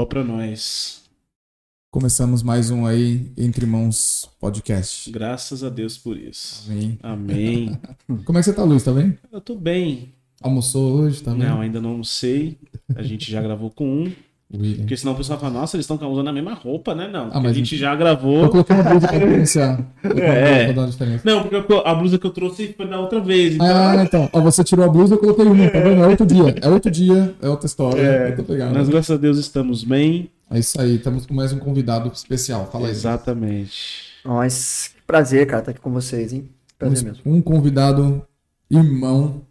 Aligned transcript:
Boa. 0.00 0.08
Pra 0.08 0.24
nós. 0.24 1.02
Começamos 1.90 2.42
mais 2.42 2.70
um 2.70 2.86
aí 2.86 3.30
Entre 3.36 3.66
Mãos 3.66 4.30
Podcast. 4.40 5.10
Graças 5.10 5.62
a 5.62 5.68
Deus 5.68 5.98
por 5.98 6.16
isso. 6.16 6.70
Amém. 6.70 6.98
Amém. 7.02 7.80
Como 8.24 8.38
é 8.38 8.40
que 8.40 8.44
você 8.46 8.54
tá, 8.54 8.64
Luiz? 8.64 8.82
Tá 8.82 8.94
bem? 8.94 9.18
Eu 9.30 9.42
tô 9.42 9.54
bem. 9.54 10.14
Almoçou 10.40 10.94
hoje? 10.94 11.22
Tá 11.22 11.32
bem? 11.32 11.40
Não, 11.40 11.60
ainda 11.60 11.82
não 11.82 12.02
sei. 12.02 12.58
A 12.96 13.02
gente 13.02 13.30
já 13.30 13.42
gravou 13.42 13.70
com 13.70 14.04
um. 14.04 14.12
William. 14.52 14.78
Porque 14.78 14.96
senão 14.96 15.12
o 15.12 15.16
pessoal 15.16 15.38
fala, 15.38 15.52
nossa, 15.52 15.76
eles 15.76 15.88
estão 15.88 16.10
usando 16.10 16.26
a 16.28 16.32
mesma 16.32 16.54
roupa, 16.54 16.92
né? 16.94 17.06
Não. 17.06 17.28
Ah, 17.32 17.38
mas 17.40 17.52
a 17.52 17.54
gente 17.54 17.76
já 17.76 17.92
Eu 17.92 17.98
gravou. 17.98 18.48
coloquei 18.48 18.74
uma 18.74 18.82
blusa 18.82 19.06
pra 19.08 19.18
diferenciar. 19.18 19.76
Coloquei 20.02 20.24
uma 20.24 20.34
É. 20.34 20.72
pra. 20.72 21.20
Não, 21.24 21.42
porque 21.46 21.72
eu- 21.72 21.86
a 21.86 21.94
blusa 21.94 22.18
que 22.18 22.26
eu 22.26 22.30
trouxe 22.30 22.74
foi 22.76 22.88
da 22.88 22.98
outra 22.98 23.20
vez. 23.20 23.54
Então... 23.54 23.66
Ah, 23.66 24.02
então. 24.02 24.28
Ó, 24.32 24.40
você 24.40 24.64
tirou 24.64 24.84
a 24.84 24.88
blusa, 24.88 25.14
eu 25.14 25.18
coloquei 25.18 25.44
uma, 25.44 25.70
tá 25.70 25.78
vendo? 25.80 26.02
É 26.02 26.06
outro 26.06 26.26
dia. 26.26 26.54
É 26.60 26.68
outro 26.68 26.90
dia, 26.90 27.34
é 27.40 27.48
outra 27.48 27.66
história. 27.66 28.00
É, 28.00 28.30
eu 28.32 28.36
tô 28.36 28.42
pegando. 28.42 28.74
Mas 28.74 28.88
graças 28.88 29.10
a 29.16 29.16
Deus 29.20 29.38
estamos 29.38 29.84
bem. 29.84 30.30
É 30.50 30.58
isso 30.58 30.80
aí, 30.80 30.96
estamos 30.96 31.26
com 31.26 31.34
mais 31.34 31.52
um 31.52 31.58
convidado 31.60 32.10
especial. 32.12 32.68
Fala 32.72 32.86
aí. 32.86 32.90
Exatamente. 32.90 34.10
Mas 34.24 34.90
que 34.96 35.02
prazer, 35.06 35.46
cara, 35.46 35.60
estar 35.60 35.70
aqui 35.70 35.80
com 35.80 35.92
vocês, 35.92 36.32
hein? 36.32 36.48
Prazer 36.76 37.04
mesmo. 37.04 37.22
Um, 37.24 37.36
um 37.36 37.42
convidado, 37.42 38.20
irmão. 38.70 39.42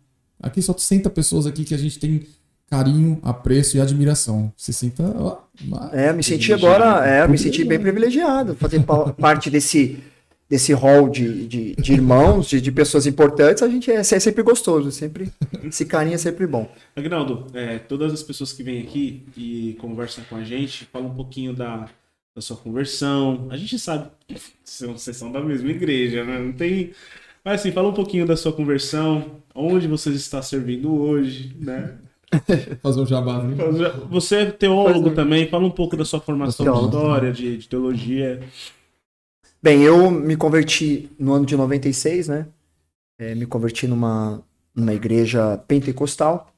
Aqui 0.41 0.61
só 0.61 0.73
60 0.77 1.09
pessoas 1.09 1.45
aqui 1.45 1.63
que 1.63 1.73
a 1.73 1.77
gente 1.77 1.99
tem 1.99 2.21
carinho, 2.69 3.19
apreço 3.23 3.77
e 3.77 3.81
admiração. 3.81 4.51
Se 4.55 4.71
sinta. 4.73 5.03
Ó, 5.17 5.37
É, 5.91 6.09
eu 6.09 6.13
me 6.13 6.23
senti 6.23 6.53
agora, 6.53 7.07
é, 7.07 7.23
eu 7.23 7.29
me 7.29 7.37
senti 7.37 7.63
bem 7.65 7.79
privilegiado 7.79 8.55
fazer 8.55 8.81
pa- 8.83 9.11
parte 9.13 9.49
desse 9.49 9.99
desse 10.49 10.73
hall 10.73 11.07
de, 11.09 11.45
de, 11.47 11.75
de 11.75 11.93
irmãos, 11.93 12.47
de, 12.49 12.59
de 12.59 12.71
pessoas 12.71 13.05
importantes, 13.05 13.61
a 13.61 13.67
gente 13.69 13.91
é, 13.91 13.97
é 13.97 14.03
sempre 14.03 14.41
gostoso, 14.41 14.91
sempre 14.91 15.31
esse 15.63 15.85
carinho 15.85 16.15
é 16.15 16.17
sempre 16.17 16.47
bom. 16.47 16.67
Agnaldo, 16.95 17.45
é, 17.53 17.77
todas 17.77 18.11
as 18.11 18.23
pessoas 18.23 18.51
que 18.51 18.63
vêm 18.63 18.81
aqui 18.81 19.21
e 19.37 19.77
conversam 19.79 20.23
com 20.27 20.35
a 20.37 20.43
gente, 20.43 20.85
falam 20.91 21.09
um 21.09 21.13
pouquinho 21.13 21.53
da, 21.53 21.87
da 22.35 22.41
sua 22.41 22.57
conversão. 22.57 23.45
A 23.51 23.57
gente 23.57 23.77
sabe 23.77 24.09
que 24.27 24.37
são- 24.63 24.93
vocês 24.97 25.15
são 25.15 25.31
da 25.31 25.39
mesma 25.39 25.69
igreja, 25.69 26.23
né? 26.23 26.39
Não 26.39 26.51
tem. 26.51 26.93
Mas 27.45 27.59
assim, 27.61 27.71
fala 27.71 27.89
um 27.89 27.93
pouquinho 27.93 28.25
da 28.25 28.35
sua 28.35 28.51
conversão, 28.51 29.35
onde 29.53 29.87
você 29.87 30.09
está 30.09 30.41
servindo 30.41 30.91
hoje, 30.95 31.55
né? 31.59 31.93
Fazer 32.81 32.99
um 32.99 33.05
jabá. 33.05 33.43
né? 33.43 33.55
Você 34.09 34.35
é 34.37 34.45
teólogo 34.51 35.09
é. 35.09 35.13
também, 35.13 35.49
fala 35.49 35.65
um 35.65 35.71
pouco 35.71 35.97
da 35.97 36.05
sua 36.05 36.19
formação 36.19 36.65
de 36.65 36.85
história, 36.85 37.31
de, 37.31 37.57
de 37.57 37.67
teologia. 37.67 38.41
Bem, 39.61 39.81
eu 39.81 40.09
me 40.09 40.37
converti 40.37 41.09
no 41.19 41.33
ano 41.33 41.45
de 41.45 41.55
96, 41.55 42.29
né? 42.29 42.47
É, 43.19 43.35
me 43.35 43.45
converti 43.45 43.87
numa, 43.87 44.41
numa 44.73 44.93
igreja 44.93 45.57
pentecostal. 45.67 46.53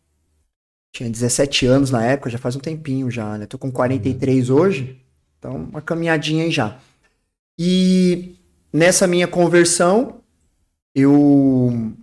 Tinha 0.94 1.09
17 1.09 1.66
anos 1.66 1.89
na 1.89 2.03
época, 2.05 2.30
já 2.30 2.38
faz 2.38 2.55
um 2.55 2.59
tempinho 2.59 3.09
já, 3.09 3.38
né? 3.38 3.45
Tô 3.45 3.58
com 3.58 3.72
43 3.72 4.49
hoje, 4.49 5.02
então 5.39 5.55
uma 5.55 5.81
caminhadinha 5.81 6.44
aí 6.44 6.52
já. 6.52 6.77
E 7.58 8.36
nessa 8.72 9.08
minha 9.08 9.27
conversão, 9.27 10.22
eu. 10.94 11.94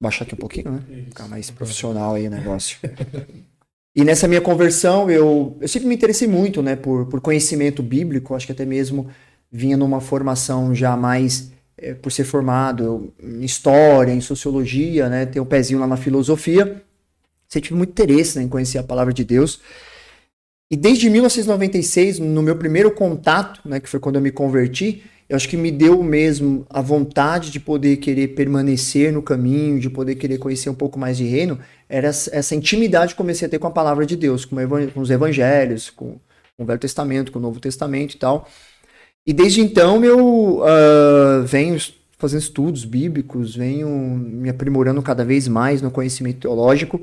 Baixar 0.00 0.24
aqui 0.24 0.34
um 0.34 0.38
pouquinho, 0.38 0.72
né? 0.72 0.82
Ficar 1.08 1.28
mais 1.28 1.50
profissional 1.50 2.14
aí 2.14 2.26
o 2.26 2.30
negócio. 2.30 2.78
E 3.92 4.04
nessa 4.04 4.28
minha 4.28 4.40
conversão, 4.40 5.10
eu, 5.10 5.58
eu 5.60 5.66
sempre 5.66 5.88
me 5.88 5.94
interessei 5.96 6.28
muito, 6.28 6.62
né, 6.62 6.76
por, 6.76 7.06
por 7.06 7.20
conhecimento 7.20 7.82
bíblico, 7.82 8.36
acho 8.36 8.46
que 8.46 8.52
até 8.52 8.64
mesmo 8.64 9.08
vinha 9.50 9.76
numa 9.76 10.00
formação 10.00 10.72
já 10.72 10.96
mais, 10.96 11.50
eh, 11.76 11.94
por 11.94 12.12
ser 12.12 12.22
formado 12.22 12.84
eu- 12.84 13.14
em 13.20 13.44
história, 13.44 14.12
em 14.12 14.20
sociologia, 14.20 15.08
né, 15.08 15.26
ter 15.26 15.40
um 15.40 15.44
pezinho 15.44 15.80
lá 15.80 15.88
na 15.88 15.96
filosofia, 15.96 16.80
sempre 17.48 17.68
tive 17.68 17.78
muito 17.78 17.90
interesse 17.90 18.38
né, 18.38 18.44
em 18.44 18.48
conhecer 18.48 18.78
a 18.78 18.84
palavra 18.84 19.12
de 19.12 19.24
Deus. 19.24 19.60
E 20.70 20.76
desde 20.76 21.10
1996, 21.10 22.20
no 22.20 22.42
meu 22.42 22.56
primeiro 22.56 22.92
contato, 22.92 23.60
né, 23.68 23.80
que 23.80 23.88
foi 23.88 23.98
quando 23.98 24.16
eu 24.16 24.22
me 24.22 24.30
converti, 24.30 25.02
eu 25.30 25.36
acho 25.36 25.48
que 25.48 25.56
me 25.56 25.70
deu 25.70 26.02
mesmo 26.02 26.66
a 26.68 26.80
vontade 26.82 27.52
de 27.52 27.60
poder 27.60 27.98
querer 27.98 28.34
permanecer 28.34 29.12
no 29.12 29.22
caminho, 29.22 29.78
de 29.78 29.88
poder 29.88 30.16
querer 30.16 30.38
conhecer 30.38 30.68
um 30.68 30.74
pouco 30.74 30.98
mais 30.98 31.16
de 31.16 31.24
reino, 31.24 31.56
era 31.88 32.08
essa 32.08 32.52
intimidade 32.52 33.12
que 33.12 33.18
comecei 33.18 33.46
a 33.46 33.48
ter 33.48 33.60
com 33.60 33.68
a 33.68 33.70
palavra 33.70 34.04
de 34.04 34.16
Deus, 34.16 34.44
com, 34.44 34.56
os 34.96 35.08
evangelhos, 35.08 35.88
com, 35.88 36.16
o 36.58 36.64
Velho 36.64 36.80
Testamento, 36.80 37.30
com 37.30 37.38
o 37.38 37.42
Novo 37.42 37.60
Testamento 37.60 38.14
e 38.14 38.18
tal. 38.18 38.48
E 39.24 39.32
desde 39.32 39.60
então 39.60 40.04
eu 40.04 40.64
ah, 40.64 41.44
venho 41.46 41.78
fazendo 42.18 42.40
estudos 42.40 42.84
bíblicos, 42.84 43.54
venho 43.54 43.88
me 43.88 44.50
aprimorando 44.50 45.00
cada 45.00 45.24
vez 45.24 45.46
mais 45.46 45.80
no 45.80 45.92
conhecimento 45.92 46.40
teológico. 46.40 47.00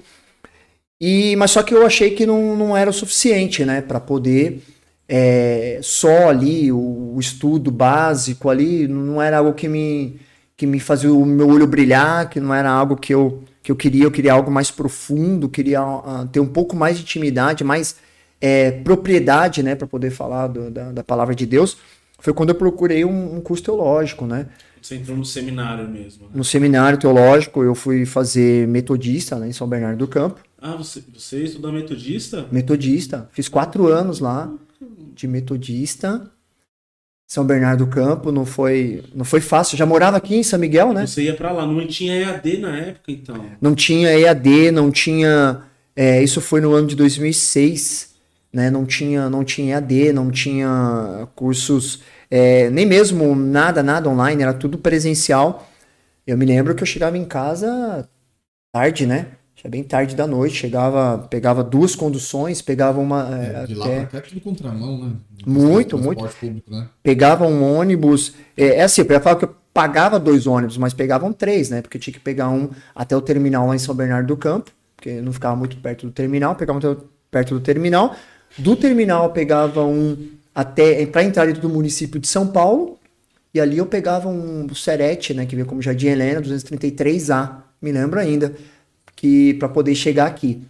E, 0.99 1.33
mas 1.37 1.51
só 1.51 1.63
que 1.63 1.73
eu 1.73 1.85
achei 1.85 2.11
que 2.11 2.25
não, 2.25 2.57
não 2.57 2.75
era 2.75 2.89
o 2.89 2.93
suficiente, 2.93 3.63
né, 3.63 3.79
para 3.79 4.01
poder 4.01 4.61
é, 5.07 5.79
só 5.81 6.29
ali 6.29 6.71
o, 6.71 7.13
o 7.15 7.19
estudo 7.19 7.71
básico 7.71 8.49
ali 8.49 8.87
não 8.87 9.21
era 9.21 9.37
algo 9.37 9.53
que 9.53 9.67
me 9.67 10.19
que 10.55 10.65
me 10.65 10.79
fazia 10.79 11.13
o 11.13 11.23
meu 11.23 11.47
olho 11.49 11.67
brilhar, 11.67 12.29
que 12.29 12.39
não 12.39 12.51
era 12.53 12.69
algo 12.69 12.95
que 12.95 13.13
eu 13.13 13.43
que 13.61 13.71
eu 13.71 13.75
queria, 13.75 14.05
eu 14.05 14.11
queria 14.11 14.31
algo 14.33 14.49
mais 14.49 14.71
profundo, 14.71 15.49
queria 15.49 15.81
ah, 15.81 16.27
ter 16.31 16.39
um 16.39 16.47
pouco 16.47 16.75
mais 16.75 16.95
de 16.97 17.03
intimidade, 17.03 17.63
mais 17.65 17.97
é, 18.39 18.71
propriedade, 18.71 19.61
né, 19.61 19.75
para 19.75 19.85
poder 19.85 20.09
falar 20.09 20.47
do- 20.47 20.71
da, 20.71 20.91
da 20.93 21.03
palavra 21.03 21.35
de 21.35 21.45
Deus. 21.45 21.77
Foi 22.19 22.33
quando 22.33 22.49
eu 22.49 22.55
procurei 22.55 23.03
um, 23.03 23.35
um 23.35 23.41
curso 23.41 23.63
teológico, 23.63 24.25
né? 24.25 24.47
Você 24.81 24.95
entrou 24.95 25.17
no 25.17 25.25
seminário 25.25 25.87
mesmo. 25.87 26.23
Né? 26.27 26.29
No 26.33 26.43
seminário 26.45 26.97
teológico, 26.97 27.61
eu 27.61 27.75
fui 27.75 28.05
fazer 28.05 28.67
metodista, 28.69 29.37
né, 29.37 29.49
em 29.49 29.53
São 29.53 29.67
Bernardo 29.67 29.97
do 29.97 30.07
Campo. 30.07 30.39
Ah, 30.61 30.75
você, 30.75 31.03
você 31.13 31.43
estuda 31.43 31.69
metodista? 31.71 32.45
Metodista. 32.51 33.27
Fiz 33.33 33.49
quatro 33.49 33.87
anos 33.87 34.19
lá 34.19 34.49
de 35.17 35.27
metodista. 35.27 36.31
São 37.27 37.45
Bernardo 37.45 37.85
do 37.85 37.91
Campo, 37.91 38.31
não 38.31 38.45
foi, 38.45 39.03
não 39.13 39.25
foi 39.25 39.41
fácil. 39.41 39.77
Já 39.77 39.85
morava 39.85 40.15
aqui 40.15 40.35
em 40.35 40.43
São 40.43 40.57
Miguel, 40.57 40.93
né? 40.93 41.05
Você 41.05 41.23
ia 41.23 41.35
pra 41.35 41.51
lá, 41.51 41.65
não 41.65 41.85
tinha 41.85 42.15
EAD 42.15 42.57
na 42.59 42.77
época, 42.77 43.11
então. 43.11 43.45
Não 43.59 43.75
tinha 43.75 44.17
EAD, 44.17 44.71
não 44.71 44.89
tinha. 44.89 45.61
é, 45.93 46.23
isso 46.23 46.39
foi 46.39 46.61
no 46.61 46.73
ano 46.73 46.87
de 46.87 46.95
2006, 46.95 48.15
né? 48.53 48.69
Não 48.69 48.85
tinha, 48.85 49.29
não 49.29 49.43
tinha 49.43 49.75
EAD, 49.75 50.13
não 50.13 50.31
tinha 50.31 51.27
cursos, 51.35 52.01
é, 52.31 52.69
nem 52.69 52.85
mesmo 52.85 53.35
nada, 53.35 53.83
nada 53.83 54.09
online, 54.09 54.41
era 54.41 54.53
tudo 54.53 54.77
presencial. 54.77 55.69
Eu 56.25 56.37
me 56.37 56.45
lembro 56.45 56.75
que 56.75 56.83
eu 56.83 56.87
chegava 56.87 57.17
em 57.17 57.25
casa 57.25 58.07
tarde, 58.71 59.05
né? 59.05 59.27
Já 59.61 59.69
bem 59.69 59.83
tarde 59.83 60.15
da 60.15 60.27
noite, 60.27 60.55
chegava, 60.55 61.27
pegava 61.29 61.63
duas 61.63 61.95
conduções, 61.95 62.61
pegava 62.61 62.99
uma. 62.99 63.27
é, 63.35 63.63
É, 63.63 63.65
de 63.65 63.73
lá 63.75 63.85
até- 63.85 63.99
pra 64.01 64.05
cá 64.07 64.17
é 64.19 64.21
tudo 64.21 64.39
contramão, 64.41 64.97
né? 65.03 65.11
Muito, 65.45 65.97
Transporte 65.97 66.35
público, 66.39 66.69
né? 66.71 66.87
pegava 67.01 67.45
um 67.47 67.63
ônibus. 67.77 68.33
É, 68.55 68.77
é 68.77 68.83
assim, 68.83 69.01
eu 69.01 69.07
ia 69.09 69.19
falar 69.19 69.35
que 69.37 69.45
eu 69.45 69.55
pagava 69.73 70.19
dois 70.19 70.45
ônibus, 70.45 70.77
mas 70.77 70.93
pegavam 70.93 71.33
três, 71.33 71.69
né? 71.69 71.81
Porque 71.81 71.97
tinha 71.97 72.13
que 72.13 72.19
pegar 72.19 72.49
um 72.49 72.69
até 72.95 73.15
o 73.15 73.21
terminal 73.21 73.67
lá 73.67 73.75
em 73.75 73.79
São 73.79 73.95
Bernardo 73.95 74.27
do 74.27 74.37
Campo, 74.37 74.71
porque 74.95 75.21
não 75.21 75.31
ficava 75.33 75.55
muito 75.55 75.77
perto 75.77 76.05
do 76.05 76.11
terminal, 76.11 76.55
pegava 76.55 76.77
um 76.77 76.91
até 76.91 77.01
perto 77.31 77.53
do 77.55 77.59
terminal. 77.59 78.15
Do 78.57 78.75
terminal 78.75 79.23
eu 79.25 79.29
pegava 79.31 79.83
um 79.83 80.17
até 80.53 81.05
para 81.07 81.23
entrar 81.23 81.45
dentro 81.45 81.61
do 81.61 81.69
município 81.69 82.19
de 82.19 82.27
São 82.27 82.47
Paulo, 82.47 82.97
e 83.53 83.59
ali 83.59 83.77
eu 83.77 83.85
pegava 83.85 84.27
um 84.27 84.67
Serete, 84.73 85.33
né, 85.33 85.45
que 85.45 85.55
veio 85.55 85.67
como 85.67 85.81
Jardim 85.81 86.07
Helena, 86.07 86.41
233A, 86.41 87.63
me 87.81 87.91
lembro 87.91 88.19
ainda, 88.19 88.53
que 89.17 89.55
para 89.55 89.67
poder 89.67 89.95
chegar 89.95 90.27
aqui. 90.27 90.61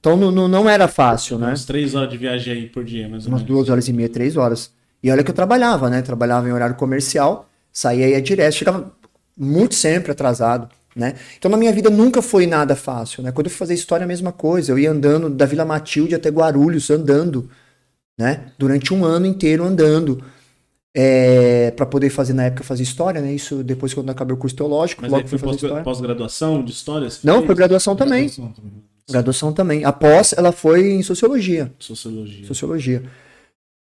Então 0.00 0.16
não, 0.16 0.30
não, 0.30 0.46
não 0.46 0.68
era 0.68 0.86
fácil, 0.86 1.38
né? 1.38 1.48
Umas 1.48 1.64
três 1.64 1.94
horas 1.94 2.10
de 2.10 2.18
viagem 2.18 2.52
aí 2.52 2.68
por 2.68 2.84
dia, 2.84 3.08
mais 3.08 3.24
ou 3.24 3.32
umas 3.32 3.42
duas 3.42 3.70
horas 3.70 3.88
e 3.88 3.92
meia, 3.92 4.08
três 4.08 4.36
horas. 4.36 4.70
E 5.02 5.10
olha 5.10 5.24
que 5.24 5.30
eu 5.30 5.34
trabalhava, 5.34 5.88
né? 5.88 6.02
Trabalhava 6.02 6.48
em 6.48 6.52
horário 6.52 6.74
comercial, 6.74 7.48
saía 7.72 8.08
e 8.08 8.10
ia 8.10 8.20
direto, 8.20 8.54
chegava 8.54 8.92
muito 9.36 9.74
sempre 9.74 10.12
atrasado, 10.12 10.68
né? 10.94 11.14
Então 11.38 11.50
na 11.50 11.56
minha 11.56 11.72
vida 11.72 11.88
nunca 11.88 12.20
foi 12.20 12.46
nada 12.46 12.74
fácil, 12.74 13.22
né? 13.22 13.32
Quando 13.32 13.46
eu 13.46 13.50
fui 13.50 13.58
fazer 13.58 13.74
história, 13.74 14.04
a 14.04 14.08
mesma 14.08 14.32
coisa. 14.32 14.72
Eu 14.72 14.78
ia 14.78 14.90
andando 14.90 15.30
da 15.30 15.46
Vila 15.46 15.64
Matilde 15.64 16.14
até 16.14 16.28
Guarulhos, 16.28 16.90
andando, 16.90 17.48
né? 18.18 18.52
Durante 18.58 18.92
um 18.92 19.04
ano 19.04 19.26
inteiro 19.26 19.64
andando. 19.64 20.22
É, 20.98 21.70
para 21.72 21.84
poder 21.84 22.08
fazer 22.08 22.32
na 22.32 22.44
época 22.44 22.64
fazer 22.64 22.82
história, 22.82 23.20
né? 23.20 23.30
Isso 23.34 23.62
depois 23.62 23.92
quando 23.92 24.06
eu 24.08 24.12
acabei 24.12 24.32
o 24.34 24.38
curso 24.38 24.56
teológico, 24.56 25.02
Mas 25.02 25.10
logo 25.10 25.28
foi 25.28 25.38
fazer 25.38 25.50
pós- 25.52 25.62
história. 25.62 25.84
pós-graduação 25.84 26.64
de 26.64 26.72
história? 26.72 27.08
Não, 27.22 27.44
foi 27.44 27.54
graduação 27.54 27.94
também. 27.94 28.22
Graduação 28.28 28.52
também. 28.52 28.72
Graduação 29.10 29.52
também. 29.52 29.84
Após, 29.84 30.32
ela 30.32 30.52
foi 30.52 30.92
em 30.94 31.02
sociologia. 31.02 31.70
Sociologia. 31.78 32.46
sociologia. 32.46 33.02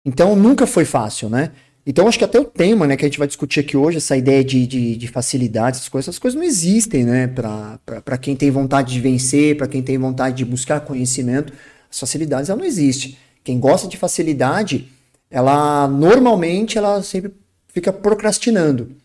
Então 0.05 0.37
nunca 0.37 0.67
foi 0.67 0.85
fácil, 0.85 1.31
né? 1.31 1.53
Então 1.87 2.07
acho 2.07 2.19
que 2.19 2.25
até 2.25 2.39
o 2.39 2.45
tema, 2.45 2.87
né, 2.87 2.95
que 2.95 3.07
a 3.07 3.09
gente 3.09 3.19
vai 3.19 3.27
discutir 3.27 3.61
aqui 3.61 3.75
hoje, 3.75 3.97
essa 3.97 4.15
ideia 4.15 4.45
de, 4.45 4.67
de, 4.67 4.95
de 4.95 5.09
facilidade, 5.09 5.79
essas 5.79 5.89
coisas, 5.89 6.09
essas 6.09 6.19
coisas 6.19 6.39
não 6.39 6.47
existem, 6.47 7.03
né, 7.05 7.27
para 7.27 8.19
quem 8.21 8.37
tem 8.37 8.51
vontade 8.51 8.93
de 8.93 9.01
vencer, 9.01 9.57
para 9.57 9.67
quem 9.67 9.83
tem 9.83 9.97
vontade 9.97 10.37
de 10.37 10.45
buscar 10.45 10.81
conhecimento, 10.81 11.55
as 11.91 11.99
facilidades 11.99 12.51
ela 12.51 12.59
não 12.59 12.67
existe. 12.67 13.17
Quem 13.43 13.59
gosta 13.59 13.89
de 13.89 13.97
facilidade, 13.97 14.87
ela 15.31 15.87
normalmente 15.89 16.79
ela 16.79 17.03
sempre 17.03 17.33
fica 17.69 17.93
procrastinando. 17.93 18.97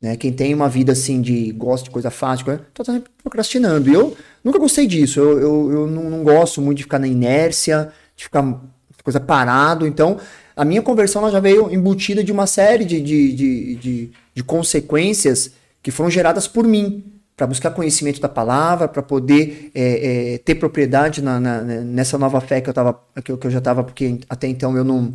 Né? 0.00 0.16
Quem 0.16 0.32
tem 0.32 0.54
uma 0.54 0.68
vida 0.68 0.92
assim 0.92 1.20
de 1.20 1.52
gosta 1.52 1.84
de 1.84 1.90
coisa 1.90 2.10
fácil, 2.10 2.44
coisa, 2.44 2.62
tá 2.72 2.84
sempre 2.84 3.10
procrastinando. 3.22 3.90
E 3.90 3.94
eu 3.94 4.16
nunca 4.44 4.58
gostei 4.58 4.86
disso. 4.86 5.20
Eu, 5.20 5.40
eu, 5.40 5.72
eu 5.72 5.86
não, 5.86 6.10
não, 6.10 6.22
gosto 6.22 6.60
muito 6.60 6.78
de 6.78 6.84
ficar 6.84 6.98
na 6.98 7.08
inércia, 7.08 7.92
de 8.16 8.24
ficar 8.24 8.60
coisa 9.02 9.18
parado. 9.18 9.86
Então, 9.86 10.18
a 10.54 10.64
minha 10.64 10.82
conversão 10.82 11.22
ela 11.22 11.32
já 11.32 11.40
veio 11.40 11.72
embutida 11.72 12.22
de 12.22 12.30
uma 12.30 12.46
série 12.46 12.84
de, 12.84 13.00
de, 13.00 13.32
de, 13.32 13.74
de, 13.76 14.10
de 14.34 14.44
consequências 14.44 15.50
que 15.82 15.90
foram 15.90 16.10
geradas 16.10 16.46
por 16.46 16.66
mim 16.66 17.04
para 17.36 17.46
buscar 17.46 17.70
conhecimento 17.70 18.20
da 18.20 18.28
palavra, 18.28 18.88
para 18.88 19.00
poder 19.00 19.70
é, 19.72 20.34
é, 20.34 20.38
ter 20.38 20.56
propriedade 20.56 21.22
na, 21.22 21.38
na, 21.38 21.62
nessa 21.62 22.18
nova 22.18 22.40
fé 22.40 22.60
que 22.60 22.68
eu, 22.68 22.74
tava, 22.74 23.00
que 23.24 23.36
que 23.36 23.46
eu 23.46 23.50
já 23.50 23.58
estava, 23.58 23.84
porque 23.84 24.18
até 24.28 24.48
então 24.48 24.76
eu 24.76 24.82
não, 24.82 25.12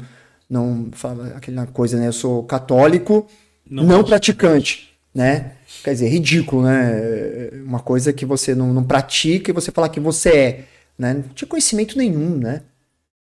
não 0.54 0.90
falava 0.92 1.36
aquela 1.36 1.66
coisa, 1.66 1.98
né? 1.98 2.08
Eu 2.08 2.14
sou 2.14 2.44
católico, 2.44 3.28
não, 3.70 3.84
não 3.84 4.04
praticante, 4.04 4.94
né? 5.14 5.54
Quer 5.84 5.94
dizer, 5.94 6.08
ridículo, 6.08 6.64
né? 6.64 7.50
Uma 7.66 7.80
coisa 7.80 8.14
que 8.14 8.26
você 8.26 8.54
não, 8.54 8.72
não 8.72 8.84
pratica 8.84 9.50
e 9.50 9.54
você 9.54 9.72
falar 9.72 9.90
que 9.90 10.00
você 10.00 10.30
é, 10.30 10.66
né? 10.98 11.16
Não 11.16 11.24
tinha 11.34 11.48
conhecimento 11.48 11.98
nenhum, 11.98 12.38
né? 12.38 12.62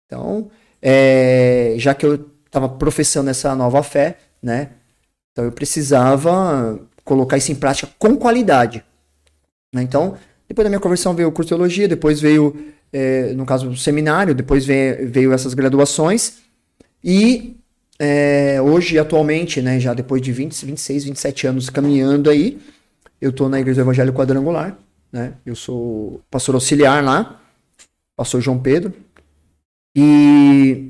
Então, 0.07 0.51
é, 0.83 1.75
já 1.79 1.95
que 1.95 2.05
eu 2.05 2.29
estava 2.45 2.69
professando 2.69 3.31
essa 3.31 3.55
nova 3.55 3.83
fé, 3.83 4.19
né? 4.43 4.71
Então 5.33 5.47
eu 5.47 5.53
precisava 5.53 6.79
colocar 7.05 7.39
isso 7.39 7.51
em 7.51 7.57
prática 7.57 7.91
com 7.99 8.17
qualidade. 8.17 8.85
Né? 9.75 9.83
Então, 9.83 10.17
depois 10.47 10.65
da 10.65 10.71
minha 10.71 10.81
conversão 10.81 11.15
veio 11.15 11.29
o 11.29 11.33
curso 11.33 11.49
de 11.49 11.57
teologia, 11.57 11.89
depois 11.89 12.21
veio, 12.21 12.55
é, 12.93 13.33
no 13.33 13.45
caso, 13.45 13.69
o 13.69 13.77
seminário, 13.77 14.35
depois 14.35 14.65
veio, 14.65 15.11
veio 15.11 15.33
essas 15.33 15.55
graduações. 15.55 16.44
E 17.05 17.57
é, 17.99 18.59
hoje, 18.63 18.99
atualmente, 18.99 19.61
né, 19.61 19.79
já 19.79 19.93
depois 19.93 20.23
de 20.23 20.33
20, 20.33 20.65
26, 20.65 21.05
27 21.05 21.47
anos 21.47 21.69
caminhando 21.69 22.31
aí, 22.31 22.59
eu 23.21 23.29
estou 23.29 23.47
na 23.49 23.61
Igreja 23.61 23.83
do 23.83 23.85
Evangelho 23.85 24.13
Quadrangular. 24.15 24.79
Né? 25.13 25.35
Eu 25.45 25.55
sou 25.55 26.23
pastor 26.31 26.55
auxiliar 26.55 27.05
lá, 27.05 27.41
pastor 28.17 28.41
João 28.41 28.59
Pedro. 28.59 28.95
E 29.95 30.89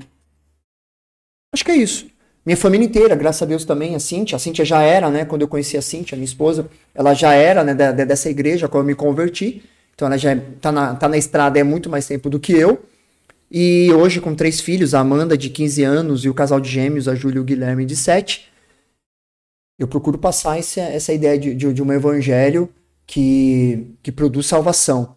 acho 1.52 1.64
que 1.64 1.72
é 1.72 1.76
isso. 1.76 2.06
Minha 2.46 2.56
família 2.56 2.86
inteira, 2.86 3.16
graças 3.16 3.42
a 3.42 3.46
Deus 3.46 3.64
também, 3.64 3.94
a 3.94 3.98
Cíntia. 3.98 4.36
A 4.36 4.38
Cíntia 4.38 4.64
já 4.64 4.82
era, 4.82 5.10
né? 5.10 5.24
Quando 5.24 5.42
eu 5.42 5.48
conheci 5.48 5.76
a 5.76 5.82
Cíntia, 5.82 6.14
minha 6.14 6.26
esposa, 6.26 6.68
ela 6.94 7.14
já 7.14 7.32
era, 7.32 7.64
né, 7.64 7.74
da, 7.74 7.90
dessa 7.92 8.28
igreja 8.28 8.68
quando 8.68 8.84
eu 8.84 8.86
me 8.86 8.94
converti. 8.94 9.62
Então 9.94 10.06
ela 10.06 10.18
já 10.18 10.32
é, 10.32 10.36
tá 10.60 10.70
na, 10.70 10.94
tá 10.94 11.08
na 11.08 11.16
estrada 11.16 11.60
há 11.60 11.64
muito 11.64 11.88
mais 11.88 12.06
tempo 12.06 12.28
do 12.28 12.38
que 12.38 12.52
eu. 12.52 12.82
E 13.56 13.92
hoje, 13.92 14.20
com 14.20 14.34
três 14.34 14.60
filhos, 14.60 14.94
a 14.94 14.98
Amanda, 14.98 15.38
de 15.38 15.48
15 15.48 15.84
anos, 15.84 16.24
e 16.24 16.28
o 16.28 16.34
casal 16.34 16.58
de 16.58 16.68
gêmeos, 16.68 17.06
a 17.06 17.14
Júlia 17.14 17.38
e 17.38 17.40
o 17.40 17.44
Guilherme, 17.44 17.86
de 17.86 17.94
7, 17.94 18.48
eu 19.78 19.86
procuro 19.86 20.18
passar 20.18 20.58
essa, 20.58 20.80
essa 20.80 21.12
ideia 21.12 21.38
de, 21.38 21.54
de, 21.54 21.72
de 21.72 21.80
um 21.80 21.92
evangelho 21.92 22.68
que, 23.06 23.94
que 24.02 24.10
produz 24.10 24.46
salvação, 24.46 25.14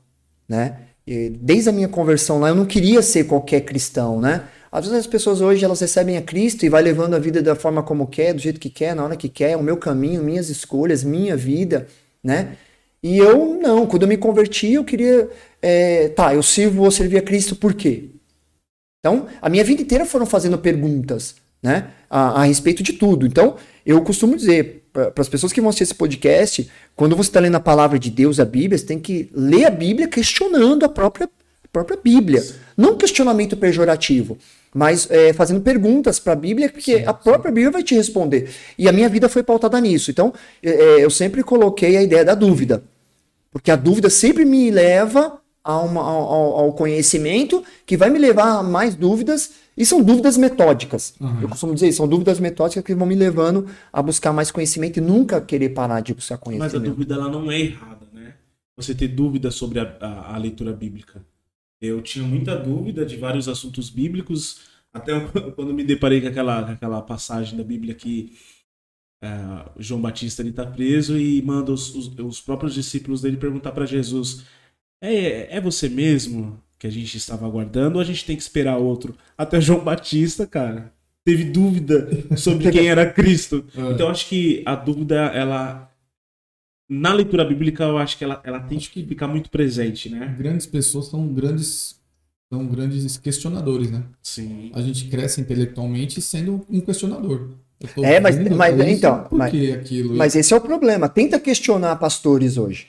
né? 0.48 0.78
E 1.08 1.32
desde 1.32 1.70
a 1.70 1.72
minha 1.72 1.88
conversão 1.88 2.40
lá, 2.40 2.50
eu 2.50 2.56
não 2.56 2.68
queria 2.68 3.02
ser 3.02 3.24
qualquer 3.24 3.62
cristão, 3.62 4.22
né? 4.22 4.44
Às 4.72 4.86
vezes 4.86 5.00
as 5.00 5.08
pessoas 5.08 5.42
hoje 5.42 5.66
elas 5.66 5.80
recebem 5.80 6.16
a 6.16 6.22
Cristo 6.22 6.64
e 6.64 6.70
vai 6.70 6.84
levando 6.84 7.16
a 7.16 7.20
vida 7.20 7.42
da 7.42 7.56
forma 7.56 7.82
como 7.82 8.06
quer, 8.06 8.34
do 8.34 8.40
jeito 8.40 8.60
que 8.60 8.70
quer, 8.70 8.96
na 8.96 9.04
hora 9.04 9.18
que 9.18 9.30
quer, 9.30 9.58
o 9.58 9.64
meu 9.64 9.78
caminho, 9.78 10.22
minhas 10.22 10.48
escolhas, 10.48 11.04
minha 11.04 11.36
vida, 11.36 11.88
né? 12.24 12.56
E 13.02 13.18
eu 13.18 13.60
não, 13.60 13.88
quando 13.88 14.04
eu 14.04 14.08
me 14.08 14.18
converti, 14.18 14.74
eu 14.74 14.84
queria, 14.84 15.28
é, 15.60 16.10
tá, 16.10 16.36
eu 16.36 16.44
sirvo, 16.44 16.84
vou 16.84 16.92
servir 16.92 17.18
a 17.18 17.22
Cristo 17.24 17.56
por 17.56 17.74
quê? 17.74 18.12
Então, 19.08 19.28
a 19.42 19.48
minha 19.48 19.64
vida 19.64 19.82
inteira 19.82 20.06
foram 20.06 20.26
fazendo 20.26 20.58
perguntas, 20.58 21.36
né, 21.64 21.88
a, 22.10 22.42
a 22.42 22.44
respeito 22.44 22.84
de 22.84 22.94
tudo. 22.94 23.26
Então, 23.26 23.56
eu 23.86 24.02
costumo 24.02 24.36
dizer 24.36 24.84
para 24.92 25.14
as 25.18 25.30
pessoas 25.30 25.54
que 25.54 25.62
vão 25.62 25.70
assistir 25.70 25.84
esse 25.84 25.96
podcast, 25.96 26.70
quando 26.94 27.16
você 27.16 27.30
está 27.30 27.40
lendo 27.40 27.56
a 27.56 27.60
palavra 27.60 27.98
de 27.98 28.10
Deus, 28.10 28.38
a 28.38 28.46
Bíblia, 28.46 28.78
você 28.78 28.86
tem 28.86 29.00
que 29.00 29.30
ler 29.34 29.66
a 29.66 29.70
Bíblia 29.70 30.10
questionando 30.10 30.84
a 30.84 30.90
própria, 30.90 31.26
a 31.26 31.68
própria 31.72 31.98
Bíblia. 32.04 32.44
Não 32.76 32.94
um 32.94 32.98
questionamento 32.98 33.56
pejorativo 33.56 34.38
mas 34.76 35.10
é, 35.10 35.34
fazendo 35.34 35.62
perguntas 35.62 36.20
para 36.20 36.34
a 36.34 36.36
Bíblia, 36.36 36.70
porque 36.70 36.98
sim, 36.98 37.06
a 37.06 37.14
própria 37.14 37.50
sim. 37.50 37.56
Bíblia 37.56 37.72
vai 37.72 37.82
te 37.82 37.96
responder. 37.96 38.50
E 38.78 38.88
a 38.88 38.92
minha 38.92 39.10
vida 39.10 39.28
foi 39.28 39.42
pautada 39.42 39.80
nisso. 39.82 40.12
Então, 40.12 40.32
é, 40.62 40.70
é, 40.70 41.04
eu 41.04 41.10
sempre 41.10 41.42
coloquei 41.42 41.98
a 41.98 42.04
ideia 42.04 42.24
da 42.24 42.36
dúvida, 42.36 42.84
porque 43.50 43.72
a 43.72 43.76
dúvida 43.76 44.08
sempre 44.10 44.46
me 44.46 44.70
leva 44.70 45.42
a 45.68 45.82
uma, 45.82 46.02
ao, 46.02 46.56
ao, 46.60 46.74
conhecimento, 46.74 47.62
que 47.86 47.98
vai 47.98 48.10
me 48.10 48.18
levar 48.18 48.60
a 48.60 48.64
mais 48.64 48.96
dúvidas, 48.96 49.52
e 49.76 49.86
são 49.86 50.02
dúvidas 50.02 50.38
metódicas. 50.38 51.14
Uhum. 51.20 51.42
Eu 51.42 51.50
costumo 51.50 51.74
dizer, 51.74 51.92
são 51.92 52.08
dúvidas 52.08 52.40
metódicas 52.40 52.82
que 52.86 52.96
vão 52.96 53.06
me 53.06 53.16
levando 53.16 53.68
a 53.92 54.02
buscar 54.02 54.32
mais 54.32 54.50
conhecimento 54.50 54.98
e 54.98 55.02
nunca 55.02 55.42
querer 55.42 55.70
parar 55.70 56.00
de 56.00 56.14
buscar 56.14 56.38
conhecimento. 56.38 56.74
Mas 56.74 56.82
a 56.82 56.84
dúvida 56.84 57.16
ela 57.16 57.30
não 57.30 57.52
é 57.52 57.60
errada, 57.60 58.08
né? 58.14 58.36
Você 58.78 58.96
ter 58.96 59.10
dúvida 59.10 59.52
sobre 59.52 59.82
a, 59.82 59.98
a, 60.00 60.36
a 60.36 60.38
leitura 60.38 60.72
bíblica. 60.72 61.22
Eu 61.82 62.02
tinha 62.02 62.26
muita 62.26 62.56
dúvida 62.56 63.06
de 63.06 63.18
vários 63.18 63.50
assuntos 63.50 63.90
bíblicos, 63.90 64.62
até 64.94 65.20
quando 65.54 65.74
me 65.74 65.84
deparei 65.84 66.22
com 66.22 66.28
aquela, 66.30 66.64
com 66.64 66.72
aquela 66.72 67.02
passagem 67.02 67.58
da 67.58 67.64
Bíblia 67.64 67.94
que 67.94 68.38
uh, 69.22 69.70
João 69.78 70.00
Batista 70.00 70.44
está 70.44 70.66
preso 70.66 71.20
e 71.20 71.42
manda 71.42 71.74
os, 71.74 71.94
os, 71.94 72.08
os, 72.18 72.40
próprios 72.40 72.74
discípulos 72.74 73.22
dele 73.22 73.36
perguntar 73.36 73.74
para 73.74 73.86
Jesus: 73.86 74.46
é, 75.02 75.58
é 75.58 75.62
você 75.62 75.90
mesmo 75.90 76.62
que 76.80 76.88
a 76.88 76.90
gente 76.90 77.18
estava 77.18 77.46
aguardando 77.46 77.96
ou 77.96 78.02
a 78.02 78.06
gente 78.06 78.26
tem 78.26 78.36
que 78.36 78.42
esperar 78.42 78.78
outro? 78.78 79.16
Até 79.38 79.60
João 79.60 79.84
Batista, 79.84 80.46
cara, 80.46 80.94
teve 81.24 81.44
dúvida 81.46 82.10
sobre 82.38 82.72
quem 82.72 82.88
era 82.88 83.12
Cristo. 83.12 83.66
É. 83.78 83.92
Então 83.92 84.10
acho 84.10 84.28
que 84.28 84.64
a 84.66 84.76
dúvida 84.76 85.16
ela 85.16 85.92
na 86.90 87.14
leitura 87.14 87.44
bíblica 87.44 87.84
eu 87.84 87.98
acho 87.98 88.18
que 88.18 88.24
ela, 88.24 88.42
ela 88.44 88.60
tem 88.62 88.78
que 88.78 89.06
ficar 89.06 89.28
muito 89.28 89.50
presente, 89.50 90.10
né? 90.10 90.36
Grandes 90.38 90.66
pessoas 90.66 91.08
são 91.08 91.28
grandes 91.28 91.98
são 92.52 92.66
grandes 92.66 93.18
questionadores, 93.18 93.92
né? 93.92 94.04
Sim. 94.24 94.72
A 94.74 94.82
gente 94.82 95.06
cresce 95.10 95.42
intelectualmente 95.42 96.22
sendo 96.22 96.66
um 96.70 96.80
questionador. 96.80 97.50
É, 97.98 98.20
mas, 98.20 98.38
mas 98.56 98.80
então, 98.88 99.28
mas, 99.32 99.54
aquilo, 99.74 100.16
mas 100.16 100.36
esse 100.36 100.54
é 100.54 100.58
o 100.58 100.62
problema. 100.62 101.08
Tenta 101.08 101.40
questionar 101.40 101.96
pastores 101.98 102.58
hoje. 102.58 102.88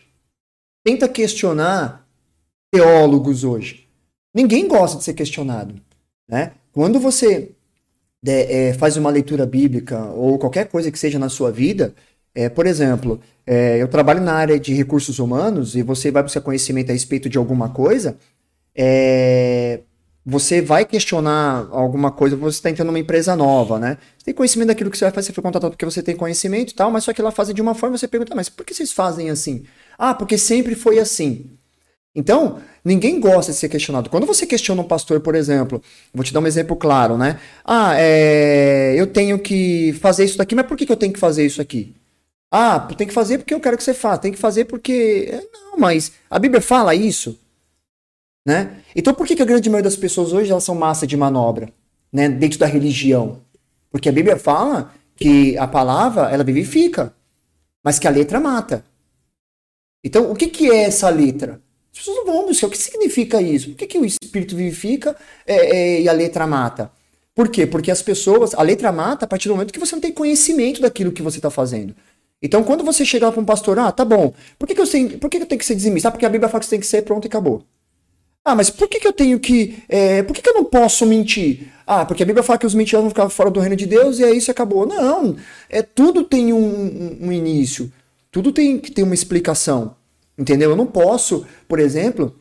Tenta 0.89 1.07
questionar 1.07 2.09
teólogos 2.71 3.45
hoje. 3.45 3.87
Ninguém 4.35 4.67
gosta 4.67 4.97
de 4.97 5.05
ser 5.05 5.13
questionado, 5.13 5.75
né? 6.27 6.53
Quando 6.73 6.99
você 6.99 7.51
é, 8.27 8.73
faz 8.73 8.97
uma 8.97 9.11
leitura 9.11 9.45
bíblica 9.45 10.03
ou 10.07 10.39
qualquer 10.39 10.67
coisa 10.69 10.91
que 10.91 10.99
seja 10.99 11.19
na 11.19 11.29
sua 11.29 11.53
vida, 11.53 11.95
é, 12.35 12.49
por 12.49 12.67
exemplo, 12.67 13.21
é, 13.47 13.77
eu 13.77 13.87
trabalho 13.87 14.23
na 14.23 14.33
área 14.33 14.59
de 14.59 14.73
recursos 14.73 15.19
humanos 15.19 15.77
e 15.77 15.83
você 15.83 16.11
vai 16.11 16.23
buscar 16.23 16.41
conhecimento 16.41 16.89
a 16.89 16.95
respeito 16.95 17.29
de 17.29 17.37
alguma 17.37 17.69
coisa, 17.69 18.17
é, 18.75 19.81
você 20.25 20.63
vai 20.63 20.87
questionar 20.87 21.69
alguma 21.71 22.11
coisa, 22.11 22.35
você 22.35 22.57
está 22.57 22.71
entrando 22.71 22.87
numa 22.87 22.99
empresa 22.99 23.37
nova, 23.37 23.79
né? 23.79 23.99
Você 24.17 24.25
tem 24.25 24.35
conhecimento 24.35 24.69
daquilo 24.69 24.91
que 24.91 24.97
você 24.97 25.05
vai 25.05 25.13
fazer, 25.13 25.27
você 25.27 25.33
foi 25.35 25.43
contratado 25.43 25.73
porque 25.73 25.85
você 25.85 26.03
tem 26.03 26.17
conhecimento 26.17 26.73
e 26.73 26.75
tal, 26.75 26.91
mas 26.91 27.05
só 27.05 27.13
que 27.13 27.21
ela 27.21 27.31
faz 27.31 27.53
de 27.53 27.61
uma 27.61 27.75
forma, 27.75 27.99
você 27.99 28.09
pergunta, 28.09 28.35
mas 28.35 28.49
por 28.49 28.65
que 28.65 28.73
vocês 28.73 28.91
fazem 28.91 29.29
assim? 29.29 29.65
Ah, 29.99 30.15
porque 30.15 30.39
sempre 30.39 30.77
foi 30.77 31.01
assim. 31.01 31.51
Então, 32.15 32.61
ninguém 32.85 33.21
gosta 33.21 33.53
de 33.53 33.59
ser 33.59 33.69
questionado. 33.69 34.09
Quando 34.09 34.27
você 34.27 34.47
questiona 34.47 34.81
um 34.81 34.85
pastor, 34.85 35.21
por 35.21 35.35
exemplo, 35.35 35.83
vou 36.15 36.25
te 36.25 36.33
dar 36.33 36.41
um 36.41 36.47
exemplo 36.47 36.77
claro, 36.77 37.19
né? 37.19 37.39
Ah, 37.65 37.95
é, 37.99 38.95
eu 38.97 39.07
tenho 39.07 39.39
que 39.39 39.93
fazer 40.01 40.25
isso 40.25 40.39
daqui, 40.39 40.55
mas 40.55 40.67
por 40.67 40.77
que, 40.77 40.87
que 40.87 40.93
eu 40.93 40.97
tenho 40.97 41.13
que 41.13 41.19
fazer 41.19 41.45
isso 41.45 41.61
aqui? 41.61 41.95
Ah, 42.51 42.81
tem 42.81 43.07
que 43.07 43.13
fazer 43.13 43.39
porque 43.39 43.53
eu 43.53 43.61
quero 43.61 43.77
que 43.77 43.83
você 43.83 43.93
faça. 43.93 44.23
Tem 44.23 44.33
que 44.33 44.39
fazer 44.39 44.65
porque. 44.65 45.29
É, 45.31 45.43
não, 45.53 45.79
mas 45.79 46.13
a 46.31 46.39
Bíblia 46.39 46.61
fala 46.63 46.95
isso. 46.95 47.39
Né? 48.47 48.79
Então 48.97 49.13
por 49.13 49.27
que, 49.27 49.37
que 49.37 49.43
a 49.43 49.45
grande 49.45 49.69
maioria 49.69 49.91
das 49.91 49.97
pessoas 49.97 50.33
hoje 50.33 50.51
elas 50.51 50.65
são 50.65 50.75
massa 50.75 51.07
de 51.07 51.17
manobra? 51.17 51.71
Né? 52.11 52.29
Dentro 52.29 52.59
da 52.59 52.67
religião. 52.67 53.43
Porque 53.91 54.09
a 54.09 54.13
Bíblia 54.13 54.39
fala 54.39 54.93
que 55.15 55.57
a 55.59 55.67
palavra 55.67 56.31
ela 56.31 56.45
vivifica, 56.45 57.13
mas 57.85 57.99
que 57.99 58.09
a 58.09 58.11
letra 58.11 58.41
mata. 58.41 58.85
Então, 60.03 60.31
o 60.31 60.35
que, 60.35 60.47
que 60.49 60.71
é 60.71 60.85
essa 60.85 61.09
letra? 61.09 61.61
As 61.93 61.99
pessoas 61.99 62.19
não 62.19 62.27
vão 62.27 62.47
buscar. 62.47 62.67
O 62.67 62.71
que 62.71 62.79
significa 62.79 63.41
isso? 63.43 63.71
Por 63.71 63.77
que, 63.77 63.87
que 63.87 63.99
o 63.99 64.05
espírito 64.05 64.55
vivifica 64.55 65.17
é, 65.47 65.55
é, 65.55 66.01
e 66.03 66.09
a 66.09 66.13
letra 66.13 66.47
mata? 66.47 66.91
Por 67.35 67.49
quê? 67.49 67.67
Porque 67.67 67.91
as 67.91 68.03
pessoas. 68.03 68.55
A 68.55 68.63
letra 68.63 68.93
mata 68.93 69.25
a 69.25 69.29
partir 69.29 69.49
do 69.49 69.55
momento 69.55 69.73
que 69.73 69.79
você 69.79 69.95
não 69.95 70.01
tem 70.01 70.13
conhecimento 70.13 70.81
daquilo 70.81 71.13
que 71.13 71.23
você 71.23 71.39
está 71.39 71.51
fazendo. 71.51 71.95
Então, 72.41 72.63
quando 72.63 72.85
você 72.85 73.05
chegar 73.05 73.33
para 73.33 73.41
um 73.41 73.45
pastor, 73.45 73.79
ah, 73.79 73.91
tá 73.91 74.05
bom, 74.05 74.33
por 74.57 74.67
que, 74.67 74.75
que, 74.75 74.81
eu, 74.81 74.87
sei, 74.87 75.09
por 75.19 75.29
que, 75.29 75.39
que 75.39 75.43
eu 75.43 75.49
tenho 75.49 75.59
que 75.59 75.67
ser 75.67 75.75
dizimista? 75.75 76.09
Ah, 76.09 76.13
porque 76.13 76.25
a 76.25 76.29
Bíblia 76.29 76.49
fala 76.49 76.61
que 76.61 76.67
você 76.67 76.71
tem 76.71 76.81
que 76.81 76.87
ser 76.87 77.03
pronto 77.03 77.25
e 77.25 77.29
acabou. 77.29 77.65
Ah, 78.45 78.55
mas 78.55 78.71
por 78.71 78.89
que, 78.89 79.01
que 79.01 79.07
eu 79.07 79.13
tenho 79.13 79.39
que. 79.39 79.83
É, 79.89 80.23
por 80.23 80.35
que, 80.35 80.41
que 80.41 80.49
eu 80.49 80.55
não 80.55 80.65
posso 80.65 81.05
mentir? 81.05 81.69
Ah, 81.87 82.05
porque 82.07 82.23
a 82.23 82.27
Bíblia 82.27 82.43
fala 82.43 82.59
que 82.59 82.67
os 82.67 82.75
mentirosos 82.75 83.05
vão 83.05 83.11
ficar 83.11 83.29
fora 83.29 83.51
do 83.51 83.61
reino 83.61 83.77
de 83.77 83.87
Deus 83.87 84.19
e 84.19 84.25
aí 84.25 84.39
isso 84.39 84.51
acabou. 84.51 84.87
Não, 84.87 85.37
é, 85.69 85.83
tudo 85.83 86.25
tem 86.25 86.53
um, 86.53 86.59
um, 86.59 87.19
um 87.27 87.33
início, 87.33 87.93
tudo 88.31 88.53
tem 88.53 88.79
que 88.79 88.91
ter 88.91 89.03
uma 89.03 89.15
explicação. 89.15 89.97
Entendeu? 90.39 90.71
Eu 90.71 90.77
não 90.77 90.87
posso, 90.87 91.45
por 91.67 91.81
exemplo, 91.81 92.37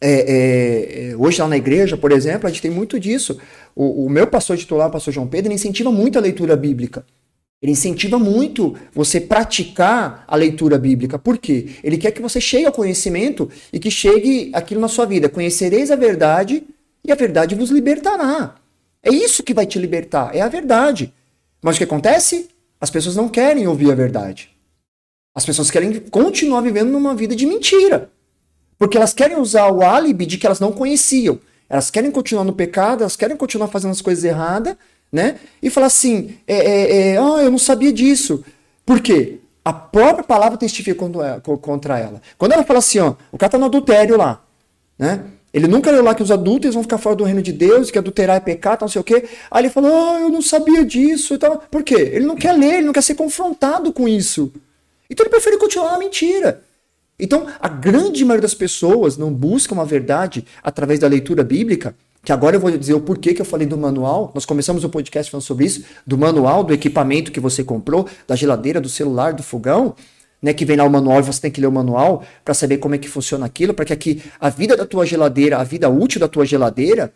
é, 0.00 0.10
é, 0.10 1.10
é, 1.10 1.16
hoje 1.16 1.40
lá 1.40 1.48
na 1.48 1.56
igreja, 1.56 1.96
por 1.96 2.12
exemplo, 2.12 2.46
a 2.46 2.50
gente 2.50 2.62
tem 2.62 2.70
muito 2.70 3.00
disso. 3.00 3.38
O, 3.74 4.06
o 4.06 4.10
meu 4.10 4.26
pastor 4.26 4.56
titular, 4.56 4.88
o 4.88 4.92
pastor 4.92 5.12
João 5.12 5.26
Pedro, 5.26 5.48
ele 5.48 5.54
incentiva 5.54 5.90
muito 5.90 6.18
a 6.18 6.20
leitura 6.20 6.56
bíblica. 6.56 7.04
Ele 7.60 7.72
incentiva 7.72 8.18
muito 8.18 8.76
você 8.92 9.20
praticar 9.20 10.24
a 10.28 10.36
leitura 10.36 10.78
bíblica. 10.78 11.18
Por 11.18 11.38
quê? 11.38 11.70
Ele 11.82 11.98
quer 11.98 12.12
que 12.12 12.22
você 12.22 12.40
chegue 12.40 12.66
ao 12.66 12.72
conhecimento 12.72 13.50
e 13.72 13.80
que 13.80 13.90
chegue 13.90 14.50
aquilo 14.52 14.80
na 14.80 14.86
sua 14.86 15.06
vida. 15.06 15.28
Conhecereis 15.28 15.90
a 15.90 15.96
verdade 15.96 16.62
e 17.04 17.10
a 17.10 17.16
verdade 17.16 17.56
vos 17.56 17.70
libertará. 17.70 18.54
É 19.02 19.10
isso 19.10 19.42
que 19.42 19.54
vai 19.54 19.66
te 19.66 19.78
libertar, 19.78 20.34
é 20.36 20.40
a 20.40 20.48
verdade. 20.48 21.12
Mas 21.60 21.74
o 21.74 21.78
que 21.78 21.84
acontece? 21.84 22.48
As 22.80 22.90
pessoas 22.90 23.16
não 23.16 23.28
querem 23.28 23.66
ouvir 23.66 23.90
a 23.90 23.94
verdade. 23.94 24.50
As 25.38 25.46
pessoas 25.46 25.70
querem 25.70 26.00
continuar 26.10 26.62
vivendo 26.62 26.90
numa 26.90 27.14
vida 27.14 27.36
de 27.36 27.46
mentira. 27.46 28.10
Porque 28.76 28.96
elas 28.96 29.14
querem 29.14 29.38
usar 29.38 29.70
o 29.70 29.84
álibi 29.84 30.26
de 30.26 30.36
que 30.36 30.44
elas 30.44 30.58
não 30.58 30.72
conheciam. 30.72 31.38
Elas 31.68 31.92
querem 31.92 32.10
continuar 32.10 32.42
no 32.42 32.52
pecado, 32.52 33.02
elas 33.02 33.14
querem 33.14 33.36
continuar 33.36 33.68
fazendo 33.68 33.92
as 33.92 34.02
coisas 34.02 34.24
erradas, 34.24 34.74
né? 35.12 35.36
E 35.62 35.70
falar 35.70 35.86
assim, 35.86 36.38
é, 36.44 36.56
é, 36.56 36.96
é, 37.10 37.18
ah, 37.18 37.40
eu 37.40 37.52
não 37.52 37.58
sabia 37.58 37.92
disso. 37.92 38.44
Por 38.84 38.98
quê? 38.98 39.38
A 39.64 39.72
própria 39.72 40.24
palavra 40.24 40.58
testifica 40.58 41.06
contra 41.62 42.00
ela. 42.00 42.20
Quando 42.36 42.50
ela 42.50 42.64
fala 42.64 42.80
assim, 42.80 42.98
ó, 42.98 43.14
o 43.30 43.38
cara 43.38 43.52
tá 43.52 43.58
no 43.58 43.66
adultério 43.66 44.16
lá, 44.16 44.42
né? 44.98 45.22
Ele 45.54 45.68
nunca 45.68 45.92
leu 45.92 46.02
lá 46.02 46.16
que 46.16 46.22
os 46.24 46.32
adultos 46.32 46.74
vão 46.74 46.82
ficar 46.82 46.98
fora 46.98 47.14
do 47.14 47.22
reino 47.22 47.42
de 47.42 47.52
Deus, 47.52 47.92
que 47.92 47.98
adulterar 47.98 48.38
é 48.38 48.40
pecado, 48.40 48.80
não 48.80 48.88
sei 48.88 49.00
o 49.00 49.04
quê. 49.04 49.28
Aí 49.52 49.62
ele 49.62 49.70
falou, 49.70 49.94
ah, 49.94 50.18
eu 50.20 50.30
não 50.30 50.42
sabia 50.42 50.84
disso 50.84 51.34
e 51.34 51.38
tal. 51.38 51.62
Por 51.70 51.84
quê? 51.84 52.10
Ele 52.12 52.26
não 52.26 52.34
quer 52.34 52.54
ler, 52.54 52.78
ele 52.78 52.86
não 52.86 52.92
quer 52.92 53.04
ser 53.04 53.14
confrontado 53.14 53.92
com 53.92 54.08
isso. 54.08 54.52
Então 55.10 55.24
ele 55.24 55.30
prefere 55.30 55.56
continuar 55.56 55.92
na 55.92 55.98
mentira. 55.98 56.62
Então, 57.18 57.46
a 57.58 57.68
grande 57.68 58.24
maioria 58.24 58.42
das 58.42 58.54
pessoas 58.54 59.16
não 59.16 59.32
busca 59.32 59.74
uma 59.74 59.84
verdade 59.84 60.44
através 60.62 61.00
da 61.00 61.08
leitura 61.08 61.42
bíblica, 61.42 61.96
que 62.22 62.30
agora 62.30 62.56
eu 62.56 62.60
vou 62.60 62.70
dizer 62.70 62.94
o 62.94 63.00
porquê 63.00 63.34
que 63.34 63.40
eu 63.40 63.44
falei 63.44 63.66
do 63.66 63.76
manual. 63.76 64.30
Nós 64.34 64.44
começamos 64.44 64.84
o 64.84 64.88
podcast 64.88 65.30
falando 65.30 65.44
sobre 65.44 65.64
isso, 65.64 65.84
do 66.06 66.16
manual, 66.16 66.62
do 66.62 66.72
equipamento 66.72 67.32
que 67.32 67.40
você 67.40 67.64
comprou, 67.64 68.08
da 68.26 68.36
geladeira, 68.36 68.80
do 68.80 68.88
celular, 68.88 69.32
do 69.32 69.42
fogão, 69.42 69.96
né, 70.40 70.52
que 70.52 70.64
vem 70.64 70.76
lá 70.76 70.84
o 70.84 70.90
manual 70.90 71.18
e 71.18 71.22
você 71.22 71.40
tem 71.40 71.50
que 71.50 71.60
ler 71.60 71.66
o 71.66 71.72
manual 71.72 72.22
para 72.44 72.54
saber 72.54 72.78
como 72.78 72.94
é 72.94 72.98
que 72.98 73.08
funciona 73.08 73.44
aquilo, 73.46 73.74
para 73.74 73.84
que 73.84 73.92
aqui 73.92 74.22
a 74.38 74.48
vida 74.48 74.76
da 74.76 74.86
tua 74.86 75.04
geladeira, 75.04 75.58
a 75.58 75.64
vida 75.64 75.88
útil 75.88 76.20
da 76.20 76.28
tua 76.28 76.46
geladeira, 76.46 77.12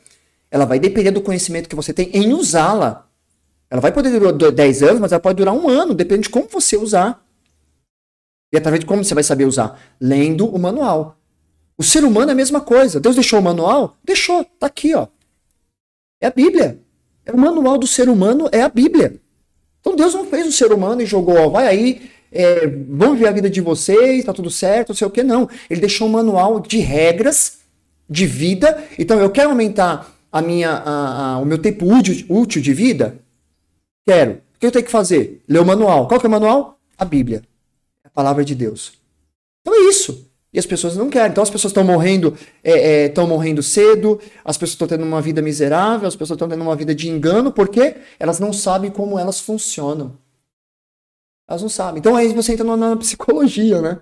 ela 0.50 0.64
vai 0.64 0.80
depender 0.80 1.12
do 1.12 1.20
conhecimento 1.20 1.68
que 1.68 1.76
você 1.76 1.92
tem 1.92 2.10
em 2.12 2.32
usá-la. 2.32 3.06
Ela 3.70 3.80
vai 3.80 3.92
poder 3.92 4.10
durar 4.10 4.52
10 4.52 4.82
anos, 4.82 5.00
mas 5.00 5.12
ela 5.12 5.20
pode 5.20 5.36
durar 5.36 5.54
um 5.54 5.68
ano, 5.68 5.94
depende 5.94 6.22
de 6.22 6.28
como 6.28 6.48
você 6.50 6.76
usar. 6.76 7.24
E 8.52 8.56
através 8.56 8.80
de 8.80 8.86
como 8.86 9.02
você 9.02 9.14
vai 9.14 9.24
saber 9.24 9.46
usar? 9.46 9.80
Lendo 9.98 10.46
o 10.46 10.58
manual. 10.58 11.16
O 11.78 11.82
ser 11.82 12.04
humano 12.04 12.30
é 12.30 12.32
a 12.32 12.36
mesma 12.36 12.60
coisa. 12.60 13.00
Deus 13.00 13.14
deixou 13.14 13.38
o 13.38 13.42
manual? 13.42 13.96
Deixou. 14.04 14.44
Tá 14.60 14.66
aqui, 14.66 14.94
ó. 14.94 15.06
É 16.20 16.26
a 16.26 16.30
Bíblia. 16.30 16.78
É 17.24 17.32
o 17.32 17.38
manual 17.38 17.78
do 17.78 17.86
ser 17.86 18.08
humano, 18.08 18.48
é 18.52 18.62
a 18.62 18.68
Bíblia. 18.68 19.14
Então 19.80 19.96
Deus 19.96 20.12
não 20.12 20.26
fez 20.26 20.46
o 20.46 20.52
ser 20.52 20.72
humano 20.72 21.00
e 21.00 21.06
jogou, 21.06 21.36
ó, 21.36 21.48
vai 21.48 21.66
aí, 21.66 22.10
é, 22.30 22.66
vamos 22.66 23.18
ver 23.18 23.28
a 23.28 23.32
vida 23.32 23.48
de 23.48 23.60
vocês, 23.60 24.24
tá 24.24 24.32
tudo 24.32 24.50
certo, 24.50 24.90
não 24.90 24.96
sei 24.96 25.06
o 25.06 25.10
que, 25.10 25.22
não. 25.22 25.48
Ele 25.70 25.80
deixou 25.80 26.06
um 26.06 26.10
manual 26.10 26.60
de 26.60 26.78
regras 26.78 27.60
de 28.08 28.26
vida. 28.26 28.84
Então, 28.98 29.18
eu 29.18 29.30
quero 29.30 29.50
aumentar 29.50 30.12
a 30.30 30.42
minha, 30.42 30.70
a, 30.70 31.34
a, 31.34 31.38
o 31.38 31.44
meu 31.44 31.58
tempo 31.58 31.86
útil, 31.86 32.26
útil 32.28 32.60
de 32.60 32.74
vida? 32.74 33.18
Quero. 34.06 34.32
O 34.54 34.58
que 34.58 34.66
eu 34.66 34.72
tenho 34.72 34.84
que 34.84 34.90
fazer? 34.90 35.42
Ler 35.48 35.60
o 35.60 35.66
manual. 35.66 36.06
Qual 36.06 36.20
que 36.20 36.26
é 36.26 36.28
o 36.28 36.32
manual? 36.32 36.78
A 36.98 37.04
Bíblia 37.04 37.42
palavra 38.12 38.44
de 38.44 38.54
Deus. 38.54 38.92
Então 39.60 39.74
é 39.74 39.88
isso. 39.88 40.30
E 40.52 40.58
as 40.58 40.66
pessoas 40.66 40.96
não 40.96 41.08
querem. 41.08 41.30
Então 41.30 41.42
as 41.42 41.48
pessoas 41.48 41.70
estão 41.70 41.82
morrendo, 41.82 42.36
estão 42.62 43.24
é, 43.24 43.26
é, 43.26 43.30
morrendo 43.30 43.62
cedo, 43.62 44.20
as 44.44 44.58
pessoas 44.58 44.74
estão 44.74 44.86
tendo 44.88 45.04
uma 45.04 45.22
vida 45.22 45.40
miserável, 45.40 46.06
as 46.06 46.14
pessoas 46.14 46.36
estão 46.36 46.48
tendo 46.48 46.62
uma 46.62 46.76
vida 46.76 46.94
de 46.94 47.08
engano, 47.08 47.50
porque 47.50 47.96
elas 48.18 48.38
não 48.38 48.52
sabem 48.52 48.90
como 48.90 49.18
elas 49.18 49.40
funcionam. 49.40 50.18
Elas 51.48 51.62
não 51.62 51.70
sabem. 51.70 52.00
Então 52.00 52.14
aí 52.14 52.32
você 52.34 52.52
entra 52.52 52.76
na, 52.76 52.96
psicologia, 52.96 53.80
né? 53.80 54.00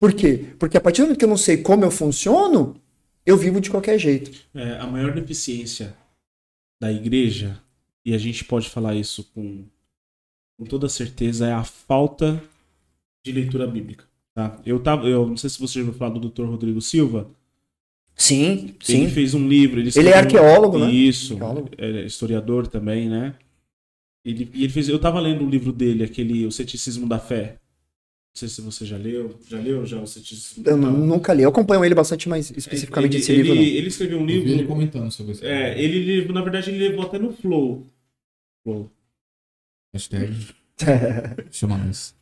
Por 0.00 0.12
quê? 0.12 0.54
Porque 0.58 0.76
a 0.76 0.80
partir 0.80 1.02
do 1.02 1.04
momento 1.04 1.18
que 1.18 1.24
eu 1.24 1.28
não 1.28 1.36
sei 1.36 1.58
como 1.58 1.84
eu 1.84 1.90
funciono, 1.90 2.80
eu 3.24 3.36
vivo 3.36 3.60
de 3.60 3.70
qualquer 3.70 3.98
jeito. 3.98 4.30
É, 4.54 4.78
a 4.78 4.86
maior 4.86 5.12
deficiência 5.12 5.96
da 6.80 6.92
igreja, 6.92 7.60
e 8.04 8.14
a 8.14 8.18
gente 8.18 8.44
pode 8.44 8.68
falar 8.68 8.94
isso 8.94 9.24
com, 9.34 9.64
com 10.56 10.64
toda 10.64 10.88
certeza, 10.88 11.46
é 11.46 11.52
a 11.52 11.64
falta 11.64 12.42
de 13.32 13.40
leitura 13.40 13.66
bíblica. 13.66 14.04
Tá? 14.34 14.58
Eu, 14.64 14.80
tava, 14.80 15.06
eu 15.06 15.26
não 15.26 15.36
sei 15.36 15.50
se 15.50 15.58
você 15.58 15.74
já 15.74 15.80
ouviu 15.80 15.98
falar 15.98 16.18
do 16.18 16.28
Dr. 16.28 16.44
Rodrigo 16.44 16.80
Silva. 16.80 17.30
Sim, 18.14 18.74
sim. 18.80 19.02
Ele 19.02 19.10
fez 19.10 19.34
um 19.34 19.46
livro. 19.46 19.80
Ele, 19.80 19.90
ele 19.94 20.08
é 20.08 20.18
arqueólogo, 20.18 20.78
um... 20.78 20.86
né? 20.86 20.92
Isso. 20.92 21.34
Arqueólogo. 21.34 21.70
É 21.78 22.04
historiador 22.04 22.66
também, 22.66 23.08
né? 23.08 23.34
Ele, 24.24 24.50
ele 24.54 24.68
fez, 24.68 24.88
eu 24.88 24.96
estava 24.96 25.20
lendo 25.20 25.44
o 25.44 25.48
livro 25.48 25.72
dele, 25.72 26.04
aquele 26.04 26.44
O 26.46 26.50
Ceticismo 26.52 27.08
da 27.08 27.18
Fé. 27.18 27.58
Não 28.34 28.40
sei 28.40 28.48
se 28.48 28.60
você 28.60 28.84
já 28.84 28.96
leu. 28.96 29.38
Já 29.48 29.58
leu 29.58 29.86
já 29.86 30.00
o 30.00 30.06
Ceticismo? 30.06 30.64
Eu 30.66 30.76
nunca 30.76 31.32
li. 31.32 31.42
Eu 31.42 31.50
acompanho 31.50 31.84
ele 31.84 31.94
bastante, 31.94 32.28
mas 32.28 32.50
especificamente 32.50 33.14
ele, 33.14 33.22
esse 33.22 33.32
ele, 33.32 33.42
livro. 33.42 33.54
Não. 33.54 33.62
Ele 33.62 33.88
escreveu 33.88 34.18
um 34.18 34.26
livro. 34.26 34.48
ele 34.48 34.64
comentando 34.64 35.10
sobre 35.10 35.32
isso. 35.32 35.44
É, 35.44 35.80
ele, 35.80 36.30
na 36.32 36.42
verdade, 36.42 36.70
ele 36.70 36.88
levou 36.88 37.04
até 37.04 37.18
no 37.18 37.32
Flow. 37.32 37.86
Flow. 38.64 38.90
Hashtag. 39.92 40.34
Chama 41.50 41.86
isso. 41.88 42.17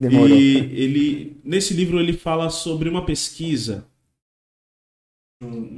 Demorou. 0.00 0.34
E 0.34 0.56
ele, 0.56 1.40
nesse 1.44 1.74
livro 1.74 2.00
ele 2.00 2.14
fala 2.14 2.48
sobre 2.48 2.88
uma 2.88 3.04
pesquisa 3.04 3.86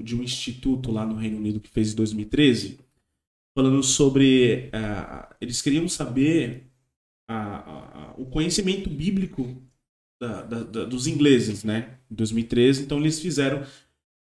de 0.02 0.16
um 0.16 0.22
instituto 0.22 0.90
lá 0.90 1.04
no 1.04 1.16
Reino 1.16 1.38
Unido 1.38 1.60
que 1.60 1.70
fez 1.70 1.92
em 1.92 1.96
2013, 1.96 2.78
falando 3.56 3.82
sobre. 3.82 4.70
Uh, 4.74 5.34
eles 5.40 5.60
queriam 5.60 5.88
saber 5.88 6.68
uh, 7.30 7.34
uh, 7.34 8.22
o 8.22 8.26
conhecimento 8.26 8.88
bíblico 8.88 9.56
da, 10.20 10.42
da, 10.42 10.62
da, 10.62 10.84
dos 10.84 11.06
ingleses, 11.06 11.64
né? 11.64 11.98
Em 12.10 12.14
2013. 12.14 12.82
Então 12.82 12.98
eles 12.98 13.20
fizeram 13.20 13.66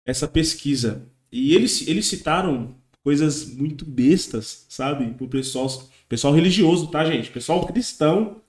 essa 0.06 0.27
pesquisa. 0.27 1.10
E 1.32 1.53
eles, 1.53 1.88
eles 1.88 2.08
citaram 2.08 2.75
coisas 3.03 3.53
muito 3.53 3.86
bestas, 3.86 4.65
sabe? 4.70 5.13
Pro 5.13 5.27
pessoal, 5.27 5.68
pessoal 6.08 6.34
religioso, 6.34 6.88
tá, 6.88 7.06
gente? 7.06 7.29
Pessoal 7.32 7.65
cristão, 7.65 8.41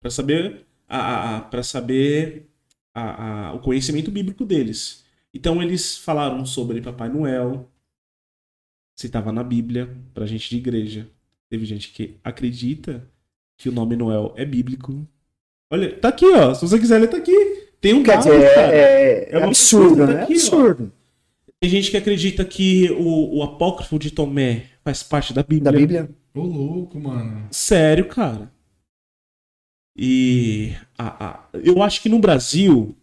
para 0.00 0.10
saber 0.10 0.66
para 1.50 1.62
saber 1.62 2.48
a, 2.94 3.48
a, 3.48 3.54
o 3.54 3.60
conhecimento 3.60 4.10
bíblico 4.10 4.44
deles. 4.44 5.04
Então 5.32 5.62
eles 5.62 5.96
falaram 5.96 6.44
sobre 6.44 6.80
Papai 6.82 7.08
Noel, 7.08 7.70
se 8.94 9.06
estava 9.06 9.32
na 9.32 9.42
Bíblia, 9.42 9.88
para 10.12 10.26
gente 10.26 10.50
de 10.50 10.56
igreja. 10.56 11.08
Teve 11.48 11.64
gente 11.64 11.90
que 11.92 12.18
acredita 12.22 13.08
que 13.56 13.68
o 13.68 13.72
nome 13.72 13.96
Noel 13.96 14.34
é 14.36 14.44
bíblico. 14.44 15.06
Olha, 15.70 15.96
tá 15.96 16.08
aqui, 16.08 16.26
ó. 16.26 16.52
Se 16.52 16.66
você 16.66 16.78
quiser 16.78 16.98
ler, 16.98 17.08
tá 17.08 17.16
aqui. 17.16 17.68
Tem 17.80 17.94
um 17.94 18.02
caso, 18.02 18.30
é, 18.30 18.44
é, 18.44 19.28
é, 19.30 19.42
absurdo, 19.42 20.06
tá 20.06 20.06
né? 20.06 20.22
Aqui, 20.22 20.34
absurdo. 20.34 20.92
Ó. 20.94 21.52
Tem 21.58 21.70
gente 21.70 21.90
que 21.90 21.96
acredita 21.96 22.44
que 22.44 22.90
o, 22.90 23.38
o 23.38 23.42
apócrifo 23.42 23.98
de 23.98 24.10
Tomé 24.10 24.66
faz 24.84 25.02
parte 25.02 25.32
da 25.32 25.42
Bíblia. 25.42 25.72
Da 25.72 25.78
Bíblia? 25.78 26.10
Ô, 26.34 26.42
louco, 26.42 27.00
mano. 27.00 27.48
Sério, 27.50 28.06
cara. 28.06 28.52
E 29.96 30.74
a, 30.96 31.26
a, 31.26 31.48
eu 31.52 31.82
acho 31.82 32.00
que 32.00 32.08
no 32.08 32.18
Brasil, 32.18 32.96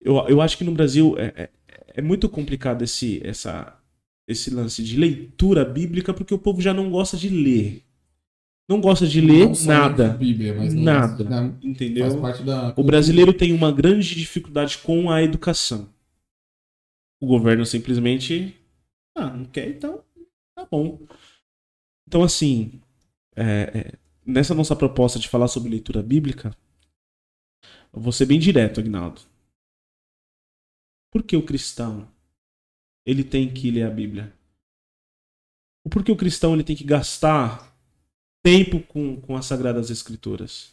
eu, 0.00 0.16
eu 0.28 0.40
acho 0.40 0.56
que 0.56 0.64
no 0.64 0.72
Brasil 0.72 1.16
é, 1.18 1.32
é, 1.36 1.50
é, 1.94 2.02
muito 2.02 2.28
complicado 2.28 2.82
esse, 2.82 3.20
essa, 3.26 3.78
esse 4.26 4.50
lance 4.50 4.82
de 4.82 4.96
leitura 4.96 5.64
bíblica 5.64 6.14
porque 6.14 6.34
o 6.34 6.38
povo 6.38 6.60
já 6.60 6.72
não 6.72 6.90
gosta 6.90 7.16
de 7.16 7.28
ler. 7.28 7.82
Não 8.68 8.80
gosta 8.80 9.06
de 9.06 9.20
ler 9.20 9.50
nada. 9.66 10.10
Bíblia, 10.10 10.54
nada. 10.70 11.24
Da, 11.24 11.52
entendeu? 11.62 12.06
o 12.76 12.82
brasileiro 12.82 13.32
tem 13.32 13.52
uma 13.52 13.70
grande 13.70 14.14
dificuldade 14.14 14.78
com 14.78 15.10
a 15.10 15.22
educação. 15.22 15.88
O 17.20 17.26
governo 17.26 17.66
simplesmente. 17.66 18.56
Ah, 19.14 19.30
não 19.30 19.44
quer, 19.44 19.68
então. 19.68 20.02
Tá 20.56 20.66
bom. 20.70 20.98
Então, 22.06 22.22
assim. 22.22 22.80
É, 23.36 23.44
é, 23.74 24.01
nessa 24.24 24.54
nossa 24.54 24.76
proposta 24.76 25.18
de 25.18 25.28
falar 25.28 25.48
sobre 25.48 25.70
leitura 25.70 26.02
bíblica, 26.02 26.56
eu 27.92 28.00
vou 28.00 28.12
ser 28.12 28.26
bem 28.26 28.38
direto, 28.38 28.80
Agnaldo. 28.80 29.20
Por 31.10 31.22
que 31.22 31.36
o 31.36 31.44
cristão 31.44 32.08
ele 33.04 33.22
tem 33.22 33.52
que 33.52 33.70
ler 33.70 33.84
a 33.84 33.90
Bíblia? 33.90 34.32
Por 35.90 36.02
que 36.02 36.12
o 36.12 36.16
cristão 36.16 36.54
ele 36.54 36.64
tem 36.64 36.76
que 36.76 36.84
gastar 36.84 37.76
tempo 38.42 38.80
com, 38.80 39.20
com 39.20 39.36
as 39.36 39.46
Sagradas 39.46 39.90
Escrituras? 39.90 40.72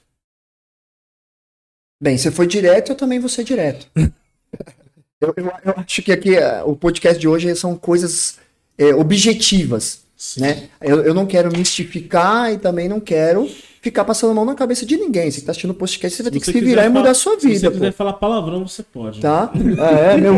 Bem, 2.01 2.17
você 2.17 2.31
foi 2.31 2.47
direto, 2.47 2.91
eu 2.91 2.95
também 2.95 3.19
vou 3.19 3.27
ser 3.27 3.43
direto. 3.43 3.89
eu, 5.19 5.33
eu, 5.35 5.45
eu, 5.65 5.73
acho 5.75 6.01
que 6.01 6.11
aqui 6.11 6.37
uh, 6.37 6.65
o 6.65 6.77
podcast 6.77 7.19
de 7.19 7.27
hoje 7.27 7.53
são 7.55 7.77
coisas 7.77 8.39
é, 8.77 8.93
objetivas. 8.95 10.05
Né? 10.37 10.69
Eu, 10.81 11.01
eu 11.03 11.13
não 11.13 11.25
quero 11.25 11.49
mistificar 11.55 12.51
e 12.51 12.57
também 12.57 12.89
não 12.89 12.99
quero 12.99 13.49
ficar 13.81 14.03
passando 14.03 14.31
a 14.31 14.33
mão 14.33 14.43
na 14.43 14.53
cabeça 14.53 14.85
de 14.85 14.97
ninguém. 14.97 15.31
Você 15.31 15.39
está 15.39 15.51
assistindo 15.51 15.71
o 15.71 15.75
podcast, 15.75 16.17
você 16.17 16.23
vai 16.23 16.31
ter 16.31 16.39
que 16.39 16.45
se 16.45 16.59
virar 16.59 16.85
e 16.85 16.89
mudar 16.89 17.11
a 17.11 17.13
sua 17.13 17.37
vida. 17.37 17.55
Se 17.55 17.65
você 17.65 17.71
quiser 17.71 17.93
falar 17.93 18.13
palavrão, 18.13 18.67
você 18.67 18.83
pode. 18.83 19.21
Tá? 19.21 19.51
É, 19.79 20.17
meu. 20.17 20.33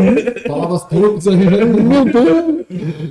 Palavras 0.46 0.84
turcas 0.84 1.26
aí. 1.26 1.36
Meu 1.36 2.04
Deus. 2.04 2.64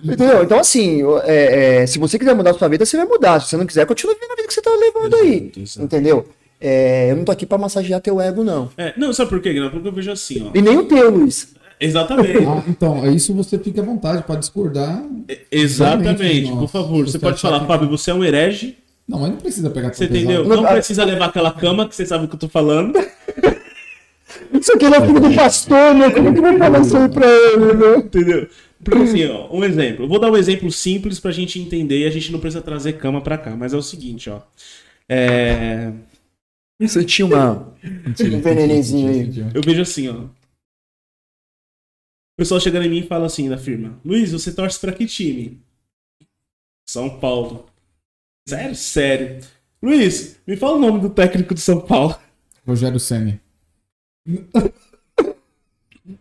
Entendeu? 0.04 0.44
Então, 0.44 0.60
assim, 0.60 1.02
é, 1.24 1.82
é, 1.82 1.88
se 1.88 2.00
você 2.00 2.18
quiser 2.18 2.34
mudar 2.34 2.52
a 2.52 2.54
sua 2.54 2.70
vida, 2.70 2.86
você 2.86 2.96
vai 2.98 3.06
mudar. 3.06 3.42
Se 3.42 3.50
você 3.50 3.58
não 3.58 3.66
quiser, 3.66 3.86
continua 3.86 4.14
vivendo 4.16 4.32
a 4.32 4.36
vida 4.36 4.48
que 4.48 4.54
você 4.54 4.62
tá 4.62 4.72
levando 4.72 5.16
aí. 5.16 5.36
Exato, 5.36 5.60
exato. 5.60 5.86
Entendeu? 5.86 6.26
É, 6.60 7.12
eu 7.12 7.18
não 7.18 7.26
tô 7.26 7.32
aqui 7.32 7.46
pra 7.46 7.58
massagear 7.58 8.00
teu 8.00 8.22
ego, 8.22 8.44
não. 8.44 8.70
É, 8.78 8.94
não, 8.98 9.12
sabe 9.12 9.30
por 9.30 9.42
quê, 9.42 9.52
Guilherme? 9.52 9.72
Porque 9.72 9.88
eu 9.88 9.94
vejo 9.94 10.12
assim, 10.12 10.48
ó. 10.48 10.58
E 10.58 10.62
nem 10.62 10.78
o 10.78 10.86
teu, 10.86 11.10
Luiz. 11.10 11.54
Exatamente. 11.82 12.46
Ah, 12.46 12.64
então, 12.68 13.04
é 13.06 13.10
isso 13.12 13.34
você 13.34 13.58
fica 13.58 13.82
à 13.82 13.84
vontade 13.84 14.24
para 14.24 14.40
discordar. 14.40 15.04
Exatamente. 15.52 16.52
Por 16.52 16.68
favor, 16.70 17.06
você 17.06 17.14
você 17.14 17.20
pode 17.20 17.42
falar, 17.42 17.62
que- 17.62 17.68
Fábio, 17.68 17.90
você 17.90 18.12
é 18.12 18.14
um 18.14 18.24
herege. 18.24 18.78
Não, 19.08 19.20
mas 19.20 19.32
não 19.32 19.38
precisa 19.38 19.70
pegar 19.70 19.92
Você 19.94 20.08
tão 20.08 20.16
entendeu? 20.16 20.44
pesado. 20.44 20.62
Não 20.62 20.70
precisa 20.72 21.04
levar 21.04 21.26
aquela 21.26 21.52
cama 21.52 21.88
que 21.90 21.96
você 21.96 22.06
sabe 22.06 22.26
o 22.26 22.28
que 22.28 22.36
eu 22.36 22.40
tô 22.40 22.48
falando. 22.48 22.94
Isso 24.54 24.74
aqui 24.74 24.86
é 24.86 25.02
filho 25.06 25.20
do 25.20 25.34
pastor, 25.34 25.94
né? 25.96 26.10
Como 26.12 26.30
é 26.30 26.32
que 26.34 26.38
eu 26.40 26.44
vou 26.44 26.58
falar 26.58 26.80
isso 26.82 26.96
aí 26.98 27.10
pra 27.10 27.28
ele, 27.28 27.74
né? 27.74 27.98
Entendeu? 27.98 28.48
Porque 28.84 29.00
assim, 29.04 29.26
ó, 29.28 29.50
um 29.56 29.64
exemplo. 29.64 30.06
Eu 30.06 30.10
vou 30.10 30.20
dar 30.20 30.32
um 30.32 30.38
exemplo 30.38 30.72
simples 30.72 31.20
pra 31.20 31.32
gente 31.32 31.60
entender 31.60 32.00
e 32.00 32.06
a 32.06 32.10
gente 32.10 32.32
não 32.32 32.40
precisa 32.40 32.62
trazer 32.62 32.94
cama 32.94 33.22
pra 33.22 33.38
cá. 33.38 33.56
Mas 33.56 33.74
é 33.74 33.78
o 33.78 33.82
seguinte, 33.82 34.30
ó. 34.30 34.40
É... 35.10 35.92
Você 36.80 37.04
tinha 37.04 37.26
uma. 37.26 37.74
Um 37.84 38.40
venenezinho 38.40 39.10
aí. 39.10 39.46
Eu 39.54 39.62
vejo 39.62 39.82
assim, 39.82 40.08
ó. 40.10 40.16
O 42.42 42.44
pessoal 42.44 42.60
chegando 42.60 42.88
em 42.88 42.90
mim 42.90 42.98
e 43.02 43.08
fala 43.08 43.28
assim 43.28 43.48
da 43.48 43.56
firma: 43.56 44.00
Luiz, 44.04 44.32
você 44.32 44.52
torce 44.52 44.80
pra 44.80 44.92
que 44.92 45.06
time? 45.06 45.62
São 46.90 47.08
Paulo. 47.20 47.68
Sério? 48.50 48.74
Sério. 48.76 49.40
Luiz, 49.80 50.38
me 50.48 50.58
fala 50.58 50.76
o 50.78 50.80
nome 50.80 51.00
do 51.02 51.12
técnico 51.12 51.54
de 51.54 51.62
São 51.62 51.80
Paulo. 51.82 52.16
Rogério 52.66 53.00
Senni. 53.00 53.40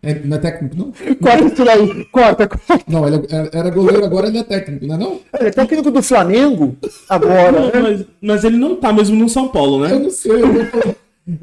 É, 0.03 0.15
não 0.21 0.37
é 0.37 0.41
técnico, 0.41 0.77
não? 0.77 0.93
Corta 1.17 1.45
isso 1.47 1.65
daí. 1.65 2.05
Corta, 2.13 2.47
corta. 2.47 2.85
Não, 2.87 3.09
ele 3.09 3.27
é- 3.31 3.59
era 3.59 3.71
goleiro, 3.71 4.05
agora 4.05 4.29
ele 4.29 4.39
é 4.39 4.45
técnico, 4.45 4.87
não 4.87 4.95
é 4.95 4.99
não? 4.99 5.21
Ele 5.39 5.49
é 5.49 5.51
técnico 5.51 5.91
do 5.91 6.03
Flamengo 6.03 6.77
agora. 7.09 7.51
Não, 7.51 7.67
né? 7.67 7.81
mas, 7.81 8.07
mas 8.21 8.45
ele 8.45 8.57
não 8.57 8.77
tá 8.77 8.93
mesmo 8.93 9.17
no 9.17 9.29
São 9.29 9.49
Paulo, 9.49 9.85
Eu 9.87 9.99
né? 9.99 10.05
não 10.05 10.11
sei, 10.11 10.33
eu, 10.33 10.71
tô 10.71 10.95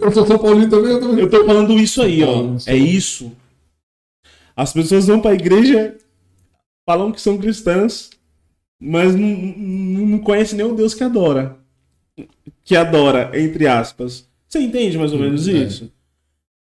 eu 0.06 0.12
sou 0.12 0.26
São 0.26 0.38
Paulino 0.38 0.70
também, 0.70 0.92
eu 0.92 1.00
tô... 1.02 1.18
Eu 1.18 1.30
tô 1.30 1.46
falando 1.46 1.74
isso 1.74 2.02
aí, 2.02 2.24
ó. 2.24 2.56
É 2.68 2.76
isso. 2.78 3.32
As 4.58 4.74
pessoas 4.74 5.06
vão 5.06 5.22
pra 5.22 5.36
igreja, 5.36 5.96
falam 6.84 7.12
que 7.12 7.22
são 7.22 7.38
cristãs, 7.38 8.10
mas 8.80 9.14
não, 9.16 9.28
não 9.28 10.18
conhecem 10.20 10.58
nem 10.58 10.66
o 10.66 10.74
Deus 10.76 10.96
que 10.96 11.04
adora. 11.04 11.58
Que 12.64 12.76
adora, 12.76 13.32
entre 13.40 13.68
aspas. 13.68 14.28
Você 14.48 14.60
entende 14.60 14.98
mais 14.98 15.14
ou 15.14 15.20
menos 15.20 15.48
É. 15.48 15.52
isso? 15.52 15.92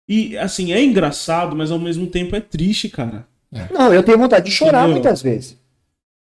E, 0.09 0.35
assim, 0.37 0.73
é 0.73 0.83
engraçado, 0.83 1.55
mas 1.55 1.69
ao 1.71 1.77
mesmo 1.79 2.07
tempo 2.07 2.35
é 2.35 2.41
triste, 2.41 2.89
cara. 2.89 3.27
Não, 3.71 3.93
eu 3.93 4.01
tenho 4.01 4.17
vontade 4.17 4.45
de 4.45 4.51
chorar 4.51 4.79
Entendeu? 4.81 4.95
muitas 4.95 5.21
vezes. 5.21 5.57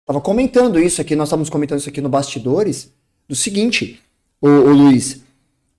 Tava 0.06 0.20
comentando 0.20 0.78
isso 0.78 1.00
aqui, 1.00 1.16
nós 1.16 1.30
estávamos 1.30 1.50
comentando 1.50 1.80
isso 1.80 1.88
aqui 1.90 2.02
no 2.02 2.10
bastidores, 2.10 2.94
do 3.28 3.36
seguinte, 3.36 4.02
ô, 4.42 4.48
ô 4.50 4.74
Luiz, 4.74 5.24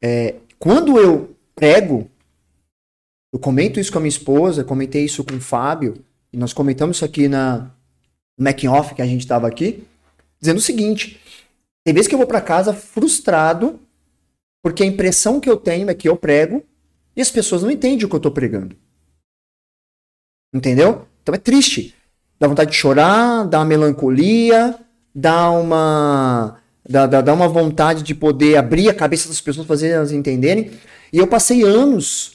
é, 0.00 0.36
quando 0.58 0.98
eu 0.98 1.36
prego, 1.54 2.10
eu 3.34 3.40
comento 3.40 3.80
isso 3.80 3.90
com 3.90 3.98
a 3.98 4.00
minha 4.00 4.08
esposa, 4.08 4.62
comentei 4.62 5.04
isso 5.04 5.24
com 5.24 5.34
o 5.34 5.40
Fábio, 5.40 6.04
e 6.32 6.36
nós 6.36 6.52
comentamos 6.52 6.98
isso 6.98 7.04
aqui 7.04 7.26
na 7.26 7.68
making 8.38 8.68
off 8.68 8.94
que 8.94 9.02
a 9.02 9.06
gente 9.06 9.22
estava 9.22 9.48
aqui, 9.48 9.82
dizendo 10.40 10.58
o 10.58 10.62
seguinte, 10.62 11.20
tem 11.82 11.92
vezes 11.92 12.06
que 12.06 12.14
eu 12.14 12.18
vou 12.18 12.28
para 12.28 12.40
casa 12.40 12.72
frustrado, 12.72 13.80
porque 14.62 14.84
a 14.84 14.86
impressão 14.86 15.40
que 15.40 15.50
eu 15.50 15.56
tenho 15.56 15.90
é 15.90 15.94
que 15.94 16.08
eu 16.08 16.16
prego, 16.16 16.62
e 17.16 17.20
as 17.20 17.28
pessoas 17.28 17.64
não 17.64 17.72
entendem 17.72 18.06
o 18.06 18.08
que 18.08 18.14
eu 18.14 18.20
tô 18.20 18.30
pregando. 18.30 18.76
Entendeu? 20.54 21.04
Então 21.20 21.34
é 21.34 21.38
triste. 21.38 21.92
Dá 22.38 22.46
vontade 22.46 22.70
de 22.70 22.76
chorar, 22.76 23.48
dá 23.48 23.58
uma 23.58 23.64
melancolia, 23.64 24.78
dá 25.12 25.50
uma. 25.50 26.60
Dá, 26.88 27.08
dá, 27.08 27.20
dá 27.20 27.34
uma 27.34 27.48
vontade 27.48 28.04
de 28.04 28.14
poder 28.14 28.56
abrir 28.56 28.88
a 28.88 28.94
cabeça 28.94 29.26
das 29.26 29.40
pessoas, 29.40 29.66
fazer 29.66 29.88
elas 29.88 30.12
entenderem. 30.12 30.70
E 31.12 31.18
eu 31.18 31.26
passei 31.26 31.64
anos 31.64 32.33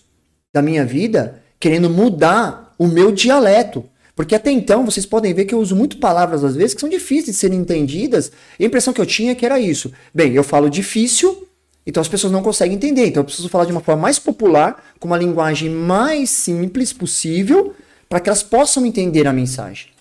da 0.53 0.61
minha 0.61 0.85
vida 0.85 1.41
querendo 1.59 1.89
mudar 1.89 2.73
o 2.77 2.87
meu 2.87 3.11
dialeto. 3.11 3.83
Porque 4.15 4.35
até 4.35 4.51
então, 4.51 4.83
vocês 4.85 5.05
podem 5.05 5.33
ver 5.33 5.45
que 5.45 5.53
eu 5.53 5.59
uso 5.59 5.75
muito 5.75 5.97
palavras, 5.97 6.43
às 6.43 6.55
vezes, 6.55 6.73
que 6.73 6.81
são 6.81 6.89
difíceis 6.89 7.35
de 7.35 7.39
serem 7.39 7.59
entendidas. 7.59 8.31
E 8.59 8.63
a 8.63 8.67
impressão 8.67 8.93
que 8.93 8.99
eu 8.99 9.05
tinha 9.05 9.31
é 9.31 9.35
que 9.35 9.45
era 9.45 9.59
isso. 9.59 9.93
Bem, 10.13 10.33
eu 10.33 10.43
falo 10.43 10.69
difícil, 10.69 11.47
então 11.85 12.01
as 12.01 12.07
pessoas 12.07 12.33
não 12.33 12.43
conseguem 12.43 12.75
entender. 12.75 13.07
Então 13.07 13.21
eu 13.21 13.25
preciso 13.25 13.47
falar 13.47 13.65
de 13.65 13.71
uma 13.71 13.81
forma 13.81 14.01
mais 14.01 14.19
popular, 14.19 14.83
com 14.99 15.07
uma 15.07 15.17
linguagem 15.17 15.69
mais 15.69 16.29
simples 16.31 16.91
possível, 16.91 17.73
para 18.09 18.19
que 18.19 18.27
elas 18.27 18.43
possam 18.43 18.85
entender 18.85 19.25
a 19.27 19.33
mensagem. 19.33 19.91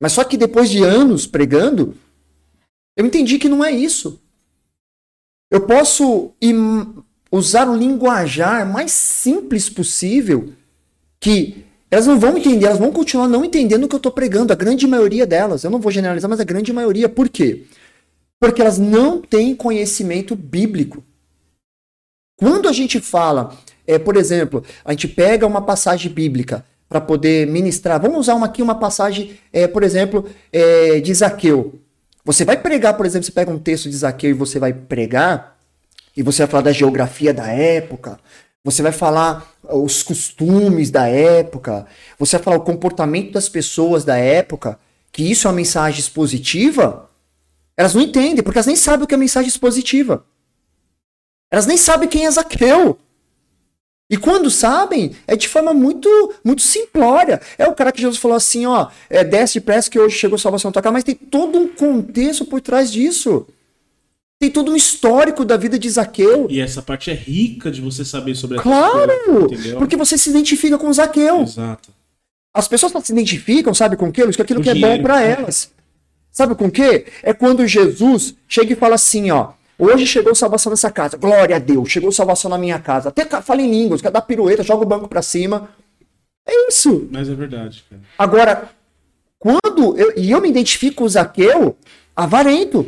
Mas 0.00 0.12
só 0.12 0.24
que 0.24 0.36
depois 0.36 0.70
de 0.70 0.82
anos 0.82 1.26
pregando, 1.26 1.94
eu 2.96 3.04
entendi 3.04 3.38
que 3.38 3.48
não 3.48 3.64
é 3.64 3.70
isso. 3.70 4.20
Eu 5.50 5.66
posso 5.66 6.32
im- 6.40 7.02
usar 7.36 7.68
o 7.68 7.76
linguajar 7.76 8.66
mais 8.70 8.92
simples 8.92 9.68
possível, 9.68 10.52
que 11.20 11.64
elas 11.90 12.06
não 12.06 12.18
vão 12.18 12.36
entender, 12.36 12.66
elas 12.66 12.78
vão 12.78 12.92
continuar 12.92 13.28
não 13.28 13.44
entendendo 13.44 13.84
o 13.84 13.88
que 13.88 13.94
eu 13.94 13.98
estou 13.98 14.12
pregando, 14.12 14.52
a 14.52 14.56
grande 14.56 14.86
maioria 14.86 15.26
delas. 15.26 15.64
Eu 15.64 15.70
não 15.70 15.80
vou 15.80 15.92
generalizar, 15.92 16.28
mas 16.28 16.40
a 16.40 16.44
grande 16.44 16.72
maioria. 16.72 17.08
Por 17.08 17.28
quê? 17.28 17.64
Porque 18.40 18.60
elas 18.60 18.78
não 18.78 19.20
têm 19.20 19.54
conhecimento 19.54 20.34
bíblico. 20.34 21.02
Quando 22.36 22.68
a 22.68 22.72
gente 22.72 23.00
fala, 23.00 23.56
é, 23.86 23.98
por 23.98 24.16
exemplo, 24.16 24.62
a 24.84 24.92
gente 24.92 25.08
pega 25.08 25.46
uma 25.46 25.62
passagem 25.62 26.12
bíblica 26.12 26.64
para 26.88 27.00
poder 27.00 27.46
ministrar, 27.46 28.00
vamos 28.00 28.18
usar 28.18 28.34
uma, 28.34 28.46
aqui 28.46 28.62
uma 28.62 28.74
passagem, 28.74 29.38
é, 29.52 29.66
por 29.66 29.82
exemplo, 29.82 30.26
é, 30.52 31.00
de 31.00 31.14
Zaqueu. 31.14 31.80
Você 32.24 32.44
vai 32.44 32.56
pregar, 32.56 32.94
por 32.96 33.06
exemplo, 33.06 33.24
você 33.24 33.32
pega 33.32 33.50
um 33.50 33.58
texto 33.58 33.88
de 33.88 33.96
Zaqueu 33.96 34.30
e 34.30 34.34
você 34.34 34.58
vai 34.58 34.72
pregar, 34.72 35.55
e 36.16 36.22
você 36.22 36.42
vai 36.42 36.50
falar 36.50 36.62
da 36.62 36.72
geografia 36.72 37.34
da 37.34 37.46
época, 37.48 38.18
você 38.64 38.82
vai 38.82 38.92
falar 38.92 39.46
os 39.62 40.02
costumes 40.02 40.90
da 40.90 41.06
época, 41.06 41.86
você 42.18 42.36
vai 42.36 42.44
falar 42.44 42.56
o 42.56 42.64
comportamento 42.64 43.32
das 43.32 43.48
pessoas 43.48 44.04
da 44.04 44.16
época, 44.16 44.78
que 45.12 45.30
isso 45.30 45.46
é 45.46 45.50
uma 45.50 45.56
mensagem 45.56 46.00
expositiva, 46.00 47.08
elas 47.76 47.94
não 47.94 48.02
entendem, 48.02 48.42
porque 48.42 48.58
elas 48.58 48.66
nem 48.66 48.76
sabem 48.76 49.04
o 49.04 49.06
que 49.06 49.14
é 49.14 49.18
mensagem 49.18 49.48
expositiva. 49.48 50.24
Elas 51.50 51.66
nem 51.66 51.76
sabem 51.76 52.08
quem 52.08 52.26
é 52.26 52.30
Zaqueu. 52.30 52.98
E 54.08 54.16
quando 54.16 54.50
sabem, 54.50 55.14
é 55.26 55.36
de 55.36 55.48
forma 55.48 55.74
muito 55.74 56.08
muito 56.44 56.62
simplória. 56.62 57.40
É 57.58 57.66
o 57.66 57.74
cara 57.74 57.92
que 57.92 58.00
Jesus 58.00 58.18
falou 58.18 58.36
assim, 58.36 58.64
ó, 58.64 58.88
é, 59.10 59.24
desce 59.24 59.60
depressa 59.60 59.90
que 59.90 59.98
hoje 59.98 60.16
chegou 60.16 60.36
a 60.36 60.38
salvação 60.38 60.70
na 60.70 60.72
tua 60.72 60.82
casa, 60.82 60.92
mas 60.92 61.04
tem 61.04 61.14
todo 61.14 61.58
um 61.58 61.68
contexto 61.68 62.44
por 62.44 62.60
trás 62.60 62.90
disso. 62.90 63.46
Tem 64.38 64.50
todo 64.50 64.70
um 64.70 64.76
histórico 64.76 65.44
da 65.44 65.56
vida 65.56 65.78
de 65.78 65.88
Zaqueu. 65.88 66.46
E 66.50 66.60
essa 66.60 66.82
parte 66.82 67.10
é 67.10 67.14
rica 67.14 67.70
de 67.70 67.80
você 67.80 68.04
saber 68.04 68.34
sobre 68.34 68.58
essas 68.58 68.70
Claro! 68.70 69.48
Porque 69.78 69.96
você 69.96 70.18
se 70.18 70.28
identifica 70.28 70.76
com 70.76 70.92
Zaqueu. 70.92 71.42
Exato. 71.42 71.88
As 72.54 72.68
pessoas 72.68 72.92
se 73.04 73.12
identificam, 73.12 73.72
sabe 73.72 73.96
com 73.96 74.08
o 74.08 74.12
quê? 74.12 74.22
Com 74.22 74.42
aquilo 74.42 74.60
Com 74.60 74.64
que 74.64 74.70
é 74.70 74.74
bom 74.74 74.80
dinheiro. 74.80 75.02
pra 75.02 75.22
elas. 75.22 75.70
Sabe 76.30 76.54
com 76.54 76.66
o 76.66 76.70
quê? 76.70 77.06
É 77.22 77.32
quando 77.32 77.66
Jesus 77.66 78.34
chega 78.46 78.72
e 78.74 78.76
fala 78.76 78.94
assim, 78.94 79.30
ó. 79.30 79.52
Hoje 79.78 80.06
chegou 80.06 80.34
salvação 80.34 80.70
nessa 80.70 80.90
casa. 80.90 81.16
Glória 81.16 81.56
a 81.56 81.58
Deus. 81.58 81.90
Chegou 81.90 82.12
salvação 82.12 82.50
na 82.50 82.58
minha 82.58 82.78
casa. 82.78 83.08
Até 83.08 83.24
fala 83.42 83.62
em 83.62 83.70
línguas, 83.70 84.00
quer 84.02 84.10
dar 84.10 84.22
pirueta, 84.22 84.62
joga 84.62 84.84
o 84.84 84.88
banco 84.88 85.08
pra 85.08 85.22
cima. 85.22 85.68
É 86.46 86.68
isso. 86.68 87.08
Mas 87.10 87.28
é 87.28 87.34
verdade, 87.34 87.84
cara. 87.88 88.02
Agora, 88.18 88.70
quando 89.38 89.98
eu, 89.98 90.12
e 90.16 90.30
eu 90.30 90.40
me 90.40 90.48
identifico 90.48 90.96
com 90.96 91.04
o 91.04 91.08
Zaqueu 91.08 91.76
avarento. 92.14 92.86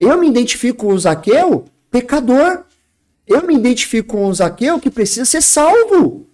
Eu 0.00 0.18
me 0.18 0.28
identifico 0.28 0.86
com 0.86 0.94
o 0.94 0.98
Zaqueu 0.98 1.66
pecador. 1.90 2.64
Eu 3.26 3.46
me 3.46 3.54
identifico 3.54 4.16
com 4.16 4.26
o 4.26 4.34
Zaqueu 4.34 4.80
que 4.80 4.90
precisa 4.90 5.24
ser 5.24 5.42
salvo. 5.42 6.26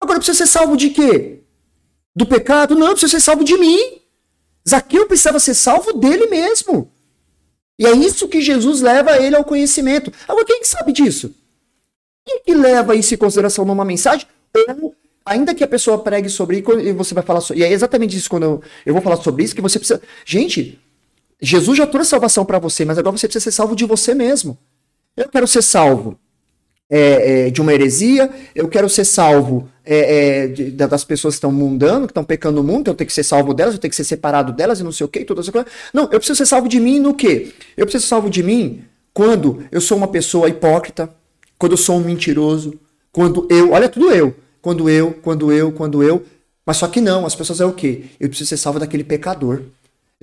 Agora 0.00 0.18
precisa 0.18 0.44
ser 0.44 0.50
salvo 0.50 0.76
de 0.76 0.90
quê? 0.90 1.40
Do 2.14 2.26
pecado? 2.26 2.74
Não, 2.74 2.90
precisa 2.90 3.10
ser 3.10 3.20
salvo 3.20 3.44
de 3.44 3.56
mim. 3.56 4.00
Zaqueu 4.68 5.06
precisava 5.06 5.38
ser 5.38 5.54
salvo 5.54 5.92
dele 5.94 6.26
mesmo. 6.26 6.90
E 7.78 7.86
é 7.86 7.92
isso 7.92 8.28
que 8.28 8.40
Jesus 8.40 8.80
leva 8.80 9.18
ele 9.18 9.36
ao 9.36 9.44
conhecimento. 9.44 10.12
Agora, 10.28 10.44
quem 10.44 10.60
que 10.60 10.68
sabe 10.68 10.92
disso? 10.92 11.34
Quem 12.24 12.42
que 12.42 12.54
leva 12.54 12.94
isso 12.94 13.14
em 13.14 13.18
consideração 13.18 13.64
numa 13.64 13.84
mensagem? 13.84 14.26
Ou, 14.80 14.94
ainda 15.24 15.54
que 15.54 15.64
a 15.64 15.68
pessoa 15.68 15.98
pregue 15.98 16.28
sobre 16.28 16.58
isso, 16.58 16.78
e 16.78 16.92
você 16.92 17.14
vai 17.14 17.24
falar 17.24 17.40
sobre. 17.40 17.62
E 17.62 17.64
é 17.64 17.72
exatamente 17.72 18.16
isso 18.16 18.30
quando 18.30 18.44
eu, 18.44 18.62
eu 18.86 18.92
vou 18.92 19.02
falar 19.02 19.16
sobre 19.16 19.42
isso, 19.44 19.54
que 19.54 19.60
você 19.60 19.78
precisa. 19.78 20.00
Gente, 20.24 20.78
Jesus 21.44 21.76
já 21.78 21.86
trouxe 21.86 22.10
salvação 22.10 22.44
para 22.44 22.58
você, 22.58 22.84
mas 22.84 22.98
agora 22.98 23.16
você 23.16 23.26
precisa 23.26 23.44
ser 23.44 23.52
salvo 23.52 23.76
de 23.76 23.84
você 23.84 24.14
mesmo. 24.14 24.56
Eu 25.16 25.28
quero 25.28 25.46
ser 25.46 25.62
salvo 25.62 26.18
é, 26.90 27.46
é, 27.46 27.50
de 27.50 27.60
uma 27.60 27.72
heresia, 27.72 28.30
eu 28.54 28.68
quero 28.68 28.88
ser 28.88 29.04
salvo 29.04 29.68
é, 29.84 30.44
é, 30.44 30.48
de- 30.48 30.70
da- 30.70 30.86
das 30.86 31.04
pessoas 31.04 31.34
que 31.34 31.38
estão 31.38 31.50
mundando, 31.52 32.06
que 32.06 32.10
estão 32.10 32.24
pecando 32.24 32.62
no 32.62 32.72
mundo, 32.72 32.88
eu 32.88 32.94
tenho 32.94 33.06
que 33.06 33.12
ser 33.12 33.22
salvo 33.22 33.52
delas, 33.54 33.74
eu 33.74 33.80
tenho 33.80 33.90
que 33.90 33.96
ser 33.96 34.04
separado 34.04 34.52
delas 34.52 34.80
e 34.80 34.82
não 34.82 34.92
sei 34.92 35.04
o 35.04 35.08
que, 35.08 35.20
e 35.20 35.24
todas 35.24 35.44
essas 35.44 35.52
coisas. 35.52 35.70
Não, 35.92 36.04
eu 36.04 36.18
preciso 36.18 36.36
ser 36.36 36.46
salvo 36.46 36.68
de 36.68 36.78
mim 36.80 36.98
no 37.00 37.14
quê? 37.14 37.52
Eu 37.76 37.86
preciso 37.86 38.02
ser 38.02 38.08
salvo 38.08 38.28
de 38.30 38.42
mim 38.42 38.82
quando 39.12 39.64
eu 39.72 39.80
sou 39.80 39.96
uma 39.96 40.08
pessoa 40.08 40.48
hipócrita, 40.48 41.08
quando 41.58 41.72
eu 41.72 41.78
sou 41.78 41.96
um 41.96 42.00
mentiroso, 42.00 42.74
quando 43.12 43.46
eu, 43.50 43.72
olha 43.72 43.88
tudo 43.88 44.10
eu, 44.10 44.34
quando 44.60 44.88
eu, 44.90 45.12
quando 45.22 45.52
eu, 45.52 45.72
quando 45.72 46.02
eu, 46.02 46.22
mas 46.66 46.76
só 46.78 46.86
que 46.88 47.00
não, 47.00 47.24
as 47.26 47.34
pessoas 47.34 47.60
é 47.60 47.64
o 47.66 47.72
quê? 47.72 48.04
Eu 48.18 48.28
preciso 48.28 48.48
ser 48.48 48.56
salvo 48.56 48.78
daquele 48.78 49.04
pecador. 49.04 49.62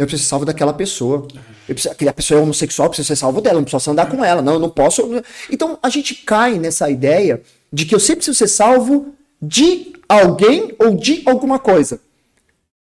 Eu 0.01 0.07
preciso 0.07 0.23
ser 0.23 0.29
salvo 0.29 0.45
daquela 0.45 0.73
pessoa. 0.73 1.27
Eu 1.69 1.75
preciso, 1.75 1.93
aquela 1.93 2.11
pessoa 2.11 2.39
é 2.39 2.43
homossexual, 2.43 2.87
eu 2.87 2.89
preciso 2.89 3.07
ser 3.07 3.15
salvo 3.15 3.39
dela, 3.39 3.59
não 3.59 3.65
posso 3.65 3.91
andar 3.91 4.09
com 4.09 4.25
ela. 4.25 4.41
Não, 4.41 4.53
eu 4.53 4.59
não 4.59 4.69
posso. 4.69 5.23
Então 5.49 5.77
a 5.81 5.89
gente 5.89 6.15
cai 6.15 6.57
nessa 6.57 6.89
ideia 6.89 7.39
de 7.71 7.85
que 7.85 7.93
eu 7.93 7.99
sempre 7.99 8.17
preciso 8.17 8.37
ser 8.37 8.47
salvo 8.47 9.13
de 9.39 9.93
alguém 10.09 10.73
ou 10.79 10.95
de 10.95 11.21
alguma 11.23 11.59
coisa. 11.59 11.99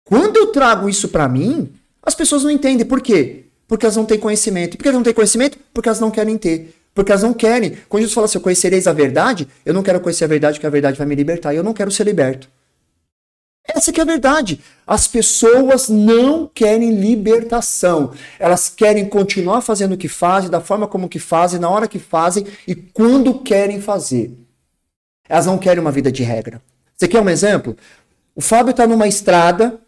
Quando 0.04 0.36
eu 0.36 0.46
trago 0.52 0.88
isso 0.88 1.08
para 1.08 1.28
mim, 1.28 1.72
as 2.02 2.14
pessoas 2.14 2.44
não 2.44 2.52
entendem. 2.52 2.86
Por 2.86 3.00
quê? 3.00 3.46
Porque 3.66 3.84
elas 3.84 3.96
não 3.96 4.04
têm 4.04 4.18
conhecimento. 4.18 4.74
E 4.74 4.76
por 4.76 4.84
que 4.84 4.88
elas 4.88 4.96
não 4.96 5.02
têm 5.02 5.12
conhecimento? 5.12 5.58
Porque 5.74 5.88
elas 5.88 5.98
não 5.98 6.12
querem 6.12 6.38
ter. 6.38 6.72
Porque 6.94 7.10
elas 7.10 7.24
não 7.24 7.34
querem. 7.34 7.78
Quando 7.88 8.02
Jesus 8.02 8.14
fala 8.14 8.26
assim, 8.26 8.38
eu 8.38 8.42
conhecereis 8.42 8.86
a 8.86 8.92
verdade, 8.92 9.48
eu 9.66 9.74
não 9.74 9.82
quero 9.82 9.98
conhecer 9.98 10.24
a 10.24 10.28
verdade, 10.28 10.54
porque 10.54 10.68
a 10.68 10.70
verdade 10.70 10.96
vai 10.96 11.06
me 11.06 11.16
libertar. 11.16 11.52
E 11.52 11.56
eu 11.56 11.64
não 11.64 11.74
quero 11.74 11.90
ser 11.90 12.04
liberto. 12.04 12.48
Essa 13.68 13.92
que 13.92 14.00
é 14.00 14.02
a 14.02 14.06
verdade. 14.06 14.60
As 14.86 15.06
pessoas 15.06 15.88
não 15.88 16.50
querem 16.52 16.98
libertação. 16.98 18.12
Elas 18.38 18.70
querem 18.70 19.06
continuar 19.06 19.60
fazendo 19.60 19.92
o 19.92 19.98
que 19.98 20.08
fazem, 20.08 20.48
da 20.48 20.60
forma 20.60 20.88
como 20.88 21.08
que 21.08 21.18
fazem, 21.18 21.60
na 21.60 21.68
hora 21.68 21.86
que 21.86 21.98
fazem 21.98 22.46
e 22.66 22.74
quando 22.74 23.40
querem 23.40 23.80
fazer. 23.80 24.32
Elas 25.28 25.44
não 25.44 25.58
querem 25.58 25.80
uma 25.80 25.92
vida 25.92 26.10
de 26.10 26.22
regra. 26.22 26.62
Você 26.96 27.06
quer 27.06 27.20
um 27.20 27.28
exemplo? 27.28 27.76
O 28.34 28.40
Fábio 28.40 28.70
está 28.70 28.86
numa 28.86 29.06
estrada 29.06 29.78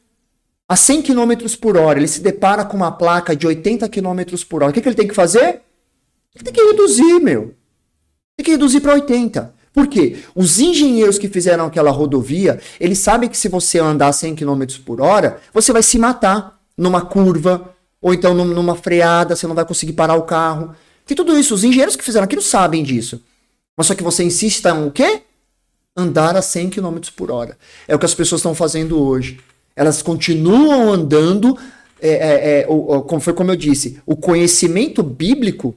a 0.69 0.77
100 0.77 1.03
km 1.03 1.33
por 1.61 1.77
hora. 1.79 1.99
Ele 1.99 2.07
se 2.07 2.21
depara 2.21 2.65
com 2.65 2.77
uma 2.77 2.93
placa 2.93 3.35
de 3.35 3.47
80 3.47 3.89
km 3.89 4.21
por 4.49 4.63
hora. 4.63 4.71
O 4.71 4.75
que, 4.75 4.83
que 4.83 4.89
ele 4.89 4.97
tem 4.97 5.09
que 5.09 5.15
fazer? 5.15 5.63
Ele 6.35 6.45
tem 6.45 6.53
que 6.53 6.63
reduzir, 6.63 7.19
meu. 7.21 7.55
Tem 8.37 8.45
que 8.45 8.51
reduzir 8.51 8.81
para 8.81 8.93
80. 8.93 9.55
Por 9.73 9.87
quê? 9.87 10.19
Os 10.35 10.59
engenheiros 10.59 11.19
que 11.19 11.29
fizeram 11.29 11.67
aquela 11.67 11.91
rodovia, 11.91 12.61
eles 12.79 12.99
sabem 12.99 13.29
que 13.29 13.37
se 13.37 13.49
você 13.49 13.79
andar 13.79 14.13
100 14.13 14.35
km 14.35 14.63
por 14.85 15.01
hora, 15.01 15.41
você 15.53 15.73
vai 15.73 15.83
se 15.83 15.99
matar 15.99 16.61
numa 16.77 17.03
curva, 17.03 17.75
ou 18.01 18.13
então 18.13 18.35
numa 18.35 18.75
freada, 18.75 19.37
você 19.37 19.47
não 19.47 19.55
vai 19.55 19.65
conseguir 19.65 19.93
parar 19.93 20.15
o 20.15 20.23
carro. 20.23 20.75
Tem 21.07 21.17
tudo 21.17 21.39
isso. 21.39 21.55
Os 21.55 21.63
engenheiros 21.63 21.97
que 21.97 22.05
fizeram 22.05 22.25
aquilo 22.25 22.43
sabem 22.43 22.83
disso. 22.83 23.23
Mas 23.77 23.87
só 23.87 23.95
que 23.95 24.03
você 24.03 24.25
insiste 24.25 24.65
em 24.67 24.87
o 24.87 24.91
quê? 24.91 25.23
Andar 25.97 26.37
a 26.37 26.43
100 26.43 26.71
km 26.71 26.99
por 27.15 27.31
hora. 27.31 27.57
É 27.87 27.95
o 27.95 27.99
que 27.99 28.07
as 28.07 28.15
pessoas 28.15 28.41
estão 28.41 28.55
fazendo 28.55 29.01
hoje. 29.01 29.41
Elas 29.77 30.03
continuam 30.03 30.93
andando, 30.93 31.57
é, 32.01 32.11
é, 32.11 32.61
é, 32.61 32.65
como 32.65 33.21
foi 33.21 33.33
como 33.33 33.51
eu 33.51 33.57
disse, 33.57 34.01
o 34.05 34.17
conhecimento 34.17 35.03
bíblico 35.03 35.75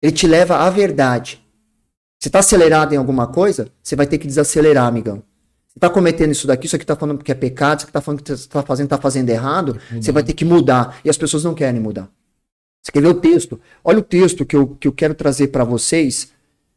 ele 0.00 0.12
te 0.12 0.26
leva 0.26 0.58
à 0.58 0.70
verdade. 0.70 1.42
Você 2.18 2.28
está 2.28 2.40
acelerado 2.40 2.92
em 2.92 2.96
alguma 2.96 3.26
coisa, 3.26 3.68
você 3.82 3.94
vai 3.94 4.06
ter 4.06 4.18
que 4.18 4.26
desacelerar, 4.26 4.86
amigão. 4.86 5.22
Você 5.68 5.78
está 5.78 5.88
cometendo 5.88 6.32
isso 6.32 6.46
daqui, 6.46 6.66
isso 6.66 6.74
aqui 6.74 6.82
está 6.82 6.96
falando 6.96 7.22
que 7.22 7.30
é 7.30 7.34
pecado, 7.34 7.78
isso 7.78 7.84
aqui 7.86 7.90
está 7.90 8.00
falando 8.00 8.22
que 8.22 8.28
você 8.28 8.34
está 8.34 8.62
fazendo, 8.62 8.86
está 8.86 8.98
fazendo 8.98 9.30
errado, 9.30 9.80
você 9.92 10.10
vai 10.10 10.22
ter 10.22 10.32
que 10.32 10.44
mudar. 10.44 10.98
E 11.04 11.10
as 11.10 11.16
pessoas 11.16 11.44
não 11.44 11.54
querem 11.54 11.80
mudar. 11.80 12.08
Você 12.82 12.90
quer 12.90 13.02
ver 13.02 13.08
o 13.08 13.14
texto? 13.14 13.60
Olha 13.84 13.98
o 13.98 14.02
texto 14.02 14.44
que 14.44 14.56
eu, 14.56 14.76
que 14.80 14.88
eu 14.88 14.92
quero 14.92 15.14
trazer 15.14 15.48
para 15.48 15.62
vocês 15.62 16.32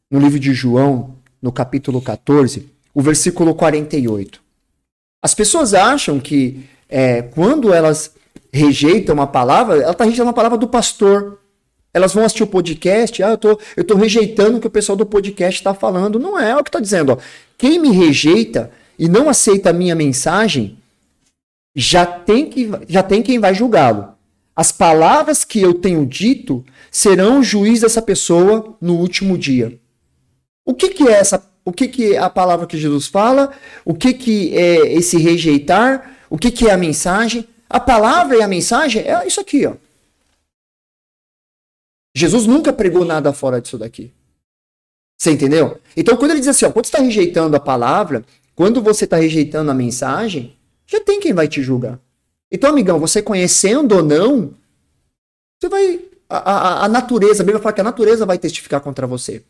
no 0.09 0.19
livro 0.19 0.39
de 0.39 0.53
João, 0.53 1.15
no 1.41 1.51
capítulo 1.51 2.01
14, 2.01 2.69
o 2.93 3.01
versículo 3.01 3.55
48. 3.55 4.41
As 5.23 5.33
pessoas 5.33 5.73
acham 5.73 6.19
que 6.19 6.65
é, 6.89 7.21
quando 7.21 7.73
elas 7.73 8.13
rejeitam 8.51 9.15
uma 9.15 9.27
palavra, 9.27 9.77
ela 9.77 9.91
está 9.91 10.03
rejeitando 10.03 10.29
a 10.29 10.33
palavra 10.33 10.57
do 10.57 10.67
pastor. 10.67 11.39
Elas 11.93 12.13
vão 12.13 12.23
assistir 12.23 12.43
o 12.43 12.47
podcast, 12.47 13.21
ah, 13.21 13.31
eu 13.31 13.37
tô, 13.37 13.59
eu 13.75 13.83
tô 13.83 13.95
rejeitando 13.95 14.57
o 14.57 14.61
que 14.61 14.67
o 14.67 14.71
pessoal 14.71 14.95
do 14.95 15.05
podcast 15.05 15.59
está 15.59 15.73
falando. 15.73 16.19
Não 16.19 16.39
é, 16.39 16.51
é 16.51 16.55
o 16.55 16.63
que 16.63 16.69
está 16.69 16.79
dizendo. 16.79 17.13
Ó. 17.13 17.17
Quem 17.57 17.79
me 17.79 17.91
rejeita 17.91 18.71
e 18.97 19.09
não 19.09 19.29
aceita 19.29 19.71
a 19.71 19.73
minha 19.73 19.95
mensagem, 19.95 20.77
já 21.75 22.05
tem, 22.05 22.49
que, 22.49 22.69
já 22.87 23.03
tem 23.03 23.21
quem 23.21 23.39
vai 23.39 23.53
julgá-lo. 23.53 24.09
As 24.55 24.71
palavras 24.71 25.43
que 25.43 25.61
eu 25.61 25.73
tenho 25.73 26.05
dito 26.05 26.63
serão 26.89 27.39
o 27.39 27.43
juiz 27.43 27.81
dessa 27.81 28.01
pessoa 28.01 28.75
no 28.81 28.95
último 28.95 29.37
dia. 29.37 29.79
O 30.65 30.73
que, 30.73 30.89
que 30.89 31.07
é 31.07 31.13
essa? 31.13 31.43
O 31.63 31.71
que, 31.71 31.87
que 31.87 32.15
é 32.15 32.17
a 32.17 32.29
palavra 32.29 32.67
que 32.67 32.77
Jesus 32.77 33.07
fala? 33.07 33.51
O 33.85 33.93
que, 33.93 34.13
que 34.13 34.55
é 34.55 34.93
esse 34.93 35.17
rejeitar? 35.17 36.17
O 36.29 36.37
que, 36.37 36.51
que 36.51 36.67
é 36.67 36.71
a 36.71 36.77
mensagem? 36.77 37.47
A 37.69 37.79
palavra 37.79 38.37
e 38.37 38.41
a 38.41 38.47
mensagem 38.47 39.01
é 39.03 39.25
isso 39.25 39.39
aqui, 39.39 39.65
ó. 39.65 39.73
Jesus 42.15 42.45
nunca 42.45 42.73
pregou 42.73 43.05
nada 43.05 43.31
fora 43.33 43.61
disso 43.61 43.77
daqui. 43.77 44.11
Você 45.17 45.31
entendeu? 45.31 45.79
Então, 45.95 46.17
quando 46.17 46.31
ele 46.31 46.39
diz 46.39 46.49
assim, 46.49 46.65
ó, 46.65 46.71
quando 46.71 46.85
você 46.85 46.89
está 46.89 47.03
rejeitando 47.03 47.55
a 47.55 47.59
palavra, 47.59 48.25
quando 48.55 48.81
você 48.81 49.05
está 49.05 49.17
rejeitando 49.17 49.69
a 49.71 49.73
mensagem, 49.73 50.57
já 50.85 50.99
tem 50.99 51.19
quem 51.19 51.33
vai 51.33 51.47
te 51.47 51.61
julgar. 51.61 51.99
Então, 52.51 52.71
amigão, 52.71 52.99
você 52.99 53.21
conhecendo 53.21 53.95
ou 53.95 54.03
não, 54.03 54.53
você 55.59 55.69
vai. 55.69 56.01
A, 56.27 56.37
a, 56.37 56.85
a 56.85 56.87
natureza, 56.87 57.43
a 57.43 57.45
Bíblia 57.45 57.61
fala 57.61 57.73
que 57.73 57.81
a 57.81 57.83
natureza 57.83 58.25
vai 58.25 58.37
testificar 58.37 58.81
contra 58.81 59.05
você. 59.05 59.43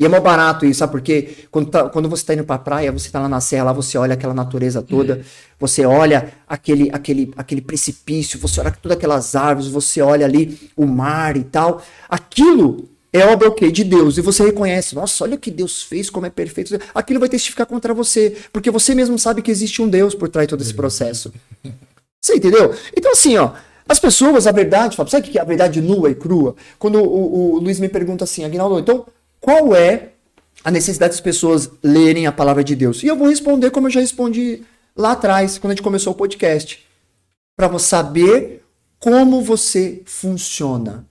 E 0.00 0.04
é 0.04 0.08
mó 0.08 0.20
barato 0.20 0.64
isso, 0.64 0.78
sabe 0.78 0.92
por 0.92 1.00
quê? 1.00 1.30
Quando, 1.50 1.70
tá, 1.70 1.88
quando 1.88 2.08
você 2.08 2.22
está 2.22 2.32
indo 2.32 2.44
pra 2.44 2.56
praia, 2.56 2.92
você 2.92 3.08
está 3.08 3.18
lá 3.18 3.28
na 3.28 3.40
serra, 3.40 3.64
lá 3.64 3.72
você 3.72 3.98
olha 3.98 4.14
aquela 4.14 4.32
natureza 4.32 4.80
toda, 4.80 5.16
uhum. 5.16 5.22
você 5.58 5.84
olha 5.84 6.34
aquele, 6.46 6.88
aquele, 6.92 7.32
aquele 7.36 7.60
precipício, 7.60 8.38
você 8.38 8.60
olha 8.60 8.70
todas 8.70 8.96
aquelas 8.96 9.34
árvores, 9.34 9.68
você 9.68 10.00
olha 10.00 10.24
ali 10.24 10.70
o 10.76 10.86
mar 10.86 11.36
e 11.36 11.42
tal. 11.42 11.82
Aquilo 12.08 12.88
é 13.12 13.26
obra 13.26 13.48
okay, 13.48 13.72
de 13.72 13.82
Deus. 13.82 14.16
E 14.18 14.20
você 14.20 14.44
reconhece, 14.44 14.94
nossa, 14.94 15.24
olha 15.24 15.34
o 15.34 15.38
que 15.38 15.50
Deus 15.50 15.82
fez, 15.82 16.08
como 16.08 16.26
é 16.26 16.30
perfeito. 16.30 16.78
Aquilo 16.94 17.18
vai 17.18 17.28
testificar 17.28 17.66
contra 17.66 17.92
você, 17.92 18.36
porque 18.52 18.70
você 18.70 18.94
mesmo 18.94 19.18
sabe 19.18 19.42
que 19.42 19.50
existe 19.50 19.82
um 19.82 19.88
Deus 19.88 20.14
por 20.14 20.28
trás 20.28 20.46
de 20.46 20.50
todo 20.50 20.62
esse 20.62 20.74
processo. 20.74 21.32
Você 22.20 22.36
entendeu? 22.36 22.72
Então, 22.96 23.10
assim, 23.10 23.36
ó, 23.36 23.52
as 23.88 23.98
pessoas, 23.98 24.46
a 24.46 24.52
verdade, 24.52 24.94
sabe 24.94 25.26
o 25.26 25.30
que 25.30 25.38
é 25.38 25.40
a 25.40 25.44
verdade 25.44 25.80
nua 25.80 26.08
e 26.08 26.14
crua? 26.14 26.54
Quando 26.78 27.00
o, 27.00 27.04
o, 27.04 27.54
o 27.54 27.58
Luiz 27.58 27.80
me 27.80 27.88
pergunta 27.88 28.22
assim, 28.22 28.44
Aguinaldo, 28.44 28.78
então 28.78 29.04
qual 29.48 29.74
é 29.74 30.10
a 30.62 30.70
necessidade 30.70 31.12
das 31.12 31.22
pessoas 31.22 31.70
lerem 31.82 32.26
a 32.26 32.32
palavra 32.32 32.62
de 32.62 32.76
Deus? 32.76 33.02
E 33.02 33.06
eu 33.06 33.16
vou 33.16 33.28
responder 33.28 33.70
como 33.70 33.86
eu 33.86 33.90
já 33.90 33.98
respondi 33.98 34.62
lá 34.94 35.12
atrás, 35.12 35.56
quando 35.56 35.70
a 35.70 35.74
gente 35.74 35.82
começou 35.82 36.12
o 36.12 36.16
podcast. 36.16 36.86
Para 37.56 37.66
você 37.66 37.86
saber 37.86 38.62
como 39.00 39.40
você 39.40 40.02
funciona. 40.04 41.06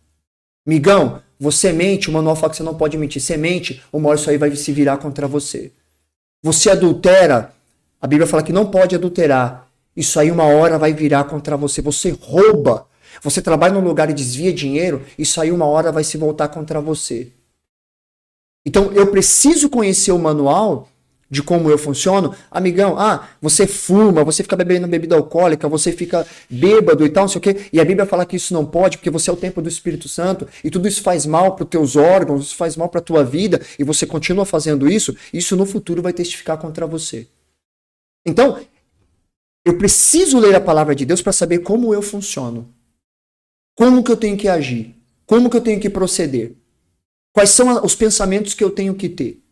Migão, 0.68 1.20
você 1.40 1.74
mente, 1.74 2.12
o 2.12 2.14
manual 2.14 2.36
fala 2.36 2.52
que 2.52 2.58
você 2.58 2.62
não 2.62 2.76
pode 2.76 2.96
mentir. 2.96 3.20
Você 3.20 3.36
mente, 3.38 3.82
uma 3.92 4.10
hora 4.10 4.20
isso 4.20 4.30
aí 4.30 4.38
vai 4.38 4.56
se 4.56 4.72
virar 4.72 4.98
contra 4.98 5.28
você. 5.28 5.72
Você 6.44 6.70
adultera, 6.70 7.52
a 8.00 8.06
Bíblia 8.06 8.28
fala 8.28 8.44
que 8.44 8.54
não 8.54 8.68
pode 8.68 8.94
adulterar. 8.94 9.68
Isso 9.96 10.20
aí 10.20 10.30
uma 10.30 10.44
hora 10.44 10.78
vai 10.78 10.94
virar 10.94 11.24
contra 11.24 11.58
você. 11.58 11.82
Você 11.82 12.12
rouba, 12.12 12.86
você 13.24 13.42
trabalha 13.42 13.74
num 13.74 13.88
lugar 13.88 14.12
e 14.12 14.14
desvia 14.14 14.54
dinheiro, 14.54 15.04
isso 15.18 15.42
aí 15.42 15.52
uma 15.52 15.66
hora 15.66 15.92
vai 15.92 16.04
se 16.04 16.20
voltar 16.20 16.50
contra 16.50 16.80
você. 16.80 17.32
Então 18.68 18.92
eu 18.92 19.08
preciso 19.08 19.70
conhecer 19.70 20.12
o 20.12 20.20
manual 20.20 20.90
de 21.32 21.42
como 21.42 21.70
eu 21.70 21.78
funciono. 21.78 22.36
Amigão, 22.52 23.00
ah, 23.00 23.30
você 23.42 23.66
fuma, 23.66 24.26
você 24.26 24.44
fica 24.44 24.58
bebendo 24.58 24.86
bebida 24.90 25.16
alcoólica, 25.16 25.70
você 25.70 25.94
fica 25.94 26.28
bêbado 26.50 27.06
e 27.06 27.10
tal, 27.10 27.24
não 27.24 27.30
sei 27.30 27.40
o 27.40 27.42
quê. 27.42 27.70
E 27.72 27.80
a 27.80 27.86
Bíblia 27.86 28.06
fala 28.06 28.26
que 28.26 28.36
isso 28.36 28.54
não 28.54 28.66
pode, 28.66 28.98
porque 28.98 29.10
você 29.10 29.30
é 29.30 29.34
o 29.34 29.38
templo 29.38 29.64
do 29.64 29.70
Espírito 29.70 30.10
Santo 30.10 30.46
e 30.66 30.70
tudo 30.70 30.86
isso 30.86 31.02
faz 31.02 31.26
mal 31.26 31.56
para 31.56 31.64
os 31.64 31.70
teus 31.70 31.96
órgãos, 31.96 32.48
isso 32.48 32.56
faz 32.58 32.76
mal 32.76 32.90
para 32.90 33.00
a 33.00 33.04
tua 33.04 33.24
vida 33.24 33.62
e 33.80 33.86
você 33.86 34.06
continua 34.06 34.44
fazendo 34.44 34.90
isso, 34.90 35.16
isso 35.32 35.56
no 35.56 35.66
futuro 35.66 36.02
vai 36.02 36.12
testificar 36.12 36.58
contra 36.58 36.86
você. 36.86 37.26
Então, 38.26 38.60
eu 39.66 39.78
preciso 39.78 40.40
ler 40.40 40.56
a 40.56 40.62
palavra 40.62 40.94
de 40.94 41.06
Deus 41.06 41.22
para 41.22 41.32
saber 41.32 41.60
como 41.60 41.94
eu 41.94 42.02
funciono. 42.02 42.68
Como 43.78 44.04
que 44.04 44.12
eu 44.12 44.18
tenho 44.18 44.36
que 44.36 44.50
agir? 44.50 44.94
Como 45.26 45.50
que 45.50 45.56
eu 45.56 45.62
tenho 45.62 45.80
que 45.80 45.90
proceder? 45.90 46.58
Quais 47.38 47.52
são 47.52 47.86
os 47.86 47.94
pensamentos 47.94 48.56
que 48.56 48.64
eu 48.64 48.72
tenho 48.72 48.96
que 48.96 49.08
ter? 49.08 49.44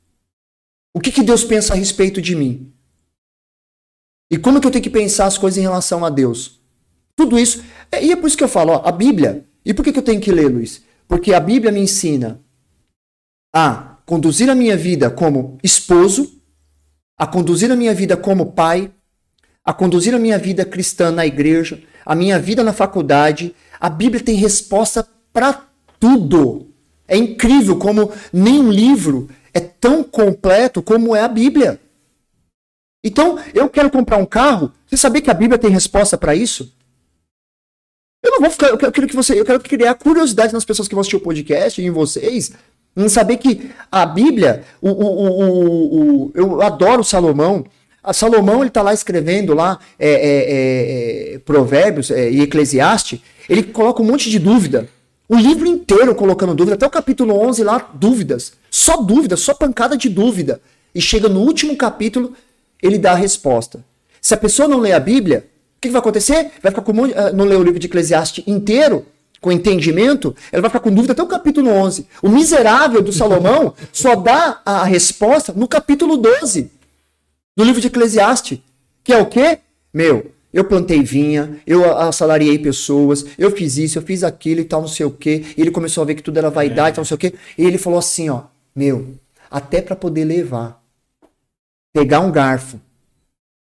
O 0.91 1.00
que, 1.00 1.12
que 1.12 1.21
Deus 1.21 1.43
pensa 1.43 1.74
a 1.74 1.76
respeito 1.76 2.19
de 2.19 2.36
mim? 2.36 2.74
E 4.32 4.39
como 4.39 4.60
que 4.60 4.65
eu 4.65 4.71
tenho 4.71 4.84
que 4.84 4.89
pensar 4.89 5.28
as 5.28 5.38
coisas 5.38 5.60
em 5.60 5.62
relação 5.62 6.04
a 6.04 6.10
Deus? 6.10 6.60
Tudo 7.15 7.38
isso. 7.38 7.63
É, 7.91 8.04
e 8.04 8.12
é 8.12 8.15
por 8.15 8.26
isso 8.26 8.36
que 8.36 8.43
eu 8.43 8.48
falo, 8.48 8.71
ó, 8.71 8.82
a 8.88 8.91
Bíblia. 8.91 9.45
E 9.63 9.71
por 9.71 9.86
que, 9.86 9.93
que 9.93 10.00
eu 10.00 10.04
tenho 10.04 10.19
que 10.19 10.32
ler, 10.32 10.48
Luiz? 10.48 10.84
Porque 11.08 11.32
a 11.32 11.39
Bíblia 11.39 11.71
me 11.71 11.80
ensina 11.80 12.41
a 13.54 14.00
conduzir 14.04 14.50
a 14.50 14.56
minha 14.56 14.76
vida 14.76 15.12
como 15.12 15.60
esposo, 15.63 16.41
a 17.15 17.28
conduzir 17.28 17.71
a 17.71 17.76
minha 17.76 17.93
vida 17.93 18.17
como 18.17 18.54
pai, 18.54 18.91
a 19.63 19.71
conduzir 19.71 20.15
a 20.15 20.19
minha 20.19 20.39
vida 20.39 20.65
cristã 20.65 21.12
na 21.12 21.24
igreja, 21.24 21.84
a 22.04 22.15
minha 22.15 22.39
vida 22.39 22.63
na 22.63 22.74
faculdade. 22.74 23.56
A 23.80 23.91
Bíblia 23.91 24.24
tem 24.24 24.38
resposta 24.38 25.08
para 25.32 25.67
tudo. 26.00 26.74
É 27.08 27.18
incrível 27.18 27.78
como 27.78 28.12
nenhum 28.34 28.72
livro 28.72 29.30
é 29.54 29.60
tão 29.60 30.04
completo 30.04 30.82
como 30.82 31.15
é 31.15 31.22
a 31.22 31.30
Bíblia. 31.30 31.80
Então, 33.02 33.39
eu 33.54 33.70
quero 33.70 33.89
comprar 33.89 34.18
um 34.18 34.26
carro. 34.26 34.72
Você 34.86 34.98
sabia 34.98 35.22
que 35.22 35.32
a 35.32 35.34
Bíblia 35.34 35.58
tem 35.58 35.70
resposta 35.70 36.18
para 36.18 36.36
isso? 36.36 36.74
Eu 38.22 38.32
não 38.32 38.41
vou 38.41 38.50
ficar. 38.50 38.68
Eu 38.68 38.78
quero 38.78 39.08
que 39.08 39.15
você. 39.15 39.39
Eu 39.39 39.46
quero 39.46 39.60
criar 39.62 39.94
curiosidade 39.94 40.52
nas 40.52 40.65
pessoas 40.65 40.88
que 40.88 40.96
vão 40.96 41.02
assistir 41.02 41.15
o 41.15 41.22
podcast 41.22 41.80
e 41.80 41.86
em 41.86 41.91
vocês. 41.91 42.52
Em 42.98 43.08
saber 43.08 43.38
que 43.38 43.70
a 43.91 44.06
Bíblia, 44.06 44.63
o, 44.82 44.89
o, 44.89 46.26
o, 46.26 46.32
eu 46.34 46.62
adoro 46.62 47.04
Salomão. 47.04 47.65
A 48.04 48.13
Salomão, 48.13 48.62
ele 48.62 48.70
tá 48.70 48.82
lá 48.82 48.94
escrevendo 48.94 49.54
lá 49.54 49.80
é, 49.98 50.10
é, 50.10 50.13
é, 50.13 51.34
é 51.36 51.39
Provérbios 51.39 52.12
é, 52.12 52.30
e 52.30 52.41
Eclesiastes, 52.41 53.20
ele 53.50 53.63
coloca 53.63 54.02
um 54.02 54.06
monte 54.06 54.30
de 54.30 54.39
dúvida. 54.39 54.88
O 55.27 55.35
livro 55.35 55.65
inteiro 55.65 56.13
colocando 56.13 56.53
dúvida, 56.53 56.75
até 56.75 56.85
o 56.85 56.89
capítulo 56.89 57.35
11 57.39 57.63
lá, 57.63 57.89
dúvidas. 57.93 58.53
Só 58.69 58.97
dúvida, 58.97 59.35
só 59.35 59.53
pancada 59.53 59.97
de 59.97 60.07
dúvida. 60.07 60.61
E 60.93 61.01
chega 61.01 61.27
no 61.27 61.41
último 61.41 61.75
capítulo, 61.75 62.33
ele 62.81 62.97
dá 62.97 63.13
a 63.13 63.15
resposta. 63.15 63.83
Se 64.21 64.33
a 64.33 64.38
pessoa 64.38 64.67
não 64.67 64.79
lê 64.79 64.91
a 64.91 64.99
Bíblia, 64.99 65.47
o 65.77 65.81
que, 65.81 65.88
que 65.88 65.91
vai 65.91 65.99
acontecer? 65.99 66.51
Vai 66.61 66.71
ficar 66.71 66.81
com 66.81 66.91
um 66.91 66.95
monte, 66.95 67.11
uh, 67.11 67.35
não 67.35 67.45
lê 67.45 67.55
o 67.55 67.63
livro 67.63 67.79
de 67.79 67.88
Eclesiastes 67.88 68.43
inteiro, 68.47 69.05
com 69.41 69.51
entendimento, 69.51 70.35
ela 70.51 70.61
vai 70.61 70.69
ficar 70.71 70.79
com 70.79 70.91
dúvida 70.91 71.13
até 71.13 71.21
o 71.21 71.27
capítulo 71.27 71.69
11. 71.69 72.07
O 72.23 72.29
miserável 72.29 73.01
do 73.01 73.13
Salomão 73.13 73.75
só 73.93 74.15
dá 74.15 74.61
a 74.65 74.83
resposta 74.83 75.53
no 75.53 75.67
capítulo 75.67 76.17
12 76.17 76.71
do 77.55 77.63
livro 77.63 77.79
de 77.79 77.88
Eclesiastes, 77.88 78.59
que 79.03 79.13
é 79.13 79.17
o 79.17 79.27
quê? 79.27 79.59
Meu, 79.93 80.31
eu 80.56 80.63
plantei 80.63 81.04
vinha, 81.04 81.60
eu 81.68 81.98
assalariei 81.98 82.58
pessoas, 82.58 83.26
eu 83.38 83.52
fiz 83.52 83.76
isso, 83.76 83.98
eu 83.98 84.02
fiz 84.02 84.24
aquilo 84.24 84.62
e 84.62 84.63
tal, 84.63 84.80
não 84.80 84.88
sei 84.88 85.06
o 85.06 85.12
quê. 85.12 85.44
E 85.58 85.60
ele 85.60 85.70
começou 85.70 86.02
a 86.02 86.06
ver 86.06 86.15
que 86.15 86.24
tudo 86.24 86.38
era 86.38 86.50
vaidade, 86.50 86.91
é. 86.91 86.94
tal, 86.94 87.02
não 87.02 87.06
sei 87.06 87.15
o 87.15 87.18
quê. 87.18 87.34
E 87.58 87.65
ele 87.65 87.78
falou 87.78 88.00
assim, 88.00 88.30
ó, 88.30 88.44
meu, 88.74 89.15
até 89.52 89.82
para 89.82 89.98
poder 89.98 90.24
levar, 90.24 90.82
pegar 91.94 92.22
um 92.22 92.32
garfo, 92.32 92.80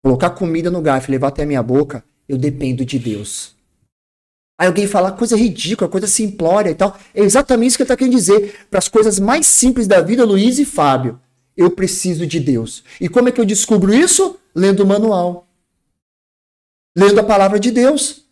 colocar 0.03 0.31
comida 0.31 0.71
no 0.71 0.81
garfo 0.81 1.11
e 1.11 1.13
levar 1.13 1.29
até 1.29 1.43
a 1.43 1.47
minha 1.47 1.63
boca, 1.63 2.03
eu 2.27 2.39
dependo 2.39 2.87
de 2.87 2.99
Deus. 2.99 3.55
Aí 4.59 4.67
alguém 4.67 4.87
fala 4.87 5.13
coisa 5.13 5.37
ridícula, 5.37 5.91
coisa 5.91 6.07
simplória 6.07 6.71
e 6.71 6.75
tal. 6.75 6.97
É 7.15 7.21
exatamente 7.21 7.69
isso 7.69 7.77
que 7.77 7.83
ele 7.83 7.87
está 7.87 7.97
querendo 7.99 8.15
dizer. 8.15 8.67
Para 8.71 8.79
as 8.79 8.89
coisas 8.89 9.21
mais 9.21 9.47
simples 9.47 9.87
da 9.87 10.01
vida, 10.01 10.25
Luiz 10.25 10.59
e 10.59 10.65
Fábio, 10.65 11.21
eu 11.55 11.71
preciso 11.71 12.27
de 12.27 12.41
Deus. 12.41 12.83
E 12.99 13.11
como 13.11 13.29
é 13.29 13.33
que 13.33 13.43
eu 13.43 13.45
descubro 13.45 13.93
isso? 13.93 14.39
Lendo 14.55 14.83
o 14.83 14.87
manual 14.87 15.48
lendo 16.99 17.21
a 17.21 17.23
palavra 17.23 17.61
de 17.61 17.71
Deus. 17.71 18.25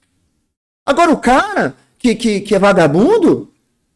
Agora, 0.85 1.13
o 1.13 1.19
cara 1.19 1.77
que, 1.97 2.17
que, 2.17 2.41
que 2.41 2.55
é 2.55 2.59
vagabundo, 2.59 3.49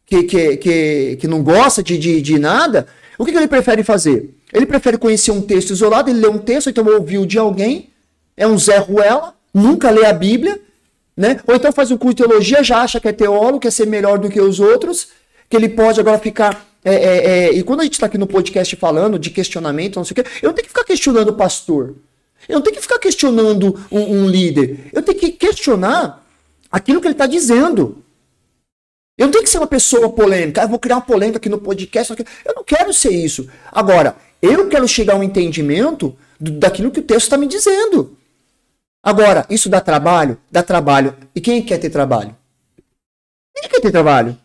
que, 0.05 0.23
que, 0.23 0.57
que, 0.57 1.17
que 1.19 1.27
não 1.27 1.43
gosta 1.43 1.83
de, 1.83 1.97
de, 1.97 2.21
de 2.21 2.39
nada, 2.39 2.87
o 3.17 3.25
que, 3.25 3.33
que 3.33 3.37
ele 3.37 3.49
prefere 3.49 3.83
fazer? 3.83 4.33
Ele 4.53 4.65
prefere 4.65 4.97
conhecer 4.97 5.31
um 5.31 5.41
texto 5.41 5.71
isolado, 5.71 6.09
ele 6.09 6.21
lê 6.21 6.29
um 6.29 6.37
texto, 6.37 6.69
então 6.69 6.85
ouviu 6.85 7.25
de 7.25 7.37
alguém, 7.37 7.89
é 8.37 8.47
um 8.47 8.57
Zé 8.57 8.77
Ruela, 8.77 9.35
nunca 9.53 9.91
lê 9.91 10.05
a 10.05 10.13
Bíblia, 10.13 10.57
né? 11.17 11.41
Ou 11.45 11.53
então 11.53 11.73
faz 11.73 11.91
um 11.91 11.97
curso 11.97 12.15
de 12.15 12.23
teologia, 12.23 12.63
já 12.63 12.81
acha 12.81 12.99
que 12.99 13.09
é 13.09 13.11
teólogo, 13.11 13.59
quer 13.59 13.71
ser 13.71 13.87
melhor 13.87 14.19
do 14.19 14.29
que 14.29 14.39
os 14.39 14.61
outros, 14.61 15.09
que 15.49 15.57
ele 15.57 15.67
pode 15.67 15.99
agora 15.99 16.17
ficar. 16.17 16.65
É, 16.83 16.95
é, 16.95 17.27
é... 17.27 17.53
e 17.53 17.61
quando 17.61 17.81
a 17.81 17.83
gente 17.83 17.93
está 17.93 18.05
aqui 18.05 18.17
no 18.17 18.25
podcast 18.25 18.73
falando 18.77 19.19
de 19.19 19.29
questionamento, 19.31 19.97
não 19.97 20.05
sei 20.05 20.13
o 20.13 20.23
quê, 20.23 20.29
eu 20.41 20.53
tenho 20.53 20.63
que 20.63 20.69
ficar 20.69 20.85
questionando 20.85 21.29
o 21.29 21.33
pastor. 21.33 21.95
Eu 22.47 22.55
não 22.55 22.61
tenho 22.61 22.75
que 22.75 22.81
ficar 22.81 22.99
questionando 22.99 23.79
um, 23.91 23.99
um 23.99 24.27
líder. 24.27 24.89
Eu 24.93 25.01
tenho 25.01 25.17
que 25.17 25.31
questionar 25.31 26.25
aquilo 26.71 26.99
que 26.99 27.07
ele 27.07 27.13
está 27.13 27.27
dizendo. 27.27 28.03
Eu 29.17 29.27
não 29.27 29.31
tenho 29.31 29.43
que 29.43 29.49
ser 29.49 29.59
uma 29.59 29.67
pessoa 29.67 30.09
polêmica. 30.11 30.63
Ah, 30.63 30.67
vou 30.67 30.79
criar 30.79 30.95
uma 30.95 31.01
polêmica 31.01 31.37
aqui 31.37 31.49
no 31.49 31.59
podcast. 31.59 32.13
Eu 32.45 32.55
não 32.55 32.63
quero 32.63 32.93
ser 32.93 33.11
isso. 33.11 33.49
Agora, 33.71 34.15
eu 34.41 34.67
quero 34.67 34.87
chegar 34.87 35.13
a 35.13 35.17
um 35.17 35.23
entendimento 35.23 36.17
do, 36.39 36.51
daquilo 36.51 36.91
que 36.91 36.99
o 36.99 37.03
texto 37.03 37.23
está 37.27 37.37
me 37.37 37.47
dizendo. 37.47 38.17
Agora, 39.03 39.45
isso 39.49 39.69
dá 39.69 39.79
trabalho? 39.79 40.37
Dá 40.49 40.63
trabalho. 40.63 41.15
E 41.35 41.41
quem 41.41 41.61
quer 41.61 41.77
ter 41.77 41.89
trabalho? 41.89 42.35
Quem 43.55 43.69
quer 43.69 43.81
ter 43.81 43.91
trabalho? 43.91 44.37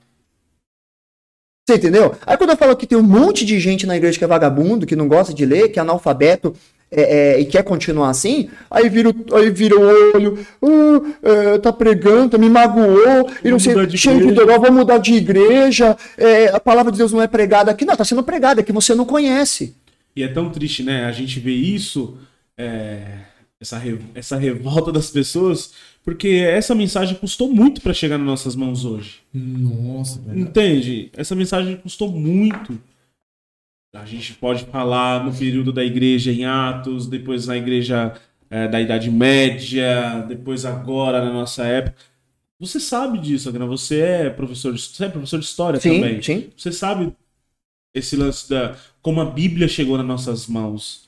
Você 1.69 1.77
entendeu? 1.77 2.15
Aí 2.25 2.37
quando 2.37 2.51
eu 2.51 2.57
falo 2.57 2.77
que 2.77 2.87
tem 2.87 2.97
um 2.97 3.03
monte 3.03 3.45
de 3.45 3.59
gente 3.59 3.87
na 3.87 3.97
igreja 3.97 4.17
que 4.17 4.25
é 4.25 4.29
vagabundo, 4.29 4.87
que 4.87 4.95
não 4.95 5.09
gosta 5.09 5.35
de 5.35 5.45
ler, 5.45 5.71
que 5.71 5.79
é 5.79 5.83
analfabeto, 5.83 6.55
é, 6.91 7.03
é, 7.03 7.41
e 7.41 7.45
quer 7.47 7.65
continuar 7.65 8.11
assim, 8.11 8.49
aí 8.71 8.89
vira, 8.89 9.13
aí 9.35 9.51
vira 9.51 9.77
o 9.77 10.15
olho, 10.15 10.47
uh, 10.63 11.15
é, 11.23 11.59
tá 11.59 11.73
pregando, 11.73 12.31
tá 12.31 12.39
me 12.39 12.49
magoou, 12.49 13.29
e 13.45 13.51
não 13.51 13.59
sei, 13.59 13.75
cheio 13.97 14.27
de 14.27 14.33
dor, 14.33 14.47
vou 14.61 14.73
mudar 14.73 14.99
de 14.99 15.15
igreja, 15.15 15.97
é, 16.17 16.49
a 16.49 16.61
palavra 16.61 16.93
de 16.93 16.99
Deus 16.99 17.13
não 17.13 17.21
é 17.21 17.27
pregada 17.27 17.71
aqui, 17.71 17.85
não, 17.85 17.97
tá 17.97 18.05
sendo 18.05 18.23
pregada, 18.23 18.61
é 18.61 18.65
que 18.65 18.73
você 18.73 18.95
não 18.95 19.05
conhece. 19.05 19.75
E 20.15 20.23
é 20.23 20.29
tão 20.29 20.49
triste, 20.49 20.83
né? 20.83 21.05
A 21.05 21.13
gente 21.13 21.39
vê 21.41 21.53
isso, 21.53 22.17
é, 22.57 23.19
essa, 23.61 23.77
re, 23.77 23.99
essa 24.15 24.37
revolta 24.37 24.91
das 24.91 25.11
pessoas, 25.11 25.73
porque 26.03 26.29
essa 26.29 26.75
mensagem 26.75 27.17
custou 27.17 27.53
muito 27.53 27.81
para 27.81 27.93
chegar 27.93 28.17
nas 28.17 28.27
nossas 28.27 28.55
mãos 28.55 28.85
hoje. 28.85 29.17
Nossa, 29.35 30.21
verdade. 30.21 30.41
Entende? 30.41 31.11
Essa 31.17 31.35
mensagem 31.35 31.77
custou 31.77 32.09
muito. 32.11 32.81
A 34.01 34.05
gente 34.05 34.35
pode 34.35 34.65
falar 34.65 35.25
no 35.25 35.33
período 35.33 35.73
da 35.73 35.85
igreja 35.85 36.33
em 36.33 36.45
Atos, 36.45 37.07
depois 37.07 37.47
na 37.47 37.57
igreja 37.57 38.15
é, 38.51 38.69
da 38.69 38.81
Idade 38.81 39.11
Média, 39.11 40.25
depois 40.29 40.65
agora 40.65 41.25
na 41.25 41.33
nossa 41.33 41.65
época. 41.65 41.97
Você 42.59 42.81
sabe 42.81 43.19
disso, 43.19 43.49
Agna. 43.49 43.67
Você 43.67 44.01
é 44.01 44.31
professor 44.31 44.73
de, 44.73 44.81
você 44.81 45.05
é 45.05 45.09
professor 45.09 45.39
de 45.39 45.45
história 45.45 45.79
sim, 45.79 45.95
também. 45.95 46.23
Sim. 46.23 46.49
Você 46.57 46.73
sabe 46.73 47.13
esse 47.95 48.17
lance 48.17 48.49
da 48.49 48.77
como 49.03 49.21
a 49.21 49.25
Bíblia 49.25 49.69
chegou 49.69 49.97
nas 49.97 50.07
nossas 50.07 50.47
mãos. 50.47 51.07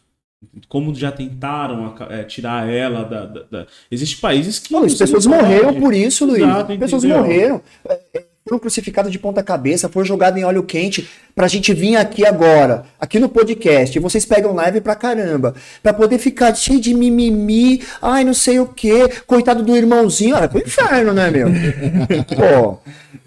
Como 0.68 0.94
já 0.94 1.10
tentaram 1.10 1.96
é, 2.10 2.22
tirar 2.22 2.68
ela 2.68 3.02
da, 3.02 3.26
da, 3.26 3.42
da... 3.42 3.66
Existem 3.90 4.20
países 4.20 4.60
que. 4.60 4.74
as 4.76 4.94
pessoas 4.94 5.26
morreram 5.26 5.74
por 5.80 5.92
isso, 5.92 6.24
Luiz. 6.24 6.38
Exato, 6.38 6.78
pessoas 6.78 7.04
morreram. 7.04 7.60
É, 7.88 8.24
foram 8.48 8.58
crucificados 8.58 9.12
de 9.12 9.18
ponta 9.18 9.42
cabeça, 9.42 9.88
foram 9.88 10.06
jogados 10.06 10.40
em 10.40 10.44
óleo 10.44 10.62
quente, 10.62 11.08
pra 11.34 11.46
gente 11.46 11.72
vir 11.74 11.96
aqui 11.96 12.26
agora, 12.26 12.84
aqui 12.98 13.18
no 13.18 13.28
podcast, 13.28 13.96
e 13.96 14.00
vocês 14.00 14.24
pegam 14.24 14.54
live 14.54 14.80
pra 14.80 14.96
caramba, 14.96 15.54
pra 15.82 15.92
poder 15.92 16.18
ficar 16.18 16.54
cheio 16.54 16.80
de 16.80 16.94
mimimi, 16.94 17.82
ai 18.00 18.24
não 18.24 18.34
sei 18.34 18.58
o 18.58 18.66
que, 18.66 19.08
coitado 19.26 19.62
do 19.62 19.76
irmãozinho, 19.76 20.34
olha, 20.34 20.48
pro 20.48 20.58
inferno, 20.58 21.12
né, 21.12 21.30
meu? 21.30 21.48
Pô, 22.34 22.78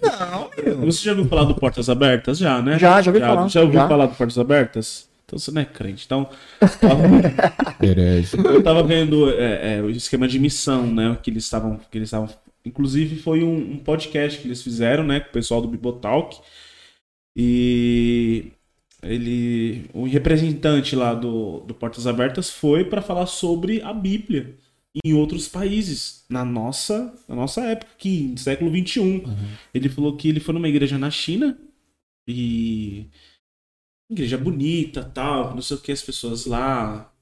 não, 0.02 0.50
meu. 0.62 0.80
Você 0.86 1.04
já 1.04 1.12
ouviu 1.12 1.26
falar 1.26 1.44
do 1.44 1.54
Portas 1.54 1.88
Abertas? 1.88 2.38
Já, 2.38 2.60
né? 2.60 2.78
Já, 2.78 3.00
já 3.00 3.10
ouvi 3.10 3.20
já, 3.20 3.26
falar. 3.28 3.48
Já 3.48 3.60
ouviu 3.60 3.80
já. 3.80 3.88
falar 3.88 4.06
do 4.06 4.14
Portas 4.14 4.38
Abertas? 4.38 5.08
Então 5.24 5.38
você 5.38 5.50
não 5.50 5.62
é 5.62 5.64
crente. 5.64 6.04
Então, 6.04 6.28
eu 8.44 8.62
tava 8.62 8.82
vendo 8.82 9.30
é, 9.30 9.76
é, 9.76 9.80
o 9.80 9.88
esquema 9.88 10.28
de 10.28 10.38
missão, 10.38 10.86
né? 10.86 11.16
Que 11.22 11.30
eles 11.30 11.44
estavam 11.44 11.80
que 11.90 11.96
eles 11.96 12.08
estavam 12.08 12.28
Inclusive 12.64 13.16
foi 13.16 13.42
um, 13.42 13.72
um, 13.72 13.78
podcast 13.78 14.40
que 14.40 14.46
eles 14.46 14.62
fizeram, 14.62 15.04
né, 15.04 15.20
com 15.20 15.30
o 15.30 15.32
pessoal 15.32 15.60
do 15.60 15.68
Bibotalk. 15.68 16.40
E 17.36 18.52
ele, 19.02 19.88
o 19.92 20.04
representante 20.04 20.94
lá 20.94 21.14
do, 21.14 21.60
do 21.60 21.74
Portas 21.74 22.06
Abertas 22.06 22.50
foi 22.50 22.84
para 22.84 23.02
falar 23.02 23.26
sobre 23.26 23.82
a 23.82 23.92
Bíblia 23.92 24.56
em 25.04 25.14
outros 25.14 25.48
países, 25.48 26.24
na 26.28 26.44
nossa, 26.44 27.14
na 27.26 27.34
nossa 27.34 27.62
época, 27.62 27.92
aqui, 27.92 28.28
no 28.28 28.38
século 28.38 28.70
XXI. 28.70 29.00
Uhum. 29.00 29.22
Ele 29.72 29.88
falou 29.88 30.16
que 30.16 30.28
ele 30.28 30.40
foi 30.40 30.54
numa 30.54 30.68
igreja 30.68 30.98
na 30.98 31.10
China 31.10 31.58
e 32.28 33.08
igreja 34.10 34.36
bonita, 34.36 35.02
tal, 35.02 35.54
não 35.54 35.62
sei 35.62 35.76
o 35.76 35.80
que, 35.80 35.92
as 35.92 36.02
pessoas 36.02 36.44
lá. 36.44 37.12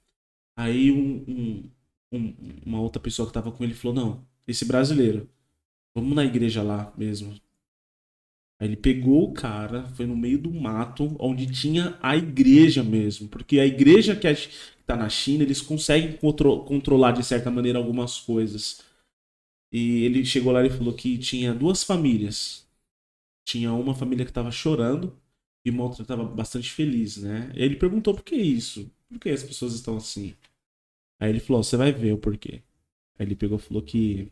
Aí 0.56 0.90
um, 0.90 1.24
um, 1.28 1.70
um, 2.12 2.34
uma 2.66 2.80
outra 2.80 3.00
pessoa 3.00 3.26
que 3.26 3.32
tava 3.32 3.52
com 3.52 3.62
ele 3.62 3.74
falou, 3.74 3.94
não, 3.94 4.26
esse 4.50 4.64
brasileiro. 4.64 5.28
Vamos 5.94 6.14
na 6.14 6.24
igreja 6.24 6.62
lá 6.62 6.92
mesmo. 6.96 7.34
Aí 8.60 8.68
ele 8.68 8.76
pegou 8.76 9.30
o 9.30 9.32
cara, 9.32 9.88
foi 9.88 10.06
no 10.06 10.16
meio 10.16 10.38
do 10.38 10.52
mato, 10.52 11.16
onde 11.18 11.46
tinha 11.46 11.98
a 12.02 12.16
igreja 12.16 12.84
mesmo. 12.84 13.28
Porque 13.28 13.58
a 13.58 13.66
igreja 13.66 14.14
que 14.14 14.28
está 14.28 14.96
na 14.96 15.08
China, 15.08 15.42
eles 15.42 15.62
conseguem 15.62 16.16
contro 16.16 16.64
controlar 16.64 17.12
de 17.12 17.24
certa 17.24 17.50
maneira 17.50 17.78
algumas 17.78 18.20
coisas. 18.20 18.82
E 19.72 20.04
ele 20.04 20.24
chegou 20.24 20.52
lá 20.52 20.64
e 20.64 20.70
falou 20.70 20.92
que 20.94 21.16
tinha 21.16 21.54
duas 21.54 21.82
famílias. 21.82 22.66
Tinha 23.46 23.72
uma 23.72 23.94
família 23.94 24.24
que 24.24 24.30
estava 24.30 24.50
chorando 24.50 25.16
e 25.64 25.70
uma 25.70 25.84
outra 25.84 26.02
estava 26.02 26.24
bastante 26.24 26.70
feliz, 26.70 27.16
né? 27.18 27.52
E 27.54 27.62
ele 27.62 27.76
perguntou 27.76 28.14
por 28.14 28.24
que 28.24 28.36
isso? 28.36 28.90
Por 29.08 29.18
que 29.18 29.30
as 29.30 29.42
pessoas 29.42 29.74
estão 29.74 29.96
assim? 29.96 30.34
Aí 31.18 31.30
ele 31.30 31.40
falou: 31.40 31.62
você 31.62 31.76
vai 31.76 31.92
ver 31.92 32.12
o 32.12 32.18
porquê. 32.18 32.62
Aí 33.18 33.26
ele 33.26 33.36
pegou 33.36 33.58
e 33.58 33.60
falou 33.60 33.82
que 33.82 34.30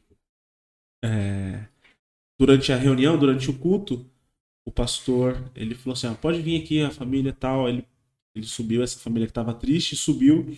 é, 1.04 1.64
durante 2.38 2.72
a 2.72 2.76
reunião, 2.76 3.18
durante 3.18 3.50
o 3.50 3.54
culto, 3.54 4.06
o 4.64 4.70
pastor, 4.70 5.50
ele 5.54 5.74
falou 5.74 5.94
assim, 5.94 6.06
ah, 6.06 6.14
pode 6.14 6.40
vir 6.42 6.62
aqui 6.62 6.82
a 6.82 6.90
família 6.90 7.32
tal, 7.32 7.68
ele, 7.68 7.84
ele 8.34 8.46
subiu, 8.46 8.82
essa 8.82 8.98
família 8.98 9.26
que 9.26 9.30
estava 9.30 9.54
triste, 9.54 9.96
subiu 9.96 10.54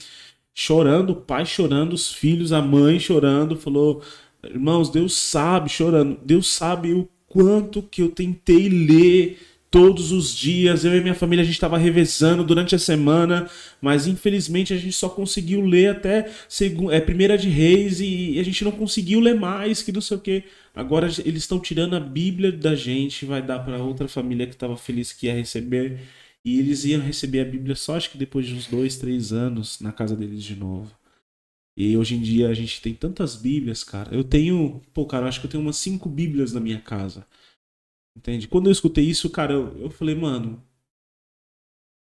chorando, 0.55 1.11
o 1.11 1.17
pai 1.17 1.47
chorando, 1.47 1.93
os 1.93 2.13
filhos, 2.13 2.53
a 2.53 2.61
mãe 2.61 2.99
chorando, 2.99 3.57
falou, 3.57 4.03
irmãos, 4.45 4.91
Deus 4.91 5.15
sabe, 5.15 5.69
chorando, 5.69 6.19
Deus 6.25 6.49
sabe 6.49 6.93
o 6.93 7.09
quanto 7.27 7.83
que 7.83 8.03
eu 8.03 8.11
tentei 8.11 8.69
ler 8.69 9.39
todos 9.71 10.13
os 10.13 10.35
dias. 10.35 10.85
Eu 10.85 10.97
e 10.97 11.01
minha 11.01 11.15
família 11.15 11.43
a 11.43 11.45
gente 11.45 11.55
estava 11.55 11.79
revezando 11.79 12.43
durante 12.45 12.75
a 12.75 12.79
semana, 12.79 13.49
mas 13.81 14.07
infelizmente 14.07 14.75
a 14.75 14.77
gente 14.77 14.93
só 14.93 15.09
conseguiu 15.09 15.61
ler 15.61 15.91
até 15.91 16.31
é, 16.91 17.01
Primeira 17.01 17.39
de 17.39 17.49
Reis 17.49 18.01
e, 18.01 18.39
a 18.39 18.43
gente 18.43 18.65
não 18.65 18.73
conseguiu 18.73 19.21
ler 19.21 19.35
mais, 19.35 19.83
que 19.83 19.93
não 19.93 20.01
sei 20.01 20.17
o 20.17 20.21
que. 20.21 20.45
Agora 20.75 21.07
eles 21.25 21.43
estão 21.43 21.61
tirando 21.61 21.95
a 21.95 22.01
Bíblia 22.01 22.53
da 22.53 22.75
gente, 22.75 23.25
vai 23.25 23.43
dar 23.43 23.61
para 23.61 23.83
outra 23.83 24.09
família 24.09 24.47
que 24.47 24.55
estava 24.55 24.77
feliz 24.77 25.13
que 25.13 25.27
ia 25.27 25.35
receber. 25.35 26.01
E 26.45 26.59
eles 26.59 26.85
iam 26.85 27.03
receber 27.03 27.41
a 27.41 27.45
Bíblia 27.45 27.75
só 27.77 27.97
acho 27.97 28.11
que 28.11 28.19
depois 28.19 28.47
de 28.47 28.55
uns 28.55 28.67
dois, 28.67 28.97
três 28.97 29.33
anos 29.33 29.79
na 29.81 29.93
casa 29.93 30.17
deles 30.17 30.43
de 30.43 30.57
novo. 30.57 30.91
E 31.77 31.97
hoje 31.97 32.15
em 32.15 32.21
dia 32.21 32.49
a 32.49 32.55
gente 32.55 32.81
tem 32.83 32.95
tantas 32.95 33.37
Bíblias, 33.37 33.85
cara. 33.85 34.15
Eu 34.15 34.25
tenho, 34.25 34.83
pô, 34.93 35.07
cara, 35.07 35.25
eu 35.25 35.29
acho 35.29 35.41
que 35.41 35.47
eu 35.47 35.51
tenho 35.51 35.63
umas 35.63 35.77
cinco 35.77 36.09
Bíblias 36.09 36.53
na 36.53 36.61
minha 36.61 36.81
casa. 36.81 37.27
Entende? 38.17 38.49
Quando 38.49 38.67
eu 38.67 38.73
escutei 38.73 39.05
isso, 39.05 39.31
cara, 39.31 39.53
eu, 39.53 39.77
eu 39.79 39.91
falei, 39.91 40.15
mano, 40.15 40.63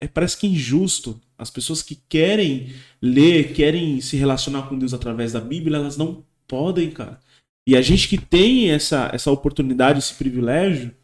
é, 0.01 0.07
parece 0.07 0.37
que 0.37 0.47
é 0.47 0.49
injusto. 0.49 1.21
As 1.37 1.49
pessoas 1.49 1.83
que 1.83 1.95
querem 1.95 2.73
ler, 3.01 3.53
querem 3.53 4.01
se 4.01 4.17
relacionar 4.17 4.67
com 4.67 4.77
Deus 4.77 4.93
através 4.93 5.33
da 5.33 5.39
Bíblia, 5.39 5.77
elas 5.77 5.97
não 5.97 6.25
podem, 6.47 6.89
cara. 6.91 7.19
E 7.67 7.75
a 7.75 7.81
gente 7.81 8.09
que 8.09 8.17
tem 8.17 8.71
essa, 8.71 9.11
essa 9.13 9.31
oportunidade, 9.31 9.99
esse 9.99 10.15
privilégio, 10.15 10.95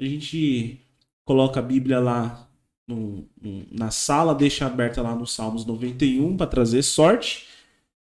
a 0.00 0.04
gente 0.04 0.80
coloca 1.24 1.60
a 1.60 1.62
Bíblia 1.62 2.00
lá 2.00 2.50
no, 2.88 3.28
no, 3.40 3.66
na 3.70 3.90
sala, 3.90 4.34
deixa 4.34 4.66
aberta 4.66 5.02
lá 5.02 5.14
no 5.14 5.26
Salmos 5.26 5.66
91 5.66 6.36
para 6.36 6.46
trazer 6.46 6.82
sorte. 6.82 7.46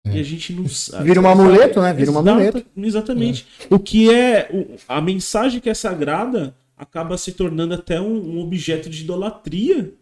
É. 0.04 0.16
E 0.16 0.20
a 0.20 0.22
gente 0.22 0.52
não 0.52 0.68
sabe. 0.68 1.04
Vira 1.04 1.20
um 1.20 1.28
amuleto, 1.28 1.80
né? 1.80 1.92
Vira 1.92 2.10
um 2.10 2.18
amuleto. 2.18 2.64
Exatamente. 2.76 3.46
É. 3.60 3.74
O 3.74 3.78
que 3.78 4.12
é. 4.12 4.76
A 4.88 5.00
mensagem 5.00 5.60
que 5.60 5.70
é 5.70 5.74
sagrada 5.74 6.54
acaba 6.76 7.16
se 7.16 7.32
tornando 7.32 7.74
até 7.74 8.00
um, 8.00 8.40
objeto 8.40 8.90
de 8.90 9.02
idolatria 9.02 9.94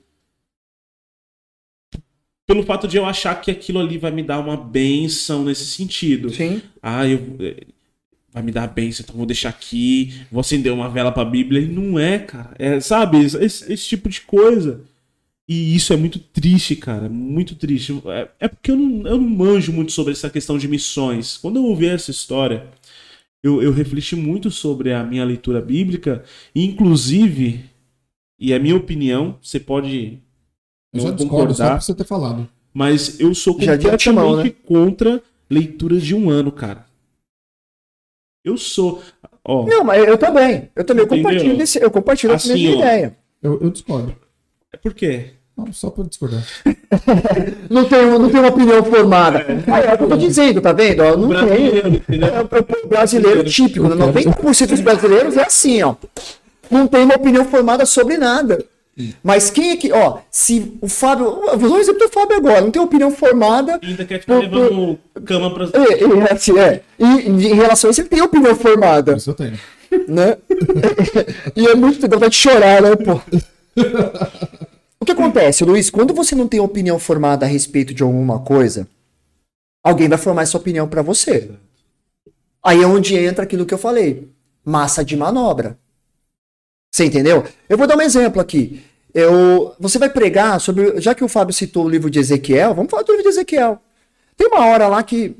pelo 2.46 2.64
fato 2.64 2.88
de 2.88 2.96
eu 2.96 3.04
achar 3.04 3.40
que 3.40 3.50
aquilo 3.50 3.78
ali 3.78 3.96
vai 3.96 4.10
me 4.10 4.24
dar 4.24 4.40
uma 4.40 4.56
benção 4.56 5.44
nesse 5.44 5.66
sentido. 5.66 6.30
Sim. 6.30 6.60
Ah, 6.82 7.06
eu, 7.06 7.20
vai 8.32 8.42
me 8.42 8.50
dar 8.50 8.66
benção, 8.66 9.04
então 9.04 9.16
vou 9.16 9.26
deixar 9.26 9.50
aqui, 9.50 10.14
vou 10.32 10.40
acender 10.40 10.72
uma 10.72 10.88
vela 10.88 11.12
pra 11.12 11.24
Bíblia. 11.24 11.60
E 11.60 11.66
não 11.66 11.96
é, 11.96 12.18
cara. 12.18 12.52
É, 12.58 12.80
sabe, 12.80 13.24
esse, 13.24 13.72
esse 13.72 13.86
tipo 13.86 14.08
de 14.08 14.22
coisa. 14.22 14.80
E 15.50 15.74
isso 15.74 15.92
é 15.92 15.96
muito 15.96 16.20
triste, 16.20 16.76
cara. 16.76 17.08
Muito 17.08 17.56
triste. 17.56 18.00
É, 18.06 18.28
é 18.38 18.46
porque 18.46 18.70
eu 18.70 18.76
não, 18.76 19.04
eu 19.04 19.18
não 19.18 19.28
manjo 19.28 19.72
muito 19.72 19.90
sobre 19.90 20.12
essa 20.12 20.30
questão 20.30 20.56
de 20.56 20.68
missões. 20.68 21.36
Quando 21.36 21.56
eu 21.56 21.64
ouvi 21.64 21.86
essa 21.86 22.12
história, 22.12 22.68
eu, 23.42 23.60
eu 23.60 23.72
refleti 23.72 24.14
muito 24.14 24.48
sobre 24.48 24.92
a 24.92 25.02
minha 25.02 25.24
leitura 25.24 25.60
bíblica. 25.60 26.22
E, 26.54 26.64
inclusive, 26.64 27.64
e 28.38 28.54
a 28.54 28.60
minha 28.60 28.76
opinião, 28.76 29.40
você 29.42 29.58
pode. 29.58 30.22
Eu 30.94 31.00
só 31.00 31.14
pra 31.16 31.80
você 31.80 31.94
ter 31.96 32.04
falado. 32.04 32.48
Mas 32.72 33.18
eu 33.18 33.34
sou 33.34 33.54
completamente 33.54 34.08
mão, 34.12 34.36
né? 34.36 34.50
contra 34.50 35.20
leitura 35.50 35.98
de 35.98 36.14
um 36.14 36.30
ano, 36.30 36.52
cara. 36.52 36.86
Eu 38.44 38.56
sou. 38.56 39.02
Ó, 39.44 39.66
não, 39.66 39.82
mas 39.82 40.06
eu 40.06 40.16
também. 40.16 40.70
Eu 40.76 40.84
também 40.84 41.08
compartilho, 41.08 41.56
desse, 41.56 41.82
eu 41.82 41.90
compartilho 41.90 42.34
assim, 42.34 42.52
a 42.52 42.54
mesma 42.54 42.76
ideia. 42.76 43.18
Eu, 43.42 43.60
eu 43.60 43.68
discordo. 43.68 44.14
É 44.72 44.76
por 44.76 44.94
quê? 44.94 45.39
Não, 45.66 45.72
só 45.72 45.90
por 45.90 46.06
discordar. 46.06 46.42
não, 47.68 47.84
tenho, 47.84 48.18
não 48.18 48.30
tenho 48.30 48.42
uma 48.42 48.48
opinião 48.50 48.82
formada. 48.82 49.38
É, 49.38 49.90
é 49.90 49.94
o 49.94 49.98
que 49.98 50.04
eu 50.04 50.08
tô 50.08 50.16
dizendo, 50.16 50.60
tá 50.60 50.72
vendo? 50.72 51.04
Não 51.16 51.28
brasileiro, 51.28 52.00
tem. 52.00 52.20
É, 52.22 52.84
o 52.84 52.88
brasileiro 52.88 53.44
típico. 53.44 53.88
Né? 53.88 53.96
90% 53.96 54.66
dos 54.68 54.80
brasileiros 54.80 55.36
é 55.36 55.44
assim, 55.44 55.82
ó. 55.82 55.94
Não 56.70 56.86
tem 56.86 57.04
uma 57.04 57.16
opinião 57.16 57.44
formada 57.44 57.84
sobre 57.84 58.16
nada. 58.16 58.64
Mas 59.22 59.50
quem 59.50 59.70
é 59.70 59.76
que, 59.76 59.92
ó, 59.92 60.18
se 60.30 60.76
o 60.80 60.88
Fábio. 60.88 61.40
Vou 61.56 61.70
dar 61.70 61.76
um 61.76 61.78
exemplo 61.78 62.00
do 62.00 62.12
Fábio 62.12 62.36
agora, 62.36 62.60
não 62.60 62.70
tem 62.70 62.82
opinião 62.82 63.10
formada. 63.10 63.78
Ainda 63.82 64.04
quer 64.04 64.20
ficar 64.20 64.34
por, 64.34 64.42
levando 64.42 64.98
por... 65.14 65.22
cama 65.22 65.54
pra. 65.54 65.64
É, 65.72 66.28
é, 66.28 66.32
assim, 66.32 66.58
é. 66.58 66.82
E 66.98 67.04
em 67.04 67.54
relação 67.54 67.88
a 67.88 67.90
isso, 67.92 68.02
ele 68.02 68.08
tem 68.08 68.20
opinião 68.20 68.54
formada. 68.54 69.16
Isso 69.16 69.30
eu 69.30 69.34
tenho. 69.34 69.58
Né? 70.06 70.36
e 71.56 71.66
é 71.66 71.74
muito 71.74 72.00
dá 72.00 72.16
vontade 72.16 72.32
de 72.32 72.38
chorar, 72.38 72.82
né, 72.82 72.94
pô? 72.96 73.20
O 75.02 75.06
que 75.06 75.12
acontece, 75.12 75.64
Luiz? 75.64 75.88
Quando 75.88 76.12
você 76.12 76.34
não 76.34 76.46
tem 76.46 76.60
opinião 76.60 76.98
formada 76.98 77.46
a 77.46 77.48
respeito 77.48 77.94
de 77.94 78.02
alguma 78.02 78.40
coisa, 78.40 78.86
alguém 79.82 80.08
vai 80.08 80.18
formar 80.18 80.42
essa 80.42 80.58
opinião 80.58 80.86
para 80.86 81.00
você. 81.00 81.50
Aí 82.62 82.82
é 82.82 82.86
onde 82.86 83.16
entra 83.16 83.44
aquilo 83.44 83.64
que 83.64 83.72
eu 83.72 83.78
falei: 83.78 84.30
massa 84.62 85.02
de 85.02 85.16
manobra. 85.16 85.78
Você 86.92 87.06
entendeu? 87.06 87.44
Eu 87.68 87.78
vou 87.78 87.86
dar 87.86 87.96
um 87.96 88.02
exemplo 88.02 88.42
aqui. 88.42 88.84
Eu, 89.14 89.74
você 89.80 89.98
vai 89.98 90.10
pregar 90.10 90.60
sobre. 90.60 91.00
Já 91.00 91.14
que 91.14 91.24
o 91.24 91.28
Fábio 91.28 91.54
citou 91.54 91.86
o 91.86 91.88
livro 91.88 92.10
de 92.10 92.18
Ezequiel, 92.18 92.74
vamos 92.74 92.90
falar 92.90 93.02
do 93.02 93.12
livro 93.12 93.24
de 93.24 93.30
Ezequiel. 93.30 93.80
Tem 94.36 94.48
uma 94.48 94.66
hora 94.66 94.86
lá 94.86 95.02
que, 95.02 95.34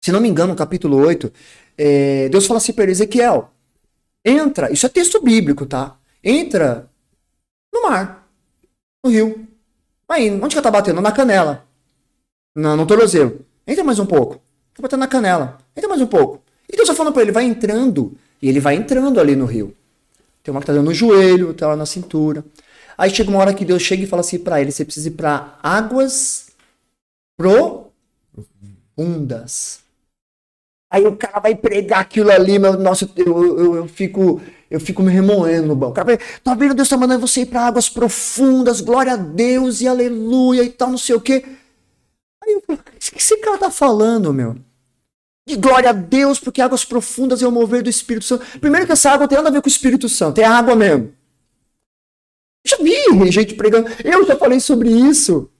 se 0.00 0.12
não 0.12 0.20
me 0.20 0.28
engano, 0.28 0.52
no 0.52 0.58
capítulo 0.58 0.96
8, 0.98 1.32
é, 1.76 2.28
Deus 2.28 2.46
fala 2.46 2.58
assim 2.58 2.72
para 2.72 2.90
Ezequiel: 2.90 3.50
entra, 4.24 4.72
isso 4.72 4.86
é 4.86 4.88
texto 4.88 5.20
bíblico, 5.20 5.66
tá? 5.66 5.96
Entra 6.22 6.88
no 7.74 7.82
mar, 7.82 8.21
no 9.04 9.10
rio. 9.10 9.48
Aí, 10.08 10.30
onde 10.30 10.54
que 10.54 10.62
tá 10.62 10.70
batendo? 10.70 11.00
Na 11.00 11.12
canela. 11.12 11.66
No, 12.54 12.76
no 12.76 12.86
tornozelo. 12.86 13.44
Entra 13.66 13.82
mais 13.82 13.98
um 13.98 14.06
pouco. 14.06 14.36
Tá 14.74 14.82
batendo 14.82 15.00
na 15.00 15.08
canela. 15.08 15.58
Entra 15.76 15.88
mais 15.88 16.00
um 16.00 16.06
pouco. 16.06 16.42
E 16.70 16.76
Deus 16.76 16.88
tá 16.88 16.94
falando 16.94 17.12
para 17.12 17.22
ele: 17.22 17.32
vai 17.32 17.44
entrando. 17.44 18.16
E 18.40 18.48
ele 18.48 18.60
vai 18.60 18.74
entrando 18.74 19.18
ali 19.18 19.34
no 19.34 19.46
rio. 19.46 19.74
Tem 20.42 20.52
uma 20.52 20.60
que 20.60 20.66
tá 20.66 20.72
dando 20.72 20.86
no 20.86 20.94
joelho, 20.94 21.48
outra 21.48 21.68
lá 21.68 21.76
na 21.76 21.86
cintura. 21.86 22.44
Aí 22.96 23.10
chega 23.10 23.30
uma 23.30 23.38
hora 23.38 23.54
que 23.54 23.64
Deus 23.64 23.82
chega 23.82 24.02
e 24.02 24.06
fala 24.06 24.20
assim 24.20 24.38
para 24.38 24.60
ele: 24.60 24.70
você 24.70 24.84
precisa 24.84 25.08
ir 25.08 25.12
para 25.12 25.58
águas 25.62 26.50
profundas. 28.96 29.80
Aí 30.90 31.06
o 31.06 31.16
cara 31.16 31.40
vai 31.40 31.54
pregar 31.54 32.00
aquilo 32.00 32.30
ali, 32.30 32.58
meu, 32.58 32.78
nossa, 32.78 33.08
eu, 33.16 33.58
eu, 33.58 33.76
eu 33.76 33.88
fico 33.88 34.42
eu 34.72 34.80
fico 34.80 35.02
me 35.02 35.12
remoendo 35.12 35.68
no 35.68 35.76
banco. 35.76 35.92
O 35.92 35.94
cara 35.94 36.18
tá 36.42 36.54
vendo? 36.54 36.74
Deus 36.74 36.88
tá 36.88 36.96
mandando 36.96 37.26
você 37.26 37.42
ir 37.42 37.46
para 37.46 37.66
águas 37.66 37.90
profundas, 37.90 38.80
glória 38.80 39.12
a 39.12 39.16
Deus 39.16 39.82
e 39.82 39.86
aleluia 39.86 40.62
e 40.62 40.70
tal, 40.70 40.90
não 40.90 40.98
sei 40.98 41.14
o 41.14 41.20
quê. 41.20 41.44
Aí 42.42 42.54
eu 42.54 42.62
falo, 42.66 42.78
o 42.78 42.82
que 42.82 43.18
esse 43.18 43.36
cara 43.36 43.58
tá 43.58 43.70
falando, 43.70 44.32
meu? 44.32 44.56
De 45.46 45.56
glória 45.56 45.90
a 45.90 45.92
Deus, 45.92 46.40
porque 46.40 46.62
águas 46.62 46.84
profundas 46.84 47.42
é 47.42 47.46
o 47.46 47.52
mover 47.52 47.82
do 47.82 47.90
Espírito 47.90 48.24
Santo. 48.24 48.46
Primeiro 48.60 48.86
que 48.86 48.92
essa 48.92 49.10
água 49.10 49.28
tem 49.28 49.36
nada 49.36 49.50
a 49.50 49.52
ver 49.52 49.60
com 49.60 49.68
o 49.68 49.70
Espírito 49.70 50.08
Santo, 50.08 50.40
é 50.40 50.44
água 50.44 50.74
mesmo. 50.74 51.12
Já 52.64 52.78
vi 52.78 53.30
gente 53.30 53.54
pregando. 53.54 53.90
Eu 54.02 54.26
já 54.26 54.36
falei 54.36 54.58
sobre 54.58 54.88
isso. 54.88 55.50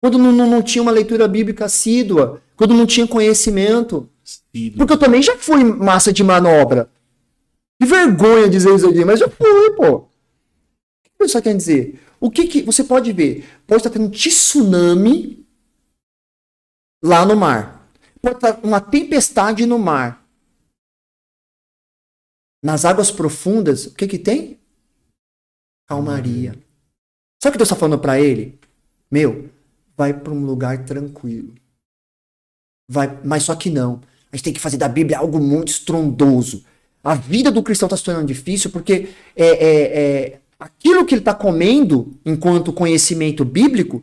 Quando 0.00 0.18
não, 0.18 0.30
não, 0.30 0.46
não 0.48 0.62
tinha 0.62 0.82
uma 0.82 0.92
leitura 0.92 1.26
bíblica 1.26 1.64
assídua, 1.64 2.42
quando 2.54 2.74
não 2.74 2.86
tinha 2.86 3.06
conhecimento. 3.06 4.08
Porque 4.76 4.92
eu 4.92 4.98
também 4.98 5.22
já 5.22 5.36
fui 5.36 5.64
massa 5.64 6.12
de 6.12 6.22
manobra. 6.22 6.88
Que 7.84 7.90
vergonha 7.90 8.48
dizer 8.48 8.74
isso 8.74 8.88
aqui, 8.88 9.04
mas 9.04 9.20
já 9.20 9.28
fui, 9.28 9.70
pô. 9.76 9.96
O 9.96 10.08
que 11.18 11.24
isso 11.24 11.42
quer 11.42 11.54
dizer? 11.54 12.00
O 12.18 12.30
que, 12.30 12.46
que 12.46 12.62
você 12.62 12.82
pode 12.82 13.12
ver? 13.12 13.46
Pode 13.66 13.80
estar 13.80 13.90
tendo 13.90 14.10
tsunami 14.10 15.46
lá 17.02 17.26
no 17.26 17.36
mar 17.36 17.74
uma 18.62 18.80
tempestade 18.80 19.66
no 19.66 19.78
mar. 19.78 20.24
Nas 22.62 22.86
águas 22.86 23.10
profundas, 23.10 23.86
o 23.86 23.94
que 23.94 24.08
que 24.08 24.18
tem? 24.18 24.58
Calmaria. 25.86 26.52
Sabe 27.42 27.50
o 27.50 27.52
que 27.52 27.58
Deus 27.58 27.68
está 27.68 27.76
falando 27.76 28.00
para 28.00 28.18
ele? 28.18 28.58
Meu, 29.10 29.50
vai 29.94 30.18
para 30.18 30.32
um 30.32 30.46
lugar 30.46 30.86
tranquilo. 30.86 31.54
Vai, 32.88 33.20
mas 33.22 33.42
só 33.42 33.54
que 33.54 33.68
não. 33.68 34.00
A 34.32 34.36
gente 34.36 34.44
tem 34.44 34.54
que 34.54 34.60
fazer 34.60 34.78
da 34.78 34.88
Bíblia 34.88 35.18
algo 35.18 35.38
muito 35.38 35.68
estrondoso. 35.68 36.64
A 37.04 37.14
vida 37.14 37.50
do 37.50 37.62
cristão 37.62 37.86
está 37.86 37.96
se 37.96 38.02
tornando 38.02 38.26
difícil 38.26 38.70
porque 38.70 39.10
é, 39.36 39.46
é, 39.46 40.00
é 40.00 40.40
aquilo 40.58 41.04
que 41.04 41.14
ele 41.14 41.20
está 41.20 41.34
comendo 41.34 42.18
enquanto 42.24 42.72
conhecimento 42.72 43.44
bíblico 43.44 44.02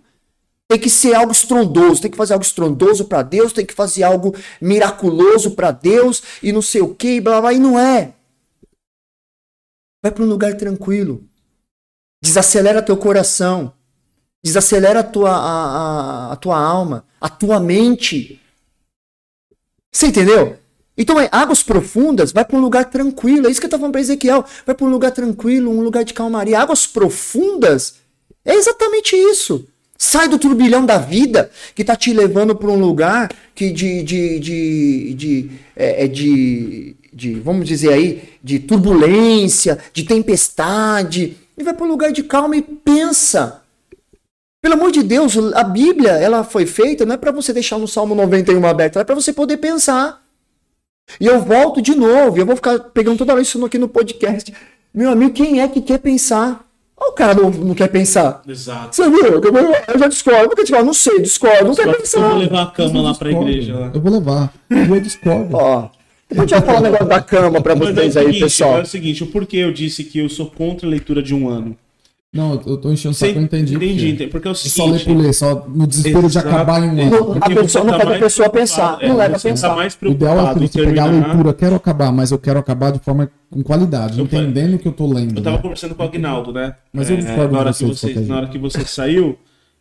tem 0.68 0.80
que 0.80 0.90
ser 0.90 1.14
algo 1.16 1.34
estrondoso, 1.34 2.02
tem 2.02 2.10
que 2.10 2.16
fazer 2.16 2.32
algo 2.32 2.46
estrondoso 2.46 3.06
para 3.06 3.24
Deus, 3.24 3.52
tem 3.52 3.66
que 3.66 3.74
fazer 3.74 4.04
algo 4.04 4.34
miraculoso 4.62 5.52
para 5.52 5.70
Deus 5.72 6.24
e 6.42 6.54
não 6.54 6.62
sei 6.62 6.82
o 6.82 6.96
que, 6.96 7.20
blá, 7.20 7.42
blá, 7.42 7.52
e 7.52 7.60
não 7.60 7.78
é. 7.78 8.14
Vai 10.02 10.14
para 10.14 10.24
um 10.24 10.28
lugar 10.28 10.56
tranquilo. 10.56 11.28
Desacelera 12.24 12.82
teu 12.82 12.96
coração. 12.96 13.74
Desacelera 14.42 15.02
a 15.02 15.04
tua, 15.04 15.32
a, 15.32 16.30
a, 16.30 16.32
a 16.32 16.36
tua 16.38 16.58
alma, 16.58 17.06
a 17.20 17.28
tua 17.28 17.60
mente. 17.60 18.42
Você 19.92 20.08
entendeu? 20.08 20.58
Então, 20.98 21.20
é, 21.20 21.30
águas 21.32 21.64
profundas, 21.64 22.32
vai 22.32 22.44
para 22.44 22.58
um 22.58 22.62
lugar 22.62 22.86
tranquilo. 22.86 23.48
É 23.48 23.52
isso 23.52 23.60
que 23.60 23.66
eu 23.66 23.70
estava 23.70 23.82
falando 23.82 23.94
para 23.94 24.02
Ezequiel. 24.02 24.46
Vai 24.66 24.76
para 24.76 24.86
um 24.86 24.90
lugar 24.90 25.12
tranquilo, 25.12 25.72
um 25.72 25.82
lugar 25.82 26.04
de 26.04 26.14
calmaria. 26.14 26.60
Águas 26.60 26.86
profundas 26.86 27.96
é 28.44 28.54
exatamente 28.56 29.16
isso. 29.16 29.66
Sai 29.98 30.28
do 30.28 30.40
turbilhão 30.40 30.86
da 30.86 30.98
vida 30.98 31.52
que 31.76 31.84
está 31.84 31.96
te 31.96 32.12
levando 32.12 32.56
para 32.56 32.70
um 32.70 32.80
lugar 32.80 33.32
que 33.54 33.70
de, 33.70 34.02
de, 34.04 34.40
de, 34.40 35.14
de, 35.14 35.52
é, 35.76 36.06
é, 36.06 36.08
de, 36.08 36.96
de, 37.14 37.36
vamos 37.36 37.68
dizer 37.68 37.94
aí, 37.94 38.24
de 38.44 38.60
turbulência, 38.60 39.78
de 39.94 40.04
tempestade. 40.04 41.38
E 41.56 41.64
vai 41.64 41.74
para 41.74 41.86
um 41.86 41.90
lugar 41.90 42.12
de 42.12 42.24
calma 42.24 42.58
e 42.58 42.62
pensa. 42.62 43.62
Pelo 44.62 44.74
amor 44.76 44.92
de 44.92 45.04
Deus, 45.04 45.36
a 45.56 45.64
Bíblia 45.64 46.12
ela 46.12 46.44
foi 46.44 46.66
feita 46.66 47.06
não 47.06 47.16
é 47.16 47.18
para 47.18 47.32
você 47.32 47.52
deixar 47.54 47.80
no 47.80 47.88
Salmo 47.88 48.14
91 48.14 48.64
aberto, 48.66 49.00
é 49.00 49.04
para 49.04 49.16
você 49.16 49.32
poder 49.34 49.58
pensar. 49.58 50.21
E 51.20 51.26
eu 51.26 51.42
volto 51.42 51.82
de 51.82 51.96
novo, 51.96 52.38
eu 52.38 52.46
vou 52.46 52.56
ficar 52.56 52.80
pegando 52.80 53.18
toda 53.18 53.34
hora 53.34 53.42
isso 53.42 53.64
aqui 53.66 53.78
no 53.78 53.88
podcast. 53.88 54.54
Meu 54.94 55.10
amigo, 55.12 55.34
quem 55.34 55.62
é 55.62 55.68
que 55.68 55.82
quer 55.82 56.00
pensar? 56.00 56.66
O 56.98 57.14
cara 57.14 57.34
não, 57.34 57.50
não 57.50 57.74
quer 57.74 57.88
pensar. 57.88 58.42
Exato. 58.48 58.96
Você 58.96 59.10
viu? 59.10 59.26
Eu, 59.26 59.42
eu 59.42 60.00
já 60.00 60.08
discordo. 60.08 60.48
Por 60.50 60.56
que 60.56 60.62
discordo? 60.64 60.86
Não 60.86 60.94
sei, 60.94 61.20
discordo. 61.20 61.66
Não 61.66 61.76
quer 61.76 61.82
Eu 61.84 61.92
vou 61.92 61.96
pensar. 61.96 62.34
levar 62.38 62.62
a 62.62 62.66
cama 62.68 63.02
lá 63.02 63.14
pra 63.16 63.30
Discordo. 63.30 63.50
igreja. 63.52 63.76
Lá. 63.80 63.92
Eu 63.94 64.02
vou 64.02 64.12
levar. 64.12 64.54
Eu 64.70 65.00
discordo. 65.02 65.56
Ó, 65.58 65.90
depois 66.30 66.40
a 66.40 66.42
gente 66.42 66.52
vai 66.52 66.62
falar 66.62 66.80
um 66.80 66.84
negócio 66.84 67.08
da 67.08 67.22
cama 67.22 67.62
pra 67.62 67.74
é 67.74 67.76
o 67.76 67.80
vocês 67.80 68.16
aí, 68.18 68.26
seguinte, 68.26 68.40
pessoal. 68.44 68.78
É 68.78 68.82
o 68.82 68.86
seguinte, 68.86 69.24
o 69.24 69.28
porquê 69.28 69.58
eu 69.58 69.74
disse 69.74 70.04
que 70.04 70.20
eu 70.20 70.30
sou 70.30 70.46
contra 70.46 70.86
a 70.88 70.90
leitura 70.90 71.24
de 71.24 71.34
um 71.34 71.50
ano. 71.50 71.76
Não, 72.34 72.54
eu 72.66 72.78
tô 72.78 72.90
enchendo 72.94 73.12
o 73.12 73.14
saco, 73.14 73.34
eu 73.38 73.42
entendi. 73.42 73.76
Entendi, 73.76 73.94
porque- 73.94 74.06
entendi. 74.10 74.28
Porque 74.32 74.48
é 74.48 74.52
o 74.52 74.56
Só 74.56 74.86
ler 74.86 75.00
seguinte... 75.00 75.06
por 75.16 75.22
ler, 75.22 75.34
só 75.34 75.68
no 75.68 75.86
desespero 75.86 76.30
de 76.30 76.38
acabar 76.38 76.82
em 76.82 76.90
um 76.90 76.98
É, 76.98 77.04
ano. 77.08 77.38
A 77.42 77.50
pessoa 77.50 77.84
não 77.84 77.92
tá 77.98 78.06
faz 78.06 78.16
a 78.16 78.20
pessoa 78.20 78.50
pensar, 78.50 79.00
não 79.02 79.18
leva 79.18 79.36
a 79.36 79.40
você 79.40 79.50
pensar. 79.50 79.70
Tá 79.70 79.76
mais 79.76 79.98
O 80.02 80.06
ideal 80.08 80.40
é 80.48 80.54
você 80.54 80.86
pegar 80.86 81.04
a 81.04 81.08
leitura, 81.08 81.50
eu 81.50 81.54
quero 81.54 81.76
acabar, 81.76 82.10
mas 82.14 82.32
eu 82.32 82.40
quero 82.40 82.58
acabar 82.58 82.92
de 82.94 83.00
forma 83.00 83.30
com 83.50 83.62
qualidade, 83.62 84.18
Eu 84.18 84.26
falei- 84.28 84.46
entendendo 84.46 84.76
o 84.76 84.80
que 84.80 84.88
eu 84.88 84.94
tô 84.94 85.12
lendo. 85.12 85.38
Eu 85.40 85.44
tava 85.44 85.58
né? 85.58 85.62
conversando 85.62 85.94
com 85.94 86.04
o 86.04 86.06
Agnaldo, 86.06 86.54
né? 86.54 86.74
Mas 86.94 87.10
eu 87.10 87.18
discordo 87.18 87.48
de 87.48 87.54
na 87.54 87.60
hora, 87.60 87.74
você, 87.74 87.86
que 87.86 87.94
você, 87.96 88.20
na 88.22 88.38
hora 88.38 88.48
que 88.48 88.58
você 88.58 88.86
saiu, 88.86 89.38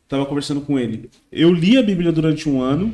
tava 0.09 0.27
conversando 0.27 0.61
com 0.61 0.77
ele. 0.77 1.09
Eu 1.31 1.55
li 1.55 1.79
a 1.79 1.83
Bíblia 1.85 2.11
durante 2.11 2.49
um 2.49 2.61
ano. 2.61 2.93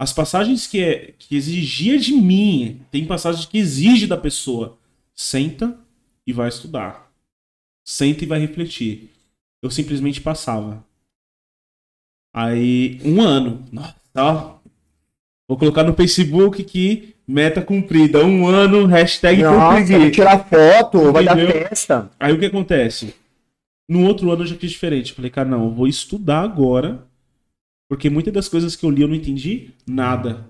As 0.00 0.12
passagens 0.12 0.64
que, 0.68 0.80
é, 0.80 1.12
que 1.18 1.34
exigia 1.36 1.98
de 1.98 2.12
mim, 2.12 2.82
tem 2.88 3.04
passagens 3.04 3.46
que 3.46 3.58
exige 3.58 4.06
da 4.06 4.16
pessoa. 4.16 4.78
Senta 5.12 5.74
e 6.24 6.32
vai 6.32 6.48
estudar. 6.48 7.07
Senta 7.88 8.22
e 8.22 8.26
vai 8.26 8.38
refletir. 8.38 9.08
Eu 9.62 9.70
simplesmente 9.70 10.20
passava. 10.20 10.84
Aí, 12.34 13.00
um 13.02 13.22
ano. 13.22 13.64
Nossa, 13.72 13.96
ó. 14.14 14.58
Vou 15.48 15.56
colocar 15.56 15.84
no 15.84 15.94
Facebook 15.94 16.62
que 16.64 17.14
meta 17.26 17.62
cumprida. 17.62 18.22
Um 18.22 18.46
ano, 18.46 18.84
hashtag 18.84 19.42
Nossa, 19.42 19.98
vai 19.98 20.10
tirar 20.10 20.46
foto, 20.46 21.10
vai 21.10 21.24
dar 21.24 21.38
Entendeu? 21.38 21.66
festa. 21.66 22.10
Aí 22.20 22.30
o 22.30 22.38
que 22.38 22.44
acontece? 22.44 23.14
No 23.88 24.04
outro 24.04 24.30
ano 24.30 24.42
eu 24.42 24.48
já 24.48 24.56
fiz 24.56 24.70
diferente. 24.70 25.14
Falei, 25.14 25.30
cara, 25.30 25.48
não, 25.48 25.64
eu 25.64 25.70
vou 25.70 25.88
estudar 25.88 26.42
agora. 26.42 27.06
Porque 27.88 28.10
muitas 28.10 28.34
das 28.34 28.50
coisas 28.50 28.76
que 28.76 28.84
eu 28.84 28.90
li 28.90 29.00
eu 29.00 29.08
não 29.08 29.14
entendi 29.14 29.70
nada. 29.86 30.46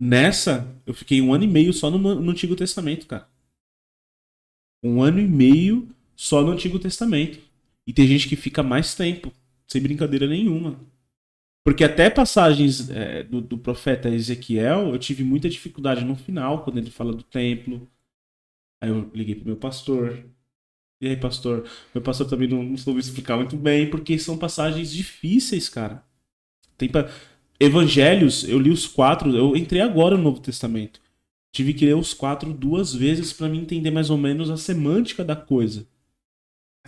Nessa, 0.00 0.66
eu 0.84 0.92
fiquei 0.92 1.22
um 1.22 1.32
ano 1.32 1.44
e 1.44 1.48
meio 1.48 1.72
só 1.72 1.88
no, 1.88 1.98
no 2.16 2.32
Antigo 2.32 2.56
Testamento, 2.56 3.06
cara. 3.06 3.32
Um 4.84 5.02
ano 5.02 5.18
e 5.18 5.26
meio 5.26 5.88
só 6.14 6.42
no 6.42 6.52
Antigo 6.52 6.78
Testamento. 6.78 7.38
E 7.86 7.92
tem 7.92 8.06
gente 8.06 8.28
que 8.28 8.36
fica 8.36 8.62
mais 8.62 8.94
tempo, 8.94 9.32
sem 9.66 9.80
brincadeira 9.80 10.26
nenhuma. 10.26 10.78
Porque 11.64 11.82
até 11.82 12.10
passagens 12.10 12.90
é, 12.90 13.22
do, 13.22 13.40
do 13.40 13.56
profeta 13.56 14.10
Ezequiel, 14.10 14.90
eu 14.90 14.98
tive 14.98 15.24
muita 15.24 15.48
dificuldade 15.48 16.04
no 16.04 16.14
final, 16.14 16.62
quando 16.62 16.78
ele 16.78 16.90
fala 16.90 17.12
do 17.12 17.22
templo. 17.22 17.88
Aí 18.82 18.90
eu 18.90 19.10
liguei 19.14 19.34
pro 19.34 19.46
meu 19.46 19.56
pastor. 19.56 20.22
E 21.00 21.08
aí, 21.08 21.16
pastor? 21.16 21.66
Meu 21.94 22.02
pastor 22.02 22.28
também 22.28 22.48
não, 22.48 22.62
não 22.62 22.76
soube 22.76 23.00
explicar 23.00 23.36
muito 23.36 23.56
bem, 23.56 23.88
porque 23.88 24.18
são 24.18 24.36
passagens 24.36 24.92
difíceis, 24.92 25.68
cara. 25.68 26.04
Tem 26.76 26.88
pa... 26.88 27.10
Evangelhos, 27.58 28.46
eu 28.46 28.58
li 28.58 28.70
os 28.70 28.86
quatro, 28.86 29.34
eu 29.34 29.56
entrei 29.56 29.80
agora 29.80 30.16
no 30.16 30.22
Novo 30.22 30.40
Testamento. 30.40 31.00
Tive 31.54 31.72
que 31.72 31.86
ler 31.86 31.94
os 31.94 32.12
quatro 32.12 32.52
duas 32.52 32.92
vezes 32.92 33.32
pra 33.32 33.48
me 33.48 33.56
entender 33.56 33.92
mais 33.92 34.10
ou 34.10 34.18
menos 34.18 34.50
a 34.50 34.56
semântica 34.56 35.22
da 35.24 35.36
coisa. 35.36 35.86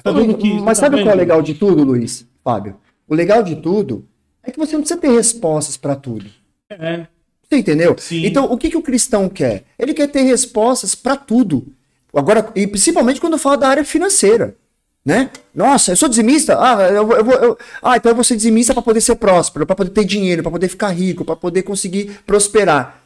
Tá 0.03 0.11
vendo 0.11 0.37
que- 0.37 0.53
Mas 0.55 0.77
tá 0.79 0.87
sabe 0.87 0.97
qual 1.05 1.13
é 1.13 1.15
o 1.15 1.19
legal 1.19 1.41
de 1.41 1.55
tudo, 1.55 1.85
Luiz? 1.85 2.27
Fábio? 2.43 2.77
O 3.07 3.15
legal 3.15 3.45
de 3.45 3.55
tudo 3.55 4.05
é 4.43 4.51
que 4.51 4.59
você 4.59 4.73
não 4.73 4.81
precisa 4.81 5.01
ter 5.01 5.13
respostas 5.13 5.77
pra 5.77 5.95
tudo. 5.95 6.27
É, 6.69 7.07
Você 7.49 7.59
entendeu? 7.59 7.95
Sim. 7.97 8.27
Então, 8.27 8.47
o 8.53 8.59
que, 8.59 8.69
que 8.69 8.77
o 8.77 8.83
cristão 8.83 9.29
quer? 9.29 9.63
Ele 9.79 9.95
quer 9.95 10.09
ter 10.09 10.23
respostas 10.23 10.97
pra 10.97 11.15
tudo. 11.15 11.69
Agora, 12.13 12.51
e 12.57 12.67
principalmente 12.67 13.21
quando 13.21 13.39
fala 13.39 13.57
da 13.57 13.69
área 13.69 13.85
financeira. 13.85 14.57
Né? 15.05 15.31
Nossa, 15.55 15.93
eu 15.93 15.97
sou 15.97 16.09
dizimista? 16.09 16.59
Ah, 16.59 16.89
eu, 16.91 17.09
eu, 17.13 17.31
eu- 17.31 17.59
ah 17.81 17.97
então 17.97 18.11
eu 18.11 18.17
vou 18.17 18.25
ser 18.25 18.35
dizimista 18.35 18.75
para 18.75 18.83
poder 18.83 19.01
ser 19.01 19.15
próspero, 19.15 19.65
para 19.65 19.77
poder 19.77 19.91
ter 19.91 20.05
dinheiro, 20.05 20.43
para 20.43 20.51
poder 20.51 20.67
ficar 20.67 20.89
rico, 20.89 21.25
para 21.25 21.37
poder 21.37 21.63
conseguir 21.63 22.19
prosperar. 22.27 23.01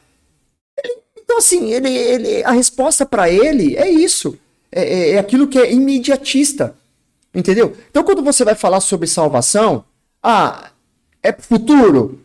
Então, 1.31 1.39
assim, 1.39 1.73
ele, 1.73 1.89
ele- 1.89 2.43
a 2.45 2.51
resposta 2.51 3.07
para 3.07 3.31
ele 3.31 3.77
é 3.77 3.89
isso. 3.89 4.37
É, 4.73 4.83
é- 4.83 5.11
é 5.13 5.19
aquilo 5.21 5.47
que 5.47 5.61
é 5.61 5.73
imediatista. 5.73 6.75
Entendeu? 7.33 7.73
Então, 7.89 8.03
quando 8.03 8.21
você 8.21 8.45
vai 8.45 8.57
falar 8.57 8.81
sobre 8.81 9.07
salvação, 9.07 9.85
ah, 10.21 10.71
é 11.23 11.33
futuro. 11.33 12.21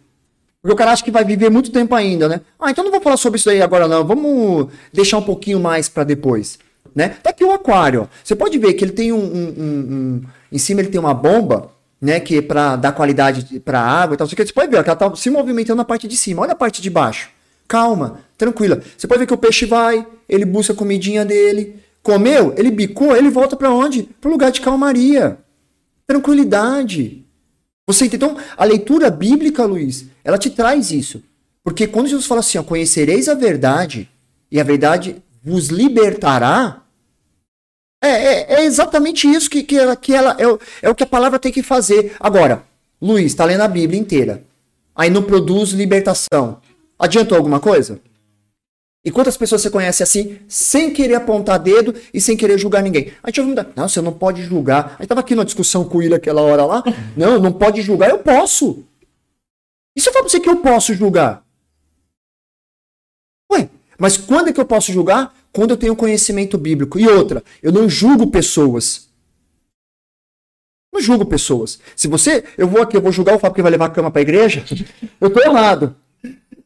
Porque 0.60 0.74
o 0.74 0.76
cara 0.76 0.91
acha 0.91 1.03
que 1.03 1.12
vai 1.12 1.24
viver 1.24 1.51
muito 1.51 1.72
tempo 1.72 1.93
ainda, 1.93 2.28
né? 2.28 2.41
Ah, 2.60 2.72
então 2.72 2.84
não 2.84 2.89
vou 2.89 2.99
falar 2.99 3.18
sobre 3.18 3.38
isso 3.38 3.47
aí 3.47 3.62
agora 3.62 3.88
não. 3.88 4.03
Vamos 4.03 4.70
deixar 4.91 5.20
um 5.20 5.22
pouquinho 5.22 5.60
mais 5.60 5.88
para 5.88 6.03
depois, 6.03 6.58
né? 6.95 7.10
Tá 7.22 7.30
aqui 7.30 7.43
o 7.45 7.51
aquário. 7.51 8.10
Você 8.24 8.36
pode 8.36 8.58
ver 8.58 8.74
que 8.74 8.84
ele 8.84 8.91
tem 8.93 9.12
um, 9.14 9.20
um- 9.20 9.53
um- 9.60 10.22
em 10.51 10.58
cima 10.58 10.82
ele 10.82 10.89
tem 10.89 10.99
uma 10.99 11.14
bomba, 11.14 11.70
né? 12.01 12.20
Que 12.20 12.38
é 12.38 12.41
para 12.41 12.76
dar 12.76 12.93
qualidade 12.93 13.60
para 13.60 13.80
água 13.80 14.16
e 14.16 14.18
tal. 14.18 14.26
Você 14.28 14.36
pode 14.51 14.72
ver 14.72 14.78
ó, 14.80 14.84
que 14.84 14.89
ela 14.89 14.97
tá 14.97 15.16
se 15.16 15.30
movimentando 15.30 15.78
na 15.78 15.86
parte 15.86 16.08
de 16.08 16.18
cima. 16.18 16.41
Olha 16.41 16.53
a 16.53 16.56
parte 16.56 16.82
de 16.82 16.89
baixo. 16.89 17.34
Calma, 17.68 18.20
tranquila. 18.38 18.82
Você 18.97 19.07
pode 19.07 19.20
ver 19.20 19.28
que 19.28 19.34
o 19.34 19.38
peixe 19.38 19.66
vai, 19.66 20.05
ele 20.30 20.45
busca 20.45 20.74
a 20.74 20.76
comidinha 20.76 21.26
dele, 21.26 21.80
comeu, 22.03 22.53
ele 22.57 22.70
bicou, 22.72 23.16
ele 23.16 23.30
volta 23.30 23.55
para 23.55 23.72
onde? 23.72 24.03
Pro 24.22 24.30
lugar 24.32 24.51
de 24.51 24.61
calmaria, 24.61 25.38
tranquilidade. 26.05 27.26
Você? 27.88 28.05
Então, 28.05 28.38
a 28.57 28.63
leitura 28.66 29.09
bíblica, 29.09 29.66
Luiz, 29.66 30.05
ela 30.24 30.38
te 30.38 30.49
traz 30.49 30.91
isso. 30.91 31.24
Porque 31.63 31.88
quando 31.88 32.07
Jesus 32.07 32.26
fala 32.28 32.39
assim, 32.41 32.57
ó, 32.57 32.63
conhecereis 32.63 33.28
a 33.28 33.34
verdade 33.34 34.09
e 34.51 34.59
a 34.59 34.63
verdade 34.63 35.18
vos 35.43 35.68
libertará, 35.68 36.82
é, 38.03 38.07
é- 38.09 38.53
é 38.61 38.66
exatamente 38.66 39.28
isso 39.28 39.49
que, 39.49 39.63
que 39.63 39.78
ela, 39.78 39.95
que 39.95 40.13
ela 40.13 40.36
é, 40.39 40.47
o- 40.47 40.59
é 40.82 40.89
o 40.89 40.95
que 40.95 41.03
a 41.03 41.07
palavra 41.07 41.39
tem 41.39 41.51
que 41.51 41.63
fazer. 41.63 42.16
Agora, 42.20 42.63
Luiz, 43.01 43.28
está 43.28 43.45
lendo 43.45 43.61
a 43.61 43.68
Bíblia 43.68 43.99
inteira. 43.99 44.43
Aí 44.95 45.09
não 45.09 45.24
produz 45.24 45.72
libertação. 45.72 46.59
Adiantou 46.98 47.38
alguma 47.38 47.60
coisa? 47.60 48.00
E 49.06 49.12
quantas 49.12 49.38
pessoas 49.38 49.62
você 49.62 49.70
conhece 49.70 50.02
assim, 50.02 50.39
sem 50.48 50.91
querer 50.91 51.14
apontar 51.14 51.60
dedo 51.60 51.93
e 52.12 52.20
sem 52.20 52.36
querer 52.36 52.58
julgar 52.58 52.82
ninguém? 52.82 53.14
A 53.22 53.30
gente 53.30 53.39
ouve 53.39 53.54
muita, 53.54 53.72
não, 53.76 53.88
você 53.88 54.02
não 54.02 54.12
pode 54.12 54.41
julgar. 54.41 54.96
Aí 54.98 55.06
tava 55.06 55.22
aqui 55.22 55.36
numa 55.36 55.46
discussão 55.46 55.86
com 55.86 55.98
o 55.98 56.00
William 56.00 56.18
aquela 56.18 56.41
hora 56.41 56.66
lá. 56.66 56.84
Não, 57.16 57.39
não 57.39 57.54
pode 57.54 57.82
julgar, 57.84 58.10
eu 58.10 58.18
posso. 58.18 58.84
E 59.96 60.02
se 60.02 60.10
eu 60.10 60.14
falar 60.14 60.24
pra 60.24 60.32
você 60.32 60.39
que 60.39 60.50
eu 60.50 60.58
posso 60.58 60.93
julgar? 60.93 61.46
Ué, 63.52 63.70
mas 63.98 64.18
quando 64.18 64.50
é 64.50 64.54
que 64.54 64.60
eu 64.60 64.66
posso 64.66 64.91
julgar? 64.91 65.34
Quando 65.54 65.72
eu 65.72 65.78
tenho 65.78 65.96
conhecimento 65.96 66.58
bíblico. 66.58 67.00
E 67.00 67.08
outra, 67.08 67.43
eu 67.62 67.72
não 67.72 67.88
julgo 67.88 68.28
pessoas. 68.28 69.08
Não 70.91 71.00
julgo 71.00 71.26
pessoas. 71.26 71.80
Se 71.96 72.08
você, 72.08 72.43
eu 72.58 72.68
vou 72.68 72.82
aqui, 72.82 72.98
eu 72.98 73.02
vou 73.02 73.12
julgar 73.12 73.36
o 73.36 73.39
Fábio 73.39 73.56
que 73.56 73.62
vai 73.62 73.72
levar 73.72 73.86
a 73.86 73.89
cama 73.89 74.10
pra 74.10 74.22
igreja, 74.22 74.66
eu 75.22 75.30
tô 75.30 75.39
errado. 75.41 75.96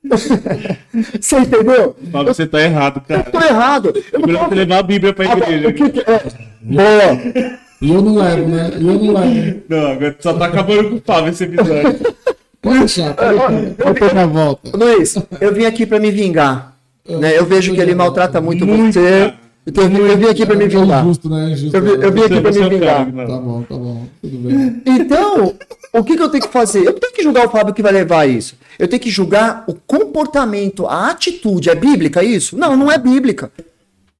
você 1.19 1.37
entendeu? 1.39 1.95
Fábio, 2.11 2.33
você 2.33 2.47
tá 2.47 2.61
errado, 2.61 3.01
Eu 3.09 3.17
cara. 3.17 3.31
tô 3.31 3.39
errado. 3.39 3.93
Eu 4.13 4.19
É 4.21 4.25
melhor 4.25 4.49
não 4.49 4.57
levar 4.57 4.77
a 4.79 4.83
Bíblia 4.83 5.13
pra 5.13 5.25
igreja. 5.25 5.67
o 5.69 5.73
que 5.73 5.89
que 5.89 5.99
é? 5.99 6.21
Boa. 6.61 7.59
E 7.81 7.91
eu 7.93 8.01
não 8.01 8.15
levo, 8.15 8.47
né? 8.47 8.71
E 8.77 8.87
eu 8.87 8.93
não 8.99 9.13
levo. 9.13 9.61
Não, 9.69 9.87
agora 9.91 10.15
só 10.19 10.33
tá 10.33 10.45
acabando 10.45 10.89
com 10.89 10.95
o 10.95 11.01
Fábio 11.05 11.29
esse 11.29 11.43
episódio. 11.43 12.15
Pode 12.61 12.79
deixar, 12.79 13.13
pode 13.13 13.99
deixar. 13.99 14.13
Na 14.15 14.25
volta. 14.25 14.75
Luiz, 14.75 15.15
eu 15.39 15.53
vim 15.53 15.65
aqui 15.65 15.85
pra 15.85 15.99
me 15.99 16.11
vingar. 16.11 16.75
Né? 17.07 17.37
Eu 17.37 17.45
vejo 17.45 17.73
que 17.73 17.81
ele 17.81 17.95
maltrata 17.95 18.39
muito, 18.39 18.65
Muito, 18.67 18.93
você. 18.93 19.33
Então 19.67 19.83
eu 19.83 19.89
vim, 19.89 19.97
eu 19.97 20.17
vim 20.17 20.25
aqui 20.25 20.45
pra 20.45 20.55
me 20.55 20.63
É 20.63 20.67
vingar. 20.67 21.03
injusto, 21.03 21.29
né? 21.29 21.49
É 21.49 21.53
injusto. 21.53 21.77
Eu, 21.77 21.81
vi- 21.83 22.03
eu 22.05 22.11
vim 22.11 22.21
aqui 22.23 22.41
pra 22.41 22.51
Você 22.51 22.59
me 22.59 22.65
é 22.65 22.69
vingar. 22.69 23.05
cara, 23.05 23.11
não. 23.11 23.27
Tá 23.27 23.37
bom, 23.37 23.61
tá 23.63 23.75
bom. 23.75 24.07
Tudo 24.21 24.37
bem. 24.39 24.81
Então, 24.85 25.55
o 25.93 26.03
que, 26.03 26.17
que 26.17 26.23
eu 26.23 26.29
tenho 26.29 26.43
que 26.43 26.49
fazer? 26.51 26.79
Eu 26.79 26.93
não 26.93 26.99
tenho 26.99 27.13
que 27.13 27.21
julgar 27.23 27.45
o 27.47 27.51
Fábio 27.51 27.73
que 27.73 27.81
vai 27.83 27.91
levar 27.91 28.27
isso. 28.27 28.55
Eu 28.79 28.87
tenho 28.87 29.01
que 29.01 29.11
julgar 29.11 29.63
o 29.67 29.73
comportamento, 29.75 30.87
a 30.87 31.09
atitude. 31.11 31.69
É 31.69 31.75
bíblica 31.75 32.23
isso? 32.23 32.57
Não, 32.57 32.75
não 32.75 32.91
é 32.91 32.97
bíblica. 32.97 33.51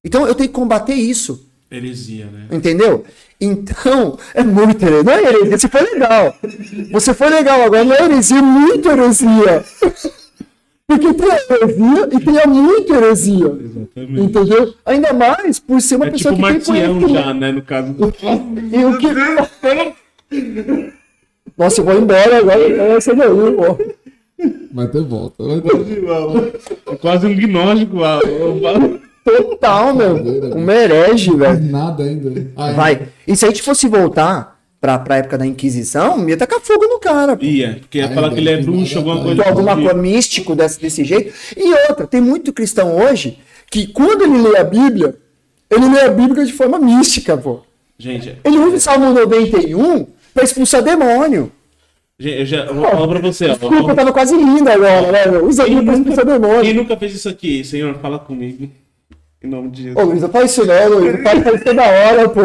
Então 0.04 0.26
eu 0.26 0.34
tenho 0.34 0.48
que 0.48 0.54
combater 0.54 0.94
isso. 0.94 1.44
Heresia, 1.70 2.26
né? 2.26 2.46
Entendeu? 2.52 3.04
Então, 3.40 4.18
é 4.34 4.42
muito 4.44 4.82
heresia. 4.84 5.02
Não 5.02 5.12
é 5.12 5.22
heresia, 5.24 5.58
você 5.58 5.68
foi 5.68 5.80
legal. 5.82 6.34
Você 6.92 7.14
foi 7.14 7.28
legal 7.30 7.62
agora, 7.62 7.84
não 7.84 7.94
é 7.94 8.04
heresia, 8.04 8.38
é 8.38 8.42
muito 8.42 8.88
heresia. 8.88 9.64
Porque 10.90 11.14
tem 11.14 11.30
a 11.30 11.36
heresia 11.54 12.08
e 12.12 12.20
tem 12.20 12.38
a 12.38 12.46
muito 12.48 12.92
heresia. 12.94 13.46
Exatamente. 13.64 14.20
Entendeu? 14.22 14.74
Ainda 14.84 15.12
mais 15.12 15.58
por 15.60 15.80
ser 15.80 15.96
uma 15.96 16.06
É 16.06 16.10
pessoa 16.10 16.34
tipo 16.34 16.46
que 16.46 16.52
tem 16.52 16.74
Marcião 16.74 16.94
conhecimento. 17.00 17.14
já, 17.24 17.32
né? 17.34 17.52
No 17.52 17.62
caso. 17.62 17.94
E 18.72 18.84
o 18.84 18.98
que... 18.98 20.90
Nossa, 21.56 21.80
eu 21.80 21.84
vou 21.84 21.98
embora 21.98 22.38
agora. 22.38 22.60
Essa 22.96 23.14
daí, 23.14 23.28
pô. 23.28 23.78
Vai 24.72 24.88
ter 24.88 25.02
volta. 25.02 25.44
Vai 25.44 25.60
ter... 25.60 26.52
É 26.92 26.96
quase 26.96 27.26
um 27.26 27.34
gnóstico. 27.36 27.98
o- 27.98 29.10
Total, 29.22 29.94
meu. 29.94 30.14
Um 30.56 30.70
herege, 30.70 31.36
velho. 31.36 31.60
Nada 31.70 32.02
ainda. 32.04 32.50
Ah, 32.56 32.72
Vai. 32.72 33.08
E 33.28 33.36
se 33.36 33.44
a 33.44 33.48
gente 33.48 33.62
fosse 33.62 33.86
voltar 33.86 34.58
pra, 34.80 34.98
pra 34.98 35.16
época 35.18 35.36
da 35.38 35.46
Inquisição, 35.46 36.28
ia 36.28 36.36
tacar 36.36 36.60
fogo 36.60 36.86
no 36.86 36.98
cara. 36.98 37.36
pô. 37.36 37.44
Ia, 37.44 37.76
porque 37.80 37.98
ia 37.98 38.10
falar 38.12 38.30
que 38.30 38.38
ele 38.38 38.48
é 38.50 38.56
bruxo, 38.62 38.98
alguma 38.98 39.16
coisa 39.22 39.32
Então, 39.34 39.46
alguma 39.48 39.74
coisa 39.76 39.94
místico 39.94 40.54
desse, 40.54 40.80
desse 40.80 41.04
jeito. 41.04 41.32
E 41.56 41.72
outra, 41.88 42.06
tem 42.06 42.20
muito 42.20 42.52
cristão 42.52 42.96
hoje 42.96 43.38
que 43.70 43.86
quando 43.86 44.22
ele 44.22 44.38
lê 44.38 44.56
a 44.58 44.64
Bíblia, 44.64 45.14
ele 45.70 45.88
lê 45.88 46.00
a 46.02 46.08
Bíblia 46.08 46.44
de 46.44 46.52
forma 46.52 46.78
mística, 46.78 47.36
pô. 47.36 47.60
Gente, 47.98 48.34
Ele 48.42 48.56
usa 48.58 48.76
o 48.76 48.80
Salmo 48.80 49.12
91 49.12 50.06
pra 50.32 50.42
expulsar 50.42 50.82
demônio. 50.82 51.52
gente, 52.18 52.38
eu 52.40 52.46
já 52.46 52.64
eu 52.64 52.74
vou 52.74 52.84
falar 52.90 53.06
pra 53.08 53.18
você, 53.20 53.44
ó. 53.44 53.48
Desculpa, 53.50 53.90
eu 53.90 53.94
tava 53.94 54.12
quase 54.12 54.34
rindo 54.34 54.70
agora, 54.70 55.12
né? 55.12 55.38
Usa 55.42 55.66
ele 55.66 55.82
pra 55.82 55.92
expulsar 55.94 56.24
Quem 56.24 56.40
demônio. 56.40 56.74
nunca 56.74 56.96
fez 56.96 57.14
isso 57.14 57.28
aqui? 57.28 57.62
Senhor, 57.62 57.94
fala 58.00 58.18
comigo. 58.18 58.70
Em 59.42 59.48
nome 59.48 59.70
de 59.70 59.82
Ô, 59.82 59.84
Jesus. 59.84 60.06
Luiz, 60.08 60.22
não 60.22 60.28
faz 60.30 60.50
isso 60.50 60.64
não, 60.66 60.88
Luiz. 60.88 61.22
Faz 61.22 61.46
isso 61.46 61.64
toda 61.64 61.82
hora, 61.82 62.28
pô. 62.28 62.40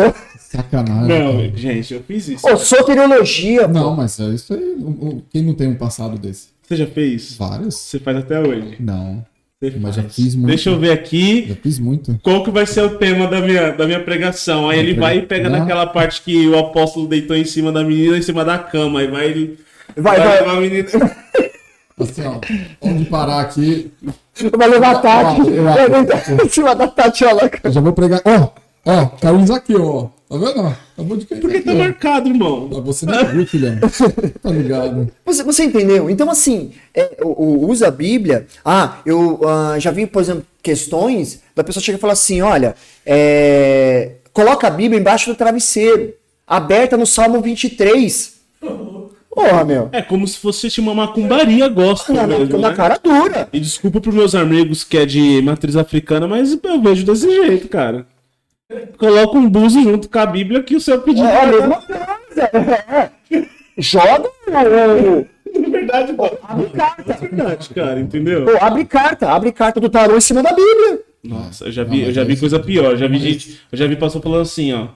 Sacanagem. 0.55 1.07
Não, 1.19 1.33
cara. 1.37 1.51
gente, 1.55 1.93
eu 1.93 2.01
fiz 2.07 2.27
isso. 2.29 2.47
Ô, 2.47 2.55
soteriologia, 2.57 3.67
pô. 3.67 3.73
Não, 3.73 3.95
mas 3.95 4.19
é 4.19 4.25
isso 4.29 4.53
aí. 4.53 4.75
Quem 5.31 5.41
não 5.43 5.53
tem 5.53 5.67
um 5.67 5.75
passado 5.75 6.17
desse? 6.17 6.47
Você 6.63 6.75
já 6.75 6.87
fez? 6.87 7.35
Vários? 7.35 7.75
Você 7.75 7.99
faz 7.99 8.17
até 8.17 8.39
hoje. 8.39 8.75
Não. 8.79 9.23
Você 9.61 9.73
Mas 9.79 9.95
já 9.95 10.01
faz. 10.01 10.15
fiz 10.15 10.35
muito. 10.35 10.47
Deixa 10.47 10.69
eu 10.69 10.79
ver 10.79 10.91
aqui 10.91 11.45
Já 11.49 11.55
fiz 11.55 11.79
muito. 11.79 12.19
qual 12.21 12.43
que 12.43 12.51
vai 12.51 12.65
ser 12.65 12.81
o 12.81 12.97
tema 12.97 13.27
da 13.27 13.39
minha, 13.39 13.71
da 13.71 13.85
minha 13.85 13.99
pregação. 14.03 14.69
Aí 14.69 14.79
ele 14.79 14.93
vai 14.95 15.19
e 15.19 15.21
pega 15.21 15.49
Não. 15.49 15.59
naquela 15.59 15.85
parte 15.87 16.21
que 16.21 16.47
o 16.47 16.57
apóstolo 16.59 17.07
deitou 17.07 17.35
em 17.37 17.45
cima 17.45 17.71
da 17.71 17.83
menina, 17.83 18.17
em 18.17 18.21
cima 18.21 18.43
da 18.43 18.57
cama. 18.57 18.99
Aí 18.99 19.07
vai. 19.07 19.51
Vai, 19.95 20.17
vai. 20.17 20.39
levar 20.39 20.57
a 20.57 20.59
menina. 20.61 20.87
Assim, 21.97 22.21
ó. 22.25 22.39
Onde 22.81 23.05
parar 23.05 23.39
aqui. 23.41 23.91
Vai 24.57 24.67
levar 24.67 24.95
a 24.97 24.99
Tati. 24.99 25.41
Eu- 25.49 25.63
Vai 25.63 26.45
em 26.45 26.49
cima 26.49 26.75
da 26.75 26.87
Tatiola. 26.87 27.49
Eu 27.63 27.71
já 27.71 27.79
vou 27.79 27.93
pregar. 27.93 28.21
Ó, 28.25 28.49
ó, 28.85 29.05
caiu 29.05 29.35
um 29.35 29.47
Zaqueu, 29.47 29.85
ó. 29.85 30.09
Tá 30.27 30.37
vendo? 30.37 30.75
Acabou 30.93 31.17
de 31.17 31.25
cair 31.25 31.39
Porque 31.39 31.61
tá 31.61 31.73
marcado, 31.73 32.27
irmão. 32.29 32.69
Ah, 32.75 32.79
Você 32.81 33.05
não 33.05 33.25
viu, 33.25 33.45
filhão. 33.45 33.77
Tá 34.41 34.49
ligado? 34.49 35.11
Você, 35.25 35.43
você 35.43 35.63
entendeu? 35.65 36.09
Então, 36.09 36.29
assim, 36.31 36.71
é, 36.95 37.17
o, 37.21 37.27
o- 37.27 37.69
usa 37.69 37.87
a 37.87 37.91
Bíblia. 37.91 38.47
Ah, 38.63 38.97
eu 39.05 39.39
ah, 39.47 39.77
já 39.79 39.91
vi, 39.91 40.07
por 40.07 40.21
exemplo, 40.21 40.43
questões 40.63 41.41
da 41.55 41.63
pessoa 41.63 41.83
chega 41.83 41.97
e 41.97 42.01
fala 42.01 42.13
assim: 42.13 42.41
olha, 42.41 42.75
é, 43.05 44.13
coloca 44.33 44.65
a 44.67 44.71
Bíblia 44.71 44.99
embaixo 44.99 45.29
do 45.29 45.35
travesseiro, 45.35 46.13
aberta 46.47 46.97
no 46.97 47.05
Salmo 47.05 47.39
23. 47.41 48.33
Porra, 49.29 49.65
meu. 49.65 49.89
É 49.91 50.01
como 50.01 50.25
se 50.27 50.37
fosse 50.37 50.79
uma 50.79 50.93
macumbaria 50.95 51.67
gospel 51.67 52.15
Na, 52.15 52.25
na- 52.25 52.39
mesmo, 52.39 52.57
na 52.57 52.69
né? 52.69 52.75
cara 52.75 52.97
dura. 52.97 53.49
E 53.51 53.59
desculpa 53.59 53.99
pros 54.01 54.15
meus 54.15 54.33
amigos 54.33 54.83
que 54.83 54.97
é 54.97 55.05
de 55.05 55.41
matriz 55.41 55.75
africana, 55.75 56.25
mas 56.27 56.57
eu 56.63 56.81
vejo 56.81 57.05
desse 57.05 57.29
jeito, 57.29 57.67
cara. 57.67 58.07
Coloca 58.97 59.37
um 59.37 59.49
buzo 59.49 59.81
junto 59.81 60.09
com 60.09 60.19
a 60.19 60.25
Bíblia 60.25 60.63
que 60.63 60.75
o 60.75 60.81
seu 60.81 61.01
pedido 61.01 61.27
É 61.27 61.41
a 61.41 61.45
mesma 61.45 61.81
coisa. 61.81 62.49
É. 62.53 63.11
Joga 63.77 64.27
o. 64.27 65.25
É 65.55 65.59
verdade, 65.69 66.13
pô. 66.13 66.25
É 66.25 67.13
verdade, 67.13 67.69
cara, 67.69 67.99
entendeu? 67.99 68.45
Pô, 68.45 68.57
abre 68.59 68.85
carta, 68.85 69.31
abre 69.31 69.51
carta 69.51 69.79
do 69.79 69.89
tarô 69.89 70.17
em 70.17 70.21
cima 70.21 70.41
da 70.41 70.49
Bíblia. 70.49 71.01
Nossa, 71.23 71.65
eu 71.65 71.71
já 71.71 71.83
vi, 71.83 72.01
eu 72.01 72.11
já 72.11 72.23
vi 72.23 72.37
coisa 72.37 72.59
pior. 72.59 72.91
Eu 72.91 72.97
já 72.97 73.07
vi 73.07 73.19
gente, 73.19 73.61
eu 73.71 73.77
já 73.77 73.87
vi 73.87 73.95
pastor 73.95 74.21
falando 74.21 74.41
assim, 74.41 74.73
ó. 74.73 74.89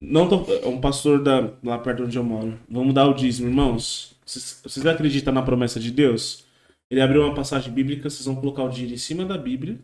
Não 0.00 0.28
tô, 0.28 0.46
um 0.66 0.80
pastor 0.80 1.22
da, 1.22 1.50
lá 1.62 1.78
perto 1.78 2.04
onde 2.04 2.16
eu 2.16 2.24
moro. 2.24 2.58
Vamos 2.68 2.94
dar 2.94 3.06
o 3.06 3.14
dízimo, 3.14 3.48
irmãos. 3.48 4.16
Vocês, 4.24 4.60
vocês 4.62 4.86
acreditam 4.86 5.32
na 5.32 5.42
promessa 5.42 5.78
de 5.78 5.90
Deus? 5.90 6.44
Ele 6.90 7.00
abriu 7.00 7.22
uma 7.22 7.34
passagem 7.34 7.72
bíblica, 7.72 8.08
vocês 8.08 8.24
vão 8.24 8.36
colocar 8.36 8.62
o 8.64 8.68
dinheiro 8.68 8.94
em 8.94 8.98
cima 8.98 9.24
da 9.24 9.36
Bíblia. 9.36 9.78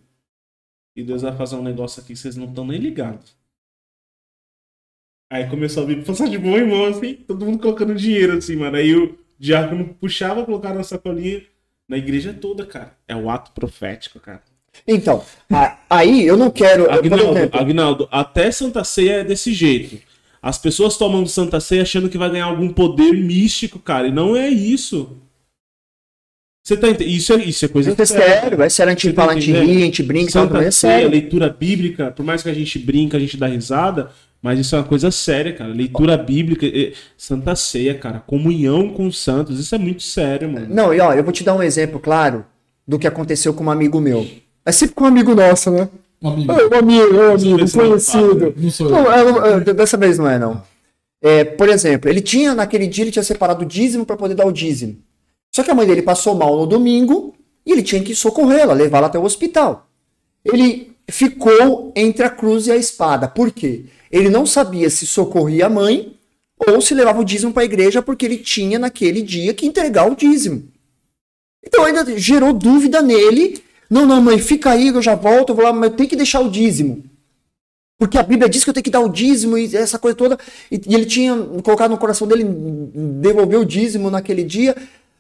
E 0.97 1.03
Deus 1.05 1.23
vai 1.23 1.37
fazer 1.37 1.57
um 1.57 1.63
negócio 1.63 2.01
aqui 2.03 2.15
que 2.15 2.19
vocês 2.19 2.37
não 2.37 2.49
estão 2.49 2.67
nem 2.67 2.79
ligados. 2.79 3.37
Aí 5.31 5.49
começou 5.49 5.83
a 5.83 5.87
vir 5.87 6.05
passar 6.05 6.29
de 6.29 6.39
mão 6.39 6.57
em 6.57 6.67
mão, 6.67 6.87
assim, 6.87 7.15
todo 7.15 7.45
mundo 7.45 7.59
colocando 7.59 7.95
dinheiro, 7.95 8.39
assim, 8.39 8.57
mano. 8.57 8.77
Aí 8.77 8.95
o 8.95 9.19
diácono 9.39 9.93
puxava, 10.01 10.45
colocava 10.45 10.77
na 10.77 10.85
sacolinha. 10.85 11.43
Na 11.89 11.97
igreja 11.97 12.33
toda, 12.33 12.65
cara. 12.67 12.97
É 13.07 13.15
o 13.15 13.31
ato 13.31 13.53
profético, 13.53 14.19
cara. 14.19 14.43
Então, 14.87 15.25
a- 15.53 15.79
aí 15.89 16.27
eu 16.27 16.37
não 16.37 16.51
quero. 16.51 16.91
Agnaldo, 16.91 17.39
exemplo, 17.39 17.61
Agnaldo, 17.61 18.09
até 18.11 18.51
Santa 18.51 18.83
Ceia 18.85 19.21
é 19.21 19.25
desse 19.25 19.53
jeito. 19.53 20.03
As 20.43 20.59
pessoas 20.59 20.97
tomam 20.97 21.25
Santa 21.27 21.61
Ceia 21.61 21.83
achando 21.83 22.09
que 22.09 22.19
vai 22.19 22.31
ganhar 22.31 22.47
algum 22.47 22.73
poder 22.73 23.13
místico, 23.13 23.79
cara. 23.79 24.09
E 24.09 24.13
não 24.13 24.37
é 24.37 24.49
isso. 24.49 25.17
Você 26.67 26.77
tá 26.77 26.89
entendendo? 26.89 27.15
Isso 27.15 27.33
é, 27.33 27.37
isso 27.45 27.65
é 27.65 27.69
coisa 27.69 27.93
Isso 27.93 28.03
é 28.03 28.05
sério, 28.05 28.61
é 28.61 28.69
sério, 28.69 28.91
a 28.91 28.95
gente 28.97 29.13
tá 29.13 29.23
fala, 29.23 29.35
a 29.35 29.41
gente 29.41 29.53
ri, 29.53 29.77
a 29.77 29.85
gente 29.85 30.03
brinca, 30.03 30.33
tal, 30.33 30.43
Santa 30.43 30.55
também 30.55 30.67
é 30.67 30.71
sério. 30.73 31.09
leitura 31.09 31.49
bíblica, 31.49 32.11
por 32.11 32.27
mais 32.27 32.43
que 32.43 32.49
a 32.49 32.53
gente 32.53 32.77
brinca, 32.81 33.17
a 33.17 33.21
gente 33.21 33.37
dá 33.37 33.47
risada, 33.47 34.11
mas 34.43 34.59
isso 34.59 34.75
é 34.75 34.79
uma 34.81 34.85
coisa 34.85 35.13
séria, 35.13 35.53
cara. 35.53 35.73
Leitura 35.73 36.17
bíblica, 36.17 36.67
eh, 36.67 36.93
Santa 37.17 37.55
Ceia, 37.55 37.95
cara, 37.95 38.19
comunhão 38.19 38.89
com 38.89 39.07
os 39.07 39.17
santos, 39.17 39.61
isso 39.61 39.77
é 39.77 39.79
muito 39.79 40.03
sério, 40.03 40.51
mano. 40.51 40.67
Não, 40.69 40.93
e 40.93 40.99
ó, 40.99 41.13
eu 41.15 41.23
vou 41.23 41.33
te 41.33 41.45
dar 41.45 41.55
um 41.55 41.63
exemplo 41.63 42.01
claro 42.01 42.45
do 42.85 42.99
que 42.99 43.07
aconteceu 43.07 43.55
com 43.55 43.63
um 43.63 43.71
amigo 43.71 44.01
meu. 44.01 44.27
É 44.65 44.73
sempre 44.73 44.97
com 44.97 45.05
um 45.05 45.07
amigo 45.07 45.37
nosso, 45.37 45.71
né? 45.71 45.89
Um 46.21 46.31
amigo. 46.31 46.51
É, 46.53 46.67
Um 46.67 46.79
amigo, 46.81 47.15
um 47.15 47.33
amigo, 47.33 47.59
não 47.59 47.69
conhecido. 47.69 48.55
Não 48.57 48.71
sou 48.73 48.91
Não, 48.91 49.07
eu. 49.13 49.45
é, 49.45 49.53
é, 49.53 49.61
dessa 49.73 49.97
vez 49.97 50.19
não 50.19 50.29
é, 50.29 50.37
não. 50.37 50.61
É, 51.23 51.45
por 51.45 51.69
exemplo, 51.69 52.11
ele 52.11 52.21
tinha, 52.21 52.57
naquele 52.57 52.89
dia, 52.89 53.05
ele 53.05 53.13
tinha 53.13 53.23
separado 53.23 53.63
o 53.63 53.69
dízimo 53.69 54.05
para 54.05 54.17
poder 54.17 54.35
dar 54.35 54.47
o 54.47 54.53
dízimo. 54.53 54.97
Só 55.57 55.63
que 55.63 55.71
a 55.71 55.75
mãe 55.75 55.87
dele 55.87 56.03
passou 56.03 56.35
mal 56.35 56.55
no 56.55 56.67
domingo 56.67 57.35
e 57.65 57.73
ele 57.73 57.83
tinha 57.83 58.05
que 58.05 58.15
socorrê-la, 58.15 58.75
levá-la 58.75 59.07
até 59.07 59.19
o 59.19 59.25
hospital. 59.25 59.89
Ele 60.45 60.93
ficou 61.09 61.95
entre 61.97 62.27
a 62.27 62.29
cruz 62.29 62.67
e 62.67 62.73
a 62.73 62.77
espada. 62.77 63.27
Por 63.27 63.51
quê? 63.51 63.87
Ele 64.13 64.29
não 64.29 64.45
sabia 64.45 64.91
se 64.91 65.07
socorria 65.07 65.65
a 65.65 65.71
mãe 65.71 66.15
ou 66.59 66.83
se 66.83 66.93
levava 66.93 67.23
o 67.23 67.25
dízimo 67.25 67.55
para 67.55 67.63
a 67.63 67.65
igreja 67.65 68.03
porque 68.03 68.27
ele 68.27 68.37
tinha 68.37 68.79
naquele 68.79 69.23
dia 69.23 69.55
que 69.55 69.65
entregar 69.65 70.07
o 70.13 70.15
dízimo. 70.15 70.69
Então 71.67 71.87
ainda 71.87 72.05
gerou 72.19 72.53
dúvida 72.53 73.01
nele. 73.01 73.63
Não, 73.89 74.05
não, 74.05 74.21
mãe, 74.21 74.39
fica 74.39 74.73
aí, 74.73 74.89
eu 74.89 75.01
já 75.01 75.15
volto, 75.15 75.53
eu 75.53 75.55
vou 75.55 75.65
lá, 75.65 75.73
mas 75.73 75.91
eu 75.91 75.97
tenho 75.97 76.11
que 76.11 76.17
deixar 76.17 76.41
o 76.41 76.51
dízimo. 76.51 77.03
Porque 77.99 78.19
a 78.19 78.23
Bíblia 78.23 78.47
diz 78.47 78.63
que 78.63 78.69
eu 78.69 78.75
tenho 78.75 78.85
que 78.85 78.91
dar 78.91 79.01
o 79.01 79.09
dízimo 79.09 79.57
e 79.57 79.75
essa 79.75 79.99
coisa 79.99 80.15
toda. 80.15 80.39
E, 80.71 80.79
ele 80.95 81.07
tinha 81.07 81.35
colocado 81.65 81.93
no 81.93 81.97
coração 81.97 82.29
dele 82.29 82.45
devolver 82.45 83.59
o 83.59 83.65
dízimo 83.65 84.11
naquele 84.11 84.45
dia, 84.45 84.77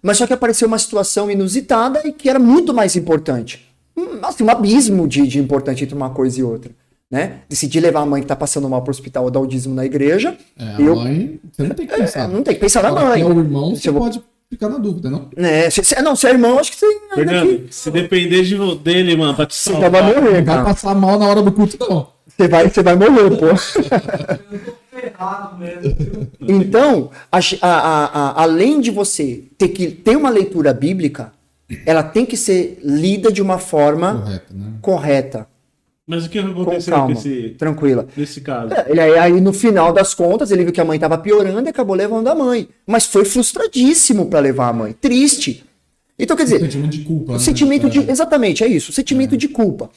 mas 0.06 0.18
só 0.18 0.26
que 0.26 0.32
apareceu 0.32 0.66
uma 0.68 0.78
situação 0.78 1.30
inusitada 1.30 2.00
e 2.06 2.12
que 2.12 2.28
era 2.28 2.38
muito 2.38 2.72
mais 2.72 2.96
importante. 2.96 3.66
Hum, 3.96 4.18
Assim, 4.22 4.44
um 4.44 4.50
abismo 4.50 5.06
de, 5.08 5.26
de 5.26 5.38
importante 5.38 5.84
entre 5.84 5.94
uma 5.94 6.10
coisa 6.10 6.38
e 6.40 6.42
outra. 6.42 6.70
Né? 7.10 7.38
Decidi 7.48 7.78
levar 7.78 8.00
a 8.00 8.06
mãe 8.06 8.20
que 8.20 8.24
está 8.24 8.34
passando 8.34 8.68
mal 8.68 8.82
para 8.82 8.90
o 8.90 8.94
hospital 8.94 9.26
a 9.26 9.30
dar 9.30 9.38
o 9.40 9.46
dízimo 9.46 9.74
na 9.74 9.84
igreja. 9.84 10.36
É, 10.58 10.64
a 10.76 10.80
Eu- 10.80 10.96
mãe, 10.96 11.38
você 11.52 11.62
não 11.62 11.70
tem 11.74 11.86
que 11.86 11.94
pensar. 11.96 12.28
Não 12.28 12.42
tem 12.42 12.54
que 12.54 12.60
pensar 12.60 12.82
na 12.82 12.88
Agora, 12.88 13.06
mãe. 13.10 13.20
é 13.22 13.24
o 13.24 13.38
irmão, 13.38 13.76
você 13.76 13.90
vou- 13.90 14.02
pode 14.02 14.20
ficar 14.50 14.68
na 14.68 14.78
dúvida, 14.78 15.08
não? 15.08 15.28
É, 15.36 15.70
se, 15.70 15.84
se- 15.84 16.02
não, 16.02 16.16
se 16.16 16.26
é 16.26 16.30
irmão, 16.30 16.58
acho 16.58 16.72
que 16.72 16.78
você. 16.78 16.86
Fernando, 17.14 17.46
que- 17.66 17.74
se 17.74 17.90
depender 17.92 18.42
de, 18.42 18.74
dele, 18.78 19.16
mano, 19.16 19.34
pra 19.34 19.46
te 19.46 19.54
Você 19.54 19.70
vai 19.72 19.82
salvar. 19.82 20.02
morrer, 20.02 20.42
Não 20.44 20.54
vai 20.54 20.64
passar 20.64 20.94
mal 20.96 21.16
na 21.18 21.26
hora 21.28 21.42
do 21.42 21.52
culto, 21.52 21.76
não. 21.80 22.08
Você 22.26 22.48
vai, 22.48 22.68
você 22.68 22.82
vai 22.82 22.96
morrer, 22.96 23.30
pô. 23.38 23.46
Ferrado 25.00 25.58
mesmo. 25.58 26.28
Então, 26.40 27.10
a- 27.30 27.38
a- 27.38 27.66
a- 27.68 28.04
a- 28.06 28.42
além 28.42 28.80
de 28.80 28.90
você 28.90 29.44
ter 29.58 29.68
que 29.68 29.88
ter 29.90 30.16
uma 30.16 30.30
leitura 30.30 30.72
bíblica, 30.72 31.32
ela 31.84 32.02
tem 32.02 32.24
que 32.24 32.36
ser 32.36 32.78
lida 32.82 33.30
de 33.32 33.42
uma 33.42 33.58
forma 33.58 34.20
Correto, 34.22 34.54
né? 34.54 34.72
correta, 34.80 35.48
Mas 36.06 36.24
o 36.26 36.30
que 36.30 36.40
com 36.42 36.50
aconteceu 36.62 36.92
com 36.94 36.98
calma, 37.00 37.12
esse, 37.14 37.56
tranquila. 37.58 38.06
nesse 38.16 38.40
caso? 38.40 38.72
É, 38.72 38.86
Ele 38.88 39.00
aí, 39.00 39.40
no 39.40 39.52
final 39.52 39.92
das 39.92 40.14
contas, 40.14 40.50
ele 40.52 40.62
viu 40.64 40.72
que 40.72 40.80
a 40.80 40.84
mãe 40.84 40.96
estava 40.96 41.18
piorando 41.18 41.68
e 41.68 41.70
acabou 41.70 41.96
levando 41.96 42.28
a 42.28 42.34
mãe. 42.34 42.68
Mas 42.86 43.06
foi 43.06 43.24
frustradíssimo 43.24 44.26
para 44.26 44.38
levar 44.40 44.68
a 44.68 44.72
mãe, 44.72 44.92
triste. 44.92 45.64
Então, 46.18 46.36
quer 46.36 46.44
dizer, 46.44 46.60
Sentimento 46.60 46.90
de 46.92 47.04
culpa, 47.04 47.32
né? 47.32 47.36
O 47.36 47.40
sentimento 47.40 47.90
de. 47.90 47.98
É. 47.98 48.10
Exatamente, 48.10 48.62
é 48.64 48.66
isso. 48.68 48.90
O 48.90 48.94
sentimento 48.94 49.36
de 49.36 49.48
culpa. 49.48 49.90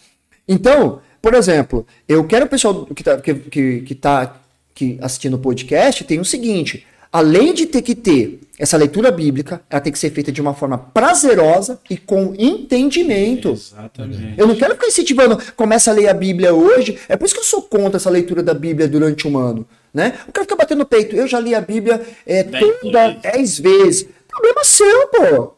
Então, 0.47 0.99
por 1.21 1.33
exemplo, 1.35 1.85
eu 2.07 2.23
quero 2.25 2.45
o 2.45 2.49
pessoal 2.49 2.85
que 2.87 3.03
tá, 3.03 3.17
que, 3.21 3.33
que, 3.35 3.81
que 3.81 3.95
tá 3.95 4.35
aqui 4.79 4.97
assistindo 5.01 5.35
o 5.35 5.39
podcast 5.39 6.03
tem 6.05 6.19
o 6.19 6.25
seguinte: 6.25 6.85
além 7.11 7.53
de 7.53 7.65
ter 7.65 7.81
que 7.81 7.93
ter 7.93 8.39
essa 8.57 8.77
leitura 8.77 9.11
bíblica, 9.11 9.61
ela 9.69 9.81
tem 9.81 9.91
que 9.91 9.99
ser 9.99 10.09
feita 10.11 10.31
de 10.31 10.41
uma 10.41 10.53
forma 10.53 10.77
prazerosa 10.77 11.79
e 11.89 11.97
com 11.97 12.33
entendimento. 12.37 13.51
Exatamente. 13.51 14.33
Eu 14.37 14.47
não 14.47 14.55
quero 14.55 14.73
ficar 14.73 14.87
incentivando, 14.87 15.39
começa 15.55 15.91
a 15.91 15.93
ler 15.93 16.07
a 16.07 16.13
Bíblia 16.13 16.53
hoje. 16.53 16.97
É 17.07 17.15
por 17.15 17.25
isso 17.25 17.35
que 17.35 17.41
eu 17.41 17.45
sou 17.45 17.61
contra 17.61 17.97
essa 17.97 18.09
leitura 18.09 18.43
da 18.43 18.53
Bíblia 18.53 18.87
durante 18.87 19.27
um 19.27 19.37
ano. 19.37 19.65
Né? 19.93 20.13
Eu 20.27 20.33
quero 20.33 20.43
ficar 20.43 20.55
batendo 20.55 20.79
no 20.79 20.85
peito. 20.85 21.15
Eu 21.15 21.27
já 21.27 21.39
li 21.39 21.55
a 21.55 21.61
Bíblia 21.61 22.05
é, 22.25 22.43
toda 22.43 23.11
dez 23.11 23.57
vezes. 23.57 24.07
Problema 24.27 24.63
seu, 24.63 25.07
pô. 25.07 25.53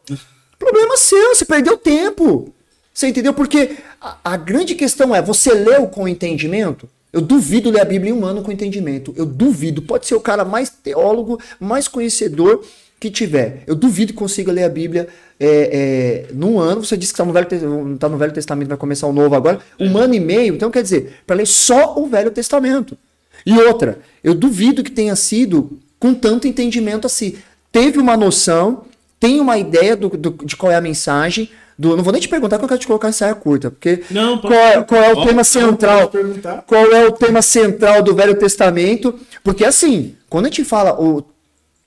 Problema 0.58 0.96
seu, 0.96 1.34
você 1.34 1.44
perdeu 1.44 1.76
tempo. 1.76 2.54
Você 2.94 3.08
entendeu? 3.08 3.34
Porque 3.34 3.76
a, 4.00 4.16
a 4.24 4.36
grande 4.36 4.74
questão 4.74 5.14
é, 5.14 5.20
você 5.20 5.52
leu 5.52 5.88
com 5.88 6.06
entendimento? 6.06 6.88
Eu 7.12 7.20
duvido 7.20 7.70
ler 7.70 7.80
a 7.80 7.84
Bíblia 7.84 8.10
em 8.10 8.14
um 8.14 8.24
ano 8.24 8.42
com 8.42 8.50
entendimento. 8.50 9.12
Eu 9.16 9.26
duvido. 9.26 9.82
Pode 9.82 10.06
ser 10.06 10.14
o 10.14 10.20
cara 10.20 10.44
mais 10.44 10.70
teólogo, 10.70 11.38
mais 11.60 11.86
conhecedor 11.88 12.64
que 12.98 13.10
tiver. 13.10 13.64
Eu 13.66 13.74
duvido 13.74 14.12
que 14.12 14.18
consiga 14.18 14.50
ler 14.52 14.64
a 14.64 14.68
Bíblia 14.68 15.08
é, 15.38 16.26
é, 16.30 16.34
num 16.34 16.58
ano. 16.58 16.84
Você 16.84 16.96
disse 16.96 17.12
que 17.12 17.20
está 17.20 17.58
no, 17.66 17.98
tá 17.98 18.08
no 18.08 18.16
Velho 18.16 18.32
Testamento, 18.32 18.68
vai 18.68 18.78
começar 18.78 19.06
o 19.06 19.12
novo 19.12 19.34
agora. 19.34 19.58
Um 19.78 19.98
ano 19.98 20.14
e 20.14 20.20
meio. 20.20 20.54
Então, 20.54 20.70
quer 20.70 20.82
dizer, 20.82 21.20
para 21.26 21.36
ler 21.36 21.46
só 21.46 21.98
o 21.98 22.06
Velho 22.06 22.30
Testamento. 22.30 22.96
E 23.44 23.52
outra, 23.58 23.98
eu 24.22 24.34
duvido 24.34 24.82
que 24.84 24.90
tenha 24.90 25.16
sido 25.16 25.78
com 25.98 26.14
tanto 26.14 26.46
entendimento 26.46 27.06
assim. 27.06 27.34
Teve 27.70 27.98
uma 27.98 28.16
noção, 28.16 28.84
tem 29.18 29.40
uma 29.40 29.58
ideia 29.58 29.96
do, 29.96 30.08
do- 30.10 30.44
de 30.46 30.56
qual 30.56 30.70
é 30.70 30.76
a 30.76 30.80
mensagem, 30.80 31.50
do. 31.82 31.96
Não 31.96 32.04
vou 32.04 32.12
nem 32.12 32.22
te 32.22 32.28
perguntar 32.28 32.58
que 32.58 32.64
eu 32.64 32.68
quero 32.68 32.80
te 32.80 32.86
colocar 32.86 33.08
em 33.08 33.12
saia 33.12 33.34
curta, 33.34 33.70
porque 33.70 34.02
Não, 34.10 34.38
qual 34.38 34.52
é, 34.52 34.82
qual 34.82 35.02
é 35.02 35.12
o 35.12 35.18
Ó, 35.18 35.26
tema 35.26 35.44
central? 35.44 36.08
perguntar. 36.08 36.62
Qual 36.66 36.92
é 36.92 37.06
o 37.06 37.12
tema 37.12 37.42
central 37.42 38.02
do 38.02 38.14
Velho 38.14 38.34
Testamento? 38.36 39.14
Porque 39.42 39.64
assim, 39.64 40.14
quando 40.30 40.46
a 40.46 40.48
gente 40.48 40.64
fala 40.64 40.98
o, 41.00 41.24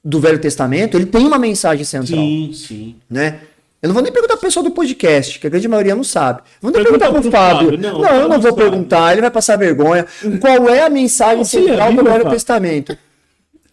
do 0.03 0.19
Velho 0.19 0.39
Testamento, 0.39 0.97
ele 0.97 1.05
tem 1.05 1.25
uma 1.25 1.39
mensagem 1.39 1.83
central, 1.85 2.19
Sim, 2.19 2.51
sim. 2.53 2.95
né? 3.09 3.39
Eu 3.81 3.89
não 3.89 3.93
vou 3.93 4.01
nem 4.03 4.11
perguntar 4.11 4.33
pro 4.37 4.47
pessoal 4.47 4.63
do 4.63 4.71
podcast, 4.71 5.37
que 5.39 5.45
a 5.45 5.49
grande 5.49 5.67
maioria 5.67 5.95
não 5.95 6.03
sabe. 6.03 6.41
Vou 6.59 6.71
nem 6.71 6.81
Pergunta 6.81 7.05
perguntar 7.05 7.21
pro 7.21 7.31
Fábio. 7.31 7.69
Fábio. 7.71 7.77
Não, 7.79 8.01
Não, 8.01 8.15
eu 8.15 8.27
não 8.27 8.39
vou 8.41 8.49
sabe. 8.51 8.63
perguntar, 8.63 9.11
ele 9.11 9.21
vai 9.21 9.29
passar 9.29 9.57
vergonha. 9.57 10.07
Qual 10.41 10.69
é 10.69 10.81
a 10.83 10.89
mensagem 10.89 11.41
é 11.41 11.43
central 11.45 11.89
do 11.93 12.03
Velho 12.03 12.23
Fábio. 12.23 12.31
Testamento? 12.31 12.97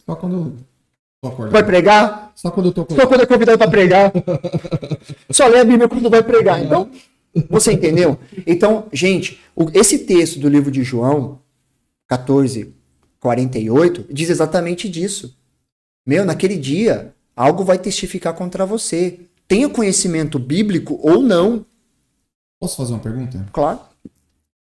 Só 0.04 0.14
quando. 0.16 0.54
Vai 1.50 1.64
pregar? 1.64 2.32
Só 2.34 2.50
quando 2.50 2.66
eu 2.66 2.72
tô 2.72 2.80
Só 2.80 2.84
acordado. 2.84 3.08
quando 3.08 3.20
é 3.22 3.26
convidado 3.26 3.58
para 3.58 3.70
pregar. 3.70 4.12
Só 5.30 5.46
lê 5.46 5.60
a 5.60 5.64
Bíblia 5.64 5.88
quando 5.88 6.10
vai 6.10 6.22
pregar. 6.22 6.60
Então, 6.60 6.90
você 7.48 7.72
entendeu? 7.72 8.18
Então, 8.44 8.86
gente, 8.92 9.40
esse 9.72 10.00
texto 10.00 10.40
do 10.40 10.48
livro 10.48 10.70
de 10.70 10.82
João, 10.82 11.38
14, 12.08 12.74
48, 13.20 14.06
diz 14.10 14.30
exatamente 14.30 14.88
disso. 14.88 15.36
Meu, 16.04 16.24
naquele 16.24 16.56
dia, 16.56 17.14
algo 17.36 17.62
vai 17.62 17.78
testificar 17.78 18.34
contra 18.34 18.66
você. 18.66 19.20
Tenha 19.46 19.68
conhecimento 19.68 20.40
bíblico 20.40 20.98
ou 21.00 21.22
não. 21.22 21.64
Posso 22.60 22.76
fazer 22.76 22.94
uma 22.94 23.00
pergunta? 23.00 23.46
Claro. 23.52 23.78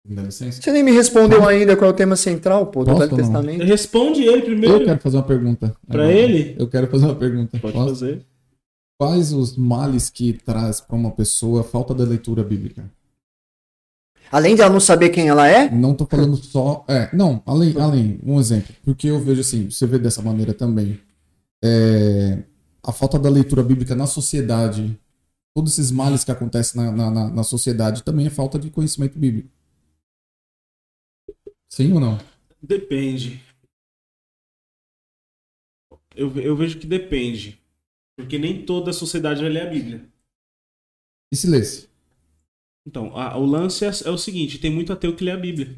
Me 0.08 0.16
dá 0.16 0.24
licença? 0.24 0.62
Você 0.62 0.72
nem 0.72 0.84
me 0.84 0.92
respondeu 0.92 1.48
ainda 1.48 1.76
qual 1.76 1.90
é 1.92 1.94
o 1.94 1.96
tema 1.96 2.16
central, 2.16 2.68
pô, 2.68 2.84
do 2.84 2.92
Posso 2.92 3.00
Velho 3.00 3.12
ou 3.12 3.18
não? 3.18 3.26
Testamento. 3.26 3.64
Responde 3.66 4.24
ele 4.24 4.42
primeiro. 4.42 4.78
Eu 4.78 4.86
quero 4.86 5.00
fazer 5.00 5.18
uma 5.18 5.24
pergunta. 5.24 5.76
Pra 5.88 6.04
agora. 6.04 6.18
ele? 6.18 6.56
Eu 6.58 6.68
quero 6.68 6.88
fazer 6.88 7.06
uma 7.06 7.16
pergunta. 7.16 7.60
Pode 7.60 7.74
Posso? 7.74 7.90
fazer. 7.90 8.26
Quais 9.00 9.32
os 9.34 9.56
males 9.56 10.10
que 10.10 10.34
traz 10.34 10.82
pra 10.82 10.96
uma 10.96 11.12
pessoa 11.12 11.62
a 11.62 11.64
falta 11.64 11.94
da 11.94 12.04
leitura 12.04 12.44
bíblica? 12.44 12.90
Além 14.32 14.56
de 14.56 14.62
ela 14.62 14.72
não 14.72 14.80
saber 14.80 15.10
quem 15.10 15.28
ela 15.28 15.48
é, 15.48 15.70
Não 15.72 15.94
tô 15.96 16.06
falando 16.06 16.36
só. 16.38 16.86
É, 16.88 17.10
não, 17.16 17.42
além, 17.46 17.76
além, 17.80 18.20
um 18.24 18.40
exemplo. 18.40 18.76
Porque 18.84 19.08
eu 19.08 19.20
vejo 19.20 19.42
assim, 19.42 19.70
você 19.72 19.88
vê 19.88 19.98
dessa 19.98 20.22
maneira 20.22 20.54
também. 20.54 21.00
É, 21.64 22.40
a 22.84 22.92
falta 22.92 23.18
da 23.18 23.30
leitura 23.30 23.64
bíblica 23.64 23.96
na 23.96 24.06
sociedade, 24.06 24.98
todos 25.56 25.74
esses 25.74 25.92
males 25.92 26.24
que 26.24 26.32
acontecem 26.32 26.80
na, 26.82 26.92
na, 26.92 27.10
na- 27.12 27.30
na 27.30 27.44
sociedade 27.44 28.04
também 28.04 28.28
é 28.28 28.30
falta 28.30 28.60
de 28.60 28.70
conhecimento 28.70 29.18
bíblico. 29.18 29.50
Sim 31.70 31.94
ou 31.94 32.00
não? 32.02 32.18
Depende. 32.62 33.40
Eu, 36.16 36.36
eu 36.40 36.56
vejo 36.56 36.80
que 36.80 36.86
depende. 36.86 37.60
Porque 38.18 38.38
nem 38.40 38.66
toda 38.66 38.92
a 38.92 38.94
sociedade 38.94 39.42
vai 39.42 39.50
ler 39.52 39.68
a 39.68 39.72
Bíblia. 39.72 40.06
E 41.32 41.36
se 41.36 41.48
lesse? 41.50 41.90
Então, 42.86 43.16
a- 43.18 43.38
o 43.38 43.46
lance 43.46 43.86
é, 43.86 43.90
é 44.06 44.10
o 44.12 44.18
seguinte: 44.18 44.60
tem 44.60 44.70
muito 44.72 44.92
ateu 44.94 45.16
que 45.16 45.24
lê 45.24 45.32
a 45.32 45.38
Bíblia. 45.38 45.78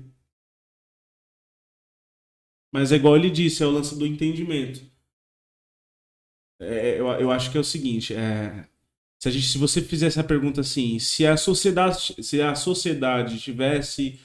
Mas 2.69 2.91
é 2.91 2.97
igual 2.97 3.15
ele 3.15 3.29
disse, 3.29 3.63
é 3.63 3.65
o 3.65 3.71
lance 3.71 3.97
do 3.97 4.05
entendimento. 4.05 4.81
É, 6.59 6.99
eu, 6.99 7.07
eu 7.13 7.31
acho 7.31 7.51
que 7.51 7.57
é 7.57 7.61
o 7.61 7.63
seguinte: 7.63 8.13
é, 8.13 8.65
se, 9.19 9.29
a 9.29 9.31
gente, 9.31 9.47
se 9.47 9.57
você 9.57 9.81
fizesse 9.81 10.19
a 10.19 10.23
pergunta 10.23 10.61
assim, 10.61 10.99
se 10.99 11.25
a 11.25 11.37
sociedade, 11.37 12.15
se 12.23 12.41
a 12.41 12.55
sociedade 12.55 13.39
tivesse 13.39 14.19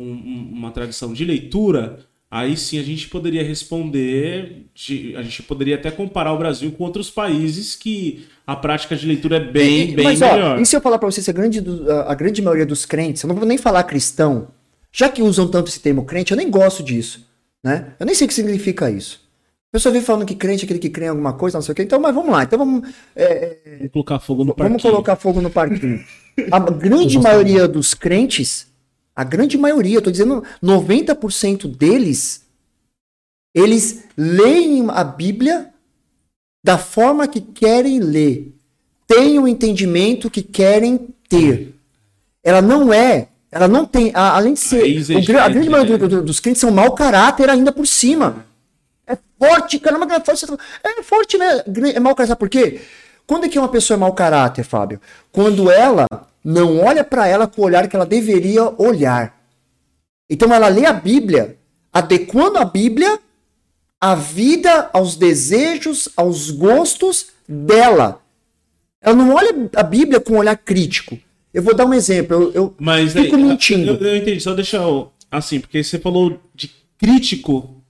um- 0.00 0.12
um- 0.12 0.50
uma 0.52 0.70
tradição 0.70 1.12
de 1.12 1.24
leitura, 1.24 2.00
aí 2.30 2.56
sim 2.56 2.78
a 2.78 2.82
gente 2.82 3.08
poderia 3.08 3.42
responder, 3.44 4.66
de- 4.74 5.14
a 5.16 5.22
gente 5.22 5.42
poderia 5.42 5.74
até 5.76 5.90
comparar 5.90 6.32
o 6.32 6.38
Brasil 6.38 6.70
com 6.72 6.84
outros 6.84 7.10
países 7.10 7.74
que 7.76 8.24
a 8.46 8.56
prática 8.56 8.96
de 8.96 9.06
leitura 9.06 9.36
é 9.36 9.40
bem, 9.40 9.94
bem 9.94 10.04
Mas, 10.04 10.20
melhor. 10.20 10.58
ó, 10.58 10.60
e 10.60 10.66
se 10.66 10.76
eu 10.76 10.80
falar 10.80 10.98
pra 10.98 11.10
você, 11.10 11.22
se 11.22 11.30
a 11.30 11.32
grande, 11.32 11.62
a 12.06 12.14
grande 12.14 12.40
maioria 12.42 12.66
dos 12.66 12.84
crentes, 12.86 13.22
eu 13.22 13.28
não 13.28 13.34
vou 13.36 13.46
nem 13.46 13.58
falar 13.58 13.82
cristão, 13.84 14.48
já 14.92 15.08
que 15.08 15.22
usam 15.22 15.46
tanto 15.48 15.68
esse 15.68 15.80
termo 15.80 16.04
crente, 16.04 16.32
eu 16.32 16.36
nem 16.36 16.50
gosto 16.50 16.82
disso, 16.82 17.26
né? 17.62 17.94
Eu 18.00 18.06
nem 18.06 18.14
sei 18.14 18.24
o 18.24 18.28
que 18.28 18.34
significa 18.34 18.90
isso. 18.90 19.28
A 19.72 19.76
pessoa 19.76 19.92
vem 19.92 20.02
falando 20.02 20.26
que 20.26 20.34
crente 20.34 20.62
é 20.62 20.64
aquele 20.64 20.80
que 20.80 20.90
crê 20.90 21.04
em 21.04 21.10
alguma 21.10 21.32
coisa, 21.34 21.56
não 21.56 21.62
sei 21.62 21.72
o 21.72 21.76
quê. 21.76 21.82
Então, 21.84 22.00
mas 22.00 22.12
vamos 22.12 22.32
lá. 22.32 22.42
Então 22.42 22.58
vamos, 22.58 22.88
é, 23.14 23.56
Vamos 23.78 23.92
colocar 23.92 24.18
fogo 24.18 24.42
no 24.44 24.52
vamos 24.52 24.56
parquinho. 24.72 24.80
colocar 24.92 25.14
fogo 25.16 25.40
no 25.40 25.48
parquinho. 25.50 26.04
A 26.50 26.58
grande 26.58 27.16
maioria 27.20 27.68
dos 27.68 27.94
crentes, 27.94 28.66
a 29.20 29.24
grande 29.24 29.58
maioria, 29.58 29.96
eu 29.98 30.02
tô 30.02 30.10
dizendo 30.10 30.42
90% 30.62 31.66
deles, 31.76 32.46
eles 33.54 34.04
leem 34.16 34.86
a 34.90 35.04
Bíblia 35.04 35.70
da 36.64 36.78
forma 36.78 37.26
que 37.26 37.40
querem 37.40 37.98
ler. 38.00 38.54
Têm 39.06 39.38
o 39.38 39.48
entendimento 39.48 40.30
que 40.30 40.42
querem 40.42 41.08
ter. 41.28 41.74
Ela 42.44 42.62
não 42.62 42.92
é, 42.92 43.28
ela 43.50 43.66
não 43.68 43.84
tem, 43.84 44.10
a- 44.14 44.36
além 44.36 44.54
de 44.54 44.60
ser, 44.60 44.82
a 45.44 45.48
grande 45.48 45.68
né? 45.68 45.72
maioria 45.72 45.98
do- 45.98 46.08
do- 46.08 46.22
dos 46.22 46.40
crentes 46.40 46.60
são 46.60 46.70
mau 46.70 46.92
caráter 46.94 47.50
ainda 47.50 47.72
por 47.72 47.86
cima. 47.86 48.46
É 49.06 49.18
forte, 49.38 49.78
caramba, 49.80 50.06
é 50.14 50.20
forte. 50.20 50.46
É 50.84 51.02
forte, 51.02 51.36
né? 51.36 51.62
É 51.94 52.00
mau 52.00 52.14
caráter. 52.14 52.28
Sabe 52.28 52.38
por 52.38 52.48
quê? 52.48 52.80
Quando 53.26 53.44
é 53.44 53.48
que 53.48 53.58
uma 53.58 53.68
pessoa 53.68 53.96
é 53.96 54.00
mau 54.00 54.12
caráter, 54.14 54.62
Fábio? 54.64 55.00
Quando 55.32 55.70
ela 55.70 56.06
não 56.44 56.78
olha 56.80 57.04
pra 57.04 57.26
ela 57.26 57.46
com 57.46 57.62
o 57.62 57.64
olhar 57.64 57.88
que 57.88 57.96
ela 57.96 58.06
deveria 58.06 58.64
olhar. 58.80 59.38
Então 60.28 60.52
ela 60.54 60.68
lê 60.68 60.86
a 60.86 60.92
Bíblia, 60.92 61.58
adequando 61.92 62.58
a 62.58 62.64
Bíblia 62.64 63.18
à 64.00 64.14
vida, 64.14 64.88
aos 64.92 65.16
desejos, 65.16 66.08
aos 66.16 66.50
gostos 66.50 67.28
dela. 67.46 68.22
Ela 69.00 69.16
não 69.16 69.34
olha 69.34 69.70
a 69.76 69.82
Bíblia 69.82 70.20
com 70.20 70.34
um 70.34 70.38
olhar 70.38 70.56
crítico. 70.56 71.18
Eu 71.52 71.62
vou 71.62 71.74
dar 71.74 71.84
um 71.84 71.94
exemplo. 71.94 72.36
Eu, 72.36 72.52
eu 72.52 72.74
Mas 72.78 73.12
fico 73.12 73.36
aí, 73.36 73.42
mentindo. 73.42 73.92
Eu, 73.92 74.06
eu 74.06 74.16
entendi, 74.16 74.40
só 74.40 74.54
deixa 74.54 74.76
eu. 74.76 75.12
Assim, 75.30 75.60
porque 75.60 75.82
você 75.82 75.98
falou 75.98 76.40
de 76.54 76.70
crítico. 76.96 77.82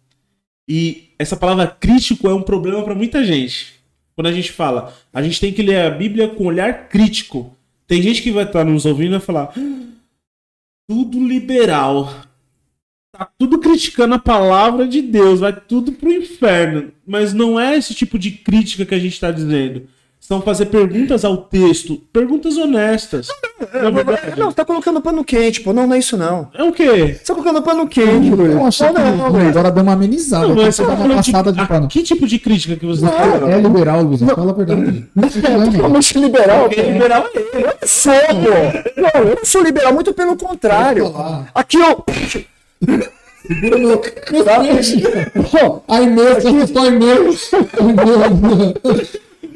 E 0.69 1.11
essa 1.19 1.37
palavra 1.37 1.67
crítico 1.67 2.29
é 2.29 2.35
um 2.35 2.43
problema 2.43 2.83
pra 2.83 2.95
muita 2.95 3.25
gente. 3.25 3.75
Quando 4.15 4.29
a 4.29 4.33
gente 4.33 4.53
fala, 4.53 4.95
a 5.13 5.23
gente 5.23 5.41
tem 5.41 5.53
que 5.53 5.63
ler 5.63 5.85
a 5.85 5.91
Bíblia 5.91 6.29
com 6.29 6.45
olhar 6.45 6.89
crítico. 6.89 7.55
Tem 7.91 8.01
gente 8.01 8.23
que 8.23 8.31
vai 8.31 8.45
estar 8.45 8.65
nos 8.65 8.87
ouvindo 8.87 9.09
e 9.09 9.19
vai 9.19 9.21
falar: 9.21 9.53
"Ah, 9.57 9.81
tudo 10.89 11.27
liberal. 11.27 12.23
Tá 13.13 13.29
tudo 13.37 13.59
criticando 13.59 14.15
a 14.15 14.19
palavra 14.19 14.87
de 14.87 15.03
Deus, 15.03 15.41
vai 15.41 15.53
tudo 15.53 15.91
pro 15.91 16.13
inferno. 16.13 16.93
Mas 17.05 17.35
não 17.35 17.59
é 17.59 17.77
esse 17.77 17.93
tipo 17.93 18.17
de 18.17 18.31
crítica 18.31 18.87
que 18.87 18.95
a 18.95 18.99
gente 18.99 19.19
tá 19.19 19.33
dizendo. 19.33 19.89
São 20.31 20.41
fazer 20.41 20.67
perguntas 20.67 21.25
ao 21.25 21.37
texto, 21.39 22.01
perguntas 22.13 22.57
honestas. 22.57 23.27
Na 23.75 23.91
verdade. 23.91 24.39
Não, 24.39 24.49
você 24.49 24.55
tá 24.55 24.65
colocando 24.65 25.01
pano 25.01 25.25
quente, 25.25 25.61
pô. 25.61 25.73
Não, 25.73 25.89
não 25.89 25.97
é 25.97 25.99
isso 25.99 26.17
não. 26.17 26.49
É 26.55 26.63
o 26.63 26.71
quê? 26.71 27.19
Você 27.19 27.25
tá 27.25 27.35
colocando 27.35 27.61
pano 27.61 27.89
quente, 27.89 28.31
Luiz. 28.31 28.53
Eu 28.53 28.65
achei 28.65 28.93
Não, 28.93 29.17
não, 29.17 29.29
Luiz. 29.33 29.49
agora 29.49 29.73
deu 29.73 29.83
uma 29.83 29.95
amenizada. 29.95 30.47
Não, 30.47 30.55
Não, 30.55 30.63
mas 30.63 30.77
você 30.77 30.85
tá 30.85 30.97
falando 30.97 31.21
de, 31.21 31.33
passada 31.33 31.53
de 31.53 31.59
ah, 31.59 31.67
pano. 31.67 31.89
que 31.89 32.05
tipo 32.05 32.29
de 32.29 32.39
crítica 32.39 32.77
que 32.77 32.87
você 32.87 33.05
tá 33.05 33.11
falando? 33.11 33.51
É 33.51 33.61
liberal, 33.61 34.03
Luiz. 34.03 34.21
Fala 34.23 34.53
a 34.53 34.55
verdade. 34.55 35.05
Não 35.17 35.29
problema. 35.29 35.73
Totalmente 35.73 36.19
liberal. 36.21 36.63
Porque 36.69 36.83
liberal 36.83 37.27
é 37.27 37.37
ele. 37.37 37.49
Eu 37.53 37.61
não 37.63 37.89
sou, 37.89 38.13
pô. 38.15 39.01
Não, 39.01 39.31
eu 39.31 39.35
não 39.35 39.45
sou 39.45 39.63
liberal, 39.65 39.93
muito 39.93 40.15
pelo 40.15 40.37
contrário. 40.37 41.13
Aqui, 41.53 41.79
ó. 41.83 41.97
Segura 43.49 43.79
meu. 43.79 43.99
Pô, 43.99 45.83
Ai 45.89 46.07
meu, 46.07 46.35
você 46.37 46.47
assustou 46.47 46.83
ai 46.85 46.91
meu. 46.91 47.35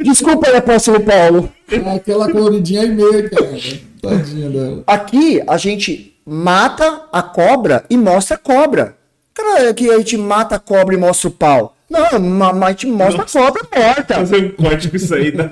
Desculpa 0.03 0.49
aí, 0.49 0.57
apóstolo 0.57 1.01
Paulo. 1.01 1.51
Aquela 1.97 2.31
coloridinha 2.31 2.83
ai 2.83 2.89
meu, 2.89 3.31
cara. 3.31 3.59
Tadinha 4.03 4.51
dela. 4.51 4.83
Aqui 4.87 5.43
a 5.47 5.57
gente 5.57 6.15
mata 6.27 7.03
a 7.13 7.23
cobra 7.23 7.85
e 7.89 7.97
mostra 7.97 8.37
a 8.37 8.39
cobra. 8.39 8.97
Cara, 9.33 9.73
que 9.75 9.91
a 9.91 9.99
gente 9.99 10.17
mata 10.17 10.57
a 10.57 10.59
cobra 10.59 10.95
e 10.95 10.99
mostra 10.99 11.29
o 11.29 11.33
pau. 11.33 11.77
Não, 11.91 12.19
ma- 12.21 12.53
mas 12.53 12.69
a 12.69 12.73
gente 12.73 12.87
mostra 12.87 13.23
a 13.23 13.27
cobra 13.27 13.63
morta. 13.75 14.15
Fazer 14.15 14.45
um 14.45 14.51
corte 14.51 14.89
com 14.91 14.97
isso 14.97 15.15
aí. 15.15 15.33
Tá? 15.33 15.51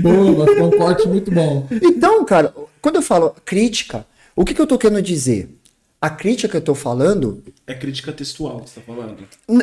Boa, 0.00 0.46
ficar 0.46 0.64
um 0.64 0.70
corte 0.70 1.08
muito 1.08 1.30
bom. 1.30 1.66
Então, 1.70 2.24
cara, 2.24 2.52
quando 2.80 2.96
eu 2.96 3.02
falo 3.02 3.34
crítica, 3.44 4.06
o 4.34 4.44
que, 4.44 4.54
que 4.54 4.60
eu 4.60 4.66
tô 4.66 4.78
querendo 4.78 5.02
dizer? 5.02 5.50
A 6.00 6.10
crítica 6.10 6.48
que 6.48 6.56
eu 6.56 6.60
tô 6.60 6.74
falando 6.74 7.42
É 7.66 7.74
crítica 7.74 8.12
textual 8.12 8.60
que 8.60 8.70
você 8.70 8.80
tá 8.80 8.86
falando. 8.86 9.16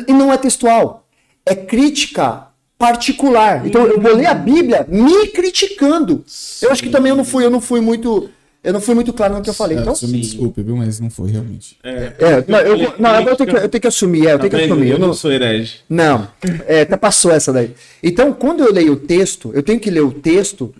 e 0.06 0.12
não 0.12 0.32
é 0.32 0.36
textual. 0.36 1.03
É 1.46 1.54
crítica 1.54 2.48
particular. 2.78 3.66
Então 3.66 3.86
eu 3.86 4.00
vou 4.00 4.14
ler 4.14 4.26
a 4.26 4.34
Bíblia 4.34 4.86
me 4.88 5.28
criticando. 5.28 6.24
Eu 6.60 6.70
acho 6.70 6.82
que 6.82 6.90
também 6.90 7.10
eu 7.10 7.16
não 7.16 7.24
fui, 7.24 7.44
eu 7.44 7.50
não 7.50 7.60
fui 7.60 7.80
muito, 7.80 8.28
eu 8.62 8.72
não 8.72 8.80
fui 8.80 8.94
muito 8.94 9.12
claro 9.12 9.34
no 9.34 9.42
que 9.42 9.50
eu 9.50 9.54
falei. 9.54 9.78
Então, 9.78 9.92
É, 9.92 9.96
você 9.96 10.06
me 10.06 10.20
desculpe, 10.20 10.62
viu? 10.62 10.76
Mas 10.76 10.98
não 11.00 11.10
foi 11.10 11.30
realmente. 11.30 11.78
É, 11.82 12.12
é, 12.18 12.44
não, 12.48 12.58
eu, 12.60 12.94
não, 12.98 13.10
agora 13.10 13.32
eu 13.32 13.36
tenho 13.36 13.50
que, 13.50 13.56
eu 13.56 13.68
tenho 13.68 13.80
que 13.80 13.86
assumir, 13.88 14.26
é, 14.26 14.32
eu 14.32 14.38
tenho 14.38 14.50
que 14.50 14.56
Tá 14.56 14.64
assumir. 14.64 14.88
Eu 14.88 14.94
Eu 14.94 14.98
não, 14.98 15.08
não 15.08 15.14
sou 15.14 15.32
herege. 15.32 15.80
Não, 15.88 16.28
é, 16.66 16.82
até 16.82 16.96
passou 16.96 17.30
essa 17.30 17.52
daí. 17.52 17.74
Então, 18.02 18.32
quando 18.32 18.64
eu 18.64 18.72
leio 18.72 18.94
o 18.94 18.96
texto, 18.96 19.50
eu 19.54 19.62
tenho 19.62 19.80
que 19.80 19.90
ler 19.90 20.02
o 20.02 20.12
texto 20.12 20.74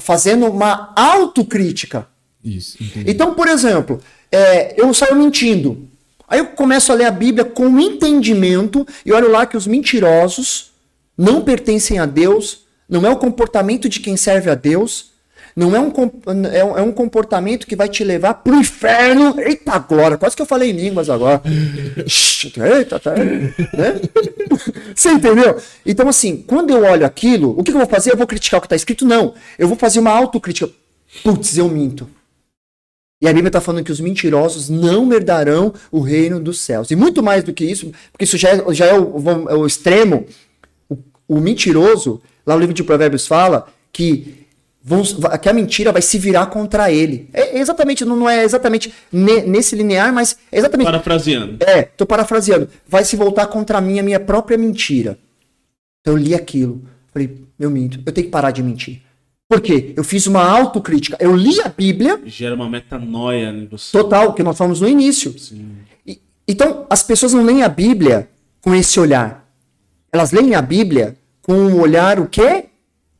fazendo 0.00 0.46
uma 0.46 0.92
autocrítica. 0.96 2.06
Isso, 2.42 2.82
entendi. 2.82 3.10
Então, 3.10 3.34
por 3.34 3.46
exemplo, 3.46 4.00
é, 4.30 4.80
eu 4.80 4.92
saio 4.94 5.16
mentindo. 5.16 5.88
Aí 6.32 6.38
eu 6.38 6.46
começo 6.46 6.90
a 6.90 6.94
ler 6.94 7.04
a 7.04 7.10
Bíblia 7.10 7.44
com 7.44 7.78
entendimento 7.78 8.86
e 9.04 9.12
olho 9.12 9.30
lá 9.30 9.44
que 9.44 9.54
os 9.54 9.66
mentirosos 9.66 10.72
não 11.16 11.42
pertencem 11.42 11.98
a 11.98 12.06
Deus, 12.06 12.62
não 12.88 13.06
é 13.06 13.10
o 13.10 13.18
comportamento 13.18 13.86
de 13.86 14.00
quem 14.00 14.16
serve 14.16 14.48
a 14.48 14.54
Deus, 14.54 15.10
não 15.54 15.76
é 15.76 15.78
um, 15.78 15.92
é 16.50 16.60
é 16.60 16.80
um 16.80 16.90
comportamento 16.90 17.66
que 17.66 17.76
vai 17.76 17.86
te 17.86 18.02
levar 18.02 18.32
pro 18.32 18.56
inferno. 18.56 19.38
Eita 19.38 19.78
glória, 19.78 20.16
quase 20.16 20.34
que 20.34 20.40
eu 20.40 20.46
falei 20.46 20.70
em 20.70 20.76
línguas 20.76 21.10
agora. 21.10 21.42
Eita, 22.78 22.98
tá, 22.98 23.14
né? 23.14 24.00
Você 24.96 25.10
entendeu? 25.10 25.58
Então, 25.84 26.08
assim, 26.08 26.42
quando 26.46 26.70
eu 26.70 26.82
olho 26.82 27.04
aquilo, 27.04 27.54
o 27.58 27.62
que 27.62 27.72
eu 27.72 27.76
vou 27.76 27.86
fazer? 27.86 28.10
Eu 28.10 28.16
vou 28.16 28.26
criticar 28.26 28.56
o 28.56 28.62
que 28.62 28.66
está 28.68 28.76
escrito? 28.76 29.04
Não. 29.04 29.34
Eu 29.58 29.68
vou 29.68 29.76
fazer 29.76 29.98
uma 29.98 30.12
autocrítica. 30.12 30.70
Putz, 31.22 31.58
eu 31.58 31.68
minto. 31.68 32.08
E 33.22 33.28
a 33.28 33.32
Bíblia 33.32 33.50
está 33.50 33.60
falando 33.60 33.84
que 33.84 33.92
os 33.92 34.00
mentirosos 34.00 34.68
não 34.68 35.12
herdarão 35.12 35.72
o 35.92 36.00
reino 36.00 36.40
dos 36.40 36.58
céus. 36.58 36.90
E 36.90 36.96
muito 36.96 37.22
mais 37.22 37.44
do 37.44 37.52
que 37.52 37.64
isso, 37.64 37.92
porque 38.10 38.24
isso 38.24 38.36
já 38.36 38.48
é, 38.48 38.74
já 38.74 38.86
é, 38.86 38.98
o, 38.98 39.48
é 39.48 39.54
o, 39.54 39.64
extremo. 39.64 40.26
O, 40.88 40.98
o 41.28 41.40
mentiroso, 41.40 42.20
lá 42.44 42.54
no 42.54 42.60
livro 42.60 42.74
de 42.74 42.82
Provérbios 42.82 43.24
fala 43.24 43.68
que 43.92 44.44
vão, 44.82 45.04
que 45.40 45.48
a 45.48 45.52
mentira 45.52 45.92
vai 45.92 46.02
se 46.02 46.18
virar 46.18 46.46
contra 46.46 46.90
ele. 46.90 47.28
É 47.32 47.60
exatamente, 47.60 48.04
não, 48.04 48.28
é 48.28 48.42
exatamente 48.42 48.92
ne, 49.12 49.42
nesse 49.42 49.76
linear, 49.76 50.12
mas 50.12 50.36
é 50.50 50.58
exatamente. 50.58 50.86
Parafraseando. 50.86 51.64
É, 51.64 51.82
tô 51.82 52.04
parafraseando. 52.04 52.68
Vai 52.88 53.04
se 53.04 53.14
voltar 53.14 53.46
contra 53.46 53.80
mim 53.80 54.00
a 54.00 54.02
minha 54.02 54.18
própria 54.18 54.58
mentira. 54.58 55.16
Então 56.00 56.14
eu 56.14 56.18
li 56.18 56.34
aquilo. 56.34 56.82
Falei, 57.12 57.38
eu 57.56 57.70
minto. 57.70 58.00
Eu 58.04 58.12
tenho 58.12 58.26
que 58.26 58.32
parar 58.32 58.50
de 58.50 58.64
mentir. 58.64 59.00
Por 59.52 59.60
quê? 59.60 59.92
Eu 59.94 60.02
fiz 60.02 60.26
uma 60.26 60.42
autocrítica. 60.42 61.14
Eu 61.20 61.36
li 61.36 61.60
a 61.60 61.68
Bíblia. 61.68 62.18
Gera 62.24 62.54
uma 62.54 62.70
metanoia 62.70 63.50
em 63.50 63.66
você. 63.66 63.92
Total, 63.92 64.32
que 64.32 64.42
nós 64.42 64.56
falamos 64.56 64.80
no 64.80 64.88
início. 64.88 65.34
E, 66.06 66.18
então, 66.48 66.86
as 66.88 67.02
pessoas 67.02 67.34
não 67.34 67.44
leem 67.44 67.62
a 67.62 67.68
Bíblia 67.68 68.30
com 68.62 68.74
esse 68.74 68.98
olhar. 68.98 69.46
Elas 70.10 70.32
leem 70.32 70.54
a 70.54 70.62
Bíblia 70.62 71.18
com 71.42 71.52
um 71.52 71.78
olhar 71.78 72.18
o 72.18 72.26
quê? 72.26 72.64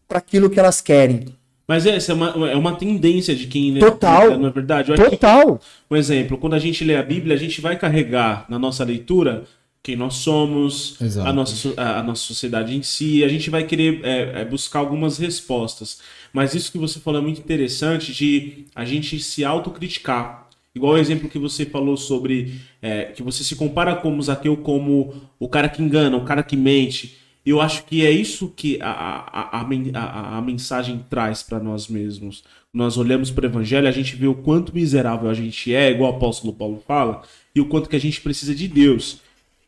Para 0.09 0.17
aquilo 0.17 0.49
que 0.49 0.59
elas 0.59 0.81
querem. 0.81 1.27
Mas 1.69 1.85
essa 1.85 2.13
é 2.13 2.15
uma, 2.15 2.51
é 2.51 2.57
uma 2.57 2.77
tendência 2.77 3.37
de 3.37 3.47
quem 3.47 3.71
lê 3.71 3.81
Total. 3.81 4.17
a 4.17 4.21
Bíblia, 4.21 4.39
não 4.39 4.49
é 4.49 4.53
verdade? 4.53 4.95
Total. 4.95 5.59
Que, 5.59 5.65
um 5.91 5.97
exemplo, 5.99 6.39
quando 6.39 6.55
a 6.55 6.59
gente 6.59 6.83
lê 6.83 6.97
a 6.97 7.03
Bíblia, 7.03 7.37
a 7.37 7.39
gente 7.39 7.61
vai 7.61 7.77
carregar 7.77 8.47
na 8.49 8.59
nossa 8.59 8.83
leitura 8.85 9.45
quem 9.83 9.97
nós 9.97 10.15
somos, 10.15 10.97
a 11.19 11.33
nossa, 11.33 11.75
a, 11.77 11.99
a, 11.99 12.03
nossa 12.05 12.23
sociedade 12.23 12.77
em 12.77 12.83
si, 12.83 13.25
a 13.25 13.29
gente 13.29 13.51
vai 13.51 13.65
querer 13.65 14.01
é, 14.05 14.43
é, 14.43 14.45
buscar 14.45 14.79
algumas 14.79 15.19
respostas. 15.19 15.99
Mas 16.33 16.55
isso 16.55 16.73
que 16.73 16.79
você 16.79 16.99
falou 16.99 17.21
é 17.21 17.23
muito 17.23 17.41
interessante 17.41 18.13
de 18.13 18.65
a 18.75 18.85
gente 18.85 19.21
se 19.21 19.45
autocriticar. 19.45 20.49
Igual 20.75 20.95
o 20.95 20.99
exemplo 20.99 21.29
que 21.29 21.39
você 21.39 21.67
falou 21.67 21.97
sobre 21.97 22.55
é, 22.81 23.05
que 23.05 23.23
você 23.23 23.45
se 23.45 23.55
compara 23.55 23.95
como 23.95 24.23
Zaqueu 24.23 24.57
como 24.57 25.13
o 25.39 25.49
cara 25.49 25.69
que 25.69 25.83
engana, 25.83 26.17
o 26.17 26.25
cara 26.25 26.43
que 26.43 26.57
mente. 26.57 27.19
Eu 27.45 27.61
acho 27.61 27.85
que 27.85 28.07
é 28.07 28.11
isso 28.11 28.53
que 28.57 28.79
a, 28.81 28.91
a, 28.91 29.61
a, 29.61 30.39
a 30.39 30.41
mensagem 30.41 31.05
traz 31.11 31.43
para 31.43 31.59
nós 31.59 31.89
mesmos. 31.89 32.45
Nós 32.73 32.97
olhamos 32.97 33.31
para 33.31 33.45
o 33.45 33.49
evangelho, 33.49 33.87
a 33.87 33.93
gente 33.93 34.17
vê 34.17 34.27
o 34.27 34.35
quanto 34.35 34.75
miserável 34.75 35.29
a 35.29 35.35
gente 35.35 35.75
é, 35.75 35.91
igual 35.91 36.13
o 36.13 36.17
apóstolo 36.17 36.55
Paulo 36.55 36.83
fala, 36.87 37.23
e 37.55 37.61
o 37.61 37.67
quanto 37.67 37.89
que 37.89 37.97
a 37.97 38.01
gente 38.01 38.21
precisa 38.21 38.55
de 38.55 38.67
Deus. 38.67 39.21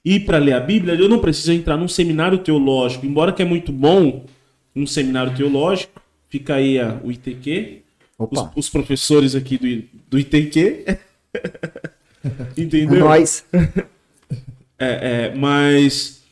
E 0.04 0.20
para 0.20 0.38
ler 0.38 0.52
a 0.52 0.60
Bíblia, 0.60 0.94
eu 0.94 1.08
não 1.08 1.18
preciso 1.18 1.52
entrar 1.52 1.76
num 1.76 1.88
seminário 1.88 2.38
teológico, 2.38 3.04
embora 3.04 3.32
que 3.32 3.42
é 3.42 3.44
muito 3.44 3.72
bom 3.72 4.24
um 4.74 4.86
seminário 4.86 5.34
teológico, 5.34 6.00
fica 6.38 6.56
aí 6.56 6.80
a, 6.80 7.00
o 7.04 7.12
ITQ, 7.12 7.82
os, 8.18 8.48
os, 8.56 8.68
professores 8.68 9.36
aqui 9.36 9.56
do, 9.56 10.00
do 10.10 10.18
ITQ. 10.18 10.98
Entendeu? 12.58 13.00
Nós. 13.00 13.44
É, 14.76 15.28
é, 15.30 15.34
mas 15.36 16.24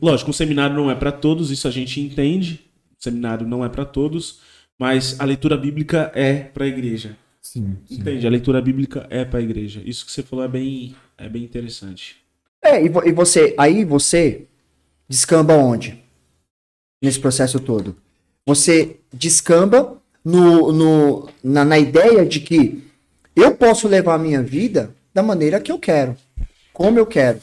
Lógico, 0.00 0.30
um 0.30 0.32
seminário 0.32 0.76
não 0.76 0.90
é 0.90 0.94
para 0.94 1.10
todos, 1.10 1.50
isso 1.50 1.66
a 1.66 1.70
gente 1.70 2.00
entende. 2.00 2.60
O 2.98 3.02
seminário 3.02 3.46
não 3.46 3.64
é 3.64 3.68
para 3.68 3.84
todos, 3.84 4.40
mas 4.78 5.18
a 5.18 5.24
leitura 5.24 5.56
bíblica 5.56 6.12
é 6.14 6.34
para 6.34 6.64
a 6.64 6.68
igreja. 6.68 7.16
Sim, 7.42 7.76
sim, 7.86 7.96
Entende? 7.96 8.26
A 8.26 8.30
leitura 8.30 8.60
bíblica 8.60 9.06
é 9.10 9.24
para 9.24 9.40
a 9.40 9.42
igreja. 9.42 9.82
Isso 9.84 10.06
que 10.06 10.12
você 10.12 10.22
falou 10.22 10.44
é 10.44 10.48
bem, 10.48 10.94
é 11.18 11.28
bem 11.28 11.42
interessante. 11.42 12.16
É, 12.62 12.84
e, 12.84 12.88
você, 12.88 13.54
aí 13.58 13.84
você 13.84 14.46
descamba 15.08 15.54
onde? 15.54 16.00
Nesse 17.02 17.18
processo 17.18 17.58
todo. 17.58 17.96
Você 18.50 18.96
descamba 19.12 19.96
no, 20.24 20.72
no, 20.72 21.28
na, 21.40 21.64
na 21.64 21.78
ideia 21.78 22.26
de 22.26 22.40
que 22.40 22.82
eu 23.36 23.54
posso 23.54 23.86
levar 23.86 24.14
a 24.14 24.18
minha 24.18 24.42
vida 24.42 24.92
da 25.14 25.22
maneira 25.22 25.60
que 25.60 25.70
eu 25.70 25.78
quero, 25.78 26.16
como 26.72 26.98
eu 26.98 27.06
quero. 27.06 27.38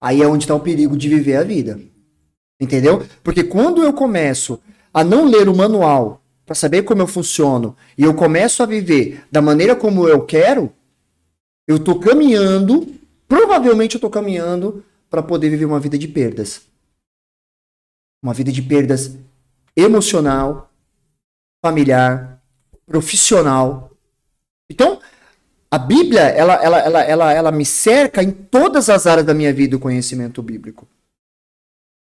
Aí 0.00 0.22
é 0.22 0.28
onde 0.28 0.44
está 0.44 0.54
o 0.54 0.60
perigo 0.60 0.96
de 0.96 1.08
viver 1.08 1.34
a 1.34 1.42
vida. 1.42 1.80
Entendeu? 2.60 3.04
Porque 3.24 3.42
quando 3.42 3.82
eu 3.82 3.92
começo 3.92 4.60
a 4.92 5.02
não 5.02 5.24
ler 5.24 5.48
o 5.48 5.56
manual 5.56 6.22
para 6.46 6.54
saber 6.54 6.84
como 6.84 7.02
eu 7.02 7.08
funciono 7.08 7.76
e 7.98 8.04
eu 8.04 8.14
começo 8.14 8.62
a 8.62 8.66
viver 8.66 9.24
da 9.32 9.42
maneira 9.42 9.74
como 9.74 10.08
eu 10.08 10.24
quero, 10.24 10.72
eu 11.66 11.78
estou 11.78 11.98
caminhando, 11.98 12.86
provavelmente 13.26 13.96
eu 13.96 13.98
estou 13.98 14.10
caminhando 14.10 14.84
para 15.10 15.24
poder 15.24 15.50
viver 15.50 15.64
uma 15.64 15.80
vida 15.80 15.98
de 15.98 16.06
perdas. 16.06 16.72
Uma 18.24 18.32
vida 18.32 18.50
de 18.50 18.62
perdas 18.62 19.18
emocional, 19.76 20.72
familiar, 21.62 22.42
profissional. 22.86 23.90
Então, 24.70 24.98
a 25.70 25.76
Bíblia, 25.76 26.22
ela, 26.22 26.54
ela, 26.54 26.78
ela, 26.78 27.02
ela, 27.02 27.32
ela 27.34 27.52
me 27.52 27.66
cerca 27.66 28.22
em 28.22 28.30
todas 28.30 28.88
as 28.88 29.06
áreas 29.06 29.26
da 29.26 29.34
minha 29.34 29.52
vida 29.52 29.76
o 29.76 29.78
conhecimento 29.78 30.42
bíblico. 30.42 30.88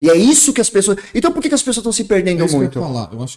E 0.02 0.10
é 0.10 0.16
isso 0.16 0.52
que 0.52 0.60
as 0.60 0.68
pessoas. 0.68 0.98
Então 1.14 1.30
por 1.30 1.40
que, 1.40 1.48
que 1.48 1.54
as 1.54 1.62
pessoas 1.62 1.78
estão 1.78 1.92
se 1.92 2.02
perdendo 2.04 2.44
é 2.44 2.48
muito? 2.48 2.80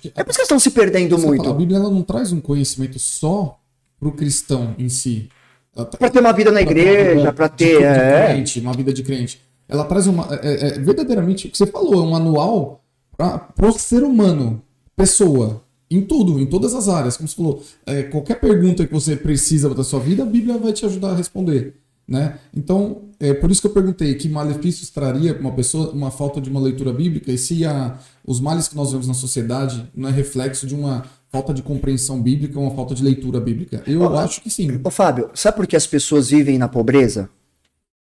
Que... 0.02 0.12
É 0.16 0.24
por 0.24 0.32
isso 0.32 0.40
que 0.40 0.42
elas 0.42 0.42
estão 0.42 0.60
se 0.60 0.72
perdendo 0.72 1.20
muito. 1.20 1.50
A 1.50 1.54
Bíblia 1.54 1.78
ela 1.78 1.90
não 1.90 2.02
traz 2.02 2.32
um 2.32 2.42
conhecimento 2.42 2.98
só 2.98 3.60
para 4.00 4.10
o 4.10 4.12
cristão 4.12 4.76
em 4.80 4.90
si. 4.90 5.30
Para 5.74 6.10
ter 6.10 6.20
uma 6.20 6.34
vida 6.34 6.52
na 6.52 6.62
igreja, 6.62 7.32
para 7.32 7.48
ter. 7.48 7.78
De, 7.78 7.84
é... 7.84 8.26
crente, 8.28 8.60
uma 8.60 8.74
vida 8.74 8.92
de 8.92 9.04
crente. 9.04 9.40
Ela 9.72 9.86
traz 9.86 10.06
uma. 10.06 10.28
É, 10.44 10.48
é, 10.48 10.68
é 10.68 10.80
verdadeiramente, 10.80 11.48
o 11.48 11.50
que 11.50 11.58
você 11.58 11.66
falou, 11.66 11.94
é 11.94 12.06
um 12.06 12.12
manual 12.12 12.84
para 13.18 13.70
o 13.70 13.72
ser 13.72 14.04
humano, 14.04 14.62
pessoa. 14.96 15.64
Em 15.90 16.02
tudo, 16.02 16.40
em 16.40 16.46
todas 16.46 16.74
as 16.74 16.88
áreas. 16.88 17.18
Como 17.18 17.28
você 17.28 17.36
falou, 17.36 17.64
é, 17.86 18.04
qualquer 18.04 18.40
pergunta 18.40 18.86
que 18.86 18.94
você 18.94 19.16
precisa 19.16 19.70
da 19.74 19.84
sua 19.84 20.00
vida, 20.00 20.24
a 20.24 20.26
Bíblia 20.26 20.58
vai 20.58 20.72
te 20.72 20.86
ajudar 20.86 21.12
a 21.12 21.16
responder. 21.16 21.76
Né? 22.08 22.38
Então, 22.56 23.04
é 23.20 23.34
por 23.34 23.52
isso 23.52 23.62
que 23.62 23.68
eu 23.68 23.74
perguntei 23.74 24.16
que 24.16 24.28
malefícios 24.28 24.90
traria 24.90 25.34
para 25.34 25.42
uma 25.42 25.52
pessoa 25.52 25.92
uma 25.92 26.12
falta 26.12 26.42
de 26.42 26.50
uma 26.50 26.60
leitura 26.60 26.92
bíblica 26.92 27.32
e 27.32 27.38
se 27.38 27.66
a, 27.66 27.98
os 28.26 28.40
males 28.40 28.68
que 28.68 28.76
nós 28.76 28.92
vemos 28.92 29.08
na 29.08 29.14
sociedade 29.14 29.90
não 29.96 30.10
é 30.10 30.12
reflexo 30.12 30.66
de 30.66 30.76
uma 30.76 31.06
falta 31.30 31.54
de 31.54 31.62
compreensão 31.62 32.22
bíblica 32.22 32.58
ou 32.58 32.66
uma 32.66 32.76
falta 32.76 32.96
de 32.96 33.04
leitura 33.04 33.40
bíblica. 33.40 33.84
Eu 33.86 34.18
acho 34.18 34.42
que 34.42 34.50
sim. 34.50 34.80
Ô 34.84 34.90
Fábio, 34.90 35.30
sabe 35.34 35.58
por 35.58 35.68
que 35.68 35.76
as 35.76 35.88
pessoas 35.88 36.30
vivem 36.30 36.58
na 36.58 36.68
pobreza? 36.68 37.30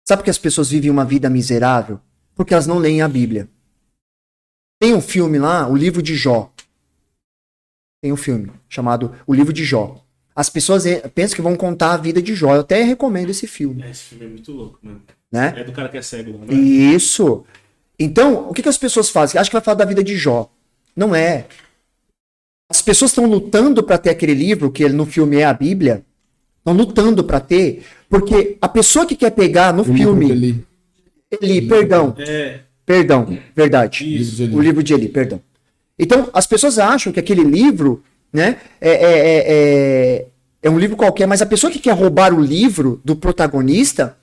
Sabe 0.06 0.20
por 0.20 0.24
que 0.24 0.30
as 0.30 0.38
pessoas 0.38 0.70
vivem 0.70 0.90
uma 0.90 1.04
vida 1.04 1.28
miserável? 1.28 2.00
Porque 2.34 2.54
elas 2.54 2.66
não 2.66 2.78
leem 2.78 3.02
a 3.02 3.08
Bíblia. 3.08 3.48
Tem 4.78 4.94
um 4.94 5.00
filme 5.00 5.38
lá, 5.38 5.66
o 5.66 5.74
livro 5.74 6.02
de 6.02 6.14
Jó 6.14 6.52
tem 8.06 8.12
um 8.12 8.16
filme 8.16 8.52
chamado 8.68 9.12
O 9.26 9.34
Livro 9.34 9.52
de 9.52 9.64
Jó. 9.64 10.00
As 10.34 10.48
pessoas 10.48 10.84
pensam 11.14 11.34
que 11.34 11.42
vão 11.42 11.56
contar 11.56 11.94
a 11.94 11.96
vida 11.96 12.22
de 12.22 12.34
Jó. 12.34 12.54
Eu 12.54 12.60
até 12.60 12.82
recomendo 12.82 13.30
esse 13.30 13.48
filme. 13.48 13.82
É, 13.82 13.90
esse 13.90 14.04
filme 14.04 14.26
é 14.26 14.28
muito 14.28 14.52
louco, 14.52 14.78
mano. 14.82 15.02
Né? 15.32 15.54
É 15.56 15.64
do 15.64 15.72
cara 15.72 15.88
que 15.88 15.96
é 15.96 16.02
cego, 16.02 16.38
não 16.38 16.44
é? 16.48 16.54
Isso. 16.54 17.44
Então, 17.98 18.48
o 18.48 18.52
que, 18.52 18.62
que 18.62 18.68
as 18.68 18.78
pessoas 18.78 19.08
fazem? 19.08 19.40
Acho 19.40 19.50
que 19.50 19.56
vai 19.56 19.64
falar 19.64 19.78
da 19.78 19.84
vida 19.84 20.04
de 20.04 20.16
Jó. 20.16 20.48
Não 20.94 21.14
é. 21.14 21.46
As 22.70 22.80
pessoas 22.80 23.10
estão 23.10 23.26
lutando 23.26 23.82
para 23.82 23.98
ter 23.98 24.10
aquele 24.10 24.34
livro, 24.34 24.70
que 24.70 24.88
no 24.88 25.06
filme 25.06 25.38
é 25.38 25.44
a 25.44 25.54
Bíblia. 25.54 26.04
Estão 26.58 26.74
lutando 26.74 27.24
para 27.24 27.40
ter, 27.40 27.84
porque 28.08 28.56
a 28.60 28.68
pessoa 28.68 29.06
que 29.06 29.16
quer 29.16 29.30
pegar 29.30 29.72
no 29.72 29.82
o 29.82 29.84
filme. 29.84 30.32
Livro 30.32 30.66
Eli, 31.40 31.62
perdão. 31.62 32.14
É. 32.18 32.60
Perdão, 32.84 33.36
verdade. 33.54 34.16
Isso. 34.16 34.44
O 34.44 34.60
livro 34.60 34.82
de 34.82 34.94
Eli, 34.94 35.08
perdão. 35.08 35.40
Então, 35.98 36.28
as 36.32 36.46
pessoas 36.46 36.78
acham 36.78 37.12
que 37.12 37.18
aquele 37.18 37.42
livro 37.42 38.02
né, 38.32 38.58
é, 38.80 38.90
é, 38.90 38.94
é, 38.94 39.44
é, 39.48 40.26
é 40.62 40.70
um 40.70 40.78
livro 40.78 40.96
qualquer, 40.96 41.26
mas 41.26 41.42
a 41.42 41.46
pessoa 41.46 41.70
que 41.70 41.78
quer 41.78 41.92
roubar 41.92 42.32
o 42.32 42.40
livro 42.40 43.00
do 43.04 43.16
protagonista, 43.16 44.16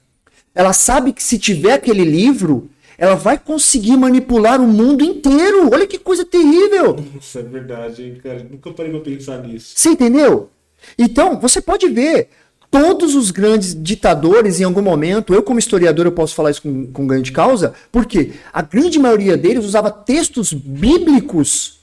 ela 0.54 0.72
sabe 0.72 1.12
que 1.12 1.24
se 1.24 1.38
tiver 1.38 1.74
aquele 1.74 2.06
livro, 2.06 2.70
ela 2.98 3.16
vai 3.16 3.38
conseguir 3.38 3.98
manipular 3.98 4.62
o 4.62 4.68
mundo 4.68 5.04
inteiro. 5.04 5.70
Olha 5.74 5.88
que 5.88 5.98
coisa 5.98 6.24
terrível. 6.24 6.96
Nossa, 7.14 7.40
é 7.40 7.44
verdade, 7.44 8.04
hein, 8.04 8.18
cara. 8.22 8.48
Nunca 8.50 8.72
parei 8.72 8.92
pra 8.92 9.02
pensar 9.02 9.42
nisso. 9.42 9.74
Você 9.76 9.90
entendeu? 9.90 10.52
Então, 10.98 11.40
você 11.40 11.62
pode 11.62 11.88
ver 11.90 12.30
todos 12.74 13.14
os 13.14 13.30
grandes 13.30 13.80
ditadores, 13.80 14.60
em 14.60 14.64
algum 14.64 14.82
momento, 14.82 15.32
eu 15.32 15.44
como 15.44 15.60
historiador 15.60 16.08
eu 16.08 16.12
posso 16.12 16.34
falar 16.34 16.50
isso 16.50 16.64
com, 16.64 16.88
com 16.88 17.06
grande 17.06 17.32
causa, 17.32 17.76
porque 17.92 18.32
a 18.52 18.64
grande 18.64 18.98
maioria 18.98 19.38
deles 19.38 19.64
usava 19.64 19.92
textos 19.92 20.52
bíblicos 20.52 21.82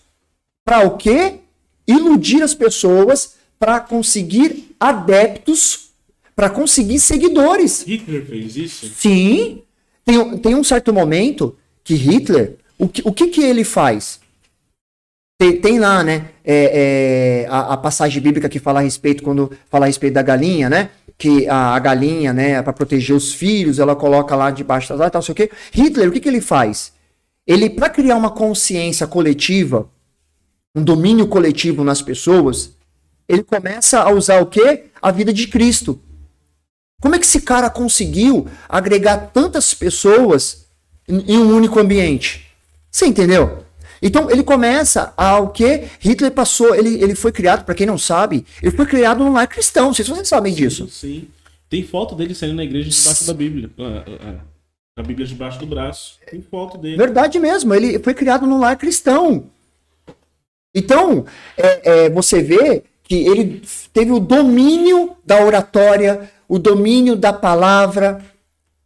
para 0.65 0.85
o 0.85 0.97
quê? 0.97 1.35
Iludir 1.87 2.43
as 2.43 2.55
pessoas 2.55 3.35
para 3.57 3.79
conseguir 3.79 4.75
adeptos, 4.81 5.91
para 6.35 6.51
conseguir 6.51 6.99
seguidores. 6.99 7.83
Hitler 7.87 8.27
fez 8.27 8.57
isso? 8.57 8.91
Sim. 8.93 9.63
Tem, 10.05 10.39
tem 10.39 10.55
um 10.57 10.65
certo 10.65 10.93
momento 10.93 11.57
que 11.85 11.95
Hitler, 11.95 12.57
o 12.77 12.89
que, 12.89 13.01
o 13.05 13.13
que, 13.13 13.29
que 13.29 13.45
ele 13.45 13.63
faz? 13.63 14.19
Tem, 15.41 15.59
tem 15.59 15.79
lá, 15.79 16.05
né, 16.05 16.33
é, 16.45 17.47
é, 17.47 17.49
a, 17.49 17.73
a 17.73 17.77
passagem 17.79 18.21
bíblica 18.21 18.47
que 18.47 18.59
fala 18.59 18.81
a 18.81 18.83
respeito, 18.83 19.23
quando 19.23 19.51
fala 19.71 19.87
a 19.87 19.89
respeito 19.89 20.13
da 20.13 20.21
galinha, 20.21 20.69
né? 20.69 20.91
Que 21.17 21.49
a, 21.49 21.75
a 21.75 21.79
galinha, 21.79 22.31
né, 22.35 22.61
para 22.61 22.75
proteger 22.75 23.17
os 23.17 23.33
filhos, 23.33 23.79
ela 23.79 23.97
coloca 23.97 24.37
lá 24.37 24.51
debaixo 24.51 24.95
das 24.95 25.11
tal, 25.11 25.23
sei 25.23 25.33
o 25.33 25.35
quê. 25.35 25.51
Hitler, 25.73 26.11
o 26.11 26.13
que, 26.13 26.21
que 26.21 26.29
ele 26.29 26.43
faz? 26.43 26.93
Ele, 27.47 27.71
para 27.71 27.89
criar 27.89 28.17
uma 28.17 28.29
consciência 28.29 29.07
coletiva, 29.07 29.89
um 30.75 30.85
domínio 30.85 31.27
coletivo 31.27 31.83
nas 31.83 32.03
pessoas, 32.03 32.73
ele 33.27 33.43
começa 33.43 33.99
a 33.99 34.13
usar 34.13 34.43
o 34.43 34.47
quê? 34.47 34.91
A 35.01 35.11
vida 35.11 35.33
de 35.33 35.47
Cristo. 35.49 35.99
Como 37.01 37.15
é 37.15 37.19
que 37.19 37.25
esse 37.25 37.41
cara 37.41 37.71
conseguiu 37.71 38.47
agregar 38.69 39.31
tantas 39.33 39.73
pessoas 39.73 40.67
em 41.09 41.39
um 41.39 41.57
único 41.57 41.81
ambiente? 41.81 42.47
Você 42.91 43.07
entendeu? 43.07 43.70
Então 44.03 44.31
ele 44.31 44.43
começa 44.43 45.13
ao 45.17 45.51
que 45.51 45.85
Hitler 45.99 46.31
passou, 46.33 46.75
ele, 46.75 47.03
ele 47.03 47.15
foi 47.15 47.33
criado, 47.33 47.65
para 47.65 47.75
quem 47.75 47.87
não 47.87 47.99
sabe, 47.99 48.47
ele 48.63 48.75
foi 48.75 48.87
criado 48.87 49.23
num 49.23 49.33
lar 49.33 49.47
cristão. 49.47 49.87
Não 49.87 49.95
sei 49.95 50.05
se 50.05 50.11
vocês 50.11 50.29
sabem 50.29 50.55
disso. 50.55 50.89
Sim. 50.89 51.29
Tem 51.69 51.85
foto 51.85 52.15
dele 52.15 52.35
saindo 52.35 52.57
na 52.57 52.65
igreja 52.65 52.91
debaixo 52.91 53.27
da 53.27 53.35
Bíblia. 53.35 53.71
A, 53.79 54.29
a, 54.31 55.01
a 55.01 55.03
Bíblia 55.03 55.27
debaixo 55.27 55.59
do 55.59 55.67
braço. 55.67 56.19
Tem 56.29 56.43
foto 56.43 56.77
dele. 56.77 56.97
Verdade 56.97 57.39
mesmo, 57.39 57.73
ele 57.75 57.99
foi 57.99 58.15
criado 58.15 58.47
num 58.47 58.59
lar 58.59 58.77
cristão. 58.77 59.45
Então, 60.75 61.25
é, 61.57 62.07
é, 62.07 62.11
você 62.11 62.43
vê 62.43 62.83
que 63.05 63.15
ele 63.15 63.63
teve 63.93 64.13
o 64.13 64.21
domínio 64.21 65.17
da 65.25 65.45
oratória, 65.45 66.31
o 66.49 66.59
domínio 66.59 67.17
da 67.17 67.33
palavra. 67.33 68.25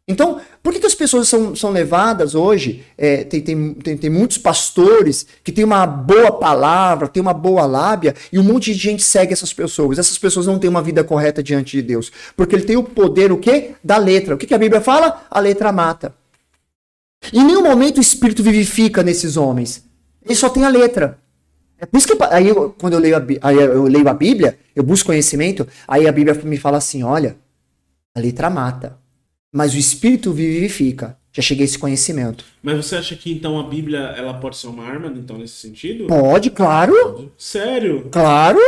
Então, 0.09 0.41
por 0.65 0.73
que, 0.73 0.81
que 0.81 0.87
as 0.87 0.95
pessoas 0.95 1.29
são, 1.29 1.55
são 1.55 1.71
levadas 1.71 2.35
hoje? 2.35 2.83
É, 2.97 3.23
tem, 3.23 3.43
tem, 3.43 3.75
tem, 3.75 3.97
tem, 3.99 4.09
muitos 4.09 4.39
pastores 4.39 5.27
que 5.45 5.53
têm 5.53 5.63
uma 5.63 5.87
boa 5.87 6.33
palavra, 6.33 7.07
têm 7.07 7.21
uma 7.21 7.35
boa 7.35 7.67
lábia, 7.67 8.15
e 8.33 8.39
um 8.39 8.43
monte 8.43 8.73
de 8.73 8.79
gente 8.79 9.03
segue 9.03 9.35
essas 9.35 9.53
pessoas. 9.53 9.99
Essas 9.99 10.17
pessoas 10.17 10.47
não 10.47 10.59
têm 10.59 10.71
uma 10.71 10.81
vida 10.81 11.05
correta 11.05 11.43
diante 11.43 11.77
de 11.77 11.83
Deus. 11.83 12.11
Porque 12.35 12.57
ele 12.57 12.65
tem 12.65 12.79
o 12.79 12.83
poder, 12.83 13.31
o 13.31 13.37
quê? 13.37 13.73
Da 13.85 13.99
letra. 13.99 14.35
O 14.35 14.39
que, 14.39 14.47
que 14.47 14.55
a 14.55 14.59
Bíblia 14.59 14.81
fala? 14.81 15.27
A 15.31 15.39
letra 15.39 15.71
mata. 15.71 16.15
Em 17.31 17.45
nenhum 17.45 17.63
momento 17.63 17.99
o 17.99 18.01
Espírito 18.01 18.43
vivifica 18.43 19.03
nesses 19.03 19.37
homens. 19.37 19.85
Ele 20.25 20.35
só 20.35 20.49
tem 20.49 20.65
a 20.65 20.71
letra. 20.71 21.19
É 21.79 21.85
por 21.85 21.99
isso 21.99 22.07
que 22.07 22.17
aí 22.31 22.49
eu, 22.49 22.75
quando 22.81 22.95
eu 22.95 23.01
leio, 23.01 23.17
a, 23.43 23.53
eu 23.53 23.85
leio 23.85 24.09
a 24.09 24.15
Bíblia, 24.15 24.59
eu 24.75 24.83
busco 24.83 25.09
conhecimento, 25.09 25.69
aí 25.87 26.09
a 26.09 26.13
Bíblia 26.13 26.35
me 26.43 26.57
fala 26.57 26.79
assim: 26.79 27.03
olha, 27.03 27.37
a 28.15 28.21
letra 28.21 28.49
mata, 28.49 29.04
mas 29.55 29.73
o 29.73 29.79
Espírito 29.79 30.33
vivifica. 30.33 31.17
Já 31.33 31.41
cheguei 31.41 31.63
a 31.63 31.67
esse 31.67 31.79
conhecimento. 31.79 32.45
Mas 32.61 32.77
você 32.77 32.97
acha 32.97 33.15
que 33.15 33.33
então 33.33 33.59
a 33.59 33.63
Bíblia 33.63 33.99
ela 34.17 34.35
pode 34.35 34.57
ser 34.57 34.67
uma 34.67 34.85
arma, 34.85 35.13
então, 35.17 35.39
nesse 35.39 35.55
sentido? 35.55 36.09
Pode, 36.09 36.51
claro. 36.51 37.33
Sério? 37.39 38.09
Claro, 38.11 38.59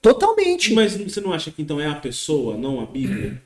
totalmente. 0.00 0.72
Mas 0.72 0.96
você 0.96 1.20
não 1.20 1.32
acha 1.32 1.50
que 1.50 1.60
então 1.60 1.80
é 1.80 1.86
a 1.86 1.96
pessoa, 1.96 2.56
não 2.56 2.80
a 2.80 2.86
Bíblia? 2.86 3.42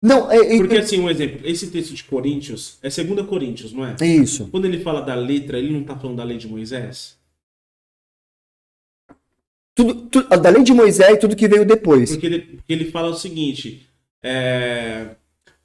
Não, 0.00 0.30
é, 0.30 0.54
é, 0.54 0.58
Porque 0.58 0.76
assim, 0.76 1.00
um 1.00 1.10
exemplo, 1.10 1.40
esse 1.44 1.68
texto 1.70 1.92
de 1.94 2.04
Coríntios 2.04 2.78
é 2.82 2.88
2 2.88 3.26
Coríntios, 3.26 3.72
não 3.72 3.84
é? 3.84 3.96
É 4.00 4.06
isso. 4.06 4.48
Quando 4.50 4.64
ele 4.64 4.80
fala 4.80 5.00
da 5.00 5.14
letra, 5.14 5.58
ele 5.58 5.72
não 5.72 5.80
está 5.82 5.96
falando 5.96 6.16
da 6.16 6.24
lei 6.24 6.38
de 6.38 6.48
Moisés? 6.48 7.16
Tudo, 9.74 9.94
tudo, 10.06 10.28
da 10.28 10.50
lei 10.50 10.62
de 10.62 10.72
Moisés 10.72 11.14
e 11.14 11.18
tudo 11.18 11.36
que 11.36 11.48
veio 11.48 11.64
depois. 11.64 12.10
Porque 12.10 12.26
ele, 12.26 12.60
ele 12.68 12.90
fala 12.90 13.10
o 13.10 13.14
seguinte: 13.14 13.86
é, 14.22 15.16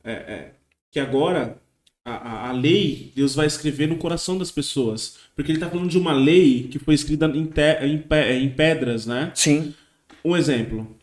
é, 0.08 0.12
é, 0.12 0.56
que 0.90 1.00
agora 1.00 1.62
a, 2.06 2.48
a, 2.48 2.52
lei 2.54 3.12
Deus 3.14 3.36
vai 3.36 3.46
escrever 3.46 3.88
no 3.88 3.98
coração 3.98 4.38
das 4.38 4.50
pessoas. 4.50 5.20
Porque 5.36 5.52
ele 5.52 5.58
está 5.58 5.70
falando 5.70 5.90
de 5.90 5.98
uma 5.98 6.14
lei 6.14 6.70
que 6.70 6.80
foi 6.80 6.96
escrita 6.96 7.26
em, 7.26 7.46
te, 7.46 7.84
em, 7.84 8.44
em 8.44 8.56
pedras, 8.56 9.06
né? 9.06 9.32
Sim. 9.36 9.76
Um 10.24 10.36
exemplo. 10.36 10.98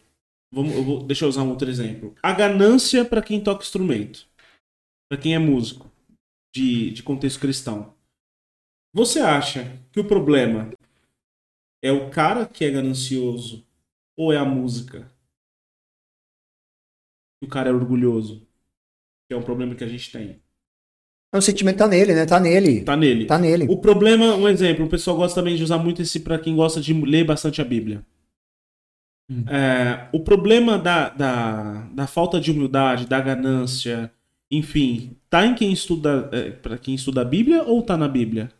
Vamos, 0.50 0.74
eu 0.74 0.82
vou, 0.82 1.02
deixa 1.02 1.24
eu 1.24 1.28
usar 1.28 1.42
um 1.42 1.50
outro 1.50 1.68
exemplo. 1.68 2.14
A 2.22 2.32
ganância 2.32 3.04
para 3.04 3.22
quem 3.22 3.42
toca 3.42 3.62
instrumento. 3.62 4.26
Para 5.10 5.20
quem 5.20 5.34
é 5.34 5.38
músico. 5.38 5.92
De, 6.54 6.90
de 6.92 7.02
contexto 7.02 7.40
cristão. 7.40 7.94
Você 8.94 9.18
acha 9.20 9.76
que 9.92 10.00
o 10.00 10.06
problema 10.06 10.72
é 11.82 11.92
o 11.92 12.08
cara 12.10 12.46
que 12.46 12.64
é 12.64 12.70
ganancioso 12.70 13.66
ou 14.16 14.32
é 14.32 14.38
a 14.38 14.44
música? 14.44 15.12
O 17.42 17.48
cara 17.48 17.68
é 17.68 17.72
orgulhoso. 17.72 18.46
Que 19.28 19.34
é 19.34 19.36
um 19.36 19.42
problema 19.42 19.74
que 19.74 19.84
a 19.84 19.88
gente 19.88 20.10
tem. 20.10 20.40
O 21.34 21.40
sentimento 21.40 21.78
tá 21.78 21.88
nele, 21.88 22.14
né? 22.14 22.26
Tá 22.26 22.38
nele. 22.38 22.82
Tá 22.82 22.96
nele. 22.96 23.26
Tá 23.26 23.38
nele. 23.38 23.66
O 23.68 23.78
problema, 23.78 24.36
um 24.36 24.48
exemplo, 24.48 24.84
o 24.84 24.88
pessoal 24.88 25.16
gosta 25.16 25.40
também 25.40 25.56
de 25.56 25.64
usar 25.64 25.78
muito 25.78 26.00
esse 26.00 26.20
para 26.20 26.38
quem 26.38 26.54
gosta 26.54 26.80
de 26.80 26.92
ler 26.92 27.24
bastante 27.24 27.60
a 27.60 27.64
Bíblia. 27.64 28.04
Hum. 29.28 29.44
É, 29.48 30.08
o 30.12 30.20
problema 30.20 30.78
da, 30.78 31.08
da, 31.08 31.88
da 31.92 32.06
falta 32.06 32.40
de 32.40 32.52
humildade, 32.52 33.06
da 33.06 33.20
ganância, 33.20 34.12
enfim, 34.50 35.16
tá 35.28 35.44
em 35.44 35.54
quem 35.54 35.72
estuda, 35.72 36.28
é, 36.32 36.50
para 36.50 36.78
quem 36.78 36.94
estuda 36.94 37.22
a 37.22 37.24
Bíblia 37.24 37.64
ou 37.64 37.82
tá 37.82 37.96
na 37.96 38.06
Bíblia? 38.06 38.52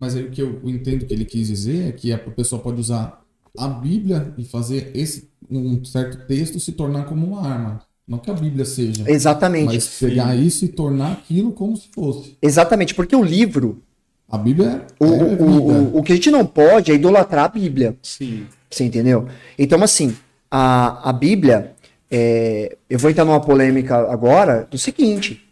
Mas 0.00 0.16
o 0.16 0.30
que 0.30 0.42
eu 0.42 0.60
entendo 0.64 1.06
que 1.06 1.12
ele 1.12 1.24
quis 1.26 1.46
dizer 1.46 1.88
é 1.88 1.92
que 1.92 2.12
a 2.12 2.18
pessoa 2.18 2.60
pode 2.60 2.80
usar 2.80 3.22
a 3.56 3.68
Bíblia 3.68 4.34
e 4.36 4.44
fazer 4.44 4.90
esse 4.96 5.30
um 5.48 5.84
certo 5.84 6.26
texto 6.26 6.58
se 6.58 6.72
tornar 6.72 7.04
como 7.04 7.26
uma 7.26 7.46
arma. 7.46 7.89
Não 8.10 8.18
que 8.18 8.28
a 8.28 8.34
Bíblia 8.34 8.64
seja. 8.64 9.04
Exatamente. 9.06 9.66
Mas 9.66 9.86
pegar 10.00 10.34
Sim. 10.34 10.42
isso 10.42 10.64
e 10.64 10.68
tornar 10.68 11.12
aquilo 11.12 11.52
como 11.52 11.76
se 11.76 11.86
fosse. 11.94 12.36
Exatamente, 12.42 12.92
porque 12.92 13.14
o 13.14 13.22
livro. 13.22 13.84
A 14.28 14.36
Bíblia 14.36 14.84
é. 15.00 15.04
O, 15.04 15.14
é 15.14 15.22
o, 15.22 15.44
o, 15.44 15.98
o 15.98 16.02
que 16.02 16.12
a 16.12 16.16
gente 16.16 16.28
não 16.28 16.44
pode 16.44 16.90
é 16.90 16.94
idolatrar 16.96 17.44
a 17.44 17.48
Bíblia. 17.48 17.96
Sim. 18.02 18.46
Você 18.68 18.82
entendeu? 18.82 19.28
Então, 19.56 19.80
assim, 19.80 20.16
a, 20.50 21.08
a 21.08 21.12
Bíblia. 21.12 21.72
É, 22.10 22.76
eu 22.88 22.98
vou 22.98 23.08
entrar 23.08 23.24
numa 23.24 23.40
polêmica 23.40 23.96
agora 24.10 24.66
do 24.68 24.76
seguinte: 24.76 25.48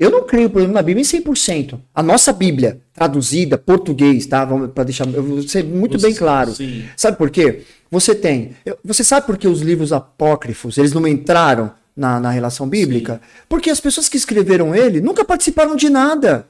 eu 0.00 0.10
não 0.10 0.22
creio, 0.22 0.48
por 0.48 0.60
exemplo, 0.60 0.74
na 0.74 0.80
Bíblia 0.80 1.02
em 1.02 1.04
100%. 1.04 1.78
A 1.94 2.02
nossa 2.02 2.32
Bíblia, 2.32 2.80
traduzida, 2.94 3.58
português, 3.58 4.24
tá? 4.24 4.46
Vamos 4.46 4.70
para 4.70 4.84
deixar, 4.84 5.06
eu 5.06 5.22
vou 5.22 5.42
ser 5.42 5.62
muito 5.62 6.00
Você, 6.00 6.06
bem 6.06 6.16
claro. 6.16 6.54
Sim. 6.54 6.84
Sabe 6.96 7.18
por 7.18 7.28
quê? 7.28 7.64
Você 7.90 8.14
tem, 8.14 8.56
você 8.82 9.04
sabe 9.04 9.26
por 9.26 9.36
que 9.36 9.46
os 9.46 9.60
livros 9.60 9.92
apócrifos, 9.92 10.78
eles 10.78 10.94
não 10.94 11.06
entraram 11.06 11.70
na, 11.94 12.18
na 12.18 12.30
relação 12.30 12.66
bíblica? 12.66 13.20
Sim. 13.22 13.42
Porque 13.46 13.68
as 13.68 13.78
pessoas 13.78 14.08
que 14.08 14.16
escreveram 14.16 14.74
ele 14.74 15.02
nunca 15.02 15.22
participaram 15.22 15.76
de 15.76 15.90
nada. 15.90 16.48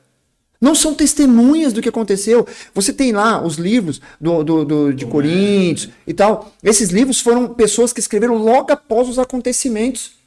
Não 0.60 0.76
são 0.76 0.94
testemunhas 0.94 1.72
do 1.72 1.82
que 1.82 1.88
aconteceu. 1.88 2.46
Você 2.72 2.92
tem 2.92 3.10
lá 3.10 3.44
os 3.44 3.56
livros 3.56 4.00
do, 4.20 4.44
do, 4.44 4.64
do 4.64 4.92
de 4.94 5.06
Coríntios 5.06 5.88
e 6.06 6.14
tal. 6.14 6.52
Esses 6.62 6.90
livros 6.90 7.20
foram 7.20 7.48
pessoas 7.48 7.92
que 7.92 7.98
escreveram 7.98 8.36
logo 8.36 8.70
após 8.70 9.08
os 9.08 9.18
acontecimentos 9.18 10.19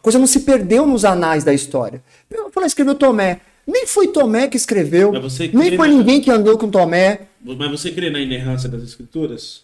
coisa 0.00 0.18
não 0.18 0.26
se 0.26 0.40
perdeu 0.40 0.86
nos 0.86 1.04
anais 1.04 1.44
da 1.44 1.52
história. 1.52 2.02
Eu 2.30 2.50
falei, 2.50 2.66
escreveu 2.66 2.94
Tomé. 2.94 3.40
Nem 3.66 3.86
foi 3.86 4.08
Tomé 4.08 4.48
que 4.48 4.56
escreveu. 4.56 5.12
Nem 5.52 5.76
foi 5.76 5.88
na... 5.88 5.94
ninguém 5.94 6.20
que 6.20 6.30
andou 6.30 6.58
com 6.58 6.70
Tomé. 6.70 7.28
Mas 7.40 7.70
você 7.70 7.90
crê 7.92 8.10
na 8.10 8.20
inerrância 8.20 8.68
das 8.68 8.82
escrituras? 8.82 9.62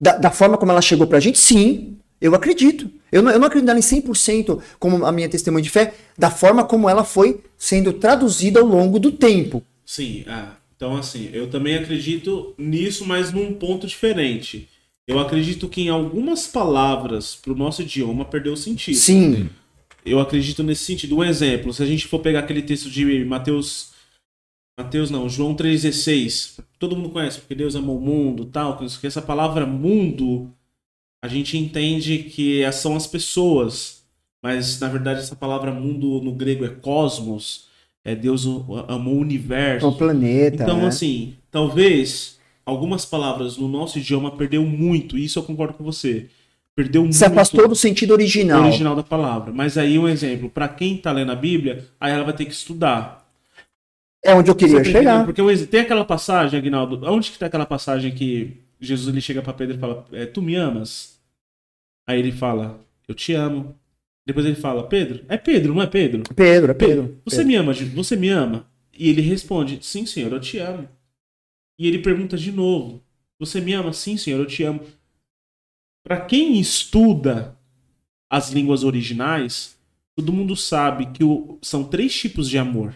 Da, 0.00 0.16
da 0.16 0.30
forma 0.30 0.58
como 0.58 0.70
ela 0.72 0.82
chegou 0.82 1.06
pra 1.06 1.20
gente, 1.20 1.38
sim. 1.38 1.96
Eu 2.20 2.34
acredito. 2.34 2.90
Eu 3.10 3.22
não, 3.22 3.30
eu 3.30 3.38
não 3.38 3.46
acredito 3.46 3.66
nela 3.66 3.78
em 3.78 3.82
100% 3.82 4.60
como 4.78 5.04
a 5.04 5.12
minha 5.12 5.28
testemunha 5.28 5.62
de 5.62 5.70
fé, 5.70 5.94
da 6.16 6.30
forma 6.30 6.64
como 6.64 6.88
ela 6.88 7.04
foi 7.04 7.40
sendo 7.58 7.92
traduzida 7.92 8.60
ao 8.60 8.66
longo 8.66 8.98
do 8.98 9.12
tempo. 9.12 9.62
Sim, 9.84 10.24
ah, 10.26 10.52
então 10.76 10.96
assim, 10.96 11.30
eu 11.32 11.48
também 11.48 11.76
acredito 11.76 12.54
nisso, 12.58 13.06
mas 13.06 13.32
num 13.32 13.54
ponto 13.54 13.86
diferente. 13.86 14.68
Eu 15.06 15.20
acredito 15.20 15.68
que 15.68 15.82
em 15.82 15.88
algumas 15.88 16.48
palavras 16.48 17.36
para 17.36 17.52
o 17.52 17.56
nosso 17.56 17.82
idioma 17.82 18.24
perdeu 18.24 18.54
o 18.54 18.56
sentido. 18.56 18.96
Sim. 18.96 19.48
Eu 20.04 20.18
acredito 20.18 20.62
nesse 20.62 20.84
sentido. 20.84 21.16
Um 21.16 21.24
exemplo, 21.24 21.72
se 21.72 21.82
a 21.82 21.86
gente 21.86 22.06
for 22.06 22.18
pegar 22.18 22.40
aquele 22.40 22.62
texto 22.62 22.90
de 22.90 23.24
Mateus. 23.24 23.94
Mateus 24.78 25.10
não, 25.10 25.28
João 25.28 25.54
3,16. 25.54 26.60
Todo 26.78 26.96
mundo 26.96 27.10
conhece, 27.10 27.38
porque 27.38 27.54
Deus 27.54 27.74
amou 27.76 27.98
o 27.98 28.00
mundo 28.00 28.44
tal. 28.44 28.76
Que 28.76 29.06
essa 29.06 29.22
palavra 29.22 29.64
mundo, 29.64 30.50
a 31.24 31.28
gente 31.28 31.56
entende 31.56 32.18
que 32.18 32.60
são 32.72 32.96
as 32.96 33.06
pessoas. 33.06 34.04
Mas 34.42 34.78
na 34.80 34.88
verdade 34.88 35.20
essa 35.20 35.36
palavra 35.36 35.72
mundo 35.72 36.20
no 36.20 36.32
grego 36.32 36.64
é 36.64 36.68
cosmos. 36.68 37.66
É 38.04 38.14
Deus 38.14 38.44
amou 38.88 39.14
o 39.14 39.20
universo. 39.20 39.88
O 39.88 39.96
planeta. 39.96 40.62
Então, 40.62 40.78
né? 40.78 40.86
assim, 40.86 41.34
talvez 41.50 42.35
algumas 42.66 43.04
palavras 43.04 43.56
no 43.56 43.68
nosso 43.68 43.98
idioma 43.98 44.36
perdeu 44.36 44.62
muito, 44.64 45.16
e 45.16 45.24
isso 45.24 45.38
eu 45.38 45.44
concordo 45.44 45.74
com 45.74 45.84
você. 45.84 46.26
Perdeu 46.74 47.02
muito. 47.02 47.14
Se 47.14 47.24
afastou 47.24 47.66
do 47.66 47.76
sentido 47.76 48.10
original. 48.10 48.64
original 48.64 48.94
da 48.94 49.02
palavra. 49.02 49.50
Mas 49.52 49.78
aí 49.78 49.98
um 49.98 50.06
exemplo, 50.06 50.50
para 50.50 50.68
quem 50.68 50.98
tá 50.98 51.12
lendo 51.12 51.32
a 51.32 51.36
Bíblia, 51.36 51.86
aí 51.98 52.12
ela 52.12 52.24
vai 52.24 52.34
ter 52.34 52.44
que 52.44 52.52
estudar. 52.52 53.24
É 54.22 54.34
onde 54.34 54.50
eu 54.50 54.54
queria 54.54 54.84
chegar. 54.84 55.24
Porque 55.24 55.42
tem 55.66 55.80
aquela 55.80 56.04
passagem, 56.04 56.58
Aguinaldo, 56.58 57.00
onde 57.04 57.30
que 57.30 57.38
tá 57.38 57.46
aquela 57.46 57.64
passagem 57.64 58.12
que 58.12 58.58
Jesus 58.80 59.08
ele 59.08 59.22
chega 59.22 59.40
para 59.40 59.54
Pedro 59.54 59.76
e 59.76 59.78
fala: 59.78 60.04
é, 60.12 60.26
"Tu 60.26 60.42
me 60.42 60.56
amas?" 60.56 61.18
Aí 62.06 62.18
ele 62.18 62.32
fala: 62.32 62.78
"Eu 63.08 63.14
te 63.14 63.32
amo." 63.32 63.74
Depois 64.26 64.44
ele 64.44 64.56
fala: 64.56 64.82
"Pedro, 64.82 65.24
é 65.28 65.38
Pedro, 65.38 65.72
não 65.72 65.80
é 65.80 65.86
Pedro?" 65.86 66.24
Pedro, 66.34 66.72
é 66.72 66.74
Pedro. 66.74 67.04
Pedro 67.04 67.20
você 67.24 67.36
Pedro. 67.36 67.48
me 67.48 67.54
ama? 67.54 67.72
Você 67.72 68.16
me 68.16 68.28
ama? 68.28 68.66
E 68.98 69.08
ele 69.08 69.22
responde: 69.22 69.78
"Sim, 69.80 70.04
Senhor, 70.04 70.32
eu 70.32 70.40
te 70.40 70.58
amo." 70.58 70.88
E 71.78 71.86
ele 71.86 71.98
pergunta 71.98 72.36
de 72.36 72.50
novo: 72.52 73.02
Você 73.38 73.60
me 73.60 73.72
ama? 73.74 73.92
Sim, 73.92 74.16
senhor, 74.16 74.38
eu 74.40 74.46
te 74.46 74.62
amo. 74.62 74.80
Para 76.04 76.20
quem 76.20 76.58
estuda 76.58 77.56
as 78.30 78.50
línguas 78.50 78.84
originais, 78.84 79.76
todo 80.16 80.32
mundo 80.32 80.54
sabe 80.56 81.06
que 81.12 81.24
o- 81.24 81.58
são 81.62 81.84
três 81.84 82.14
tipos 82.14 82.48
de 82.48 82.58
amor. 82.58 82.94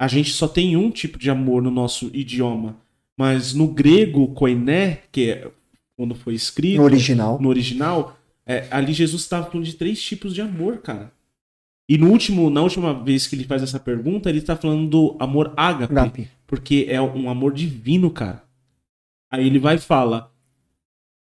A 0.00 0.06
gente 0.06 0.30
só 0.30 0.46
tem 0.46 0.76
um 0.76 0.90
tipo 0.90 1.18
de 1.18 1.30
amor 1.30 1.62
no 1.62 1.70
nosso 1.70 2.10
idioma. 2.14 2.76
Mas 3.18 3.52
no 3.52 3.66
grego, 3.66 4.28
koiné, 4.32 5.02
que 5.10 5.30
é 5.30 5.50
quando 5.96 6.14
foi 6.14 6.34
escrito, 6.34 6.76
No 6.76 6.84
original. 6.84 7.40
no 7.42 7.48
original, 7.48 8.16
é, 8.46 8.68
ali 8.70 8.92
Jesus 8.92 9.22
estava 9.22 9.50
falando 9.50 9.66
de 9.66 9.72
três 9.74 10.00
tipos 10.00 10.32
de 10.32 10.40
amor, 10.40 10.78
cara. 10.78 11.12
E 11.88 11.98
no 11.98 12.10
último, 12.10 12.48
na 12.48 12.62
última 12.62 12.94
vez 12.94 13.26
que 13.26 13.34
ele 13.34 13.42
faz 13.44 13.60
essa 13.62 13.80
pergunta, 13.80 14.28
ele 14.28 14.38
está 14.38 14.54
falando 14.56 14.88
do 14.88 15.16
amor 15.18 15.52
ágape. 15.56 15.92
Porque 16.48 16.86
é 16.88 17.00
um 17.00 17.30
amor 17.30 17.52
divino, 17.54 18.10
cara. 18.10 18.42
Aí 19.30 19.46
ele 19.46 19.60
vai 19.60 19.76
e 19.76 19.78
fala: 19.78 20.34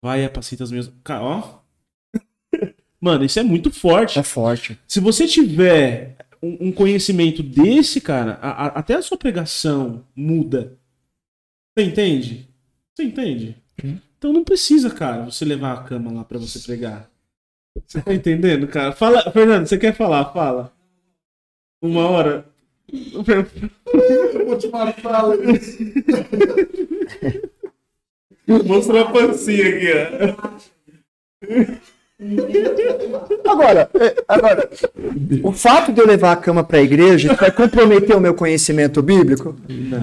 Vai, 0.03 0.25
apacita 0.25 0.65
as 0.65 0.73
minhas. 0.73 0.93
Cara, 1.05 1.23
ó. 1.23 1.59
Mano, 3.01 3.25
isso 3.25 3.39
é 3.39 3.43
muito 3.43 3.71
forte. 3.71 4.19
É 4.19 4.23
forte. 4.23 4.79
Se 4.89 4.99
você 4.99 5.27
tiver 5.29 6.17
um, 6.43 6.69
um 6.69 6.73
conhecimento 6.73 7.43
desse, 7.43 8.01
cara, 8.01 8.39
a- 8.43 8.67
a- 8.67 8.79
até 8.79 8.95
a 8.95 9.03
sua 9.03 9.19
pregação 9.19 10.05
muda. 10.17 10.77
Você 11.79 11.85
entende? 11.87 12.49
Você 12.95 13.05
entende? 13.05 13.57
Sim. 13.81 14.01
Então 14.19 14.33
não 14.33 14.45
precisa, 14.45 14.91
cara, 14.91 15.25
você 15.25 15.45
levar 15.45 15.73
a 15.73 15.83
cama 15.85 16.13
lá 16.13 16.25
pra 16.25 16.39
você 16.39 16.59
pregar. 16.61 17.11
Você 17.87 18.01
tá 18.03 18.15
entendendo, 18.15 18.69
cara? 18.69 18.93
Fala, 18.93 19.31
Fernando, 19.33 19.67
você 19.67 19.77
quer 19.79 19.95
falar? 19.95 20.33
Fala. 20.33 20.73
Uma 21.83 22.09
hora. 22.09 22.51
Eu 22.93 24.47
vou 24.47 24.59
te 24.59 24.68
matar. 24.68 25.24
Mostra 28.66 29.01
a 29.03 29.05
pancinha 29.11 29.68
aqui, 29.68 29.86
ó. 29.93 30.53
Agora, 33.51 33.90
é, 33.95 34.14
agora, 34.28 34.70
o 35.43 35.53
fato 35.53 35.93
de 35.93 36.01
eu 36.01 36.07
levar 36.07 36.32
a 36.32 36.36
cama 36.36 36.62
pra 36.62 36.80
igreja 36.82 37.32
isso 37.32 37.40
vai 37.40 37.51
comprometer 37.51 38.14
o 38.16 38.20
meu 38.20 38.34
conhecimento 38.34 39.03
bíblico? 39.03 39.57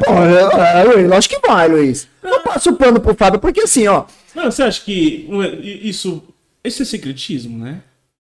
Olha, 0.08 0.84
Luiz, 0.84 1.10
lógico 1.10 1.40
que 1.40 1.48
vai, 1.48 1.68
Luiz. 1.70 2.08
Eu 2.22 2.42
passo 2.42 2.72
o 2.72 2.76
pano 2.76 3.00
pro 3.00 3.16
Fábio, 3.16 3.40
porque 3.40 3.62
assim, 3.62 3.88
ó, 3.88 4.04
Não, 4.36 4.46
você 4.52 4.64
acha 4.64 4.82
que 4.84 5.30
é- 5.32 5.56
isso. 5.88 6.22
Esse 6.64 6.82
é 6.82 6.86
secretismo, 6.86 7.58
né? 7.64 7.82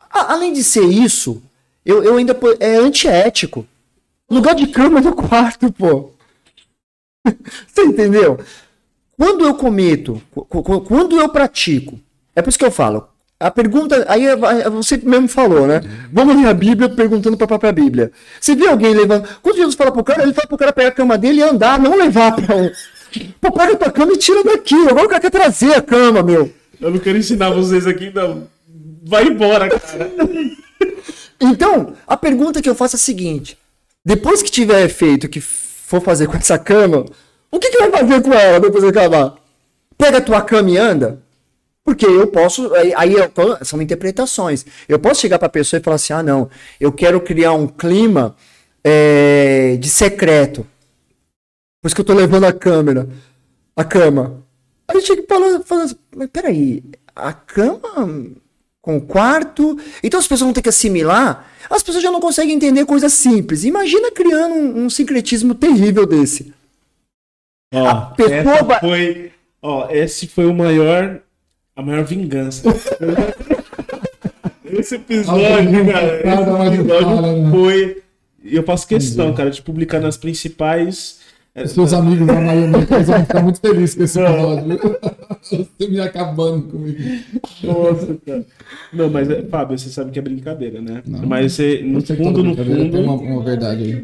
a- 0.09 0.33
além 0.33 0.53
de 0.53 0.63
ser 0.63 0.85
isso, 0.85 1.41
eu, 1.85 2.03
eu 2.03 2.17
ainda. 2.17 2.35
É 2.59 2.75
antiético. 2.77 3.67
Lugar 4.33 4.55
de 4.55 4.67
cama 4.67 4.99
é 4.99 5.03
no 5.03 5.13
quarto, 5.13 5.71
pô. 5.71 6.11
Você 7.67 7.83
entendeu? 7.83 8.39
Quando 9.17 9.45
eu 9.45 9.53
cometo, 9.53 10.21
quando 10.87 11.19
eu 11.19 11.29
pratico, 11.29 11.99
é 12.35 12.41
por 12.41 12.49
isso 12.49 12.57
que 12.57 12.65
eu 12.65 12.71
falo. 12.71 13.07
A 13.39 13.51
pergunta, 13.51 14.05
aí 14.07 14.25
é- 14.25 14.31
é- 14.31 14.69
você 14.69 14.97
mesmo 14.97 15.27
falou, 15.27 15.67
né? 15.67 15.81
Vamos 16.11 16.35
ler 16.35 16.47
a 16.47 16.53
Bíblia 16.53 16.89
perguntando 16.89 17.35
para 17.37 17.45
a 17.45 17.47
própria 17.47 17.71
Bíblia. 17.71 18.11
Você 18.39 18.55
vê 18.55 18.67
alguém 18.67 18.93
levando. 18.93 19.27
Quando 19.41 19.57
Jesus 19.57 19.75
fala 19.75 19.91
pro 19.91 20.03
cara, 20.03 20.23
ele 20.23 20.33
fala 20.33 20.47
pro 20.47 20.57
cara 20.57 20.73
pegar 20.73 20.89
a 20.89 20.93
cama 20.93 21.17
dele 21.17 21.39
e 21.39 21.43
andar, 21.43 21.77
não 21.79 21.95
levar 21.95 22.35
pra 22.35 22.55
um. 22.55 22.71
Pô, 23.39 23.51
pega 23.51 23.73
a 23.73 23.77
tua 23.77 23.91
cama 23.91 24.13
e 24.13 24.17
tira 24.17 24.43
daqui. 24.43 24.75
Agora 24.87 25.05
o 25.05 25.09
cara 25.09 25.21
quer 25.21 25.29
trazer 25.29 25.75
a 25.75 25.81
cama, 25.81 26.23
meu. 26.23 26.51
Eu 26.81 26.89
não 26.91 26.99
quero 26.99 27.17
ensinar 27.17 27.51
vocês 27.51 27.85
aqui, 27.85 28.11
não. 28.13 28.47
Vai 29.03 29.25
embora, 29.27 29.69
cara. 29.69 30.11
Então, 31.41 31.93
a 32.07 32.15
pergunta 32.15 32.61
que 32.61 32.69
eu 32.69 32.75
faço 32.75 32.95
é 32.95 32.97
a 32.97 32.99
seguinte: 32.99 33.57
depois 34.05 34.41
que 34.41 34.51
tiver 34.51 34.87
feito 34.89 35.25
o 35.25 35.29
que 35.29 35.39
for 35.41 36.01
fazer 36.01 36.27
com 36.27 36.37
essa 36.37 36.57
cama, 36.57 37.05
o 37.51 37.59
que, 37.59 37.69
que 37.69 37.77
vai 37.77 37.91
fazer 37.91 38.21
com 38.21 38.33
ela 38.33 38.59
depois 38.59 38.83
de 38.83 38.89
acabar? 38.89 39.35
Pega 39.97 40.17
a 40.17 40.21
tua 40.21 40.41
cama 40.41 40.69
e 40.71 40.77
anda? 40.77 41.21
Porque 41.83 42.05
eu 42.05 42.27
posso. 42.27 42.73
Aí, 42.75 42.93
aí 42.95 43.13
eu- 43.13 43.31
são 43.65 43.81
interpretações. 43.81 44.65
Eu 44.87 44.97
posso 44.99 45.21
chegar 45.21 45.37
pra 45.37 45.49
pessoa 45.49 45.79
e 45.79 45.83
falar 45.83 45.95
assim: 45.95 46.13
ah, 46.13 46.23
não, 46.23 46.49
eu 46.79 46.91
quero 46.91 47.19
criar 47.21 47.53
um 47.53 47.67
clima 47.67 48.35
é, 48.83 49.75
de 49.77 49.89
secreto. 49.89 50.65
Por 51.81 51.87
isso 51.87 51.95
que 51.95 52.01
eu 52.01 52.05
tô 52.05 52.13
levando 52.13 52.45
a 52.45 52.53
câmera, 52.53 53.07
a 53.75 53.83
cama. 53.83 54.41
Aí 54.87 55.01
chega 55.01 55.21
e 55.21 55.27
fala 55.27 55.83
assim, 55.83 55.95
mas 56.15 56.29
peraí, 56.31 56.83
a 57.15 57.33
cama 57.33 58.31
com 58.83 58.97
o 58.97 59.01
quarto. 59.01 59.79
Então 60.03 60.19
as 60.19 60.27
pessoas 60.27 60.41
vão 60.45 60.53
ter 60.53 60.61
que 60.61 60.67
assimilar. 60.69 61.49
As 61.69 61.81
pessoas 61.81 62.03
já 62.03 62.11
não 62.11 62.19
conseguem 62.19 62.53
entender 62.53 62.85
coisas 62.85 63.13
simples. 63.13 63.63
Imagina 63.63 64.11
criando 64.11 64.53
um, 64.53 64.83
um 64.85 64.89
sincretismo 64.89 65.55
terrível 65.55 66.05
desse. 66.05 66.53
Ó, 67.73 67.95
pessoa 68.13 68.35
essa 68.35 68.63
vai- 68.63 68.79
foi, 68.81 69.31
ó, 69.61 69.89
esse 69.89 70.27
foi 70.27 70.45
o 70.45 70.53
maior, 70.53 71.21
a 71.75 71.81
maior 71.81 72.03
vingança. 72.03 72.63
esse 74.65 74.95
episódio, 74.95 75.91
cara, 75.91 76.45
mais 76.51 76.73
esse 76.73 76.81
episódio 76.81 77.21
né? 77.21 77.51
foi, 77.51 78.03
e 78.43 78.55
eu 78.55 78.63
faço 78.63 78.85
questão, 78.85 79.33
cara, 79.33 79.49
de 79.49 79.61
publicar 79.61 80.01
nas 80.01 80.17
principais. 80.17 81.22
É, 81.55 81.67
Seus 81.67 81.93
amigos 81.93 82.25
da 82.25 82.41
maionese 82.41 82.93
eles 82.93 83.07
vão 83.07 83.19
ficar 83.25 83.43
muito 83.43 83.59
felizes 83.59 83.95
com 83.95 84.03
esse 84.03 84.19
episódio. 84.19 84.79
Você 85.41 85.87
me 85.87 85.99
acabando 85.99 86.63
comigo. 86.67 86.97
Nossa, 87.63 88.17
cara. 88.25 88.45
Não, 88.91 89.09
mas 89.09 89.29
é, 89.29 89.43
Fábio, 89.43 89.77
você 89.77 89.89
sabe 89.89 90.11
que 90.11 90.17
é 90.17 90.21
brincadeira, 90.21 90.81
né? 90.81 91.03
Não. 91.05 91.25
mas 91.27 91.53
você, 91.53 91.81
no 91.83 92.01
que 92.01 92.15
fundo, 92.15 92.41
no 92.43 92.55
brincadeira 92.55 92.89
Tem 92.89 93.03
uma, 93.03 93.17
fundo, 93.17 93.29
uma 93.29 93.43
verdade 93.43 93.83
aí. 93.83 94.03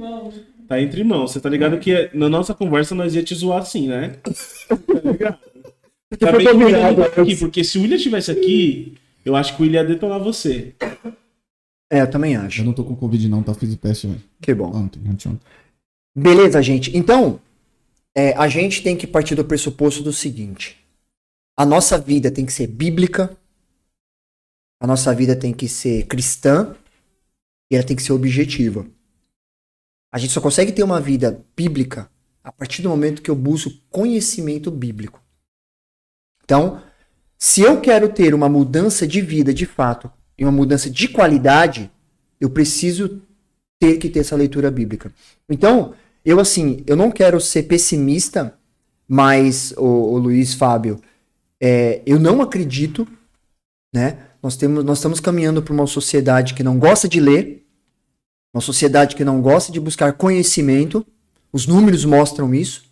tá 0.67 0.81
entre 0.81 0.99
irmãos. 0.99 1.31
Você 1.31 1.39
tá 1.39 1.49
ligado 1.49 1.79
que 1.79 2.09
na 2.13 2.27
nossa 2.27 2.53
conversa 2.53 2.93
nós 2.93 3.15
ia 3.15 3.23
te 3.23 3.33
zoar 3.33 3.59
assim, 3.61 3.87
né? 3.87 4.15
Tá 4.69 5.11
ligado? 5.11 5.37
Tá 6.19 6.31
bem 6.31 6.47
que 6.47 7.13
tá 7.13 7.21
aqui, 7.21 7.35
porque 7.35 7.63
se 7.63 7.77
o 7.77 7.81
William 7.81 7.95
estivesse 7.95 8.31
aqui, 8.31 8.95
eu 9.23 9.35
acho 9.35 9.55
que 9.55 9.61
o 9.61 9.63
William 9.63 9.81
ia 9.81 9.87
detonar 9.87 10.19
você. 10.19 10.73
É, 11.91 12.01
eu 12.01 12.09
também 12.09 12.35
acho. 12.35 12.61
Eu 12.61 12.65
não 12.65 12.73
tô 12.73 12.83
com 12.83 12.95
Covid, 12.95 13.27
não, 13.29 13.41
tá? 13.41 13.53
Fiz 13.53 13.73
o 13.73 13.77
teste 13.77 14.07
velho. 14.07 14.21
Que 14.41 14.53
bom. 14.53 14.71
ontem, 14.75 14.99
anteontem. 15.09 15.39
Beleza, 16.15 16.61
gente. 16.61 16.95
Então, 16.97 17.41
é, 18.15 18.33
a 18.33 18.47
gente 18.47 18.81
tem 18.81 18.97
que 18.97 19.07
partir 19.07 19.35
do 19.35 19.45
pressuposto 19.45 20.01
do 20.03 20.11
seguinte: 20.11 20.77
a 21.57 21.65
nossa 21.65 21.97
vida 21.97 22.31
tem 22.31 22.45
que 22.45 22.53
ser 22.53 22.67
bíblica, 22.67 23.37
a 24.79 24.87
nossa 24.87 25.13
vida 25.13 25.35
tem 25.35 25.53
que 25.53 25.67
ser 25.67 26.05
cristã 26.07 26.75
e 27.71 27.75
ela 27.75 27.85
tem 27.85 27.95
que 27.95 28.03
ser 28.03 28.13
objetiva. 28.13 28.85
A 30.11 30.17
gente 30.17 30.33
só 30.33 30.41
consegue 30.41 30.71
ter 30.71 30.83
uma 30.83 30.99
vida 30.99 31.45
bíblica 31.55 32.09
a 32.43 32.51
partir 32.51 32.81
do 32.81 32.89
momento 32.89 33.21
que 33.21 33.29
eu 33.29 33.35
busco 33.35 33.71
conhecimento 33.89 34.71
bíblico. 34.71 35.21
Então, 36.43 36.81
se 37.37 37.61
eu 37.61 37.79
quero 37.79 38.11
ter 38.11 38.33
uma 38.33 38.49
mudança 38.49 39.05
de 39.05 39.21
vida 39.21 39.53
de 39.53 39.65
fato 39.65 40.11
e 40.37 40.43
uma 40.43 40.51
mudança 40.51 40.89
de 40.89 41.07
qualidade, 41.07 41.91
eu 42.39 42.49
preciso 42.49 43.21
ter 43.79 43.97
que 43.97 44.09
ter 44.09 44.19
essa 44.19 44.35
leitura 44.35 44.71
bíblica. 44.71 45.13
Então, 45.49 45.93
eu 46.23 46.39
assim, 46.39 46.83
eu 46.85 46.95
não 46.95 47.11
quero 47.11 47.39
ser 47.39 47.63
pessimista, 47.63 48.53
mas 49.07 49.73
o, 49.77 49.83
o 49.85 50.17
Luiz 50.17 50.53
Fábio, 50.53 50.99
é, 51.61 52.01
eu 52.05 52.19
não 52.19 52.41
acredito, 52.41 53.07
né? 53.93 54.19
Nós 54.41 54.55
temos, 54.55 54.83
nós 54.85 54.99
estamos 54.99 55.19
caminhando 55.19 55.61
para 55.61 55.73
uma 55.73 55.87
sociedade 55.87 56.53
que 56.53 56.63
não 56.63 56.77
gosta 56.79 57.07
de 57.09 57.19
ler, 57.19 57.65
uma 58.53 58.61
sociedade 58.61 59.15
que 59.15 59.25
não 59.25 59.41
gosta 59.41 59.71
de 59.71 59.79
buscar 59.79 60.13
conhecimento. 60.13 61.05
Os 61.51 61.67
números 61.67 62.05
mostram 62.05 62.53
isso. 62.53 62.83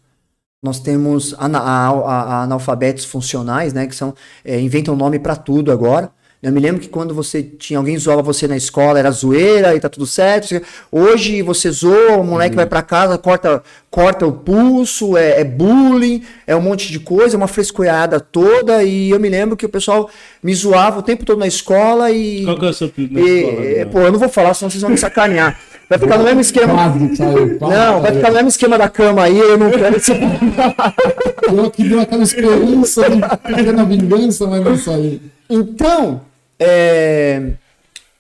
Nós 0.61 0.79
temos 0.79 1.33
ana- 1.37 1.59
a- 1.59 1.89
a- 1.89 2.23
a- 2.23 2.43
analfabetos 2.43 3.05
funcionais, 3.05 3.71
né? 3.73 3.87
Que 3.87 3.95
são 3.95 4.13
é, 4.43 4.59
inventam 4.59 4.95
nome 4.95 5.19
para 5.19 5.35
tudo 5.35 5.71
agora. 5.71 6.11
Eu 6.41 6.51
me 6.51 6.59
lembro 6.59 6.79
que 6.79 6.87
quando 6.87 7.15
você 7.15 7.41
tinha 7.41 7.79
alguém 7.79 7.97
zoava 7.97 8.21
você 8.21 8.47
na 8.47 8.55
escola, 8.55 8.99
era 8.99 9.09
zoeira 9.09 9.75
e 9.75 9.79
tá 9.79 9.89
tudo 9.89 10.05
certo. 10.05 10.61
Hoje 10.91 11.41
você 11.41 11.71
zoa, 11.71 12.17
o 12.17 12.23
moleque 12.23 12.55
vai 12.55 12.67
pra 12.67 12.83
casa, 12.83 13.17
corta, 13.17 13.63
corta 13.89 14.27
o 14.27 14.31
pulso, 14.31 15.17
é, 15.17 15.41
é 15.41 15.43
bullying, 15.43 16.21
é 16.45 16.55
um 16.55 16.61
monte 16.61 16.91
de 16.91 16.99
coisa, 16.99 17.35
é 17.35 17.37
uma 17.37 17.47
frescoiada 17.47 18.19
toda. 18.19 18.83
E 18.83 19.09
eu 19.09 19.19
me 19.19 19.29
lembro 19.29 19.57
que 19.57 19.65
o 19.65 19.69
pessoal 19.69 20.11
me 20.43 20.53
zoava 20.53 20.99
o 20.99 21.01
tempo 21.01 21.25
todo 21.25 21.39
na 21.39 21.47
escola 21.47 22.11
e. 22.11 22.43
Qual 22.45 22.59
que 22.59 22.65
é 22.67 22.69
o 22.69 22.73
seu 22.73 22.87
apelido 22.87 23.13
na 23.15 23.19
e- 23.19 23.39
escola? 23.39 23.65
e- 23.65 23.73
Léo? 23.73 23.89
pô, 23.89 23.99
eu 24.01 24.11
não 24.11 24.19
vou 24.19 24.29
falar, 24.29 24.53
senão 24.53 24.69
vocês 24.69 24.81
vão 24.81 24.91
me 24.91 24.97
sacanear. 24.97 25.59
Vai 25.89 25.97
ficar 25.97 26.17
no 26.19 26.23
mesmo 26.23 26.41
esquema. 26.41 26.73
Quase 26.73 27.07
que 27.07 27.15
saiu. 27.15 27.57
quase 27.57 27.75
Não, 27.75 28.01
vai 28.01 28.13
ficar 28.13 28.27
no 28.27 28.33
mesmo 28.35 28.49
esquema 28.49 28.77
da 28.77 28.89
cama 28.89 29.23
aí, 29.23 29.39
eu 29.39 29.57
não 29.57 29.71
quero 29.71 29.95
esse. 29.95 30.11
Eu 30.11 31.65
aqui 31.65 31.83
deu 31.87 32.01
aquela 32.01 32.23
esperança 32.23 33.09
de 33.09 33.21
pequena 33.55 33.85
vingança, 33.85 34.45
mas 34.45 34.63
não 34.63 34.77
saiu. 34.77 35.19
Então, 35.49 36.21
é, 36.59 37.53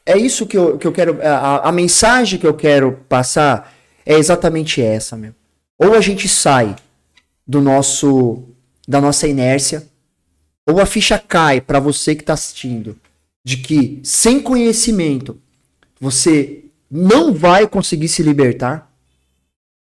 é 0.05 0.17
isso 0.17 0.45
que 0.45 0.57
eu, 0.57 0.77
que 0.77 0.87
eu 0.87 0.91
quero. 0.91 1.19
A, 1.21 1.69
a 1.69 1.71
mensagem 1.71 2.39
que 2.39 2.47
eu 2.47 2.53
quero 2.53 2.93
passar 3.09 3.73
é 4.05 4.15
exatamente 4.15 4.81
essa, 4.81 5.15
meu. 5.15 5.33
Ou 5.77 5.93
a 5.93 6.01
gente 6.01 6.27
sai 6.27 6.75
do 7.45 7.61
nosso 7.61 8.43
da 8.87 9.01
nossa 9.01 9.27
inércia, 9.27 9.85
ou 10.65 10.79
a 10.79 10.85
ficha 10.85 11.19
cai 11.19 11.59
para 11.59 11.79
você 11.79 12.15
que 12.15 12.21
está 12.21 12.33
assistindo, 12.33 12.97
de 13.43 13.57
que 13.57 13.99
sem 14.01 14.39
conhecimento 14.39 15.37
você 15.99 16.63
não 16.89 17.33
vai 17.33 17.67
conseguir 17.67 18.07
se 18.07 18.23
libertar. 18.23 18.89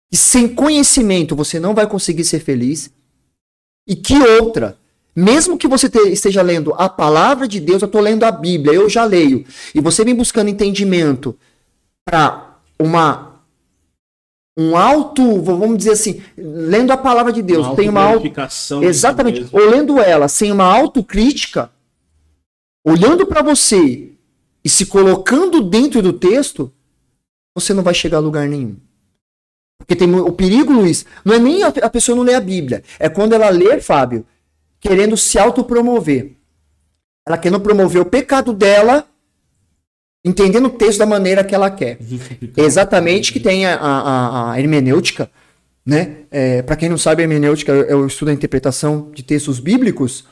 que 0.09 0.17
sem 0.17 0.47
conhecimento 0.47 1.35
você 1.35 1.59
não 1.59 1.75
vai 1.75 1.85
conseguir 1.87 2.23
ser 2.23 2.39
feliz. 2.39 2.89
E 3.85 3.95
que 3.95 4.17
outra, 4.39 4.77
mesmo 5.19 5.57
que 5.57 5.67
você 5.67 5.89
te, 5.89 5.97
esteja 6.09 6.43
lendo 6.43 6.75
a 6.75 6.87
palavra 6.87 7.47
de 7.47 7.59
Deus, 7.59 7.81
eu 7.81 7.87
estou 7.87 7.99
lendo 8.01 8.23
a 8.23 8.31
Bíblia, 8.31 8.75
eu 8.75 8.87
já 8.87 9.03
leio, 9.03 9.43
e 9.73 9.81
você 9.81 10.05
vem 10.05 10.13
buscando 10.13 10.49
entendimento 10.49 11.35
para 12.05 12.59
uma 12.79 13.25
um 14.59 14.75
alto, 14.75 15.41
vamos 15.41 15.77
dizer 15.77 15.91
assim, 15.91 16.21
lendo 16.35 16.91
a 16.91 16.97
palavra 16.97 17.31
de 17.31 17.41
Deus, 17.41 17.65
Uma 17.67 17.75
tem 17.75 17.89
uma 17.89 18.01
auto, 18.01 18.27
si 18.49 18.73
exatamente, 18.83 19.47
ou 19.51 19.69
lendo 19.69 19.99
ela 19.99 20.27
sem 20.27 20.51
uma 20.51 20.65
autocrítica, 20.65 21.71
olhando 22.85 23.25
para 23.25 23.41
você 23.41 24.11
e 24.63 24.69
se 24.69 24.85
colocando 24.85 25.61
dentro 25.63 26.01
do 26.01 26.13
texto, 26.13 26.71
você 27.55 27.73
não 27.73 27.83
vai 27.83 27.93
chegar 27.93 28.17
a 28.17 28.21
lugar 28.21 28.47
nenhum. 28.47 28.77
Porque 29.79 29.95
tem 29.95 30.13
o 30.13 30.31
perigo, 30.31 30.73
Luiz, 30.73 31.05
não 31.23 31.33
é 31.33 31.39
nem 31.39 31.61
a, 31.63 31.67
a 31.67 31.89
pessoa 31.89 32.15
não 32.15 32.23
ler 32.23 32.35
a 32.35 32.41
Bíblia, 32.41 32.83
é 32.99 33.09
quando 33.09 33.33
ela 33.33 33.49
lê, 33.49 33.79
Fábio, 33.79 34.25
querendo 34.79 35.15
se 35.17 35.37
autopromover. 35.39 36.33
Ela 37.27 37.37
querendo 37.37 37.59
promover 37.59 38.01
o 38.01 38.05
pecado 38.05 38.53
dela, 38.53 39.05
entendendo 40.23 40.65
o 40.67 40.69
texto 40.71 40.99
da 40.99 41.05
maneira 41.05 41.43
que 41.43 41.53
ela 41.55 41.69
quer. 41.69 41.97
Exatamente 42.55 43.31
que 43.33 43.39
tem 43.39 43.65
a, 43.65 43.75
a- 43.75 44.01
a- 44.01 44.51
a 44.53 44.59
hermenêutica, 44.59 45.29
né? 45.85 46.17
É, 46.31 46.61
para 46.61 46.75
quem 46.75 46.89
não 46.89 46.97
sabe, 46.97 47.21
a 47.21 47.25
hermenêutica 47.25 47.71
é 47.71 47.95
o 47.95 48.05
estudo 48.05 48.27
da 48.27 48.33
interpretação 48.33 49.09
de 49.13 49.23
textos 49.23 49.59
bíblicos. 49.59 50.25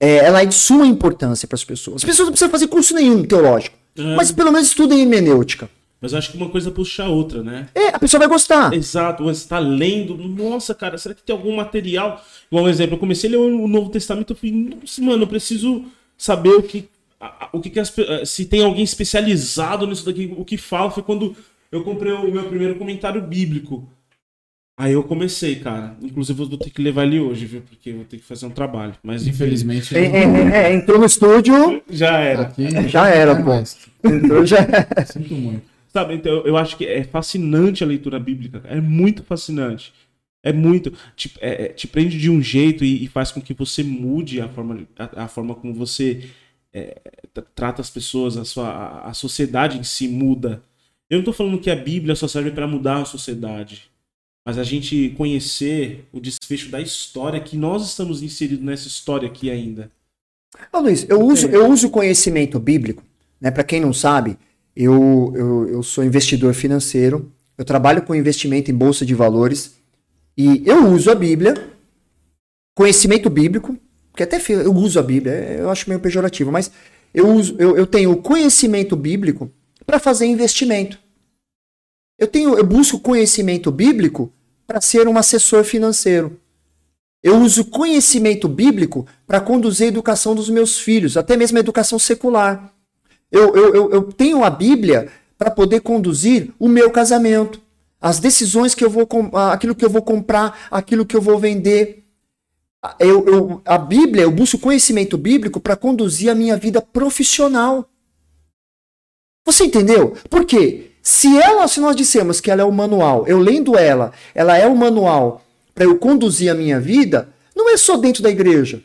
É, 0.00 0.16
ela 0.16 0.42
é 0.42 0.46
de 0.46 0.54
suma 0.54 0.86
importância 0.86 1.46
para 1.46 1.56
as 1.56 1.64
pessoas. 1.64 1.96
As 1.96 2.04
pessoas 2.04 2.26
não 2.26 2.32
precisam 2.32 2.50
fazer 2.50 2.66
curso 2.68 2.94
nenhum 2.94 3.22
teológico, 3.24 3.76
É. 3.96 4.16
mas 4.16 4.32
pelo 4.32 4.50
menos 4.52 4.68
estudem 4.68 5.00
hermenêutica. 5.00 5.68
Mas 6.04 6.12
eu 6.12 6.18
acho 6.18 6.30
que 6.30 6.36
uma 6.36 6.50
coisa 6.50 6.70
puxa 6.70 7.04
a 7.04 7.08
outra, 7.08 7.42
né? 7.42 7.66
É, 7.74 7.88
a 7.88 7.98
pessoa 7.98 8.18
vai 8.18 8.28
gostar. 8.28 8.74
Exato, 8.74 9.24
você 9.24 9.48
tá 9.48 9.58
lendo, 9.58 10.14
nossa, 10.18 10.74
cara, 10.74 10.98
será 10.98 11.14
que 11.14 11.22
tem 11.22 11.34
algum 11.34 11.56
material? 11.56 12.22
Igual 12.52 12.66
um 12.66 12.68
exemplo, 12.68 12.96
eu 12.96 12.98
comecei 13.00 13.30
a 13.30 13.32
ler 13.32 13.38
o 13.38 13.66
Novo 13.66 13.88
Testamento, 13.88 14.34
eu 14.34 14.36
falei, 14.36 14.54
nossa, 14.54 15.00
mano, 15.00 15.22
eu 15.22 15.26
preciso 15.26 15.86
saber 16.18 16.50
o 16.50 16.62
que, 16.62 16.90
a- 17.18 17.46
a- 17.46 17.48
o 17.54 17.58
que, 17.58 17.70
que 17.70 17.80
as, 17.80 17.90
eh, 17.98 18.22
se 18.26 18.44
tem 18.44 18.62
alguém 18.62 18.84
especializado 18.84 19.86
nisso 19.86 20.04
daqui, 20.04 20.30
o 20.36 20.44
que 20.44 20.58
fala. 20.58 20.90
Foi 20.90 21.02
quando 21.02 21.34
eu 21.72 21.82
comprei 21.82 22.12
o 22.12 22.30
meu 22.30 22.44
primeiro 22.44 22.74
comentário 22.74 23.22
bíblico. 23.22 23.88
Aí 24.78 24.92
eu 24.92 25.04
comecei, 25.04 25.56
cara. 25.56 25.96
Inclusive 26.02 26.42
eu 26.42 26.48
vou 26.48 26.58
ter 26.58 26.68
que 26.68 26.82
levar 26.82 27.04
ele 27.04 27.18
hoje, 27.18 27.46
viu? 27.46 27.62
Porque 27.62 27.88
eu 27.90 27.96
vou 27.96 28.04
ter 28.04 28.18
que 28.18 28.24
fazer 28.24 28.44
um 28.44 28.50
trabalho. 28.50 28.92
Mas 29.02 29.26
Infelizmente. 29.26 29.96
É, 29.96 30.04
é, 30.04 30.22
é, 30.24 30.62
é, 30.70 30.74
entrou 30.74 30.98
no 30.98 31.06
estúdio, 31.06 31.82
já 31.88 32.18
era. 32.18 32.42
Aqui, 32.42 32.88
já 32.88 33.08
era, 33.08 33.34
pô. 33.42 33.52
Entrou, 34.06 34.44
já 34.44 34.58
era. 34.58 35.06
Sinto 35.06 35.32
muito. 35.34 35.73
Sabe, 35.94 36.14
então 36.14 36.44
eu- 36.44 36.56
acho 36.56 36.76
que 36.76 36.84
é 36.84 37.04
fascinante 37.04 37.84
a 37.84 37.86
leitura 37.86 38.18
bíblica. 38.18 38.62
É 38.64 38.80
muito 38.80 39.22
fascinante. 39.22 39.92
É 40.42 40.52
muito. 40.52 40.92
Te, 41.16 41.32
é- 41.40 41.66
é- 41.66 41.68
te 41.68 41.86
prende 41.86 42.18
de 42.18 42.28
um 42.28 42.42
jeito 42.42 42.84
e, 42.84 43.04
e 43.04 43.08
faz 43.08 43.30
com 43.30 43.40
que 43.40 43.54
você 43.54 43.82
mude 43.84 44.40
a 44.40 44.48
forma, 44.48 44.86
a, 44.98 45.24
a 45.24 45.28
forma 45.28 45.54
como 45.54 45.72
você 45.72 46.28
é, 46.72 47.00
tra- 47.32 47.44
trata 47.54 47.80
as 47.80 47.90
pessoas, 47.90 48.36
a, 48.36 48.44
sua, 48.44 48.68
a, 48.68 49.08
a 49.10 49.14
sociedade 49.14 49.78
em 49.78 49.84
si 49.84 50.08
muda. 50.08 50.62
Eu 51.08 51.18
não 51.18 51.24
tô 51.24 51.32
falando 51.32 51.60
que 51.60 51.70
a 51.70 51.76
Bíblia 51.76 52.16
só 52.16 52.26
serve 52.26 52.50
para 52.50 52.66
mudar 52.66 53.00
a 53.02 53.04
sociedade. 53.04 53.88
Mas 54.44 54.58
a 54.58 54.64
gente 54.64 55.14
conhecer 55.16 56.06
o 56.12 56.20
desfecho 56.20 56.68
da 56.70 56.80
história, 56.80 57.40
que 57.40 57.56
nós 57.56 57.86
estamos 57.86 58.20
inseridos 58.22 58.64
nessa 58.64 58.88
história 58.88 59.28
aqui 59.28 59.48
ainda. 59.50 59.90
Ô, 60.72 60.80
Luiz, 60.80 61.06
eu 61.08 61.20
uso, 61.20 61.48
eu 61.48 61.68
uso 61.70 61.88
conhecimento 61.88 62.58
bíblico, 62.58 63.02
né? 63.40 63.50
Para 63.50 63.64
quem 63.64 63.80
não 63.80 63.92
sabe, 63.92 64.36
eu, 64.76 65.32
eu, 65.36 65.68
eu 65.68 65.82
sou 65.82 66.04
investidor 66.04 66.54
financeiro, 66.54 67.32
eu 67.56 67.64
trabalho 67.64 68.02
com 68.02 68.14
investimento 68.14 68.70
em 68.70 68.74
bolsa 68.74 69.06
de 69.06 69.14
valores 69.14 69.76
e 70.36 70.62
eu 70.66 70.88
uso 70.88 71.10
a 71.10 71.14
Bíblia, 71.14 71.54
conhecimento 72.74 73.30
bíblico, 73.30 73.78
que 74.16 74.22
até 74.22 74.40
eu 74.48 74.74
uso 74.74 74.98
a 74.98 75.02
Bíblia, 75.02 75.32
é, 75.32 75.60
eu 75.60 75.70
acho 75.70 75.88
meio 75.88 76.00
pejorativo, 76.00 76.50
mas 76.50 76.70
eu 77.12 77.28
uso, 77.28 77.54
eu, 77.58 77.76
eu 77.76 77.86
tenho 77.86 78.16
conhecimento 78.16 78.96
bíblico 78.96 79.50
para 79.86 80.00
fazer 80.00 80.26
investimento. 80.26 80.98
Eu 82.18 82.26
tenho, 82.26 82.56
eu 82.56 82.64
busco 82.64 82.98
conhecimento 82.98 83.70
bíblico 83.70 84.32
para 84.66 84.80
ser 84.80 85.06
um 85.06 85.16
assessor 85.18 85.64
financeiro. 85.64 86.40
Eu 87.22 87.40
uso 87.40 87.64
conhecimento 87.64 88.48
bíblico 88.48 89.06
para 89.26 89.40
conduzir 89.40 89.86
a 89.86 89.88
educação 89.88 90.34
dos 90.34 90.50
meus 90.50 90.78
filhos, 90.78 91.16
até 91.16 91.36
mesmo 91.36 91.56
a 91.56 91.60
educação 91.60 91.98
secular. 91.98 92.72
Eu, 93.34 93.52
eu, 93.56 93.74
eu, 93.74 93.90
eu 93.90 94.02
tenho 94.12 94.44
a 94.44 94.48
Bíblia 94.48 95.10
para 95.36 95.50
poder 95.50 95.80
conduzir 95.80 96.52
o 96.56 96.68
meu 96.68 96.88
casamento, 96.92 97.60
as 98.00 98.20
decisões 98.20 98.76
que 98.76 98.84
eu 98.84 98.88
vou, 98.88 99.08
aquilo 99.50 99.74
que 99.74 99.84
eu 99.84 99.90
vou 99.90 100.02
comprar, 100.02 100.68
aquilo 100.70 101.04
que 101.04 101.16
eu 101.16 101.20
vou 101.20 101.36
vender. 101.36 102.04
Eu, 102.96 103.26
eu, 103.26 103.62
a 103.64 103.76
Bíblia, 103.76 104.22
eu 104.22 104.30
busco 104.30 104.56
conhecimento 104.56 105.18
bíblico 105.18 105.58
para 105.58 105.74
conduzir 105.74 106.30
a 106.30 106.34
minha 106.34 106.56
vida 106.56 106.80
profissional. 106.80 107.90
Você 109.44 109.64
entendeu? 109.64 110.16
Por 110.30 110.44
quê? 110.44 110.92
Se 111.02 111.36
ela, 111.36 111.66
se 111.66 111.80
nós 111.80 111.96
dissemos 111.96 112.40
que 112.40 112.52
ela 112.52 112.62
é 112.62 112.64
o 112.64 112.70
manual, 112.70 113.26
eu 113.26 113.40
lendo 113.40 113.76
ela, 113.76 114.12
ela 114.32 114.56
é 114.56 114.66
o 114.68 114.76
manual 114.76 115.44
para 115.74 115.84
eu 115.84 115.98
conduzir 115.98 116.52
a 116.52 116.54
minha 116.54 116.78
vida, 116.78 117.34
não 117.56 117.68
é 117.68 117.76
só 117.76 117.96
dentro 117.96 118.22
da 118.22 118.30
igreja. 118.30 118.80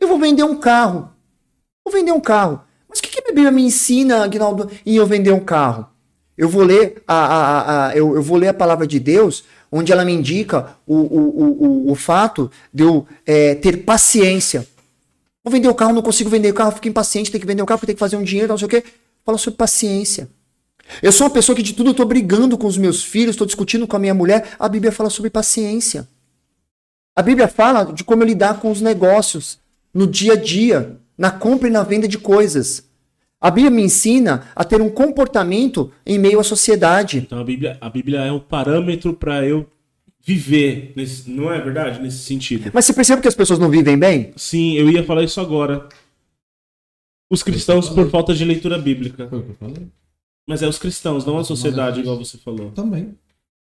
Eu 0.00 0.08
vou 0.08 0.18
vender 0.18 0.44
um 0.44 0.58
carro. 0.58 1.10
Vou 1.84 1.92
vender 1.92 2.12
um 2.12 2.20
carro. 2.20 2.64
Mas 2.88 2.98
o 2.98 3.02
que, 3.02 3.08
que 3.08 3.19
a 3.30 3.34
Bíblia 3.34 3.50
me 3.50 3.62
ensina, 3.62 4.22
Aguinaldo, 4.24 4.70
em 4.84 4.94
eu 4.96 5.06
vender 5.06 5.32
um 5.32 5.40
carro? 5.40 5.86
Eu 6.36 6.48
vou 6.48 6.62
ler 6.62 7.02
a, 7.06 7.14
a, 7.14 7.36
a, 7.36 7.86
a- 7.88 7.96
eu, 7.96 8.14
eu 8.14 8.22
vou 8.22 8.36
ler 8.38 8.48
a 8.48 8.54
palavra 8.54 8.86
de 8.86 8.98
Deus, 8.98 9.44
onde 9.70 9.92
ela 9.92 10.04
me 10.04 10.12
indica 10.12 10.74
o, 10.86 10.96
o, 10.96 11.88
o, 11.88 11.92
o, 11.92 11.94
fato 11.94 12.50
de 12.72 12.82
eu 12.82 13.06
eh, 13.26 13.54
ter 13.56 13.84
paciência. 13.84 14.66
Vou 15.44 15.52
vender 15.52 15.68
o 15.68 15.74
carro, 15.74 15.92
não 15.92 16.02
consigo 16.02 16.30
vender 16.30 16.50
o 16.50 16.54
carro, 16.54 16.72
fico 16.72 16.88
impaciente, 16.88 17.30
tenho 17.30 17.40
que 17.40 17.46
vender 17.46 17.62
o 17.62 17.66
carro, 17.66 17.80
tenho 17.80 17.94
que 17.94 18.00
fazer 18.00 18.16
um 18.16 18.22
dinheiro, 18.22 18.48
não 18.48 18.58
sei 18.58 18.66
o 18.66 18.70
quê. 18.70 18.82
Fala 19.24 19.38
sobre 19.38 19.56
paciência. 19.58 20.28
Eu 21.02 21.12
sou 21.12 21.26
uma 21.26 21.32
pessoa 21.32 21.54
que 21.54 21.62
de 21.62 21.72
tudo 21.72 21.90
eu 21.90 21.94
tô 21.94 22.04
brigando 22.04 22.58
com 22.58 22.66
os 22.66 22.76
meus 22.76 23.04
filhos, 23.04 23.34
estou 23.34 23.46
discutindo 23.46 23.86
com 23.86 23.96
a 23.96 23.98
minha 23.98 24.14
mulher. 24.14 24.54
A 24.58 24.68
Bíblia 24.68 24.90
fala 24.90 25.08
sobre 25.10 25.30
paciência. 25.30 26.08
A 27.14 27.22
Bíblia 27.22 27.46
fala 27.48 27.84
de 27.92 28.02
como 28.02 28.22
eu 28.22 28.26
lidar 28.26 28.60
com 28.60 28.70
os 28.70 28.80
negócios 28.80 29.58
no 29.92 30.06
dia 30.06 30.32
a 30.32 30.36
dia, 30.36 30.96
na 31.16 31.30
compra 31.30 31.68
e 31.68 31.70
na 31.70 31.82
venda 31.82 32.08
de 32.08 32.18
coisas. 32.18 32.82
A 33.40 33.50
Bíblia 33.50 33.70
me 33.70 33.82
ensina 33.82 34.48
a 34.54 34.62
ter 34.64 34.82
um 34.82 34.90
comportamento 34.90 35.90
em 36.04 36.18
meio 36.18 36.38
à 36.40 36.44
sociedade. 36.44 37.18
Então 37.18 37.38
a 37.38 37.44
Bíblia, 37.44 37.78
a 37.80 37.88
Bíblia 37.88 38.20
é 38.20 38.30
o 38.32 38.38
parâmetro 38.40 39.14
para 39.14 39.44
eu 39.46 39.66
viver, 40.22 40.92
nesse- 40.94 41.30
não 41.30 41.50
é 41.50 41.58
verdade? 41.60 42.00
Nesse 42.00 42.18
sentido. 42.18 42.70
Mas 42.74 42.84
você 42.84 42.92
percebe 42.92 43.22
que 43.22 43.28
as 43.28 43.34
pessoas 43.34 43.58
não 43.58 43.70
vivem 43.70 43.98
bem? 43.98 44.32
Sim, 44.36 44.74
eu 44.74 44.90
ia 44.90 45.02
falar 45.02 45.22
isso 45.22 45.40
agora. 45.40 45.88
Os 47.30 47.42
cristãos 47.42 47.88
por 47.88 48.10
falta 48.10 48.34
de 48.34 48.44
leitura 48.44 48.76
bíblica. 48.76 49.26
Foi 49.28 49.38
o 49.38 49.42
que 49.42 49.50
eu 49.50 49.54
falei? 49.54 49.86
Mas 50.48 50.62
é 50.62 50.68
os 50.68 50.78
cristãos, 50.78 51.24
não 51.24 51.38
a 51.38 51.44
sociedade, 51.44 52.00
igual 52.00 52.18
você 52.18 52.36
falou. 52.36 52.70
Também. 52.72 53.14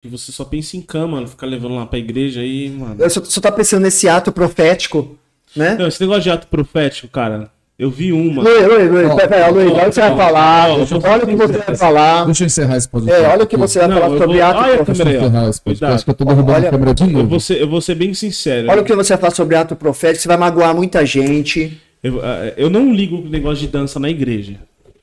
Que 0.01 0.07
você 0.09 0.31
só 0.31 0.43
pensa 0.45 0.75
em 0.77 0.81
cama, 0.81 1.27
ficar 1.27 1.45
levando 1.45 1.75
lá 1.75 1.85
pra 1.85 1.99
igreja 1.99 2.41
aí, 2.41 2.69
mano. 2.69 2.97
Só 3.09 3.41
tá 3.41 3.51
pensando 3.51 3.83
nesse 3.83 4.07
ato 4.09 4.31
profético, 4.31 5.17
né? 5.55 5.75
Não, 5.75 5.87
esse 5.87 6.01
negócio 6.01 6.23
de 6.23 6.31
ato 6.31 6.47
profético, 6.47 7.07
cara, 7.09 7.51
eu 7.81 7.89
vi 7.89 8.13
uma. 8.13 8.43
Luiz, 8.43 8.67
Luiz, 8.67 8.91
Luiz, 8.91 9.09
Ó, 9.09 9.15
pera, 9.15 9.27
pera, 9.27 9.49
Luiz, 9.49 9.71
olha 9.71 9.81
o 9.81 9.85
que 9.89 9.91
você 9.95 10.01
vai 10.01 10.15
falar. 10.17 10.69
eu- 10.69 10.75
Olha 10.75 11.23
o 11.23 11.27
que 11.27 11.35
você 11.35 11.57
vai 11.57 11.75
falar. 11.75 12.25
Deixa 12.25 12.43
eu 12.43 12.45
encerrar 12.45 12.77
esse 12.77 12.87
podcast. 12.87 13.23
É, 13.23 13.27
olha 13.27 13.43
o 13.43 13.47
que 13.47 13.57
você 13.57 13.79
vai 13.79 13.87
Não, 13.87 13.95
falar 13.97 14.09
eu 14.13 14.17
sobre 14.19 14.37
vou- 14.37 14.45
ato 14.45 14.59
Olha 14.59 14.73
a 14.73 14.85
profético. 14.85 15.09
Eu 15.25 15.53
podcast, 15.63 16.05
que 16.05 16.09
eu 16.11 16.13
tô 16.13 16.25
derrubando 16.25 16.57
Olha- 16.59 16.67
a 16.67 16.71
câmera 16.71 16.93
de 16.93 17.03
Eu 17.03 17.09
novo. 17.09 17.27
vou, 17.27 17.39
ser, 17.39 17.59
eu 17.61 17.67
vou 17.67 17.81
ser 17.81 17.95
bem 17.95 18.13
sincero. 18.13 18.67
Olha 18.69 18.81
o 18.81 18.85
que 18.85 18.95
você 18.95 19.13
vai 19.13 19.21
falar 19.21 19.33
sobre 19.33 19.55
ato 19.55 19.75
profético, 19.75 20.21
você 20.21 20.27
vai 20.27 20.37
magoar 20.37 20.75
muita 20.75 21.03
gente. 21.05 21.75
Eu, 22.03 22.23
eh, 22.23 22.53
eu 22.55 22.69
não 22.69 22.93
ligo 22.93 23.19
com 23.23 23.27
o 23.27 23.31
negócio 23.31 23.57
de 23.65 23.67
dança 23.67 23.99
na 23.99 24.09
igreja. 24.09 24.57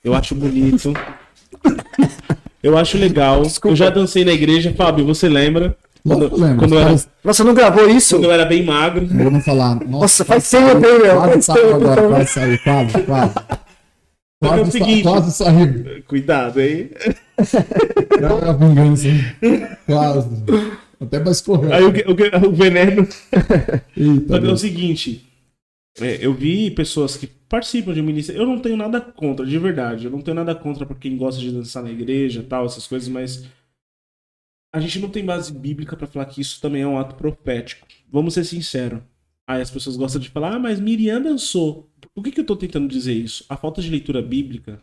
Eu 0.05 0.14
acho 0.14 0.34
bonito. 0.36 0.94
eu 2.62 2.76
acho 2.78 2.96
legal. 2.98 3.42
Desculpa. 3.42 3.72
Eu 3.72 3.76
já 3.76 3.90
dancei 3.90 4.24
na 4.24 4.32
igreja, 4.32 4.72
Fábio, 4.76 5.05
você 5.05 5.28
lembra? 5.28 5.76
Que 6.09 6.40
lembro. 6.40 6.59
quando, 6.59 6.72
eu 6.74 6.80
era, 6.80 6.97
Nossa, 7.24 7.44
não 7.44 7.55
gravou 7.55 7.89
isso? 7.89 8.16
quando 8.16 8.24
eu 8.24 8.32
era 8.32 8.44
bem 8.44 8.64
magro. 8.64 9.06
Vou 9.06 9.30
não 9.30 9.40
falar. 9.40 9.74
Nossa, 9.86 10.24
faz 10.24 10.51
tempo, 10.51 10.86
hein, 10.86 10.98
meu? 11.02 11.16
Quase 11.16 11.32
Faz 11.32 11.44
saiu 11.44 11.74
agora, 11.74 11.93
então. 12.01 12.10
quase 12.10 12.30
saiu, 12.30 12.59
quase, 12.62 13.02
quase. 13.02 13.35
é 13.39 14.47
o 14.47 14.48
Quase, 14.48 14.64
sa- 14.64 14.70
seguinte- 14.70 15.02
quase 15.02 15.32
saiu. 15.32 16.02
Cuidado 16.06 16.60
aí. 16.60 16.90
É 18.20 18.48
a 18.48 18.52
vingança. 18.52 19.09
hein? 19.09 19.20
Quase. 19.86 20.28
Até 21.01 21.20
vai 21.20 21.32
escorrer. 21.32 21.72
Aí 21.72 21.85
o, 21.85 21.89
o, 21.89 22.48
o 22.48 22.52
veneno. 22.52 23.06
Eita, 23.97 24.40
que 24.40 24.47
é 24.47 24.52
o 24.52 24.56
seguinte. 24.56 25.24
é, 26.01 26.18
eu 26.20 26.32
vi 26.35 26.70
pessoas 26.72 27.16
que 27.16 27.26
participam 27.26 27.93
de 27.93 28.02
ministério. 28.02 28.43
Eu 28.43 28.47
não 28.47 28.59
tenho 28.59 28.76
nada 28.76 29.01
contra, 29.01 29.47
de 29.47 29.59
verdade. 29.59 30.06
Eu 30.06 30.10
não 30.10 30.20
tenho 30.20 30.35
nada 30.35 30.55
contra 30.55 30.85
pra 30.85 30.97
quem 30.97 31.16
gosta 31.16 31.40
de 31.40 31.51
dançar 31.52 31.82
na 31.82 31.90
igreja 31.90 32.44
tal, 32.48 32.66
essas 32.66 32.86
coisas, 32.86 33.09
mas. 33.09 33.44
A 34.72 34.80
gente 34.80 34.98
não 34.98 35.08
tem 35.08 35.24
base 35.24 35.52
bíblica 35.52 35.96
pra 35.96 36.06
falar 36.06 36.26
que 36.26 36.40
isso 36.40 36.60
também 36.60 36.82
é 36.82 36.86
um 36.86 36.98
ato 36.98 37.14
profético. 37.14 37.86
Vamos 38.10 38.34
ser 38.34 38.44
sinceros. 38.44 39.00
Aí 39.46 39.62
as 39.62 39.70
pessoas 39.70 39.96
gostam 39.96 40.20
de 40.20 40.28
falar, 40.28 40.54
ah, 40.54 40.58
mas 40.58 40.78
Miriam 40.78 41.22
dançou. 41.22 41.90
Por 42.14 42.22
que, 42.22 42.30
que 42.30 42.40
eu 42.40 42.44
tô 42.44 42.54
tentando 42.54 42.86
dizer 42.86 43.14
isso? 43.14 43.46
A 43.48 43.56
falta 43.56 43.80
de 43.80 43.88
leitura 43.88 44.20
bíblica, 44.20 44.82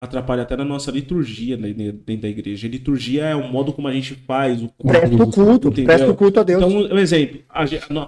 atrapalha 0.00 0.42
até 0.42 0.56
na 0.56 0.64
nossa 0.64 0.90
liturgia 0.90 1.56
dentro 1.56 2.22
da 2.22 2.28
igreja. 2.28 2.66
A 2.66 2.70
liturgia 2.70 3.24
é 3.24 3.34
o 3.34 3.50
modo 3.50 3.72
como 3.72 3.88
a 3.88 3.92
gente 3.92 4.14
faz 4.14 4.62
o 4.62 4.68
culto. 4.68 4.98
Presta 4.98 5.22
o 5.22 5.30
culto, 5.30 5.68
Entendeu? 5.68 5.84
presta 5.84 6.10
o 6.10 6.14
culto 6.14 6.40
a 6.40 6.42
Deus. 6.42 6.62
Então, 6.62 6.96
um 6.96 6.98
exemplo, 6.98 7.42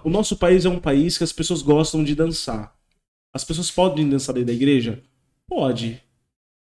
o 0.05 0.10
nosso 0.10 0.36
país 0.36 0.64
é 0.64 0.68
um 0.68 0.81
país 0.81 1.18
que 1.18 1.24
as 1.24 1.32
pessoas 1.32 1.60
gostam 1.62 2.02
de 2.05 2.14
dançar. 2.14 2.74
As 3.35 3.44
pessoas 3.44 3.70
podem 3.70 4.09
dançar 4.09 4.35
dentro 4.35 4.48
da 4.48 4.52
igreja? 4.55 5.02
Pode. 5.47 6.01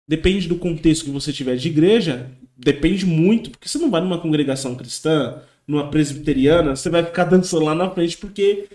Depende 0.08 0.48
do 0.48 0.58
contexto 0.58 1.06
que 1.06 1.12
você 1.12 1.32
tiver 1.32 1.56
de 1.56 1.68
igreja, 1.68 2.32
depende 2.58 3.06
muito, 3.06 3.52
porque 3.52 3.70
você 3.70 3.78
não 3.78 3.92
vai 3.92 4.02
numa 4.02 4.20
congregação 4.20 4.76
cristã, 4.76 5.42
numa 5.68 5.90
presbiteriana, 5.90 6.76
você 6.76 6.90
vai 6.90 7.04
ficar 7.04 7.26
dançando 7.26 7.66
lá 7.66 7.76
na 7.76 7.90
frente 7.90 8.18
porque 8.18 8.68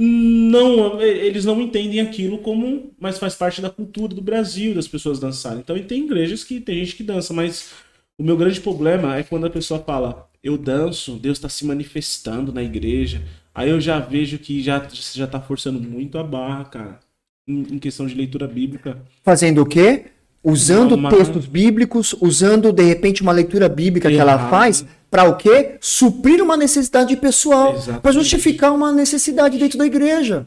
não, 0.00 1.02
eles 1.02 1.44
não 1.44 1.60
entendem 1.60 2.00
aquilo 2.00 2.38
como, 2.38 2.92
mas 3.00 3.18
faz 3.18 3.34
parte 3.34 3.60
da 3.60 3.68
cultura 3.68 4.14
do 4.14 4.22
Brasil 4.22 4.74
das 4.74 4.86
pessoas 4.86 5.18
dançarem. 5.18 5.58
Então, 5.58 5.76
e 5.76 5.82
tem 5.82 6.04
igrejas 6.04 6.44
que 6.44 6.60
tem 6.60 6.76
gente 6.78 6.94
que 6.94 7.02
dança, 7.02 7.34
mas 7.34 7.72
o 8.16 8.22
meu 8.22 8.36
grande 8.36 8.60
problema 8.60 9.16
é 9.16 9.24
quando 9.24 9.46
a 9.46 9.50
pessoa 9.50 9.80
fala, 9.80 10.28
eu 10.42 10.56
danço, 10.56 11.16
Deus 11.16 11.38
está 11.38 11.48
se 11.48 11.66
manifestando 11.66 12.52
na 12.52 12.62
igreja. 12.62 13.22
Aí 13.52 13.70
eu 13.70 13.80
já 13.80 13.98
vejo 13.98 14.38
que 14.38 14.62
já 14.62 14.86
já 14.92 15.26
tá 15.26 15.40
forçando 15.40 15.80
muito 15.80 16.16
a 16.16 16.22
barra, 16.22 16.64
cara. 16.66 17.00
Em, 17.46 17.74
em 17.74 17.78
questão 17.78 18.06
de 18.06 18.14
leitura 18.14 18.46
bíblica. 18.46 19.02
Fazendo 19.24 19.62
o 19.62 19.66
quê? 19.66 20.06
Usando 20.42 20.92
Uma- 20.94 21.10
textos 21.10 21.46
bíblicos, 21.46 22.14
usando 22.20 22.72
de 22.72 22.82
repente 22.82 23.22
uma 23.22 23.32
leitura 23.32 23.68
bíblica 23.68 24.08
que 24.08 24.16
ela 24.16 24.32
Errado. 24.32 24.50
faz 24.50 24.86
para 25.10 25.24
o 25.24 25.36
quê? 25.36 25.76
Suprir 25.80 26.42
uma 26.42 26.56
necessidade 26.56 27.16
pessoal, 27.16 27.74
para 28.00 28.12
justificar 28.12 28.72
uma 28.72 28.92
necessidade 28.92 29.58
dentro 29.58 29.78
da 29.78 29.86
igreja. 29.86 30.46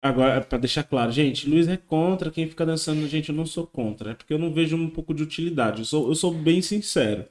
Agora, 0.00 0.40
pra 0.42 0.58
deixar 0.58 0.82
claro, 0.84 1.10
gente, 1.10 1.48
Luiz 1.48 1.66
é 1.66 1.78
contra 1.78 2.30
quem 2.30 2.46
fica 2.46 2.64
dançando. 2.66 3.08
Gente, 3.08 3.30
eu 3.30 3.34
não 3.34 3.46
sou 3.46 3.66
contra. 3.66 4.10
É 4.10 4.14
porque 4.14 4.34
eu 4.34 4.38
não 4.38 4.52
vejo 4.52 4.76
um 4.76 4.88
pouco 4.90 5.14
de 5.14 5.22
utilidade. 5.22 5.78
Eu 5.80 5.84
sou, 5.86 6.08
eu 6.08 6.14
sou 6.14 6.30
bem 6.32 6.60
sincero. 6.60 7.24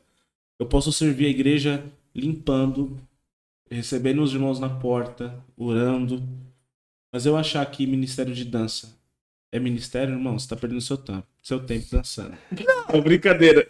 Eu 0.60 0.66
posso 0.66 0.92
servir 0.92 1.28
a 1.28 1.30
igreja 1.30 1.84
limpando, 2.16 2.98
recebendo 3.70 4.24
os 4.24 4.34
irmãos 4.34 4.60
na 4.60 4.70
porta, 4.70 5.36
orando. 5.56 6.24
Mas 7.14 7.28
eu 7.28 7.38
achar 7.38 7.64
que 7.68 7.86
ministério 7.86 8.34
de 8.34 8.44
dança 8.44 8.98
é 9.52 9.60
ministério, 9.60 10.16
irmão, 10.16 10.38
você 10.38 10.48
tá 10.48 10.56
perdendo 10.56 10.82
seu 10.82 10.98
tempo. 10.98 11.28
Seu 11.44 11.60
tempo 11.60 11.86
dançando. 11.92 12.32
É 12.94 13.02
brincadeira. 13.02 13.68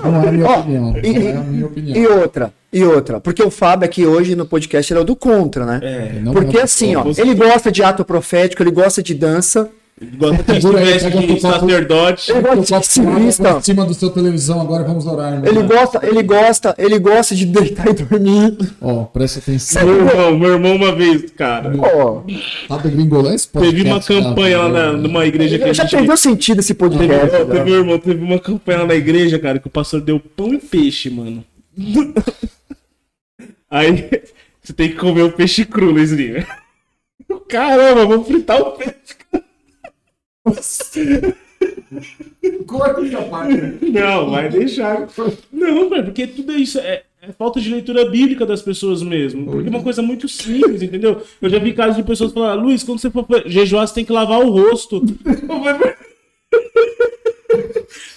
Não 0.00 0.22
é 0.22 0.28
a 0.28 0.32
minha 0.32 0.46
opinião. 0.46 0.96
e- 1.02 1.12
Não 1.18 1.28
é 1.28 1.36
a 1.36 1.40
minha 1.42 1.66
opinião. 1.66 1.96
E 1.96 2.06
outra, 2.06 2.54
e 2.72 2.84
outra, 2.84 3.20
porque 3.20 3.42
o 3.42 3.50
Fábio 3.50 3.86
aqui 3.86 4.06
hoje 4.06 4.36
no 4.36 4.46
podcast 4.46 4.92
ele 4.92 5.00
é 5.00 5.02
o 5.02 5.04
do 5.04 5.16
contra, 5.16 5.66
né? 5.66 5.80
É. 5.82 6.20
Não 6.20 6.32
Porque 6.32 6.58
é- 6.58 6.62
assim, 6.62 6.94
ó, 6.94 7.04
ele 7.18 7.34
gosta 7.34 7.72
de 7.72 7.82
ato 7.82 8.04
profético, 8.04 8.62
ele 8.62 8.70
gosta 8.70 9.02
de 9.02 9.14
dança, 9.14 9.68
Que 9.98 10.04
aí, 10.52 10.58
estivesse 10.58 11.10
pega 11.10 11.26
de 11.26 11.40
sacerdote. 11.40 12.30
ele 12.30 12.42
gosta 12.42 13.00
de 13.02 13.14
cristão. 13.16 13.54
por 13.54 13.64
cima 13.64 13.84
do 13.86 13.94
seu 13.94 14.10
televisão, 14.10 14.60
agora 14.60 14.84
vamos 14.84 15.06
orar, 15.06 15.32
irmão. 15.32 15.46
Ele 15.50 15.62
gosta, 15.62 16.06
ele 16.06 16.22
gosta, 16.22 16.74
ele 16.76 16.98
gosta 16.98 17.34
de 17.34 17.46
deitar 17.46 17.88
e 17.88 17.94
dormir. 17.94 18.58
Ó, 18.78 19.04
presta 19.04 19.38
atenção. 19.38 19.86
Meu 19.86 20.06
irmão, 20.06 20.38
meu 20.38 20.52
irmão 20.52 20.76
uma 20.76 20.94
vez, 20.94 21.30
cara. 21.30 21.72
Ó, 21.78 22.20
Tá 22.68 22.76
gringolês? 22.76 23.46
Teve 23.46 23.84
uma 23.84 24.02
campanha 24.02 24.58
lá 24.58 24.68
na- 24.68 24.92
numa 24.92 25.24
igreja 25.24 25.56
que 25.58 25.64
a 25.64 25.72
já 25.72 25.84
gente. 25.84 25.96
perdeu 25.96 26.16
sentido 26.18 26.58
esse 26.60 26.74
Teve, 26.74 26.90
podcast. 26.90 27.34
ó, 27.34 27.38
né? 27.46 27.54
teve, 27.54 27.64
meu 27.70 27.78
irmão, 27.80 27.98
teve 27.98 28.22
uma 28.22 28.38
campanha 28.38 28.78
lá 28.80 28.86
na 28.88 28.94
igreja, 28.94 29.38
cara, 29.38 29.58
que 29.58 29.66
o 29.66 29.70
pastor 29.70 30.02
deu 30.02 30.20
pão 30.20 30.52
e 30.52 30.58
peixe, 30.58 31.08
mano. 31.08 31.42
Aí 33.70 34.10
você 34.62 34.72
tem 34.74 34.90
que 34.90 34.96
comer 34.96 35.22
o 35.22 35.32
peixe 35.32 35.64
cru, 35.64 35.90
Luizinho. 35.90 36.46
Caramba, 37.48 38.04
vou 38.04 38.22
fritar 38.24 38.60
o 38.60 38.72
peixe. 38.72 39.15
Corta 42.66 43.00
essa 43.04 43.22
parte. 43.22 43.54
Não, 43.90 44.30
vai 44.30 44.48
deixar. 44.48 45.08
Não, 45.52 45.88
velho, 45.88 46.04
porque 46.04 46.26
tudo 46.26 46.52
isso 46.52 46.78
é, 46.78 47.02
é 47.22 47.32
falta 47.32 47.60
de 47.60 47.70
leitura 47.70 48.08
bíblica 48.08 48.44
das 48.44 48.62
pessoas 48.62 49.02
mesmo. 49.02 49.46
Porque 49.46 49.68
é 49.68 49.70
uma 49.70 49.82
coisa 49.82 50.02
muito 50.02 50.28
simples, 50.28 50.82
entendeu? 50.82 51.22
Eu 51.40 51.48
já 51.48 51.58
vi 51.58 51.72
casos 51.72 51.96
de 51.96 52.02
pessoas 52.02 52.32
falar, 52.32 52.54
Luiz, 52.54 52.82
quando 52.82 52.98
você 53.00 53.10
for 53.10 53.26
jejuar, 53.46 53.86
você 53.86 53.94
tem 53.94 54.04
que 54.04 54.12
lavar 54.12 54.40
o 54.40 54.50
rosto. 54.50 55.02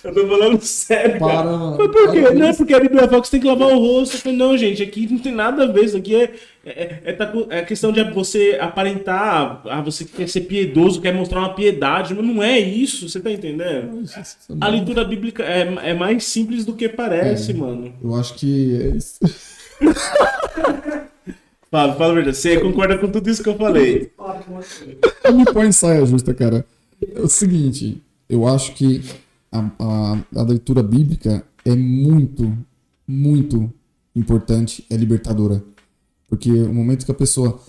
Eu 0.03 0.13
tô 0.13 0.27
falando 0.27 0.61
sério, 0.61 1.19
cara. 1.19 1.33
Para, 1.33 1.43
mano. 1.57 1.77
Mas 1.77 1.91
por 1.91 2.11
quê? 2.11 2.21
Para 2.21 2.33
Não, 2.33 2.53
porque 2.53 2.73
a 2.73 2.79
Bíblia 2.79 3.07
fala 3.07 3.21
que 3.21 3.27
você 3.27 3.31
tem 3.31 3.39
que 3.41 3.47
lavar 3.47 3.67
o 3.69 3.79
rosto. 3.79 4.15
Eu 4.15 4.19
falei, 4.21 4.37
não, 4.37 4.57
gente, 4.57 4.81
aqui 4.81 5.07
não 5.11 5.19
tem 5.19 5.33
nada 5.33 5.63
a 5.63 5.67
ver. 5.67 5.83
Isso 5.85 5.97
aqui 5.97 6.15
é, 6.15 6.33
é, 6.65 6.99
é, 7.05 7.13
tá- 7.13 7.33
é 7.49 7.61
questão 7.63 7.91
de 7.91 8.01
você 8.11 8.57
aparentar. 8.61 9.61
Ah, 9.65 9.81
você 9.81 10.05
quer 10.05 10.29
ser 10.29 10.41
piedoso, 10.41 11.01
quer 11.01 11.13
mostrar 11.13 11.39
uma 11.39 11.53
piedade. 11.53 12.13
Mas 12.13 12.25
não 12.25 12.41
é 12.41 12.57
isso, 12.59 13.09
você 13.09 13.19
tá 13.19 13.29
entendendo? 13.31 14.03
A 14.61 14.67
leitura 14.69 15.03
bíblica 15.03 15.43
é, 15.43 15.89
é 15.89 15.93
mais 15.93 16.23
simples 16.23 16.63
do 16.65 16.73
que 16.73 16.87
parece, 16.87 17.51
É. 17.51 17.53
mano. 17.55 17.93
Eu 18.01 18.15
acho 18.15 18.35
que 18.35 18.81
é 18.81 18.95
isso. 18.95 19.19
Fala, 21.71 21.93
fala 21.93 22.11
a 22.11 22.15
verdade. 22.15 22.37
Você 22.37 22.59
concorda 22.59 22.97
com 22.97 23.07
tudo 23.09 23.29
isso 23.29 23.43
que 23.43 23.49
eu 23.49 23.55
falei? 23.55 24.11
Não 25.23 25.37
me 25.37 25.45
põe 25.45 25.67
em 25.67 25.71
saia 25.71 26.03
justa, 26.05 26.33
cara. 26.33 26.65
É 27.15 27.19
o 27.19 27.27
seguinte, 27.27 28.01
eu 28.27 28.47
acho 28.47 28.73
que 28.73 29.03
a, 29.51 29.59
a, 29.79 30.17
a 30.35 30.43
leitura 30.43 30.83
bíblica 30.83 31.43
é 31.65 31.75
muito, 31.75 32.57
muito 33.07 33.71
importante, 34.15 34.85
é 34.89 34.95
libertadora. 34.95 35.63
Porque 36.27 36.51
o 36.51 36.73
momento 36.73 37.05
que 37.05 37.11
a 37.11 37.15
pessoa 37.15 37.59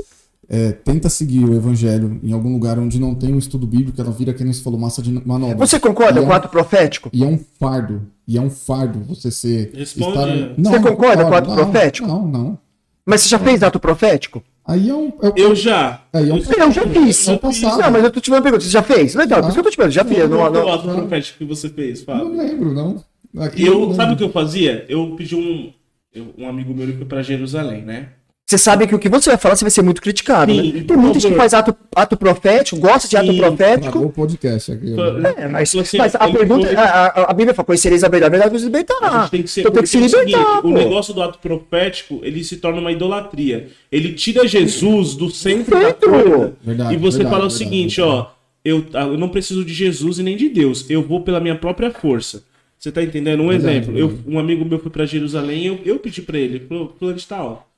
é, 0.49 0.73
tenta 0.73 1.09
seguir 1.09 1.45
o 1.45 1.55
evangelho 1.55 2.21
em 2.23 2.33
algum 2.33 2.53
lugar 2.53 2.79
onde 2.79 2.99
não 2.99 3.15
tem 3.15 3.33
um 3.33 3.39
estudo 3.39 3.67
bíblico, 3.67 4.01
ela 4.01 4.11
vira, 4.11 4.35
que 4.35 4.43
nem 4.43 4.53
você 4.53 4.63
falou, 4.63 4.79
massa 4.79 5.01
de 5.01 5.13
manobra. 5.27 5.57
Você 5.57 5.79
concorda 5.79 6.21
é 6.21 6.23
com 6.23 6.29
o 6.29 6.33
ato 6.33 6.49
profético? 6.49 7.09
E 7.13 7.23
é 7.23 7.27
um 7.27 7.39
fardo. 7.59 8.03
E 8.27 8.37
é 8.37 8.41
um 8.41 8.51
fardo 8.51 9.01
você 9.01 9.31
ser. 9.31 9.73
Responde. 9.75 10.55
Não, 10.59 10.71
Você 10.73 10.79
não 10.79 10.83
concorda 10.83 11.25
com 11.25 11.31
o 11.31 11.35
ato 11.35 11.49
não, 11.49 11.57
profético? 11.57 12.09
Não, 12.09 12.27
não. 12.27 12.59
Mas 13.07 13.23
você 13.23 13.29
já 13.29 13.39
fez 13.39 13.63
ato 13.63 13.81
profético? 13.81 14.43
Aí 14.67 14.89
é 14.89 14.95
um. 14.95 15.09
É, 15.23 15.33
Eu 15.37 15.55
já. 15.55 16.03
aí 16.13 16.29
é 16.31 16.33
um 16.35 16.39
Eu 16.39 16.73
já 16.73 16.83
fiz. 16.87 17.29
É 17.29 17.33
o 17.35 17.39
passado. 17.39 17.81
Não, 17.83 17.91
mas 17.91 18.05
eu 18.05 18.11
tô 18.11 18.21
te 18.21 18.31
uma 18.31 18.43
pergunta. 18.43 18.63
Você 18.65 18.71
já 18.71 18.83
fez? 18.83 19.15
Legal, 19.15 19.41
por 19.41 19.47
isso 19.49 19.55
que 19.55 19.61
eu 19.61 19.65
tô 19.65 19.71
te 19.71 19.77
perguntando. 19.77 19.95
Já 19.95 20.05
fiz. 20.05 20.19
Qual 20.19 20.29
Não, 20.53 20.53
não, 20.53 20.73
ato 20.73 20.89
profético 20.89 21.39
que 21.39 21.45
você 21.45 21.69
fez, 21.69 22.05
não 22.07 22.07
Fábio? 22.07 22.37
lembro, 22.37 22.73
não. 22.73 23.05
Aqui 23.39 23.65
eu 23.67 23.73
Eu, 23.75 23.81
não 23.81 23.95
sabe 23.95 23.97
o 23.97 24.03
lembro. 24.11 24.17
que 24.19 24.25
eu 24.25 24.31
fazia? 24.33 24.85
Eu 24.89 25.15
pedi 25.17 25.35
um. 25.35 25.73
eu- 26.15 26.35
um 26.39 26.49
amigo 26.49 26.73
meu 26.75 26.85
ele 26.85 26.97
foi 26.97 27.07
pra 27.07 27.23
Jerusalém, 27.23 27.83
né? 27.83 28.09
Você 28.51 28.59
sabe 28.59 28.85
que 28.89 28.95
o 28.95 28.99
que 28.99 29.09
você 29.09 29.31
vai 29.31 29.39
falar 29.39 29.55
você 29.55 29.63
vai 29.65 29.71
ser 29.71 29.83
muito 29.83 30.03
criticado, 30.03 30.53
Sim, 30.53 30.73
né? 30.73 30.81
por 30.81 30.87
Tem 30.89 30.97
muita 30.97 31.21
gente 31.21 31.31
que 31.33 31.39
faz 31.39 31.55
ato, 31.55 31.73
ato 31.95 32.17
profético, 32.17 32.81
gosta 32.81 33.07
de 33.07 33.17
ato 33.17 33.31
Sim, 33.31 33.37
profético. 33.39 33.91
Travou 33.93 34.09
o 34.09 34.13
podcast 34.13 34.73
aqui. 34.73 34.87
né? 34.91 35.35
É, 35.37 35.47
mas, 35.49 35.71
Falou 35.71 35.83
assim, 35.83 35.99
mas 35.99 36.15
a 36.17 36.29
pergunta, 36.29 36.67
foi- 36.67 36.75
a, 36.77 36.83
a, 36.85 37.31
a 37.31 37.33
Bíblia 37.33 37.55
fala, 37.55 37.67
conhecereis 37.67 38.03
a 38.03 38.09
verdade, 38.09 38.27
a 38.35 38.39
verdade 38.39 38.53
vos 38.53 38.65
libertará. 38.65 39.21
gente 39.23 39.31
tem 39.31 39.43
que 39.45 39.49
ser, 39.51 39.61
Então 39.61 39.73
tem 39.73 39.83
que 39.85 39.89
se 39.89 39.97
é 39.97 40.01
o 40.01 40.03
libertar, 40.03 40.23
seguinte, 40.39 40.63
pô. 40.63 40.69
o 40.69 40.73
negócio 40.73 41.15
do 41.15 41.23
ato 41.23 41.39
profético, 41.39 42.21
ele 42.25 42.43
se 42.43 42.57
torna 42.57 42.81
uma 42.81 42.91
idolatria. 42.91 43.69
Ele 43.93 44.15
tira 44.15 44.47
Jesus 44.49 45.15
do 45.15 45.31
centro 45.31 45.79
da 45.79 45.87
Centro. 45.87 46.11
coisa. 46.11 46.53
Verdade, 46.65 46.95
e 46.95 46.97
você 46.97 47.19
verdade, 47.19 47.35
fala 47.37 47.47
o 47.47 47.49
verdade, 47.49 47.55
seguinte, 47.55 48.01
verdade. 48.01 48.19
ó, 48.27 48.31
eu, 48.65 48.85
ah, 48.95 49.03
eu 49.05 49.17
não 49.17 49.29
preciso 49.29 49.65
de 49.65 49.73
Jesus 49.73 50.19
e 50.19 50.25
nem 50.25 50.37
de 50.37 50.49
Deus. 50.49 50.85
Eu 50.91 51.03
vou 51.03 51.21
pela 51.23 51.39
minha 51.39 51.55
própria 51.55 51.91
força. 51.93 52.43
Você 52.77 52.91
tá 52.91 53.01
entendendo? 53.03 53.43
Um 53.43 53.53
exemplo. 53.53 53.97
Eu, 53.97 54.19
um 54.27 54.39
amigo 54.39 54.65
meu 54.65 54.79
foi 54.79 54.91
pra 54.91 55.07
Jerusalém, 55.07 55.67
eu, 55.67 55.79
eu 55.85 55.99
pedi 55.99 56.21
pra 56.23 56.37
ele, 56.39 56.61
falou, 56.69 56.97
fulano 56.99 57.17
de 57.17 57.27
tal, 57.27 57.70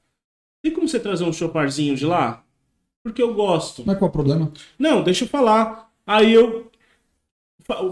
tem 0.62 0.72
como 0.72 0.88
você 0.88 1.00
trazer 1.00 1.24
um 1.24 1.32
choparzinho 1.32 1.96
de 1.96 2.06
lá? 2.06 2.44
Porque 3.02 3.20
eu 3.22 3.34
gosto. 3.34 3.82
Mas 3.84 3.98
qual 3.98 4.08
é 4.08 4.10
o 4.10 4.12
problema? 4.12 4.52
Não, 4.78 5.02
deixa 5.02 5.24
eu 5.24 5.28
falar. 5.28 5.90
Aí 6.06 6.32
eu. 6.32 6.70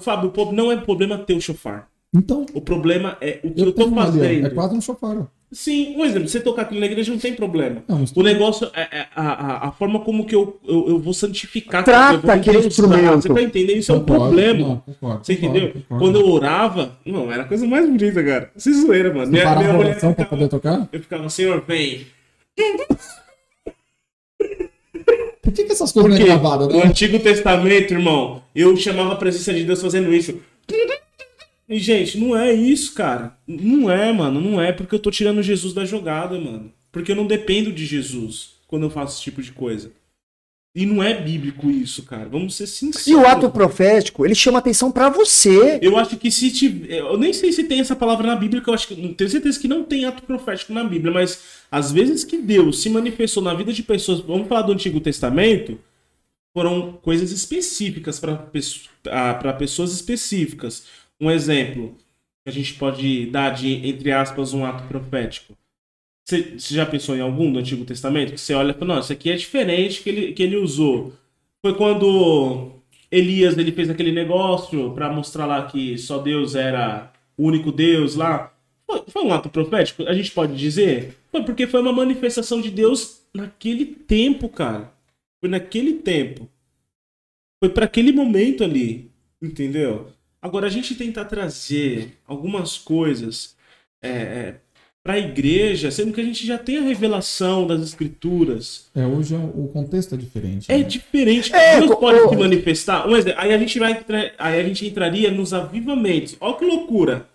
Fábio, 0.01 0.33
não 0.53 0.71
é 0.71 0.77
problema 0.77 1.19
ter 1.19 1.35
o 1.35 1.41
chofar. 1.41 1.89
Então, 2.15 2.45
O 2.55 2.61
problema 2.61 3.17
é 3.21 3.41
o 3.45 3.51
que 3.53 3.61
eu, 3.61 3.67
eu 3.67 3.73
tô 3.73 3.91
fazendo. 3.91 4.47
É 4.47 4.51
quase 4.51 4.75
um 4.75 4.81
chofar. 4.81 5.29
Sim, 5.53 5.97
um 5.97 6.05
exemplo, 6.05 6.29
você 6.29 6.41
tocar 6.41 6.63
aquilo 6.63 6.79
na 6.79 6.87
igreja 6.87 7.11
não 7.11 7.19
tem 7.19 7.35
problema. 7.35 7.83
Não, 7.89 8.05
O 8.15 8.23
negócio 8.23 8.71
é, 8.73 8.83
é 8.83 9.07
a, 9.17 9.23
a, 9.65 9.69
a 9.69 9.73
forma 9.73 9.99
como 10.01 10.25
que 10.25 10.35
eu, 10.35 10.61
eu, 10.65 10.89
eu 10.91 10.99
vou 11.01 11.13
santificar. 11.13 11.83
Trata 11.85 12.15
eu 12.15 12.21
vou 12.21 12.31
aquele 12.31 12.67
instrumento. 12.67 13.23
Você 13.23 13.35
tá 13.35 13.43
entendendo? 13.43 13.79
Isso 13.79 13.91
é 13.91 13.95
um 13.97 14.01
Concordo, 14.01 14.25
problema. 14.27 14.59
não, 14.69 14.77
concordo, 14.77 15.25
você 15.27 15.35
concordo, 15.35 15.57
entendeu? 15.59 15.73
concordo. 15.83 16.05
Quando 16.05 16.21
eu 16.21 16.31
orava, 16.33 16.99
não, 17.05 17.33
era 17.33 17.43
a 17.43 17.47
coisa 17.47 17.67
mais 17.67 17.85
bonita, 17.85 18.23
cara. 18.23 18.53
Sem 18.57 18.73
zoeira, 18.75 19.13
mano. 19.13 19.31
Minha, 19.31 19.43
Parar 19.43 19.59
minha 19.61 19.71
a 19.71 19.75
mulher 19.77 19.91
oração 19.91 20.13
pra 20.15 20.25
ficava, 20.25 20.37
poder 20.43 20.49
tocar? 20.49 20.89
eu 20.93 21.01
ficava, 21.01 21.29
Senhor, 21.29 21.61
vem. 21.67 22.07
Por 25.43 25.53
que, 25.53 25.65
que 25.65 25.73
essas 25.73 25.91
coisas 25.93 26.11
não 26.11 26.17
Porque 26.17 26.31
é 26.31 26.35
gravadas, 26.35 26.69
no 26.69 26.79
né? 26.79 26.87
Antigo 26.87 27.19
Testamento, 27.19 27.93
irmão, 27.93 28.43
eu 28.55 28.77
chamava 28.77 29.15
a 29.15 29.17
presença 29.17 29.53
de 29.53 29.65
Deus 29.65 29.81
fazendo 29.81 30.13
isso. 30.15 30.41
E, 31.69 31.79
gente, 31.79 32.19
não 32.19 32.37
é 32.37 32.53
isso, 32.53 32.95
cara. 32.95 33.37
Não 33.47 33.91
é, 33.91 34.13
mano. 34.13 34.41
Não 34.41 34.61
é 34.61 34.73
porque 34.73 34.95
eu 34.95 34.99
tô 34.99 35.11
tirando 35.11 35.43
Jesus 35.43 35.73
da 35.73 35.85
jogada, 35.85 36.39
mano. 36.39 36.73
Porque 36.93 37.13
eu 37.13 37.17
não 37.17 37.27
dependo 37.27 37.73
de 37.73 37.87
Jesus 37.87 38.55
quando 38.67 38.85
eu 38.85 38.91
faço 38.91 39.15
esse 39.15 39.23
tipo 39.23 39.43
de 39.43 39.53
coisa. 39.53 39.93
E 40.73 40.87
não 40.87 41.03
é 41.03 41.21
bíblico 41.21 41.69
isso, 41.69 42.05
cara. 42.05 42.29
Vamos 42.29 42.55
ser 42.55 42.67
sinceros. 42.69 43.07
E 43.09 43.15
o 43.15 43.27
ato 43.27 43.51
profético, 43.51 44.25
ele 44.25 44.37
chama 44.37 44.61
atenção 44.61 44.93
pra 44.93 45.09
você. 45.09 45.81
Eu 45.83 45.97
acho 45.97 46.17
que 46.17 46.31
se 46.31 46.49
tiver. 46.53 46.99
Eu 46.99 47.19
nem 47.19 47.33
sei 47.33 47.53
se 47.53 47.65
tem 47.65 47.81
essa 47.81 47.97
palavra 47.97 48.27
na 48.29 48.37
Bíblia, 48.37 48.63
que 48.63 48.71
eu 48.71 48.75
acho 48.75 48.87
que. 48.87 48.95
Tenho 49.15 49.31
certeza 49.31 49.59
que 49.59 49.67
não 49.67 49.83
tem 49.83 50.05
ato 50.05 50.23
profético 50.23 50.73
na 50.73 50.85
Bíblia, 50.85 51.13
mas 51.13 51.43
às 51.73 51.91
vezes 51.91 52.23
que 52.23 52.39
Deus 52.39 52.81
se 52.83 52.89
manifestou 52.89 53.43
na 53.43 53.53
vida 53.53 53.73
de 53.73 53.83
pessoas. 53.83 54.21
Vamos 54.21 54.47
falar 54.47 54.63
do 54.63 54.73
Antigo 54.73 55.01
Testamento. 55.01 55.77
foram 56.55 56.93
coisas 57.03 57.31
específicas 57.31 58.21
para 58.21 59.53
pessoas 59.55 59.93
específicas. 59.93 60.87
Um 61.21 61.31
exemplo 61.31 61.97
que 62.45 62.51
a 62.51 62.53
gente 62.53 62.75
pode 62.75 63.27
dar 63.27 63.51
de, 63.51 63.87
entre 63.87 64.13
aspas, 64.13 64.53
um 64.53 64.65
ato 64.65 64.85
profético. 64.89 65.57
Você, 66.27 66.57
já 66.59 66.87
pensou 66.87 67.17
em 67.17 67.21
algum 67.21 67.53
do 67.53 67.59
Antigo 67.59 67.85
Testamento? 67.85 68.33
Que 68.33 68.41
você 68.41 68.55
olha 68.55 68.71
e 68.71 68.75
fala, 68.75 68.95
não, 68.95 69.01
isso 69.01 69.13
aqui 69.13 69.31
é 69.31 69.37
diferente 69.37 70.03
que 70.03 70.09
ele, 70.11 70.33
que 70.33 70.43
ele 70.43 70.57
usou. 70.57 71.13
Foi 71.61 71.75
quando 71.75 72.73
Elias 73.11 73.59
ele 73.59 73.73
fez 73.73 73.91
aquele 73.91 74.13
negócio 74.13 74.93
para 74.93 75.13
mostrar 75.13 75.47
lá 75.47 75.67
que 75.67 75.99
só 75.99 76.19
Deus 76.19 76.55
era 76.55 77.13
o 77.37 77.45
único 77.47 77.73
Deus 77.73 78.15
lá. 78.15 78.55
Foi, 78.89 79.03
foi 79.09 79.25
um 79.25 79.33
ato 79.33 79.49
profético, 79.49 80.05
a 80.05 80.15
gente 80.15 80.31
pode 80.31 80.57
dizer? 80.57 81.17
Foi 81.31 81.43
porque 81.43 81.67
foi 81.67 81.81
uma 81.81 81.93
manifestação 81.93 82.61
de 82.61 82.71
Deus 82.71 83.23
naquele 83.35 83.85
tempo, 83.87 84.49
cara. 84.49 84.93
Foi 85.41 85.49
naquele 85.49 85.95
tempo. 85.95 86.49
Foi 87.63 87.69
para 87.69 87.85
aquele 87.85 88.13
momento 88.13 88.65
ali, 88.65 89.11
entendeu? 89.41 90.11
Agora 90.41 90.67
a 90.67 90.71
gente 90.71 90.95
tentar 90.95 91.27
trazer 91.27 92.17
algumas 92.27 92.79
coisas 92.79 93.57
é, 94.03 94.11
é, 94.11 94.61
para 95.11 95.17
a 95.17 95.19
igreja, 95.19 95.91
sendo 95.91 96.13
que 96.13 96.21
a 96.21 96.25
gente 96.25 96.47
já 96.47 96.57
tem 96.57 96.79
a 96.79 96.83
revelação 96.83 97.67
das 97.67 97.83
escrituras. 97.83 98.89
É, 98.95 99.05
hoje 99.05 99.35
é 99.35 99.39
o 99.39 99.67
contexto 99.67 100.15
é 100.15 100.19
diferente. 100.19 100.71
É 100.71 100.79
né? 100.79 100.85
diferente. 100.85 101.53
É, 101.53 101.81
Deus 101.81 101.97
pode 101.97 102.29
se 102.29 102.37
manifestar. 102.37 103.09
Um 103.09 103.17
exemplo, 103.17 103.41
aí 103.41 103.53
a 103.53 103.59
gente 103.59 103.77
vai 103.81 104.05
aí 104.39 104.61
a 104.61 104.63
gente 104.63 104.87
entraria 104.87 105.29
nos 105.33 105.53
avivamentos. 105.53 106.37
Olha 106.41 106.57
que 106.57 106.65
loucura. 106.65 107.29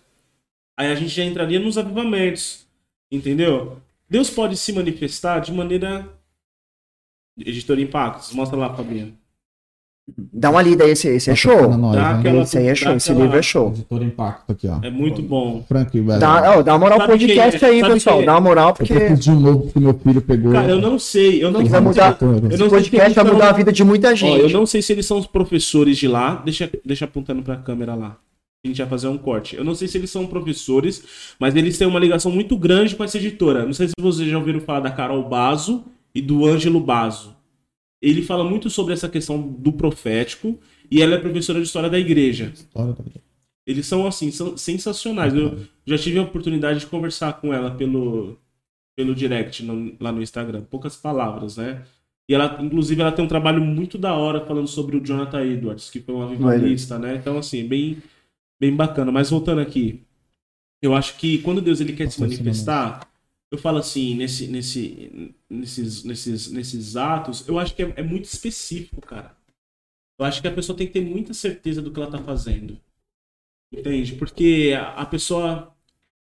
Aí 0.74 0.90
a 0.90 0.94
gente 0.94 1.10
já 1.10 1.22
entraria 1.22 1.60
nos 1.60 1.76
avivamentos. 1.76 2.66
Entendeu? 3.12 3.76
Deus 4.08 4.30
pode 4.30 4.56
se 4.56 4.72
manifestar 4.72 5.40
de 5.40 5.52
maneira 5.52 6.08
Editor 7.38 7.78
Impactos. 7.78 8.32
Mostra 8.32 8.56
lá, 8.56 8.74
Fabinho. 8.74 9.14
Dá 10.32 10.50
uma 10.50 10.62
lida 10.62 10.84
aí, 10.84 10.90
esse, 10.92 11.08
esse 11.08 11.30
é 11.30 11.32
Tá 11.32 11.36
show. 11.36 11.76
nós, 11.76 11.96
Dá 11.96 12.12
né? 12.12 12.18
aquela- 12.20 12.42
Esse 12.42 12.58
aí 12.58 12.68
é 12.68 12.74
show, 12.76 12.92
esse 12.94 13.12
livro 13.12 13.36
é 13.36 13.42
show. 13.42 13.68
Editor 13.70 14.02
Impacto 14.04 14.52
aqui, 14.52 14.68
ó. 14.68 14.78
É 14.80 14.88
muito 14.88 15.20
bom. 15.20 15.64
Frank 15.68 15.98
Weller. 15.98 16.20
Dá, 16.20 16.58
ó, 16.58 16.62
dá 16.62 16.72
uma 16.74 16.78
moral 16.78 16.98
pro 16.98 17.08
Sabe 17.08 17.18
podcast 17.26 17.64
é? 17.64 17.68
aí, 17.68 17.80
pessoal. 17.82 18.22
é? 18.22 18.24
Dá 18.24 18.32
uma 18.34 18.40
moral, 18.40 18.68
Eu 18.68 18.74
porque 18.74 19.30
um 19.30 19.40
novo 19.40 19.72
que 19.72 19.80
meu 19.80 19.94
filho 19.94 20.22
pegou. 20.22 20.52
Cara, 20.52 20.68
eu 20.70 20.80
não 20.80 20.96
sei. 20.96 21.42
Eu 21.42 21.50
não 21.50 21.60
Vai 21.60 21.70
sei 21.70 21.80
mudar. 21.80 22.18
Eu 22.20 22.28
não 22.28 22.48
esse 22.48 22.56
sei 22.58 22.68
podcast 22.68 23.08
se 23.10 23.14
vai 23.16 23.32
mudar 23.32 23.48
a 23.48 23.52
vida 23.52 23.72
de 23.72 23.82
muita 23.82 24.08
Ó, 24.08 24.10
eu 24.12 24.16
gente. 24.16 24.52
não 24.52 24.64
sei 24.64 24.80
se 24.80 24.92
eles 24.92 25.06
são 25.06 25.18
os 25.18 25.26
professores 25.26 25.98
de 25.98 26.06
lá. 26.06 26.36
Deixa, 26.44 26.70
deixa 26.84 27.04
apontando 27.04 27.42
pra 27.42 27.56
câmera 27.56 27.96
lá. 27.96 28.16
A 28.64 28.68
gente 28.68 28.78
vai 28.78 28.86
fazer 28.88 29.08
um 29.08 29.18
corte. 29.18 29.56
Eu 29.56 29.64
não 29.64 29.74
sei 29.74 29.88
se 29.88 29.98
eles 29.98 30.10
são 30.10 30.24
professores, 30.26 31.02
mas 31.38 31.54
eles 31.56 31.76
têm 31.78 31.86
uma 31.86 31.98
ligação 32.00 32.30
muito 32.30 32.56
grande 32.56 32.94
com 32.94 33.02
essa 33.04 33.16
editora. 33.18 33.64
Não 33.66 33.72
sei 33.72 33.88
se 33.88 33.92
vocês 34.00 34.28
já 34.28 34.38
ouviram 34.38 34.60
falar 34.60 34.80
da 34.80 34.90
Carol 34.90 35.28
Bazo 35.28 35.84
e 36.14 36.20
do 36.22 36.46
Ângelo 36.46 36.80
Bazo. 36.80 37.35
Ele 38.08 38.22
fala 38.22 38.44
muito 38.44 38.70
sobre 38.70 38.92
essa 38.92 39.08
questão 39.08 39.40
do 39.40 39.72
profético 39.72 40.58
e 40.90 41.02
ela 41.02 41.14
é 41.14 41.18
professora 41.18 41.58
de 41.60 41.66
história 41.66 41.90
da 41.90 41.98
igreja. 41.98 42.50
História 42.54 42.92
da- 42.92 43.04
Eles 43.66 43.86
são 43.86 44.06
assim, 44.06 44.30
são 44.30 44.56
sensacionais. 44.56 45.34
Eu 45.34 45.58
já 45.84 45.98
tive 45.98 46.18
a 46.18 46.22
oportunidade 46.22 46.80
de 46.80 46.86
conversar 46.86 47.32
com 47.40 47.52
ela 47.52 47.72
pelo, 47.72 48.38
pelo 48.96 49.14
direct 49.14 49.64
no- 49.64 49.94
lá 49.98 50.12
no 50.12 50.22
Instagram. 50.22 50.62
Poucas 50.70 50.94
palavras, 50.96 51.56
né? 51.56 51.82
E 52.28 52.34
ela, 52.34 52.58
inclusive, 52.62 53.00
ela 53.00 53.10
tem 53.12 53.24
um 53.24 53.28
trabalho 53.28 53.60
muito 53.60 53.98
da 53.98 54.14
hora 54.14 54.44
falando 54.46 54.66
sobre 54.68 54.96
o 54.96 55.00
Jonathan 55.04 55.44
Edwards, 55.44 55.90
que 55.90 56.00
foi 56.00 56.14
um 56.14 56.22
avivalista, 56.22 56.98
né? 56.98 57.16
Então, 57.16 57.38
assim, 57.38 57.66
bem, 57.66 57.98
bem 58.60 58.74
bacana. 58.74 59.10
Mas 59.12 59.30
voltando 59.30 59.60
aqui, 59.60 60.02
eu 60.82 60.94
acho 60.94 61.16
que 61.18 61.38
quando 61.38 61.60
Deus 61.60 61.80
ele 61.80 61.92
quer 61.92 62.10
se 62.10 62.20
manifestar, 62.20 63.00
eu 63.52 63.58
falo 63.58 63.78
assim, 63.78 64.14
nesse, 64.16 64.46
nesse, 64.48 65.34
nesses, 65.48 66.04
nesses, 66.04 66.50
nesses 66.50 66.96
atos, 66.96 67.46
eu 67.48 67.58
acho 67.58 67.74
que 67.74 67.82
é, 67.82 67.92
é 67.96 68.02
muito 68.02 68.24
específico, 68.24 69.00
cara. 69.00 69.36
Eu 70.18 70.26
acho 70.26 70.40
que 70.40 70.48
a 70.48 70.52
pessoa 70.52 70.76
tem 70.76 70.86
que 70.86 70.94
ter 70.94 71.02
muita 71.02 71.32
certeza 71.34 71.80
do 71.82 71.90
que 71.90 72.00
ela 72.00 72.10
tá 72.10 72.18
fazendo. 72.18 72.78
Entende? 73.72 74.14
Porque 74.14 74.74
a, 74.78 75.02
a 75.02 75.06
pessoa. 75.06 75.72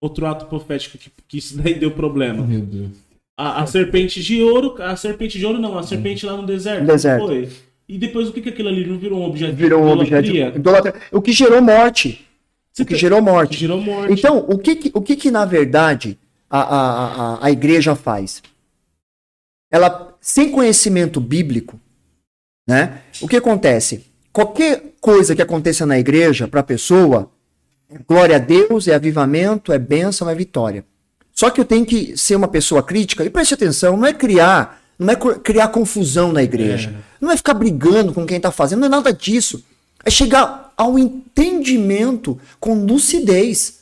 Outro 0.03 0.25
ato 0.25 0.47
profético 0.47 0.97
que, 0.97 1.11
que 1.29 1.37
isso 1.37 1.59
daí 1.59 1.75
deu 1.75 1.91
problema. 1.91 2.43
Meu 2.47 2.63
Deus. 2.63 2.93
A, 3.39 3.63
a 3.63 3.67
serpente 3.67 4.23
de 4.23 4.43
ouro. 4.43 4.81
A 4.83 4.97
serpente 4.97 5.39
de 5.39 5.45
ouro 5.45 5.59
não, 5.59 5.77
a 5.77 5.83
serpente 5.83 6.25
lá 6.25 6.35
no 6.37 6.47
deserto. 6.47 6.87
Deserto. 6.87 7.27
Foi. 7.27 7.51
E 7.87 7.99
depois 7.99 8.29
o 8.29 8.33
que, 8.33 8.41
que 8.41 8.49
aquilo 8.49 8.69
ali 8.71 8.87
não 8.87 8.99
virou 8.99 9.21
um 9.21 9.25
objeto 9.25 9.55
Virou 9.55 9.83
um 9.83 9.91
objeto. 9.91 10.29
idolatria? 10.57 10.95
O 11.13 11.21
que 11.21 11.33
gerou 11.33 11.61
morte. 11.61 12.25
Você 12.73 12.83
O 12.83 12.87
que 12.87 12.95
tá- 12.95 12.99
gerou 12.99 13.21
morte. 13.21 13.59
Gerou 13.59 13.79
morte. 13.81 14.13
Então, 14.15 14.39
o 14.39 14.57
que 14.57 14.77
que, 14.77 14.91
o 14.95 15.03
que, 15.03 15.17
que 15.17 15.31
na 15.31 15.45
verdade 15.45 16.17
a, 16.51 16.61
a, 16.61 17.35
a, 17.35 17.47
a 17.47 17.51
igreja 17.51 17.95
faz? 17.95 18.43
Ela, 19.71 20.17
sem 20.21 20.51
conhecimento 20.51 21.21
bíblico, 21.21 21.79
né? 22.69 23.03
O 23.21 23.29
que 23.29 23.37
acontece? 23.37 24.07
Qualquer 24.33 24.95
coisa 25.01 25.35
que 25.35 25.43
aconteça 25.43 25.87
na 25.87 25.99
igreja 25.99 26.49
para 26.49 26.61
a 26.61 26.65
pessoa, 26.65 27.31
é 27.89 27.99
glória 28.07 28.37
a 28.37 28.39
Deus, 28.39 28.89
é 28.89 28.95
avivamento, 28.95 29.73
é 29.73 29.79
bênção, 29.79 30.29
é 30.29 30.35
vitória. 30.35 30.85
Só 31.33 31.51
que 31.51 31.61
eu 31.61 31.65
tenho 31.65 31.87
que 31.87 32.17
ser 32.17 32.37
uma 32.37 32.49
pessoa 32.49 32.83
crítica 32.83 33.25
e 33.25 33.31
preste 33.31 33.55
atenção, 33.55 33.97
não 33.97 34.07
é 34.07 34.13
criar, 34.13 34.83
não 34.99 35.13
é 35.13 35.17
criar 35.17 35.69
confusão 35.69 36.33
na 36.33 36.43
igreja. 36.43 36.95
Não 37.21 37.31
é 37.31 37.37
ficar 37.37 37.55
brigando 37.55 38.13
com 38.13 38.27
quem 38.27 38.37
está 38.37 38.51
fazendo, 38.51 38.81
não 38.81 38.87
é 38.87 38.91
nada 38.91 39.13
disso. 39.13 39.65
É 40.05 40.11
chegar 40.11 40.73
ao 40.77 40.99
entendimento 40.99 42.39
com 42.59 42.85
lucidez. 42.85 43.81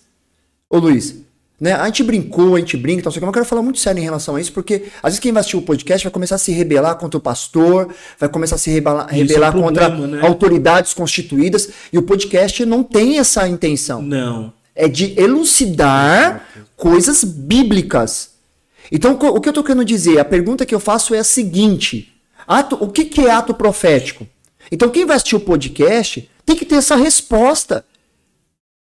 Ô 0.70 0.78
Luiz, 0.78 1.16
né? 1.60 1.72
A 1.72 1.86
gente 1.86 2.04
brincou, 2.04 2.54
a 2.54 2.58
gente 2.60 2.76
brinca, 2.76 3.00
então, 3.00 3.12
mas 3.12 3.22
eu 3.22 3.32
quero 3.32 3.44
falar 3.44 3.62
muito 3.62 3.80
sério 3.80 4.00
em 4.00 4.04
relação 4.04 4.36
a 4.36 4.40
isso, 4.40 4.52
porque 4.52 4.84
às 5.02 5.10
vezes 5.10 5.18
quem 5.18 5.32
vai 5.32 5.40
assistir 5.40 5.56
o 5.56 5.62
podcast 5.62 6.04
vai 6.04 6.12
começar 6.12 6.36
a 6.36 6.38
se 6.38 6.52
rebelar 6.52 6.94
contra 6.96 7.18
o 7.18 7.20
pastor, 7.20 7.88
vai 8.18 8.28
começar 8.28 8.54
a 8.54 8.58
se 8.58 8.70
rebelar, 8.70 9.08
é 9.10 9.14
um 9.14 9.18
rebelar 9.18 9.52
contra 9.52 9.88
problema, 9.88 10.16
né? 10.16 10.26
autoridades 10.26 10.94
constituídas, 10.94 11.68
e 11.92 11.98
o 11.98 12.02
podcast 12.02 12.64
não 12.64 12.84
tem 12.84 13.18
essa 13.18 13.48
intenção. 13.48 14.00
Não. 14.00 14.52
É 14.74 14.86
de 14.86 15.18
elucidar 15.20 16.46
coisas 16.76 17.24
bíblicas. 17.24 18.30
Então, 18.92 19.14
o 19.14 19.40
que 19.40 19.48
eu 19.48 19.50
estou 19.50 19.64
querendo 19.64 19.84
dizer? 19.84 20.20
A 20.20 20.24
pergunta 20.24 20.64
que 20.64 20.74
eu 20.74 20.80
faço 20.80 21.12
é 21.12 21.18
a 21.18 21.24
seguinte: 21.24 22.14
ato, 22.46 22.76
o 22.80 22.88
que, 22.88 23.04
que 23.04 23.22
é 23.22 23.30
ato 23.32 23.52
profético? 23.52 24.26
Então, 24.70 24.88
quem 24.88 25.04
vai 25.04 25.16
assistir 25.16 25.34
o 25.34 25.40
podcast 25.40 26.30
tem 26.46 26.54
que 26.54 26.64
ter 26.64 26.76
essa 26.76 26.94
resposta. 26.94 27.84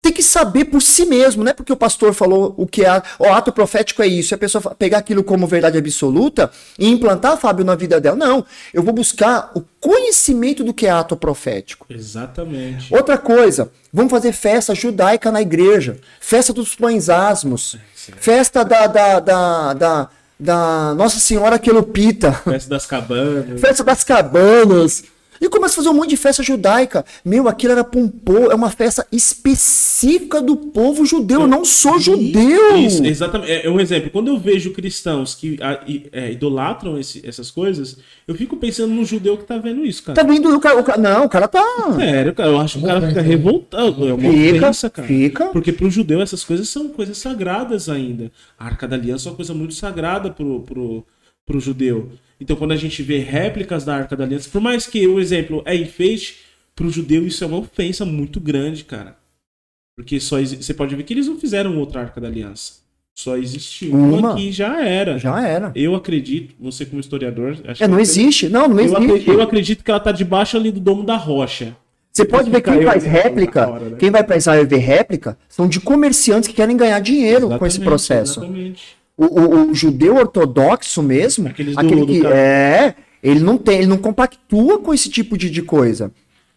Tem 0.00 0.12
que 0.12 0.22
saber 0.22 0.66
por 0.66 0.80
si 0.80 1.04
mesmo, 1.04 1.42
não 1.42 1.50
é 1.50 1.54
porque 1.54 1.72
o 1.72 1.76
pastor 1.76 2.14
falou 2.14 2.54
o 2.56 2.66
que 2.68 2.84
é 2.84 3.02
o 3.18 3.24
ato 3.24 3.50
profético 3.52 4.00
é 4.00 4.06
isso, 4.06 4.32
e 4.32 4.36
a 4.36 4.38
pessoa 4.38 4.74
pegar 4.76 4.98
aquilo 4.98 5.24
como 5.24 5.44
verdade 5.44 5.76
absoluta 5.76 6.50
e 6.78 6.88
implantar, 6.88 7.36
Fábio, 7.36 7.64
na 7.64 7.74
vida 7.74 8.00
dela. 8.00 8.16
Não, 8.16 8.44
eu 8.72 8.80
vou 8.82 8.94
buscar 8.94 9.50
o 9.56 9.64
conhecimento 9.80 10.62
do 10.62 10.72
que 10.72 10.86
é 10.86 10.90
ato 10.90 11.16
profético. 11.16 11.84
Exatamente. 11.90 12.94
Outra 12.94 13.18
coisa, 13.18 13.72
vamos 13.92 14.12
fazer 14.12 14.32
festa 14.32 14.72
judaica 14.72 15.32
na 15.32 15.42
igreja. 15.42 15.98
Festa 16.20 16.52
dos 16.52 16.76
pães 16.76 17.08
asmos. 17.08 17.76
Festa 18.20 18.64
da, 18.64 18.86
da, 18.86 19.18
da, 19.20 19.74
da, 19.74 20.08
da 20.38 20.94
Nossa 20.94 21.18
Senhora 21.18 21.58
Quelupita. 21.58 22.32
Festa 22.32 22.70
das 22.70 22.86
cabanas. 22.86 23.60
Festa 23.60 23.82
das 23.82 24.04
cabanas. 24.04 25.04
E 25.40 25.48
começa 25.48 25.74
a 25.74 25.76
fazer 25.76 25.88
um 25.88 25.94
monte 25.94 26.10
de 26.10 26.16
festa 26.16 26.42
judaica. 26.42 27.04
Meu, 27.24 27.48
aquilo 27.48 27.72
era 27.72 27.86
um 27.96 28.08
povo, 28.08 28.50
é 28.50 28.54
uma 28.54 28.70
festa 28.70 29.06
específica 29.12 30.40
do 30.42 30.56
povo 30.56 31.04
judeu. 31.06 31.42
Eu 31.42 31.46
não 31.46 31.64
sou 31.64 31.98
judeu. 31.98 32.76
Isso, 32.78 33.04
exatamente. 33.04 33.50
É, 33.50 33.66
é 33.66 33.70
um 33.70 33.80
exemplo. 33.80 34.10
Quando 34.10 34.28
eu 34.28 34.38
vejo 34.38 34.72
cristãos 34.72 35.34
que 35.34 35.58
é, 36.12 36.32
idolatram 36.32 36.98
esse- 36.98 37.26
essas 37.26 37.50
coisas, 37.50 37.98
eu 38.26 38.34
fico 38.34 38.56
pensando 38.56 38.92
no 38.92 39.04
judeu 39.04 39.36
que 39.36 39.44
tá 39.44 39.58
vendo 39.58 39.84
isso, 39.84 40.02
cara. 40.02 40.16
Tá 40.16 40.22
vendo? 40.26 40.54
O 40.54 40.60
cara, 40.60 40.78
o 40.80 40.84
cara- 40.84 40.98
não, 41.00 41.24
o 41.24 41.28
cara 41.28 41.48
tá. 41.48 41.64
Sério, 41.96 42.34
cara. 42.34 42.48
Eu 42.50 42.58
acho 42.60 42.78
que 42.78 42.84
o 42.84 42.86
cara 42.86 43.06
fica 43.08 43.20
revoltado. 43.22 44.08
É 44.08 44.12
uma 44.12 44.30
Fica, 44.32 44.58
ofensa, 44.66 44.90
cara. 44.90 45.08
fica. 45.08 45.46
Porque 45.46 45.72
pro 45.72 45.90
judeu 45.90 46.20
essas 46.20 46.44
coisas 46.44 46.68
são 46.68 46.88
coisas 46.88 47.18
sagradas 47.18 47.88
ainda. 47.88 48.30
A 48.58 48.66
Arca 48.66 48.86
da 48.88 48.96
Aliança 48.96 49.28
é 49.28 49.30
uma 49.30 49.36
coisa 49.36 49.54
muito 49.54 49.74
sagrada 49.74 50.30
pro, 50.30 50.60
pro, 50.60 51.04
pro 51.46 51.60
judeu. 51.60 52.08
Então 52.40 52.56
quando 52.56 52.72
a 52.72 52.76
gente 52.76 53.02
vê 53.02 53.18
réplicas 53.18 53.84
da 53.84 53.96
Arca 53.96 54.16
da 54.16 54.24
Aliança, 54.24 54.48
por 54.50 54.60
mais 54.60 54.86
que 54.86 55.06
o 55.06 55.18
exemplo 55.20 55.62
é 55.64 55.74
enfeite, 55.74 56.36
pro 56.74 56.88
judeu 56.90 57.26
isso 57.26 57.42
é 57.42 57.46
uma 57.46 57.58
ofensa 57.58 58.04
muito 58.04 58.38
grande, 58.40 58.84
cara. 58.84 59.16
Porque 59.96 60.20
só 60.20 60.38
exi- 60.38 60.62
você 60.62 60.72
pode 60.72 60.94
ver 60.94 61.02
que 61.02 61.12
eles 61.12 61.26
não 61.26 61.38
fizeram 61.38 61.76
outra 61.78 62.02
Arca 62.02 62.20
da 62.20 62.28
Aliança. 62.28 62.74
Só 63.18 63.36
existiu 63.36 63.92
uma, 63.92 64.16
Uma. 64.18 64.34
que 64.36 64.52
já 64.52 64.80
era. 64.84 65.18
Já 65.18 65.44
era. 65.44 65.72
Eu 65.74 65.96
acredito, 65.96 66.54
você 66.60 66.86
como 66.86 67.00
historiador, 67.00 67.56
É, 67.64 67.74
que 67.74 67.88
não 67.88 67.98
existe. 67.98 68.48
Não, 68.48 68.68
não 68.68 68.78
Eu, 68.78 68.96
acre- 68.96 69.10
existe. 69.12 69.28
eu 69.30 69.42
acredito 69.42 69.82
que 69.82 69.90
ela 69.90 69.98
tá 69.98 70.12
debaixo 70.12 70.56
ali 70.56 70.70
do 70.70 70.78
domo 70.78 71.02
da 71.02 71.16
rocha. 71.16 71.76
Você 72.12 72.24
pode 72.24 72.48
ver 72.48 72.60
quem 72.60 72.74
Caiu 72.74 72.88
faz 72.88 73.04
réplica, 73.04 73.68
hora, 73.68 73.88
né? 73.90 73.96
quem 73.98 74.10
vai 74.10 74.22
pra 74.22 74.36
Israel 74.36 74.66
ver 74.68 74.78
réplica, 74.78 75.36
são 75.48 75.68
de 75.68 75.80
comerciantes 75.80 76.48
que 76.48 76.54
querem 76.54 76.76
ganhar 76.76 77.00
dinheiro 77.00 77.48
com 77.48 77.66
esse 77.66 77.78
Exatamente, 77.78 77.84
processo. 77.84 78.38
Exatamente. 78.40 78.96
O, 79.18 79.24
o- 79.26 79.70
o 79.70 79.74
judeu 79.74 80.14
ortodoxo 80.16 81.02
mesmo, 81.02 81.48
Aqueles 81.48 81.74
do- 81.74 81.80
aquele 81.80 82.00
do 82.02 82.06
que 82.06 82.20
cara- 82.20 82.36
é, 82.36 82.94
ele 83.22 83.40
não 83.40 83.58
tem, 83.58 83.78
ele 83.78 83.86
não 83.88 83.98
compactua 83.98 84.78
com 84.78 84.94
esse 84.94 85.10
tipo 85.10 85.36
de, 85.36 85.50
de 85.50 85.60
coisa. 85.60 86.10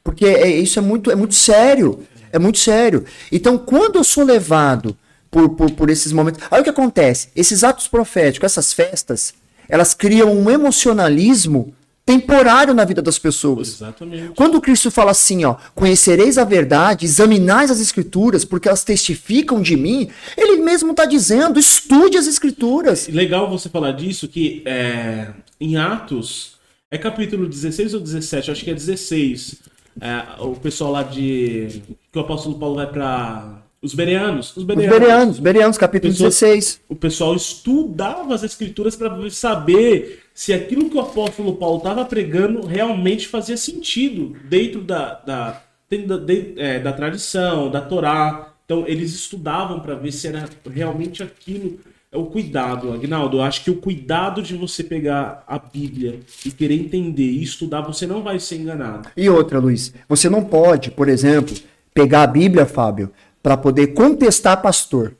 Porque 0.03 0.25
é- 0.25 0.47
isso 0.59 0.77
é 0.77 0.81
muito, 0.81 1.09
é 1.11 1.15
muito 1.15 1.33
sério. 1.33 1.99
É 2.31 2.39
muito 2.39 2.59
sério. 2.59 3.03
Então, 3.31 3.57
quando 3.57 3.97
eu 3.97 4.03
sou 4.03 4.23
levado 4.23 4.95
por, 5.29 5.49
por, 5.49 5.71
por 5.71 5.89
esses 5.89 6.11
momentos. 6.13 6.41
Aí 6.51 6.61
o 6.61 6.63
que 6.63 6.69
acontece? 6.69 7.29
Esses 7.35 7.63
atos 7.63 7.87
proféticos, 7.87 8.45
essas 8.45 8.71
festas, 8.73 9.33
elas 9.67 9.93
criam 9.93 10.31
um 10.31 10.49
emocionalismo 10.49 11.73
temporário 12.19 12.73
na 12.73 12.83
vida 12.85 13.01
das 13.01 13.17
pessoas. 13.17 13.69
Exatamente. 13.69 14.33
Quando 14.35 14.59
Cristo 14.61 14.91
fala 14.91 15.11
assim, 15.11 15.45
ó, 15.45 15.55
conhecereis 15.73 16.37
a 16.37 16.43
verdade, 16.43 17.05
examinais 17.05 17.71
as 17.71 17.79
escrituras, 17.79 18.43
porque 18.43 18.67
elas 18.67 18.83
testificam 18.83 19.61
de 19.61 19.75
mim, 19.77 20.09
ele 20.37 20.57
mesmo 20.61 20.91
está 20.91 21.05
dizendo, 21.05 21.59
estude 21.59 22.17
as 22.17 22.27
escrituras. 22.27 23.07
Legal 23.07 23.49
você 23.49 23.69
falar 23.69 23.91
disso, 23.91 24.27
que 24.27 24.61
é, 24.65 25.27
em 25.59 25.77
Atos, 25.77 26.53
é 26.89 26.97
capítulo 26.97 27.47
16 27.47 27.93
ou 27.93 27.99
17, 27.99 28.51
acho 28.51 28.63
que 28.63 28.71
é 28.71 28.73
16. 28.73 29.55
É, 29.99 30.41
o 30.41 30.55
pessoal 30.55 30.91
lá 30.91 31.03
de. 31.03 31.81
que 32.11 32.17
o 32.17 32.21
apóstolo 32.21 32.57
Paulo 32.57 32.75
vai 32.75 32.87
para 32.87 33.61
os 33.81 33.93
bereanos. 33.93 34.51
Os 34.51 34.57
Os 34.57 34.63
bereanos. 34.63 34.99
Bereanos, 34.99 35.39
Bereanos, 35.39 35.77
capítulo 35.77 36.13
Pessoas- 36.13 36.39
16. 36.39 36.81
O 36.87 36.95
pessoal 36.95 37.35
estudava 37.35 38.33
as 38.33 38.43
escrituras 38.43 38.95
para 38.95 39.29
saber 39.29 40.20
se 40.33 40.53
aquilo 40.53 40.89
que 40.89 40.97
o 40.97 41.01
apóstolo 41.01 41.55
Paulo 41.55 41.77
estava 41.77 42.05
pregando 42.05 42.65
realmente 42.65 43.27
fazia 43.27 43.57
sentido 43.57 44.35
dentro 44.45 44.81
da, 44.81 45.15
da, 45.25 45.61
dentro 45.89 46.07
da, 46.07 46.17
de- 46.17 46.53
é, 46.57 46.79
da 46.79 46.93
tradição, 46.93 47.69
da 47.69 47.81
Torá. 47.81 48.53
Então 48.65 48.85
eles 48.87 49.13
estudavam 49.13 49.79
para 49.81 49.95
ver 49.95 50.11
se 50.11 50.27
era 50.27 50.47
realmente 50.69 51.21
aquilo. 51.21 51.79
É 52.13 52.17
o 52.17 52.25
cuidado, 52.25 52.91
Agnaldo. 52.91 53.37
Eu 53.37 53.41
acho 53.41 53.63
que 53.63 53.71
o 53.71 53.77
cuidado 53.77 54.41
de 54.41 54.55
você 54.55 54.83
pegar 54.83 55.43
a 55.47 55.57
Bíblia 55.57 56.19
e 56.45 56.51
querer 56.51 56.75
entender 56.75 57.23
e 57.23 57.41
estudar, 57.41 57.81
você 57.81 58.05
não 58.05 58.21
vai 58.21 58.37
ser 58.37 58.57
enganado. 58.57 59.09
E 59.15 59.29
outra, 59.29 59.59
Luiz, 59.59 59.93
você 60.09 60.29
não 60.29 60.43
pode, 60.43 60.91
por 60.91 61.07
exemplo, 61.07 61.55
pegar 61.93 62.23
a 62.23 62.27
Bíblia, 62.27 62.65
Fábio, 62.65 63.11
para 63.41 63.55
poder 63.55 63.87
contestar 63.93 64.61
pastor. 64.61 65.15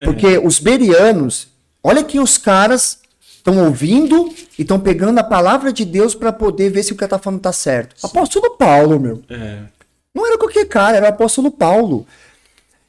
Porque 0.00 0.36
os 0.38 0.58
berianos, 0.60 1.48
olha 1.82 2.04
que 2.04 2.20
os 2.20 2.36
caras 2.38 3.00
estão 3.38 3.64
ouvindo 3.64 4.28
e 4.58 4.62
estão 4.62 4.78
pegando 4.78 5.18
a 5.18 5.24
palavra 5.24 5.72
de 5.72 5.84
Deus 5.84 6.14
para 6.14 6.32
poder 6.32 6.70
ver 6.70 6.82
se 6.82 6.92
o 6.92 6.96
que 6.96 7.06
tá 7.06 7.18
falando 7.18 7.40
tá 7.40 7.52
certo. 7.52 7.94
Apóstolo 8.04 8.50
Paulo, 8.56 9.00
meu. 9.00 9.22
É, 9.30 9.60
Não 10.14 10.26
era 10.26 10.36
qualquer 10.36 10.66
cara, 10.66 10.96
era 10.98 11.06
o 11.06 11.08
apóstolo 11.08 11.50
Paulo. 11.50 12.06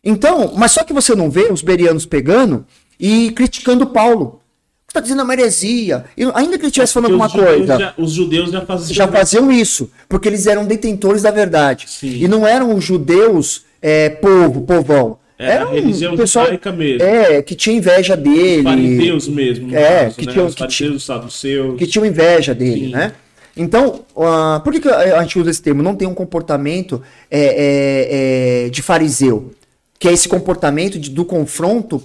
Então, 0.04 0.54
mas 0.56 0.72
só 0.72 0.84
que 0.84 0.94
você 0.94 1.14
não 1.16 1.30
vê 1.30 1.52
os 1.52 1.62
berianos 1.62 2.06
pegando 2.06 2.66
e 3.00 3.32
criticando 3.32 3.88
Paulo. 3.88 4.40
Você 4.88 4.94
tá 4.94 5.00
dizendo 5.02 5.22
uma 5.24 5.34
heresia. 5.34 6.06
E 6.18 6.24
ainda 6.34 6.58
que 6.58 6.64
ele 6.64 6.68
estivesse 6.68 6.94
falando 6.94 7.16
porque 7.18 7.38
alguma 7.38 7.48
coisa 7.58 7.78
já- 7.78 7.94
os 7.98 8.12
judeus 8.12 8.50
já 8.52 8.66
faziam. 8.66 8.96
já 8.96 9.08
faziam 9.08 9.52
isso, 9.52 9.92
porque 10.08 10.28
eles 10.28 10.48
eram 10.48 10.66
detentores 10.66 11.22
da 11.22 11.30
verdade. 11.30 11.86
Sim. 11.88 12.08
E 12.24 12.28
não 12.28 12.48
eram 12.48 12.74
os 12.76 12.84
judeus 12.84 13.66
é, 13.82 14.10
povo, 14.10 14.62
povão. 14.62 15.19
Era 15.40 15.54
Era 15.54 15.66
a 15.66 15.72
religião 15.72 16.14
um 16.16 16.18
pessoal 16.18 16.48
mesmo. 16.76 17.02
é, 17.08 17.42
que 17.42 17.56
tinha 17.56 17.78
inveja 17.78 18.18
dele, 18.18 18.62
fariseus 18.64 19.28
mesmo, 19.30 19.74
É, 19.74 20.04
caso, 20.04 20.16
que 20.18 20.26
né? 20.26 20.32
tinham- 20.34 20.46
Os 20.48 20.56
fariseus, 20.56 20.96
os 20.98 21.06
saduceus. 21.06 21.78
que 21.78 21.88
tinham 21.88 22.06
inveja 22.06 22.54
dele, 22.54 22.88
Sim. 22.88 22.92
né? 22.92 23.14
Então, 23.56 24.02
ah, 24.18 24.60
por 24.64 24.74
que, 24.74 24.82
que 24.82 24.90
a 24.90 25.22
gente 25.22 25.40
usa 25.40 25.50
esse 25.50 25.62
termo? 25.62 25.82
Não 25.82 25.96
tem 25.96 26.08
um 26.08 26.14
comportamento 26.14 27.02
é, 27.32 27.40
é, 27.40 28.66
é, 28.66 28.70
de 28.70 28.82
fariseu, 28.82 29.52
que 29.98 30.10
é 30.10 30.14
esse 30.14 30.28
comportamento 30.28 31.00
de- 31.00 31.10
do 31.10 31.24
confronto, 31.24 32.04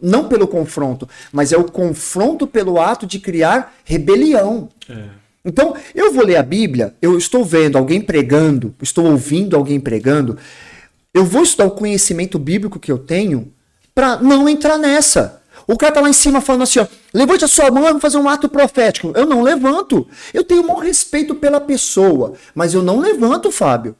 não 0.00 0.28
pelo 0.28 0.46
confronto, 0.46 1.08
mas 1.32 1.52
é 1.52 1.56
o 1.56 1.64
confronto 1.64 2.46
pelo 2.46 2.80
ato 2.80 3.04
de 3.06 3.18
criar 3.18 3.74
rebelião. 3.84 4.68
É. 4.88 4.94
Então, 5.44 5.74
eu 5.94 6.12
vou 6.12 6.24
ler 6.24 6.36
a 6.36 6.42
Bíblia, 6.42 6.92
eu 7.00 7.16
estou 7.16 7.44
vendo 7.44 7.78
alguém 7.78 8.00
pregando, 8.00 8.74
estou 8.82 9.06
ouvindo 9.06 9.54
alguém 9.56 9.78
pregando, 9.78 10.36
eu 11.16 11.24
vou 11.24 11.42
estudar 11.42 11.66
o 11.66 11.70
conhecimento 11.72 12.38
bíblico 12.38 12.78
que 12.78 12.92
eu 12.92 12.98
tenho 12.98 13.52
para 13.94 14.16
não 14.18 14.48
entrar 14.48 14.78
nessa. 14.78 15.42
O 15.66 15.76
cara 15.76 15.94
tá 15.94 16.00
lá 16.00 16.08
em 16.08 16.12
cima 16.12 16.40
falando 16.40 16.62
assim, 16.62 16.78
ó, 16.78 16.86
levante 17.12 17.44
a 17.44 17.48
sua 17.48 17.70
mão, 17.70 17.84
eu 17.86 17.92
vou 17.92 18.00
fazer 18.00 18.18
um 18.18 18.28
ato 18.28 18.48
profético. 18.48 19.12
Eu 19.16 19.26
não 19.26 19.42
levanto. 19.42 20.06
Eu 20.32 20.44
tenho 20.44 20.62
maior 20.62 20.80
respeito 20.80 21.34
pela 21.34 21.60
pessoa, 21.60 22.34
mas 22.54 22.74
eu 22.74 22.82
não 22.82 23.00
levanto, 23.00 23.50
Fábio. 23.50 23.96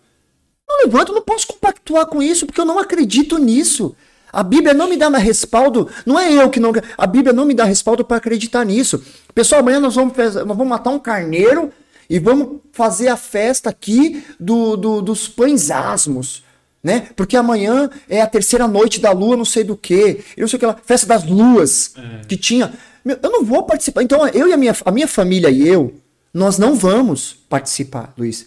Não 0.69 0.85
levanto, 0.85 1.13
não 1.13 1.23
posso 1.23 1.47
compactuar 1.47 2.07
com 2.07 2.23
isso, 2.23 2.45
porque 2.47 2.61
eu 2.61 2.65
não 2.65 2.79
acredito 2.79 3.39
nisso. 3.39 3.97
A 4.33 4.43
Bíblia 4.43 4.75
não 4.75 4.89
me 4.89 4.97
dá 4.97 5.09
mais 5.09 5.25
respaldo, 5.25 5.89
não 6.05 6.19
é 6.21 6.31
eu 6.33 6.51
que 6.51 6.61
não. 6.61 6.73
A 6.99 7.07
Bíblia 7.07 7.33
não 7.33 7.45
me 7.47 7.55
dá 7.55 7.65
respaldo 7.65 8.05
para 8.05 8.19
acreditar 8.19 8.65
nisso. 8.65 9.03
Pessoal, 9.35 9.61
amanhã 9.63 9.81
nós 9.81 9.95
vamos, 9.95 10.15
nós 10.17 10.35
vamos 10.35 10.67
matar 10.69 10.91
um 10.91 10.99
carneiro 10.99 11.73
e 12.11 12.19
vamos 12.19 12.61
fazer 12.73 13.09
a 13.09 13.17
festa 13.17 13.71
aqui 13.71 14.23
do, 14.39 14.77
do- 14.77 15.01
dos 15.03 15.27
pães 15.27 15.71
asmos. 15.71 16.45
Né? 16.87 17.09
Porque 17.17 17.37
amanhã 17.37 17.91
é 18.09 18.21
a 18.23 18.29
terceira 18.29 18.69
noite 18.69 19.01
da 19.01 19.11
lua, 19.11 19.37
não 19.37 19.45
sei 19.45 19.65
do 19.65 19.77
que, 19.77 20.21
e 20.37 20.41
não 20.41 20.47
sei 20.47 20.57
o 20.57 20.61
que 20.61 20.67
lá, 20.67 20.77
festa 20.87 21.05
das 21.05 21.25
luas 21.25 21.95
que 22.29 22.37
tinha. 22.37 22.73
Meu, 23.05 23.19
eu 23.21 23.29
não 23.29 23.45
vou 23.45 23.65
participar. 23.65 24.05
Então, 24.05 24.25
eu 24.29 24.47
e 24.47 24.53
a 24.53 24.57
minha, 24.57 24.73
a 24.85 24.93
minha 24.93 25.09
família 25.09 25.51
e 25.51 25.67
eu, 25.67 25.95
nós 26.33 26.59
não 26.59 26.77
vamos 26.77 27.39
participar, 27.49 28.15
Luiz. 28.17 28.47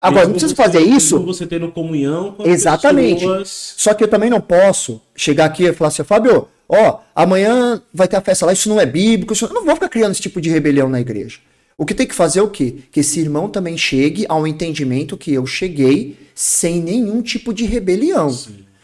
Agora, 0.00 0.22
não 0.26 0.32
Mesmo 0.32 0.48
preciso 0.48 0.56
você- 0.56 0.62
fazer 0.62 0.80
isso. 0.80 1.22
você 1.22 1.46
tendo 1.46 1.70
comunhão 1.70 2.32
com 2.32 2.48
Exatamente. 2.48 3.20
pessoas. 3.20 3.74
Só 3.76 3.92
que 3.92 4.02
eu 4.02 4.08
também 4.08 4.30
não 4.30 4.40
posso 4.40 4.98
chegar 5.14 5.44
aqui 5.44 5.64
e 5.64 5.72
falar 5.74 5.88
assim, 5.88 6.04
Fábio, 6.04 6.48
ó, 6.66 7.00
amanhã 7.14 7.82
vai 7.92 8.08
ter 8.08 8.16
a 8.16 8.22
festa 8.22 8.46
lá, 8.46 8.52
isso 8.54 8.70
não 8.70 8.80
é 8.80 8.86
bíblico, 8.86 9.34
isso... 9.34 9.44
eu 9.44 9.52
não 9.52 9.66
vou 9.66 9.74
ficar 9.74 9.90
criando 9.90 10.12
esse 10.12 10.22
tipo 10.22 10.40
de 10.40 10.48
rebelião 10.48 10.88
na 10.88 11.02
igreja. 11.02 11.38
O 11.80 11.86
que 11.86 11.94
tem 11.94 12.06
que 12.08 12.14
fazer 12.14 12.40
é 12.40 12.42
o 12.42 12.50
quê? 12.50 12.78
Que 12.90 13.00
esse 13.00 13.20
irmão 13.20 13.48
também 13.48 13.78
chegue 13.78 14.26
ao 14.28 14.46
entendimento 14.48 15.16
que 15.16 15.32
eu 15.32 15.46
cheguei 15.46 16.16
sem 16.34 16.82
nenhum 16.82 17.22
tipo 17.22 17.54
de 17.54 17.64
rebelião. 17.64 18.28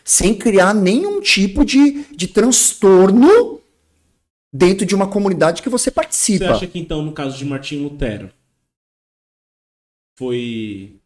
Sem 0.05 0.33
criar 0.35 0.73
nenhum 0.73 1.21
tipo 1.21 1.65
de, 1.65 2.05
de 2.15 2.29
transtorno 2.29 3.61
dentro 4.53 4.87
de 4.87 4.95
uma 4.95 5.09
comunidade 5.09 5.61
que 5.61 5.69
você 5.69 5.85
Você 5.85 5.91
participa. 5.91 6.51
acha 6.53 6.67
que 6.69 6.79
então, 6.79 7.03
no 7.03 7.11
caso 7.13 7.37
de 7.37 7.45
Martim 7.45 7.79
Lutero, 7.83 8.31
foi. 10.17 10.97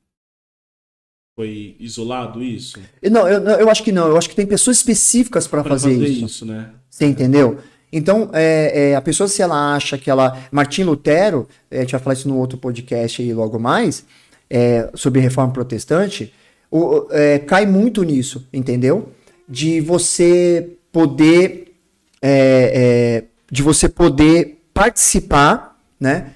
Foi 1.34 1.76
isolado 1.78 2.42
isso? 2.42 2.78
Não, 3.10 3.28
eu, 3.28 3.40
eu 3.60 3.70
acho 3.70 3.82
que 3.84 3.92
não. 3.92 4.08
Eu 4.08 4.18
acho 4.18 4.28
que 4.28 4.34
tem 4.34 4.46
pessoas 4.46 4.78
específicas 4.78 5.46
para 5.46 5.62
Pra 5.62 5.70
fazer, 5.70 5.94
isso. 6.06 6.44
né? 6.44 6.74
Você 6.90 7.06
entendeu? 7.06 7.60
Então, 7.92 8.28
é, 8.32 8.90
é, 8.90 8.94
a 8.96 9.00
pessoa, 9.00 9.28
se 9.28 9.40
ela 9.40 9.74
acha 9.74 9.96
que 9.96 10.10
ela. 10.10 10.38
Martim 10.50 10.82
Lutero, 10.82 11.48
é, 11.70 11.78
a 11.78 11.80
gente 11.80 11.92
vai 11.92 12.00
falar 12.00 12.14
isso 12.14 12.28
no 12.28 12.36
outro 12.36 12.58
podcast 12.58 13.22
aí 13.22 13.32
logo 13.32 13.58
mais, 13.58 14.04
é, 14.50 14.90
sobre 14.94 15.20
reforma 15.20 15.52
protestante, 15.52 16.32
o- 16.70 17.06
é, 17.10 17.38
cai 17.38 17.64
muito 17.66 18.02
nisso, 18.02 18.46
entendeu? 18.52 19.08
De 19.48 19.80
você 19.80 20.70
poder. 20.92 21.72
é, 22.20 23.24
de 23.50 23.62
você 23.62 23.88
poder 23.88 24.60
participar, 24.74 25.78
né? 25.98 26.32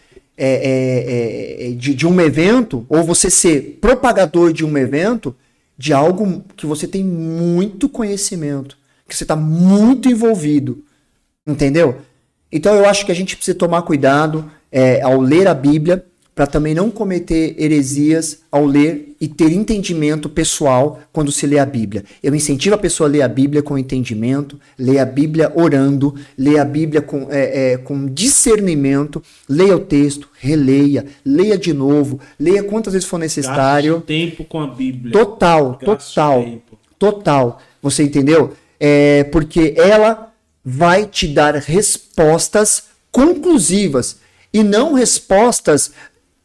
de, 1.76 1.94
de 1.94 2.06
um 2.06 2.20
evento, 2.20 2.86
ou 2.88 3.02
você 3.04 3.30
ser 3.30 3.78
propagador 3.80 4.52
de 4.52 4.64
um 4.64 4.76
evento, 4.78 5.34
de 5.76 5.92
algo 5.92 6.42
que 6.56 6.66
você 6.66 6.86
tem 6.88 7.04
muito 7.04 7.88
conhecimento, 7.88 8.76
que 9.08 9.14
você 9.16 9.24
está 9.24 9.36
muito 9.36 10.08
envolvido. 10.08 10.82
Entendeu? 11.46 11.96
Então 12.50 12.74
eu 12.74 12.86
acho 12.86 13.06
que 13.06 13.12
a 13.12 13.14
gente 13.14 13.36
precisa 13.36 13.56
tomar 13.56 13.82
cuidado 13.82 14.50
é, 14.70 15.00
ao 15.02 15.20
ler 15.20 15.48
a 15.48 15.54
Bíblia 15.54 16.04
para 16.34 16.46
também 16.46 16.74
não 16.74 16.90
cometer 16.90 17.54
heresias 17.58 18.40
ao 18.50 18.64
ler 18.64 19.14
e 19.20 19.28
ter 19.28 19.52
entendimento 19.52 20.30
pessoal 20.30 21.00
quando 21.12 21.30
se 21.30 21.46
lê 21.46 21.58
a 21.58 21.66
Bíblia. 21.66 22.04
Eu 22.22 22.34
incentivo 22.34 22.74
a 22.74 22.78
pessoa 22.78 23.06
a 23.06 23.12
ler 23.12 23.22
a 23.22 23.28
Bíblia 23.28 23.62
com 23.62 23.76
entendimento, 23.76 24.58
ler 24.78 24.98
a 24.98 25.04
Bíblia 25.04 25.52
orando, 25.54 26.14
ler 26.36 26.58
a 26.58 26.64
Bíblia 26.64 27.02
com, 27.02 27.28
é, 27.30 27.72
é, 27.72 27.76
com 27.76 28.06
discernimento, 28.06 29.22
leia 29.46 29.76
o 29.76 29.80
texto, 29.80 30.28
releia, 30.40 31.04
leia 31.24 31.58
de 31.58 31.74
novo, 31.74 32.18
leia 32.40 32.62
quantas 32.62 32.94
vezes 32.94 33.08
for 33.08 33.18
necessário. 33.18 33.96
Gaste 33.96 34.06
tempo 34.06 34.44
com 34.44 34.60
a 34.60 34.66
Bíblia. 34.68 35.12
Total, 35.12 35.72
Gaste 35.72 35.84
total, 35.84 36.44
tempo. 36.44 36.78
total. 36.98 37.60
Você 37.82 38.04
entendeu? 38.04 38.52
É 38.80 39.24
porque 39.24 39.74
ela 39.76 40.31
vai 40.64 41.06
te 41.06 41.26
dar 41.26 41.54
respostas 41.56 42.84
conclusivas 43.10 44.16
e 44.52 44.62
não 44.62 44.94
respostas 44.94 45.92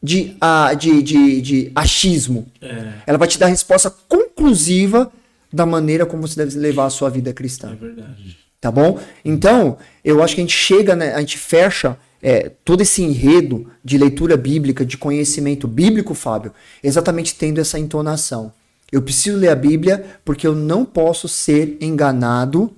de, 0.01 0.35
ah, 0.39 0.73
de, 0.73 1.01
de, 1.01 1.41
de 1.41 1.71
achismo. 1.75 2.47
É, 2.61 2.93
Ela 3.05 3.17
vai 3.17 3.27
te 3.27 3.37
dar 3.37 3.47
resposta 3.47 3.89
conclusiva 4.07 5.11
da 5.51 5.65
maneira 5.65 6.05
como 6.05 6.27
você 6.27 6.35
deve 6.43 6.57
levar 6.57 6.85
a 6.85 6.89
sua 6.89 7.09
vida 7.09 7.29
é 7.29 7.33
cristã. 7.33 7.75
verdade. 7.75 8.37
Tá 8.59 8.71
bom? 8.71 8.99
Então, 9.23 9.77
eu 10.03 10.21
acho 10.23 10.35
que 10.35 10.41
a 10.41 10.43
gente 10.43 10.55
chega, 10.55 10.95
né, 10.95 11.13
a 11.13 11.19
gente 11.19 11.37
fecha 11.37 11.97
é, 12.21 12.51
todo 12.65 12.81
esse 12.81 13.03
enredo 13.03 13.69
de 13.83 13.97
leitura 13.97 14.35
bíblica, 14.35 14.85
de 14.85 14.97
conhecimento 14.97 15.67
bíblico, 15.67 16.13
Fábio, 16.13 16.51
exatamente 16.83 17.35
tendo 17.35 17.61
essa 17.61 17.77
entonação. 17.77 18.51
Eu 18.91 19.01
preciso 19.01 19.37
ler 19.37 19.49
a 19.49 19.55
Bíblia 19.55 20.03
porque 20.25 20.47
eu 20.47 20.55
não 20.55 20.85
posso 20.85 21.27
ser 21.27 21.77
enganado, 21.81 22.73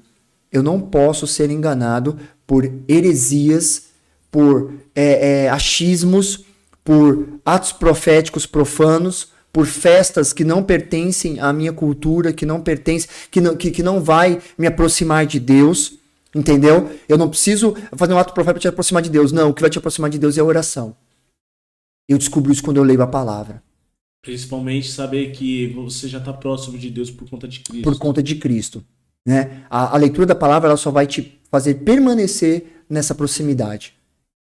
eu 0.52 0.64
não 0.64 0.80
posso 0.80 1.28
ser 1.28 1.50
enganado 1.50 2.18
por 2.46 2.72
heresias, 2.88 3.90
por 4.32 4.74
é, 4.96 5.44
é, 5.44 5.50
achismos, 5.50 6.46
por 6.84 7.40
atos 7.46 7.72
proféticos 7.72 8.46
profanos, 8.46 9.30
por 9.52 9.66
festas 9.66 10.34
que 10.34 10.44
não 10.44 10.64
pertencem 10.64 11.40
à 11.40 11.52
minha 11.52 11.74
cultura, 11.74 12.34
que 12.34 12.46
não 12.46 12.62
pertencem, 12.62 13.10
que 13.32 13.42
não, 13.42 13.56
que, 13.56 13.72
que 13.72 13.84
não 13.84 14.02
vai 14.04 14.42
me 14.58 14.68
aproximar 14.68 15.26
de 15.26 15.40
Deus, 15.40 15.94
entendeu? 16.34 16.90
Eu 17.08 17.18
não 17.18 17.30
preciso 17.30 17.76
fazer 17.96 18.14
um 18.14 18.18
ato 18.18 18.34
profético 18.34 18.60
para 18.60 18.62
te 18.62 18.68
aproximar 18.68 19.02
de 19.02 19.10
Deus. 19.10 19.32
Não, 19.32 19.50
o 19.50 19.54
que 19.54 19.62
vai 19.62 19.70
te 19.70 19.78
aproximar 19.78 20.10
de 20.10 20.20
Deus 20.20 20.38
é 20.38 20.42
a 20.42 20.46
oração. 20.46 20.96
Eu 22.08 22.18
descubro 22.18 22.52
isso 22.52 22.64
quando 22.64 22.78
eu 22.78 22.84
leio 22.84 23.02
a 23.02 23.08
palavra. 23.08 23.62
Principalmente 24.22 24.92
saber 24.92 25.32
que 25.32 25.68
você 25.68 26.08
já 26.08 26.18
está 26.18 26.34
próximo 26.34 26.78
de 26.78 26.90
Deus 26.90 27.10
por 27.10 27.30
conta 27.30 27.48
de 27.48 27.60
Cristo. 27.60 27.84
Por 27.84 27.98
conta 27.98 28.22
de 28.22 28.36
Cristo. 28.36 28.84
Né? 29.30 29.62
A, 29.70 29.94
a 29.94 29.98
leitura 30.00 30.26
da 30.26 30.34
palavra 30.34 30.70
ela 30.70 30.76
só 30.76 30.90
vai 30.90 31.06
te 31.06 31.40
fazer 31.52 31.76
permanecer 31.76 32.82
nessa 32.90 33.14
proximidade. 33.14 33.94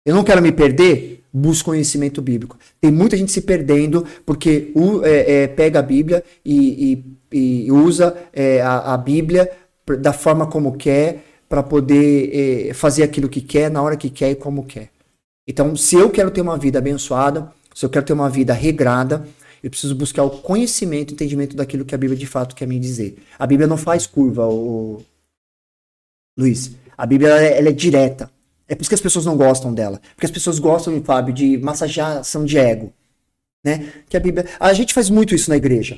Eu 0.03 0.15
não 0.15 0.23
quero 0.23 0.41
me 0.41 0.51
perder, 0.51 1.23
busco 1.31 1.69
conhecimento 1.69 2.23
bíblico. 2.23 2.57
Tem 2.81 2.91
muita 2.91 3.15
gente 3.15 3.31
se 3.31 3.41
perdendo 3.41 4.03
porque 4.25 4.71
o, 4.73 5.05
é, 5.05 5.43
é, 5.43 5.47
pega 5.47 5.77
a 5.77 5.83
Bíblia 5.83 6.23
e, 6.43 7.05
e, 7.31 7.65
e 7.65 7.71
usa 7.71 8.17
é, 8.33 8.63
a, 8.63 8.95
a, 8.95 8.97
Bíblia 8.97 9.47
da 9.99 10.11
forma 10.11 10.47
como 10.47 10.75
quer 10.75 11.23
para 11.47 11.61
poder 11.61 12.69
é, 12.69 12.73
fazer 12.73 13.03
aquilo 13.03 13.29
que 13.29 13.41
quer, 13.41 13.69
na 13.69 13.83
hora 13.83 13.95
que 13.95 14.09
quer 14.09 14.31
e 14.31 14.35
como 14.35 14.65
quer. 14.65 14.89
Então, 15.47 15.75
se 15.75 15.97
eu 15.97 16.09
quero 16.09 16.31
ter 16.31 16.41
uma 16.41 16.57
vida 16.57 16.79
abençoada, 16.79 17.51
se 17.75 17.85
eu 17.85 17.91
quero 17.91 18.05
ter 18.07 18.13
uma 18.13 18.29
vida 18.29 18.53
regrada, 18.53 19.27
eu 19.63 19.69
preciso 19.69 19.95
buscar 19.95 20.23
o 20.23 20.29
conhecimento, 20.29 21.13
entendimento 21.13 21.55
daquilo 21.55 21.85
que 21.85 21.95
a 21.95 21.97
Bíblia 21.97 22.17
de 22.17 22.25
fato 22.25 22.55
quer 22.55 22.67
me 22.67 22.79
dizer. 22.79 23.17
A 23.37 23.45
Bíblia 23.45 23.67
não 23.67 23.77
faz 23.77 24.05
curva, 24.05 24.47
o... 24.47 25.01
Luiz. 26.37 26.71
A 26.97 27.05
Bíblia 27.05 27.29
ela 27.29 27.41
é, 27.41 27.57
ela 27.57 27.69
é 27.69 27.73
direta. 27.73 28.31
É 28.67 28.75
por 28.75 28.81
isso 28.81 28.89
que 28.89 28.95
as 28.95 29.01
pessoas 29.01 29.25
não 29.25 29.35
gostam 29.35 29.73
dela. 29.73 29.99
Porque 30.15 30.25
as 30.25 30.31
pessoas 30.31 30.59
gostam, 30.59 31.01
Fábio, 31.03 31.33
de 31.33 31.57
massageação 31.57 32.45
de 32.45 32.57
ego. 32.57 32.93
Né? 33.63 33.91
Que 34.07 34.15
a 34.15 34.19
Bíblia. 34.19 34.45
A 34.59 34.71
gente 34.73 34.93
faz 34.93 35.09
muito 35.09 35.35
isso 35.35 35.49
na 35.49 35.57
igreja. 35.57 35.97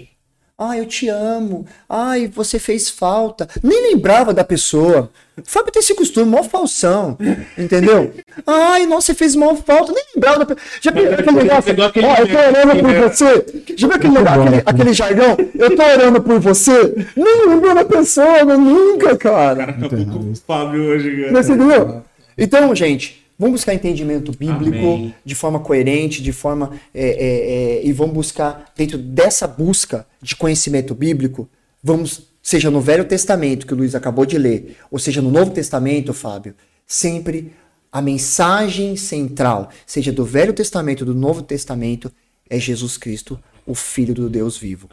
Ah, 0.63 0.77
eu 0.77 0.85
te 0.85 1.07
amo. 1.09 1.65
Ai, 1.89 2.27
você 2.27 2.59
fez 2.59 2.87
falta. 2.87 3.49
Nem 3.63 3.93
lembrava 3.93 4.31
da 4.31 4.43
pessoa. 4.43 5.09
Fábio 5.43 5.71
tem 5.71 5.79
esse 5.79 5.95
costume, 5.95 6.29
mó 6.29 6.43
falsão. 6.43 7.17
Entendeu? 7.57 8.13
Ai, 8.45 8.85
nossa, 8.85 9.07
você 9.07 9.15
fez 9.15 9.35
mal 9.35 9.55
falta. 9.55 9.91
Nem 9.91 10.03
lembrava 10.13 10.45
da 10.45 10.45
pessoa. 10.45 10.69
Já 10.79 10.91
viu 10.91 11.11
aquele 11.11 11.31
negócio? 11.31 11.75
Ó, 11.79 12.15
eu 12.15 12.27
tô 12.27 12.37
orando 12.37 12.79
por 12.79 13.09
você. 13.09 13.45
Já 13.75 13.87
viu 13.87 13.95
aquele, 13.95 14.13
negócio, 14.13 14.41
aquele, 14.43 14.63
aquele 14.63 14.93
jargão? 14.93 15.37
Eu 15.55 15.75
tô 15.75 15.83
orando 15.83 16.21
por 16.21 16.39
você. 16.39 17.07
Nem 17.15 17.47
lembrou 17.47 17.73
da 17.73 17.83
pessoa, 17.85 18.43
nunca, 18.43 19.17
cara. 19.17 19.65
Cara, 19.65 19.71
acabou 19.71 20.05
com 20.05 20.31
o 20.31 20.35
Fábio 20.35 20.83
hoje, 20.91 21.23
cara. 21.23 21.43
Você 21.43 21.53
entendeu? 21.53 22.03
Então, 22.37 22.75
gente, 22.75 23.20
Vamos 23.41 23.61
buscar 23.61 23.73
entendimento 23.73 24.31
bíblico 24.31 24.77
Amém. 24.77 25.15
de 25.25 25.33
forma 25.33 25.59
coerente, 25.59 26.21
de 26.21 26.31
forma. 26.31 26.79
É, 26.93 27.07
é, 27.07 27.79
é, 27.79 27.85
e 27.87 27.91
vamos 27.91 28.13
buscar, 28.13 28.71
dentro 28.77 28.99
dessa 28.99 29.47
busca 29.47 30.05
de 30.21 30.35
conhecimento 30.35 30.93
bíblico, 30.93 31.49
vamos, 31.81 32.27
seja 32.39 32.69
no 32.69 32.79
Velho 32.79 33.03
Testamento, 33.03 33.65
que 33.65 33.73
o 33.73 33.77
Luiz 33.77 33.95
acabou 33.95 34.27
de 34.27 34.37
ler, 34.37 34.77
ou 34.91 34.99
seja 34.99 35.23
no 35.23 35.31
Novo 35.31 35.49
Testamento, 35.49 36.13
Fábio, 36.13 36.53
sempre 36.85 37.51
a 37.91 37.99
mensagem 37.99 38.95
central, 38.95 39.71
seja 39.87 40.11
do 40.11 40.23
Velho 40.23 40.53
Testamento 40.53 41.01
ou 41.01 41.07
do 41.07 41.15
Novo 41.15 41.41
Testamento, 41.41 42.11
é 42.47 42.59
Jesus 42.59 42.95
Cristo, 42.95 43.39
o 43.65 43.73
Filho 43.73 44.13
do 44.13 44.29
Deus 44.29 44.55
vivo. 44.55 44.87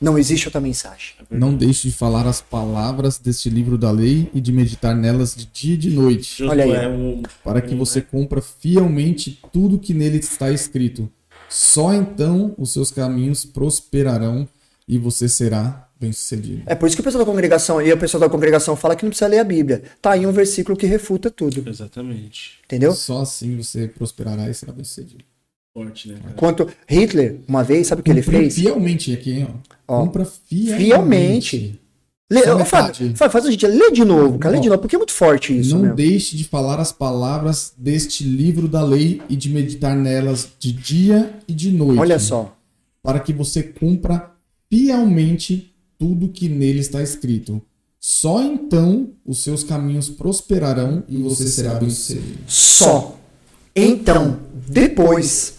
Não 0.00 0.16
existe 0.16 0.46
outra 0.46 0.60
mensagem. 0.60 1.14
Não 1.28 1.54
deixe 1.54 1.88
de 1.88 1.94
falar 1.94 2.26
as 2.26 2.40
palavras 2.40 3.18
deste 3.18 3.50
livro 3.50 3.76
da 3.76 3.90
lei 3.90 4.30
e 4.32 4.40
de 4.40 4.52
meditar 4.52 4.94
nelas 4.94 5.34
de 5.34 5.46
dia 5.46 5.74
e 5.74 5.76
de 5.76 5.90
noite. 5.90 6.42
Olha 6.44 6.64
aí. 6.64 7.22
Para 7.42 7.60
que 7.60 7.74
você 7.74 8.00
cumpra 8.00 8.40
fielmente 8.40 9.40
tudo 9.52 9.78
que 9.78 9.92
nele 9.92 10.18
está 10.18 10.50
escrito. 10.50 11.10
Só 11.48 11.92
então 11.92 12.54
os 12.56 12.72
seus 12.72 12.90
caminhos 12.90 13.44
prosperarão 13.44 14.48
e 14.86 14.98
você 14.98 15.28
será 15.28 15.88
bem-sucedido. 15.98 16.62
É 16.66 16.74
por 16.74 16.86
isso 16.86 16.96
que 16.96 17.00
o 17.00 17.04
pessoal 17.04 17.24
da 17.24 17.30
congregação 17.30 17.82
e 17.82 17.92
o 17.92 17.98
pessoal 17.98 18.20
da 18.20 18.28
congregação 18.28 18.76
fala 18.76 18.94
que 18.94 19.04
não 19.04 19.10
precisa 19.10 19.26
ler 19.26 19.40
a 19.40 19.44
Bíblia. 19.44 19.82
Tá 20.00 20.12
aí 20.12 20.26
um 20.26 20.32
versículo 20.32 20.76
que 20.76 20.86
refuta 20.86 21.30
tudo. 21.30 21.68
Exatamente. 21.68 22.58
Entendeu? 22.64 22.92
Só 22.92 23.22
assim 23.22 23.56
você 23.56 23.88
prosperará 23.88 24.48
e 24.48 24.54
será 24.54 24.72
bem-sucedido. 24.72 25.24
Forte, 25.74 26.08
né, 26.08 26.18
cara? 26.22 26.34
Quanto 26.34 26.68
Hitler, 26.88 27.40
uma 27.46 27.62
vez, 27.62 27.86
sabe 27.86 28.00
o 28.00 28.04
que 28.04 28.10
ele 28.10 28.22
fez? 28.22 28.54
Fielmente 28.54 29.12
aqui, 29.12 29.46
ó. 29.48 29.54
Ó, 29.86 30.00
Compra 30.04 30.24
fielmente. 30.24 30.84
fielmente. 30.84 31.80
Lê, 32.30 32.40
metade. 32.40 33.14
Fábio, 33.16 33.32
faz 33.32 33.44
o 33.44 33.46
seguinte, 33.48 33.66
lê 33.66 33.90
de 33.90 34.04
novo, 34.04 34.38
cara, 34.38 34.54
lê 34.56 34.60
de 34.60 34.68
novo, 34.68 34.82
porque 34.82 34.96
é 34.96 34.98
muito 34.98 35.14
forte 35.14 35.58
isso, 35.58 35.74
Não 35.76 35.82
meu. 35.82 35.94
deixe 35.94 36.36
de 36.36 36.44
falar 36.44 36.78
as 36.78 36.92
palavras 36.92 37.72
deste 37.78 38.22
livro 38.22 38.68
da 38.68 38.82
lei 38.82 39.22
e 39.30 39.36
de 39.36 39.48
meditar 39.48 39.96
nelas 39.96 40.46
de 40.58 40.70
dia 40.72 41.32
e 41.48 41.54
de 41.54 41.70
noite. 41.70 41.98
Olha 41.98 42.18
só. 42.18 42.54
Para 43.02 43.18
que 43.20 43.32
você 43.32 43.62
cumpra 43.62 44.30
fielmente 44.70 45.74
tudo 45.98 46.28
que 46.28 46.48
nele 46.50 46.80
está 46.80 47.02
escrito. 47.02 47.62
Só 47.98 48.42
então 48.42 49.08
os 49.24 49.38
seus 49.38 49.64
caminhos 49.64 50.08
prosperarão 50.10 51.02
e 51.08 51.16
você 51.16 51.46
será 51.48 51.74
bem-sucedido. 51.74 52.38
Só. 52.46 53.16
Então, 53.74 54.38
depois. 54.68 55.57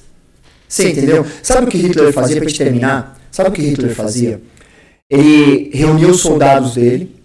Você 0.70 0.92
entendeu? 0.92 1.26
Sabe 1.42 1.66
o 1.66 1.68
que 1.68 1.80
Hitler 1.80 2.14
fazia 2.14 2.40
gente 2.40 2.58
terminar? 2.58 3.20
Sabe 3.32 3.50
o 3.50 3.52
que 3.52 3.62
Hitler 3.62 3.96
fazia? 3.96 4.40
Ele 5.10 5.72
reunia 5.74 6.08
os 6.08 6.22
soldados 6.22 6.76
dele, 6.76 7.16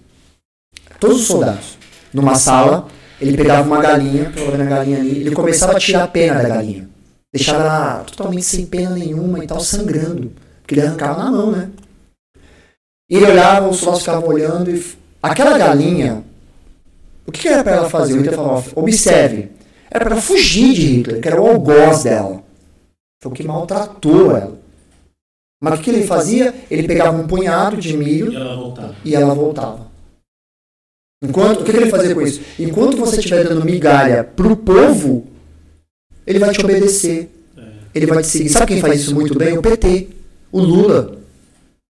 todos 0.99 1.21
os 1.21 1.27
soldados, 1.27 1.79
numa 2.13 2.37
sala. 2.37 2.89
Ele 3.21 3.37
pegava 3.37 3.63
uma 3.67 3.81
galinha, 3.81 4.33
pegava 4.35 4.63
a 4.63 4.67
galinha 4.67 4.99
ali, 4.99 5.21
ele 5.21 5.31
começava 5.33 5.73
a 5.73 5.79
tirar 5.79 6.05
a 6.05 6.09
pena 6.09 6.43
da 6.43 6.49
galinha. 6.49 6.89
Deixava 7.33 7.65
ela 7.65 8.05
totalmente 8.05 8.45
sem 8.45 8.65
pena 8.65 8.91
nenhuma 8.91 9.45
e 9.45 9.47
tal, 9.47 9.61
sangrando. 9.61 10.33
Porque 10.63 10.75
ele 10.75 10.87
arrancava 10.87 11.23
na 11.23 11.31
mão, 11.31 11.51
né? 11.51 11.69
E 13.11 13.17
ele 13.17 13.27
olhava, 13.27 13.69
os 13.69 13.77
soldados 13.77 14.01
ficavam 14.01 14.29
olhando 14.31 14.71
e. 14.71 14.85
Aquela 15.23 15.57
galinha, 15.59 16.25
o 17.27 17.33
que, 17.33 17.43
que 17.43 17.49
era 17.49 17.63
pra 17.63 17.75
ela 17.75 17.91
fazer? 17.91 18.15
O 18.15 18.17
Hitler 18.19 18.35
falava, 18.37 18.65
observe. 18.75 19.51
Era 19.91 20.05
pra 20.05 20.15
ela 20.15 20.23
fugir 20.23 20.75
de 20.75 20.87
Hitler, 20.87 21.21
que 21.21 21.29
era 21.29 21.41
o 21.41 21.47
algoz 21.47 22.05
dela. 22.05 22.44
Foi 23.25 23.33
o 23.33 23.35
que 23.35 23.43
maltratou 23.43 24.37
ela. 24.37 24.59
Mas 25.63 25.81
o 25.81 25.83
que 25.83 25.89
ele 25.89 26.07
fazia? 26.07 26.55
Ele 26.71 26.87
pegava 26.87 27.17
um 27.17 27.27
punhado 27.27 27.79
de 27.79 27.97
milho 27.97 28.31
E 28.31 28.37
ela 28.37 28.55
voltava. 28.55 28.95
e 29.03 29.15
ela 29.15 29.35
voltava. 29.35 29.87
Enquanto, 31.23 31.63
o 31.63 31.65
que 31.65 31.71
que 31.73 31.79
ele 31.79 31.91
fazia 31.91 32.15
com 32.15 32.21
isso? 32.21 32.43
Enquanto 32.59 32.99
você 32.99 33.17
estiver 33.17 33.49
dando 33.49 33.65
migalha 33.65 34.23
pro 34.25 34.55
povo, 34.55 35.27
ele 36.27 36.39
vai 36.39 36.53
te 36.53 36.63
obedecer. 36.63 37.31
Ele 37.95 38.05
vai 38.05 38.21
te 38.23 38.27
seguir. 38.29 38.51
Sabe 38.51 38.67
quem 38.67 38.81
faz 38.83 39.01
isso 39.01 39.15
muito 39.15 39.39
bem? 39.39 39.57
O 39.57 39.63
PT. 39.63 40.09
O 40.53 40.61
Lula. 40.61 41.17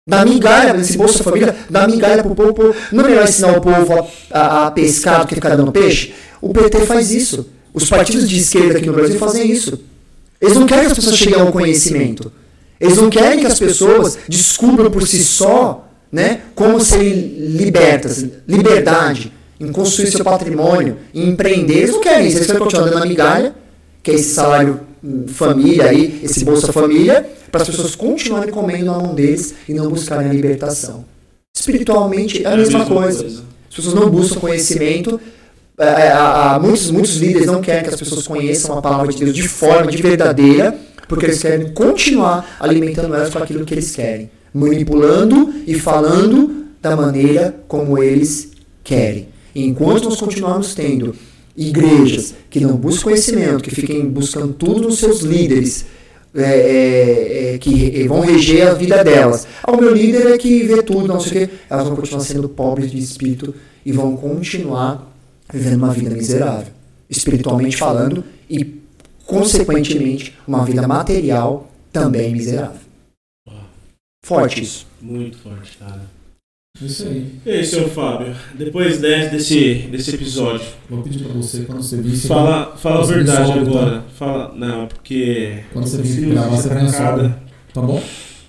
Dá 0.08 0.24
migalha 0.24 0.74
nesse 0.74 0.96
Bolsa 0.96 1.24
Família, 1.24 1.56
dá 1.68 1.88
migalha 1.88 2.22
pro 2.22 2.36
povo. 2.36 2.72
Não 2.92 3.04
é 3.04 3.08
melhor 3.08 3.24
ensinar 3.24 3.58
o 3.58 3.60
povo 3.60 3.92
a, 4.30 4.38
a- 4.38 4.66
a 4.68 4.70
pescar 4.70 5.22
do 5.22 5.26
que 5.26 5.34
ficar 5.34 5.56
dando 5.56 5.72
peixe? 5.72 6.14
O 6.40 6.52
PT 6.54 6.86
faz 6.86 7.10
isso. 7.10 7.48
Os 7.74 7.88
partidos 7.88 8.28
de 8.28 8.38
esquerda 8.38 8.78
aqui 8.78 8.86
no 8.86 8.92
Brasil 8.92 9.18
fazem 9.18 9.50
isso. 9.50 9.80
Eles 10.46 10.58
não 10.58 10.66
querem 10.66 10.84
que 10.84 10.92
as 10.92 10.94
pessoas 10.94 11.16
cheguem 11.16 11.40
ao 11.40 11.52
conhecimento. 11.52 12.32
Eles 12.80 12.96
não 12.96 13.10
querem 13.10 13.40
que 13.40 13.46
as 13.46 13.58
pessoas 13.58 14.18
descubram 14.28 14.90
por 14.90 15.06
si 15.06 15.22
só 15.22 15.88
né, 16.10 16.42
como 16.54 16.80
serem 16.80 17.12
libertas, 17.12 18.24
liberdade, 18.46 19.32
em 19.58 19.72
construir 19.72 20.06
seu 20.06 20.24
patrimônio, 20.24 20.98
em 21.14 21.30
empreender. 21.30 21.78
Eles 21.78 21.90
não 21.90 22.00
querem 22.00 22.28
isso, 22.28 22.38
eles 22.38 22.46
querem 22.46 22.62
continuar 22.62 22.88
dando 22.88 23.02
a 23.02 23.06
migalha, 23.06 23.54
que 24.02 24.10
é 24.10 24.14
esse 24.14 24.34
salário 24.34 24.80
hum, 25.02 25.24
família 25.26 25.86
aí, 25.86 26.20
esse 26.22 26.44
Bolsa 26.44 26.72
Família, 26.72 27.28
para 27.50 27.62
as 27.62 27.68
pessoas 27.68 27.94
continuarem 27.94 28.52
comendo 28.52 28.86
na 28.86 28.98
mão 28.98 29.14
deles 29.14 29.54
e 29.68 29.74
não 29.74 29.88
buscarem 29.88 30.30
a 30.30 30.32
libertação. 30.32 31.04
Espiritualmente 31.56 32.44
é 32.44 32.48
a 32.48 32.56
mesma 32.56 32.84
coisa. 32.84 33.26
As 33.68 33.74
pessoas 33.74 33.94
não 33.94 34.10
buscam 34.10 34.40
conhecimento. 34.40 35.20
É, 35.78 35.84
é, 35.84 36.08
há- 36.12 36.54
há 36.54 36.58
muitos, 36.58 36.90
muitos 36.90 37.16
líderes 37.16 37.46
não 37.46 37.60
querem 37.60 37.82
que 37.82 37.90
as 37.90 37.96
pessoas 37.96 38.26
conheçam 38.26 38.78
a 38.78 38.82
palavra 38.82 39.12
de 39.12 39.18
Deus 39.24 39.34
de 39.36 39.46
forma 39.46 39.90
de 39.90 40.00
verdadeira, 40.00 40.74
porque 41.06 41.26
eles 41.26 41.40
querem 41.42 41.72
continuar 41.72 42.56
alimentando 42.58 43.14
elas 43.14 43.30
com 43.32 43.38
aquilo 43.38 43.64
que 43.64 43.74
eles 43.74 43.94
querem, 43.94 44.30
manipulando 44.54 45.52
e 45.66 45.74
falando 45.74 46.64
da 46.80 46.96
maneira 46.96 47.54
como 47.68 47.98
eles 48.02 48.52
querem. 48.82 49.28
E 49.54 49.64
enquanto 49.66 50.04
nós 50.08 50.16
continuarmos 50.18 50.74
tendo 50.74 51.14
igrejas 51.56 52.34
que 52.50 52.60
não 52.60 52.76
buscam 52.76 53.04
conhecimento, 53.04 53.62
que 53.64 53.70
fiquem 53.74 54.06
buscando 54.06 54.52
tudo 54.54 54.80
nos 54.82 54.98
seus 54.98 55.20
líderes, 55.20 55.86
é, 56.34 56.42
é, 56.42 57.54
é, 57.54 57.58
que 57.58 58.06
vão 58.06 58.20
reger 58.20 58.68
a 58.68 58.74
vida 58.74 59.02
delas. 59.02 59.46
Ah, 59.62 59.72
o 59.72 59.80
meu 59.80 59.94
líder 59.94 60.26
é 60.32 60.36
que 60.38 60.62
vê 60.64 60.82
tudo, 60.82 61.08
não 61.08 61.18
sei 61.20 61.44
o 61.44 61.46
quê. 61.48 61.54
Elas 61.70 61.86
vão 61.86 61.96
continuar 61.96 62.20
sendo 62.20 62.46
pobres 62.48 62.90
de 62.90 62.98
espírito 62.98 63.54
e 63.86 63.90
vão 63.92 64.14
continuar 64.16 65.15
vivendo 65.52 65.76
uma 65.78 65.92
vida 65.92 66.10
miserável, 66.10 66.72
espiritualmente 67.08 67.76
falando, 67.76 68.24
e, 68.50 68.80
consequentemente, 69.24 70.34
uma 70.46 70.64
vida 70.64 70.86
material 70.86 71.70
também 71.92 72.32
miserável. 72.32 72.80
Forte 74.24 74.62
isso. 74.62 74.86
Muito 75.00 75.38
forte, 75.38 75.76
cara. 75.78 76.02
Isso 76.82 77.04
aí. 77.06 77.32
E 77.46 77.50
aí, 77.50 77.64
seu 77.64 77.88
Fábio, 77.88 78.34
depois 78.54 79.00
de- 79.00 79.28
desse, 79.30 79.74
desse 79.90 80.14
episódio, 80.14 80.66
Vou 80.90 81.02
pedir 81.02 81.20
pra 81.24 81.32
você, 81.32 81.62
quando 81.62 81.82
você 81.82 81.96
vir, 82.02 82.16
você 82.16 82.28
fala, 82.28 82.76
fala 82.76 83.02
a 83.02 83.06
verdade 83.06 83.46
solta, 83.46 83.60
agora. 83.60 84.04
Fala, 84.16 84.52
não, 84.54 84.86
porque. 84.88 85.60
Quando 85.72 85.86
você 85.86 86.02
vir 86.02 86.28
gravar, 86.30 86.50
você 86.56 86.68
vai 86.68 86.82
na 86.82 86.92
sobra. 86.92 87.38
Tá 87.72 87.80
bom? 87.80 88.02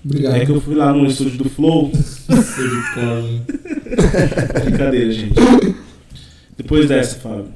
Obrigado. 0.04 0.36
É 0.36 0.46
que 0.46 0.52
eu 0.52 0.60
fui 0.60 0.76
lá 0.76 0.92
no 0.94 1.06
estúdio 1.06 1.38
do 1.38 1.50
Flow. 1.50 1.92
Brincadeira, 4.64 5.12
gente. 5.12 5.34
Depois 6.58 6.88
dessa, 6.88 7.18
Fábio. 7.18 7.54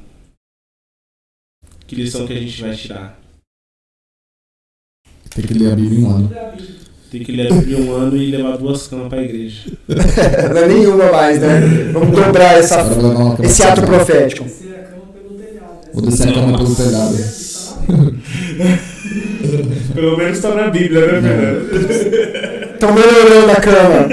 Que 1.88 1.96
lição 1.96 2.26
que 2.28 2.34
a 2.34 2.40
gente 2.40 2.62
vai 2.62 2.76
tirar? 2.76 3.20
Tem 5.36 5.46
que 5.46 5.54
ler 5.54 5.72
a 5.72 5.76
Bíblia 5.76 6.00
em 6.00 6.04
um 6.04 6.10
ano. 6.16 6.32
Tem 7.10 7.24
que 7.24 7.32
ler 7.32 7.52
a 7.52 7.56
Bíblia 7.56 7.78
um 7.80 7.92
ano 7.94 8.16
e 8.16 8.32
levar 8.32 8.58
duas 8.58 8.88
camas 8.88 9.10
pra 9.10 9.22
igreja. 9.24 9.72
Não 10.54 10.62
é 10.62 10.68
nenhuma 10.68 11.12
mais, 11.12 11.42
né? 11.42 11.60
Vamos 11.92 12.16
dobrar 12.16 12.58
essa, 12.58 12.86
esse 13.44 13.64
ato 13.64 13.82
profético. 13.82 14.46
Descer 14.46 14.80
a 14.80 14.84
cama 14.84 15.08
pelo 15.14 15.36
telhado. 15.38 15.74
né? 15.74 15.90
Vou 15.94 16.02
descer 16.04 16.30
a 16.30 16.34
cama 16.34 16.58
pelo 16.58 16.76
telhado. 16.76 17.18
Pelo 19.94 20.18
menos 20.18 20.40
tá 20.40 20.56
na 20.56 20.70
Bíblia, 20.70 21.02
né, 21.02 21.22
Fernando? 21.22 22.74
Estão 22.74 22.94
melhorando 22.94 23.52
a 23.52 23.56
cama. 23.56 24.08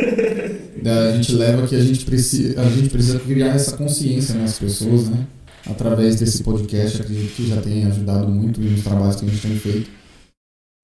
A 0.84 1.16
gente 1.16 1.32
leva 1.32 1.66
que 1.66 1.74
a 1.74 1.80
gente 1.80 2.04
precisa, 2.04 2.60
a 2.60 2.70
gente 2.70 2.88
precisa 2.90 3.18
criar 3.18 3.54
essa 3.54 3.76
consciência 3.76 4.34
nas 4.34 4.58
pessoas, 4.58 5.08
né? 5.08 5.26
Através 5.66 6.16
desse 6.16 6.42
podcast, 6.42 7.02
acredito 7.02 7.34
que 7.34 7.48
já 7.48 7.60
tem 7.60 7.84
ajudado 7.84 8.28
muito 8.28 8.60
nos 8.60 8.82
trabalhos 8.82 9.16
que 9.16 9.26
a 9.26 9.28
gente 9.28 9.42
tem 9.42 9.56
feito, 9.58 9.90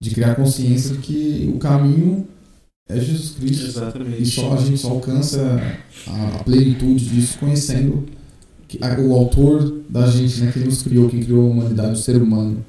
de 0.03 0.11
criar 0.11 0.35
consciência 0.35 0.95
de 0.95 0.99
que 0.99 1.53
o 1.55 1.59
caminho 1.59 2.27
é 2.89 3.01
Jesus 3.01 3.31
Cristo. 3.31 3.65
E 3.65 3.69
Exatamente. 3.69 4.27
só 4.27 4.53
a 4.53 4.57
gente 4.57 4.79
só 4.79 4.91
alcança 4.91 5.61
a, 6.07 6.37
a 6.37 6.45
plenitude 6.45 7.07
disso 7.07 7.39
conhecendo 7.39 8.05
o 8.99 9.15
autor 9.15 9.83
da 9.89 10.07
gente, 10.07 10.41
né? 10.41 10.51
Quem 10.53 10.65
nos 10.65 10.83
criou, 10.83 11.09
quem 11.09 11.23
criou 11.23 11.47
a 11.47 11.51
humanidade, 11.51 11.93
o 11.93 12.03
ser 12.03 12.21
humano, 12.21 12.65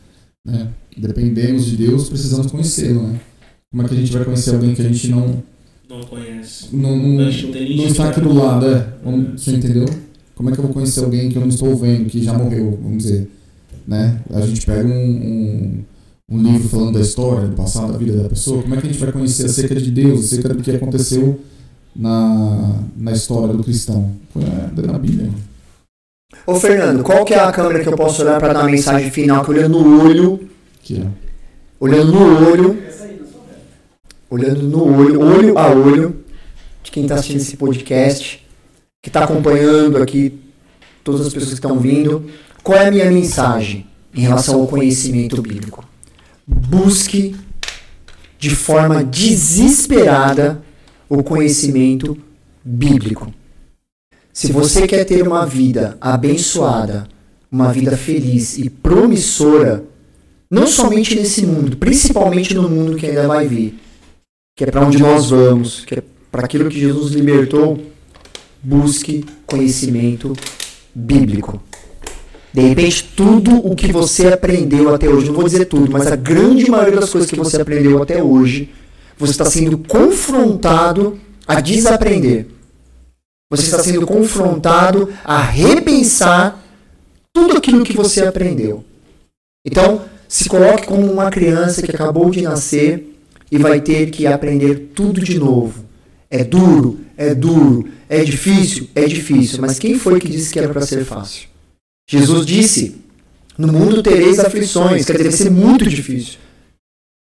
né? 0.45 0.69
Dependemos 0.95 1.65
de 1.65 1.77
Deus, 1.77 2.07
precisamos 2.07 2.47
conhecê-lo, 2.52 3.07
né? 3.07 3.19
Como 3.72 3.84
é 3.84 3.88
que 3.88 3.95
a 3.95 3.97
gente 3.97 4.11
vai 4.11 4.23
conhecer 4.23 4.53
alguém 4.53 4.73
que 4.73 4.81
a 4.81 4.88
gente 4.88 5.10
não 5.10 5.43
Não 5.98 6.04
conhece. 6.06 6.76
não, 6.76 6.96
não 6.98 7.30
está 7.88 8.10
aqui 8.10 8.22
do 8.22 8.34
lado, 8.34 8.66
é? 8.68 8.88
Vamos- 9.04 9.42
Você 9.42 9.52
entendeu? 9.52 9.86
Como 10.36 10.50
é 10.50 10.54
que 10.54 10.60
eu 10.60 10.64
vou 10.66 10.74
conhecer 10.74 11.04
alguém 11.04 11.30
que 11.30 11.38
eu 11.38 11.42
não 11.42 11.48
estou 11.50 11.76
vendo, 11.76 12.10
que 12.10 12.22
já 12.24 12.34
morreu, 12.34 12.78
vamos 12.82 13.04
dizer, 13.04 13.30
né? 13.88 14.20
A 14.34 14.42
gente 14.42 14.66
pega 14.66 14.86
um, 14.88 14.92
um, 14.92 15.84
um 16.38 16.42
livro 16.44 16.68
falando 16.68 16.94
da 16.94 17.00
história, 17.00 17.48
do 17.48 17.56
passado, 17.56 17.94
da 17.94 17.98
vida 17.98 18.22
da 18.24 18.30
pessoa, 18.30 18.62
como 18.62 18.76
é 18.76 18.82
que 18.82 18.88
a 18.88 18.92
gente 18.92 19.00
vai 19.02 19.12
conhecer 19.14 19.46
acerca 19.46 19.76
de 19.76 19.92
Deus, 19.92 20.26
acerca 20.26 20.54
do 20.54 20.62
que 20.62 20.72
aconteceu 20.72 21.40
na, 21.96 22.80
na 22.98 23.12
história 23.14 23.54
do 23.54 23.64
cristão? 23.64 24.12
É, 24.36 24.82
na 24.88 24.98
Bíblia. 25.00 25.30
Ô 26.46 26.56
Fernando, 26.56 27.02
qual 27.02 27.24
que 27.24 27.34
é 27.34 27.40
a 27.40 27.52
câmera 27.52 27.82
que 27.82 27.88
eu 27.88 27.96
posso 27.96 28.22
olhar 28.22 28.40
para 28.40 28.52
dar 28.54 28.62
a 28.66 28.70
mensagem 28.70 29.10
final? 29.10 29.44
Que 29.46 29.52
olhando 29.52 29.80
no 29.80 30.04
olho, 30.04 30.50
Que 30.84 30.98
é. 31.02 31.08
olhando 31.80 32.12
no 32.12 32.50
olho, 32.52 32.78
Essa 32.86 33.06
aí, 33.06 33.18
na 33.22 33.26
sua 33.26 33.42
reta. 33.48 33.62
Olhando 34.30 34.64
no 34.64 34.84
olho, 34.84 35.22
olho 35.22 35.57
a 35.57 35.69
olho, 35.69 36.23
de 36.84 36.91
quem 36.91 37.03
está 37.03 37.15
assistindo 37.15 37.38
esse 37.38 37.57
podcast, 37.57 38.45
que 39.02 39.10
está 39.10 39.23
acompanhando 39.23 39.97
aqui, 39.97 40.39
todas 41.03 41.22
as 41.22 41.34
pessoas 41.34 41.49
que 41.49 41.56
estão 41.56 41.80
vindo, 41.80 42.26
qual 42.64 42.80
é 42.80 42.88
a 42.88 42.91
minha 42.91 43.11
mensagem 43.11 43.85
em 44.14 44.22
relação 44.22 44.60
ao 44.61 44.68
conhecimento 44.68 45.41
bíblico? 45.41 45.84
Busque 46.47 47.35
de 48.39 48.49
forma 48.56 49.03
desesperada 49.03 50.61
o 51.07 51.23
conhecimento 51.23 52.18
bíblico. 52.64 53.31
Se 54.34 54.52
você 54.52 54.88
quer 54.88 55.06
ter 55.06 55.26
uma 55.27 55.45
vida 55.45 55.97
abençoada, 56.02 57.07
uma 57.52 57.72
vida 57.72 57.95
feliz 57.95 58.57
e 58.57 58.69
promissora, 58.69 59.84
não 60.49 60.68
somente 60.68 61.15
nesse 61.15 61.45
mundo, 61.45 61.77
principalmente 61.77 62.53
no 62.53 62.68
mundo 62.68 62.97
que 62.97 63.06
ainda 63.06 63.27
vai 63.27 63.47
vir, 63.47 63.80
que 64.56 64.64
é 64.64 64.68
para 64.68 64.86
onde 64.86 64.98
nós 64.98 65.32
vamos, 65.32 65.84
que 65.84 65.95
é 65.95 66.03
para 66.32 66.45
aquilo 66.45 66.69
que 66.69 66.80
Jesus 66.80 67.11
libertou, 67.11 67.77
busque 68.64 69.26
conhecimento 69.45 70.34
bíblico. 70.94 71.61
De 72.53 72.61
repente, 72.61 73.11
tudo 73.18 73.57
o 73.68 73.76
que 73.76 73.91
você 73.91 74.27
aprendeu 74.27 74.95
até 74.95 75.10
hoje, 75.10 75.27
não 75.27 75.36
vou 75.36 75.44
dizer 75.44 75.65
tudo, 75.65 75.91
mas 75.91 76.07
a 76.07 76.15
grande 76.15 76.72
maioria 76.72 77.02
das 77.02 77.10
coisas 77.10 77.30
que 77.30 77.38
você 77.38 77.61
aprendeu 77.61 78.02
até 78.02 78.23
hoje, 78.23 78.73
você 79.18 79.32
está 79.32 79.44
sendo 79.44 79.77
confrontado 79.77 81.19
a 81.45 81.60
desaprender. 81.60 82.48
Você 83.52 83.64
está 83.64 83.84
sendo 83.84 84.07
confrontado 84.07 85.10
a 85.26 85.41
repensar 85.41 86.64
tudo 87.34 87.57
aquilo 87.57 87.84
que 87.84 87.94
você 87.95 88.26
aprendeu. 88.26 88.86
Então, 89.65 90.03
se 90.30 90.48
coloque 90.48 90.88
como 90.88 91.11
uma 91.11 91.30
criança 91.30 91.82
que 91.82 91.91
acabou 91.91 92.30
de 92.30 92.41
nascer 92.41 93.15
e 93.52 93.58
vai 93.58 93.82
ter 93.82 94.10
que 94.12 94.28
aprender 94.28 94.92
tudo 94.94 95.22
de 95.22 95.38
novo. 95.40 95.86
É 96.30 96.44
duro, 96.44 97.00
é 97.16 97.34
duro, 97.34 97.88
é 98.10 98.24
difícil, 98.24 98.90
é 98.96 99.06
difícil. 99.06 99.62
Mas 99.62 99.80
quem 99.80 99.98
foi 99.98 100.20
que 100.20 100.28
disse 100.28 100.52
que 100.52 100.60
era 100.60 100.70
para 100.70 100.82
ser 100.82 101.06
fácil? 101.06 101.48
Jesus 102.10 102.46
disse: 102.46 102.96
No 103.58 103.72
mundo 103.72 104.04
tereis 104.04 104.40
aflições, 104.40 105.06
quer 105.06 105.18
dizer, 105.18 105.32
ser 105.32 105.50
muito 105.52 105.86
difícil. 105.86 106.40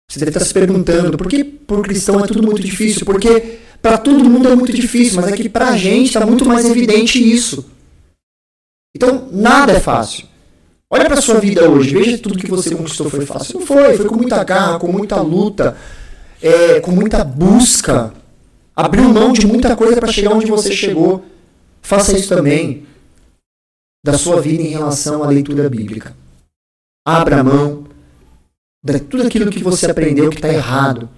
Você 0.09 0.19
deve 0.19 0.29
estar 0.29 0.45
se 0.45 0.53
perguntando 0.53 1.17
por 1.17 1.27
que 1.27 1.43
para 1.43 1.77
o 1.77 1.81
cristão 1.81 2.23
é 2.23 2.27
tudo 2.27 2.41
muito 2.41 2.61
difícil? 2.61 3.05
Porque 3.05 3.59
para 3.81 3.97
todo 3.97 4.23
mundo 4.23 4.47
é 4.47 4.55
muito 4.55 4.73
difícil, 4.73 5.21
mas 5.21 5.31
é 5.31 5.35
que 5.35 5.49
para 5.49 5.69
a 5.69 5.77
gente 5.77 6.07
está 6.07 6.25
muito 6.25 6.45
mais 6.45 6.65
evidente 6.65 7.19
isso. 7.19 7.65
Então, 8.95 9.27
nada 9.31 9.73
é 9.73 9.79
fácil. 9.79 10.25
Olha 10.89 11.05
para 11.05 11.21
sua 11.21 11.39
vida 11.39 11.69
hoje, 11.69 11.93
veja 11.93 12.17
tudo 12.17 12.39
que 12.39 12.49
você 12.49 12.73
conquistou 12.73 13.09
foi 13.09 13.25
fácil. 13.25 13.59
Não 13.59 13.67
foi, 13.67 13.97
foi 13.97 14.05
com 14.05 14.15
muita 14.15 14.41
garra, 14.43 14.79
com 14.79 14.89
muita 14.89 15.19
luta, 15.21 15.75
é, 16.41 16.79
com 16.79 16.91
muita 16.91 17.23
busca. 17.23 18.13
Abriu 18.75 19.09
mão 19.09 19.33
de 19.33 19.47
muita 19.47 19.75
coisa 19.75 19.99
para 19.99 20.11
chegar 20.11 20.33
onde 20.33 20.45
você 20.51 20.71
chegou. 20.71 21.25
Faça 21.81 22.17
isso 22.17 22.29
também 22.29 22.85
da 24.05 24.17
sua 24.17 24.39
vida 24.41 24.61
em 24.61 24.67
relação 24.67 25.23
à 25.23 25.27
leitura 25.27 25.69
bíblica. 25.69 26.15
Abra 27.05 27.43
mão 27.43 27.85
de 28.83 28.99
tudo 28.99 29.27
aquilo 29.27 29.49
que 29.49 29.63
você 29.63 29.89
aprendeu 29.89 30.29
que 30.29 30.35
está 30.37 30.49
errado. 30.49 31.09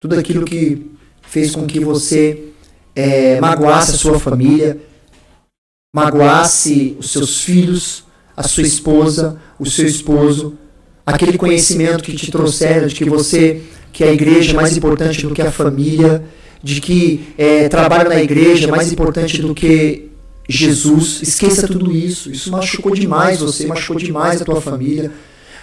Tudo 0.00 0.18
aquilo 0.18 0.44
que 0.44 0.90
fez 1.22 1.54
com 1.54 1.66
que 1.66 1.80
você 1.80 2.52
é, 2.94 3.40
magoasse 3.40 3.92
a 3.92 3.98
sua 3.98 4.18
família, 4.18 4.80
magoasse 5.94 6.96
os 6.98 7.10
seus 7.10 7.42
filhos, 7.42 8.04
a 8.36 8.42
sua 8.42 8.62
esposa, 8.62 9.40
o 9.58 9.66
seu 9.66 9.86
esposo, 9.86 10.56
aquele 11.04 11.36
conhecimento 11.36 12.04
que 12.04 12.14
te 12.14 12.30
trouxeram 12.30 12.86
de 12.86 12.94
que 12.94 13.08
você, 13.08 13.62
que 13.92 14.04
a 14.04 14.12
igreja 14.12 14.52
é 14.52 14.54
mais 14.54 14.76
importante 14.76 15.26
do 15.26 15.34
que 15.34 15.42
a 15.42 15.50
família, 15.50 16.22
de 16.62 16.80
que 16.80 17.32
é, 17.36 17.68
trabalho 17.68 18.08
na 18.08 18.20
igreja 18.20 18.68
é 18.68 18.70
mais 18.70 18.92
importante 18.92 19.40
do 19.40 19.54
que 19.54 20.10
Jesus. 20.48 21.20
Esqueça 21.22 21.66
tudo 21.66 21.92
isso. 21.92 22.30
Isso 22.30 22.50
machucou 22.50 22.94
demais 22.94 23.40
você, 23.40 23.66
machucou 23.66 24.00
demais 24.00 24.40
a 24.40 24.44
tua 24.44 24.60
família, 24.60 25.12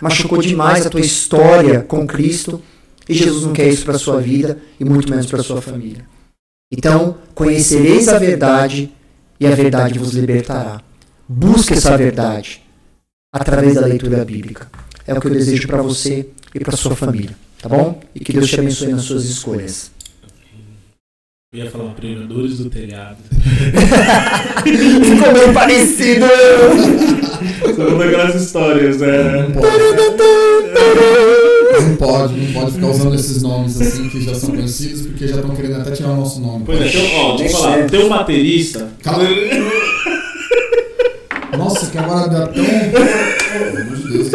machucou 0.02 0.42
demais 0.42 0.86
a 0.86 0.90
tua 0.90 1.02
história 1.02 1.82
com 1.82 2.06
Cristo. 2.06 2.62
E 3.08 3.14
Jesus 3.14 3.44
não 3.44 3.54
quer 3.54 3.68
isso 3.68 3.86
para 3.86 3.96
a 3.96 4.00
sua 4.00 4.20
vida 4.20 4.58
e 4.80 4.86
muito 4.86 5.10
menos 5.10 5.28
para 5.28 5.42
a 5.42 5.44
sua 5.44 5.62
família. 5.62 6.06
Então, 6.72 7.18
conhecereis 7.36 8.08
a 8.10 8.18
verdade 8.18 8.92
e 9.40 9.46
a 9.46 9.52
verdade 9.52 10.00
vos 10.00 10.14
libertará. 10.14 10.82
Busque 11.28 11.74
essa 11.74 11.96
verdade 11.98 12.62
através 13.32 13.76
da 13.76 13.86
leitura 13.86 14.26
bíblica. 14.26 14.68
É 15.06 15.14
o 15.14 15.22
que 15.22 15.28
eu 15.28 15.32
desejo 15.32 15.68
para 15.68 15.82
você 15.84 16.28
e 16.54 16.60
para 16.60 16.76
sua 16.76 16.96
família, 16.96 17.36
tá 17.66 17.70
bom? 17.70 18.00
E 18.14 18.20
que 18.20 18.32
Deus 18.32 18.48
te 18.48 18.60
abençoe 18.60 18.90
nas 18.90 19.02
suas 19.06 19.26
escolhas. 19.26 19.90
Eu 21.52 21.64
ia 21.66 21.72
falar 21.72 21.94
pregadores 21.96 22.60
do 22.60 22.70
telhado. 22.70 23.18
Ficou 24.62 25.34
bem 25.34 25.52
parecido. 25.54 26.26
São 27.76 27.98
daquelas 27.98 28.36
histórias, 28.40 28.98
né? 29.00 29.48
Não 29.48 29.52
pode, 29.54 29.78
não 31.82 31.96
pode, 31.98 32.34
não 32.40 32.54
pode 32.54 32.72
ficar 32.74 32.88
usando 32.88 33.16
esses 33.16 33.42
nomes 33.42 33.82
assim 33.82 34.10
que 34.10 34.22
já 34.22 34.36
são 34.36 34.50
conhecidos, 34.52 35.08
porque 35.08 35.28
já 35.28 35.38
estão 35.38 35.56
querendo 35.56 35.78
até 35.82 35.90
tirar 35.92 36.10
o 36.12 36.18
nosso 36.18 36.40
nome. 36.42 36.66
Pois 36.68 36.80
é, 36.82 36.90
tem, 36.90 37.20
ó, 37.20 37.36
Deixa 37.38 37.58
falar, 37.58 37.80
eu- 37.80 37.88
tem 37.90 38.06
um 38.06 38.10
baterista. 38.10 38.90
Calma. 39.02 39.24
Nossa, 41.58 41.90
que 41.90 41.98
agora 41.98 42.28
dá 42.28 42.48
tão. 42.48 42.64
Pelo 42.64 43.80
amor 43.82 43.96
de 43.96 44.12
Deus. 44.12 44.30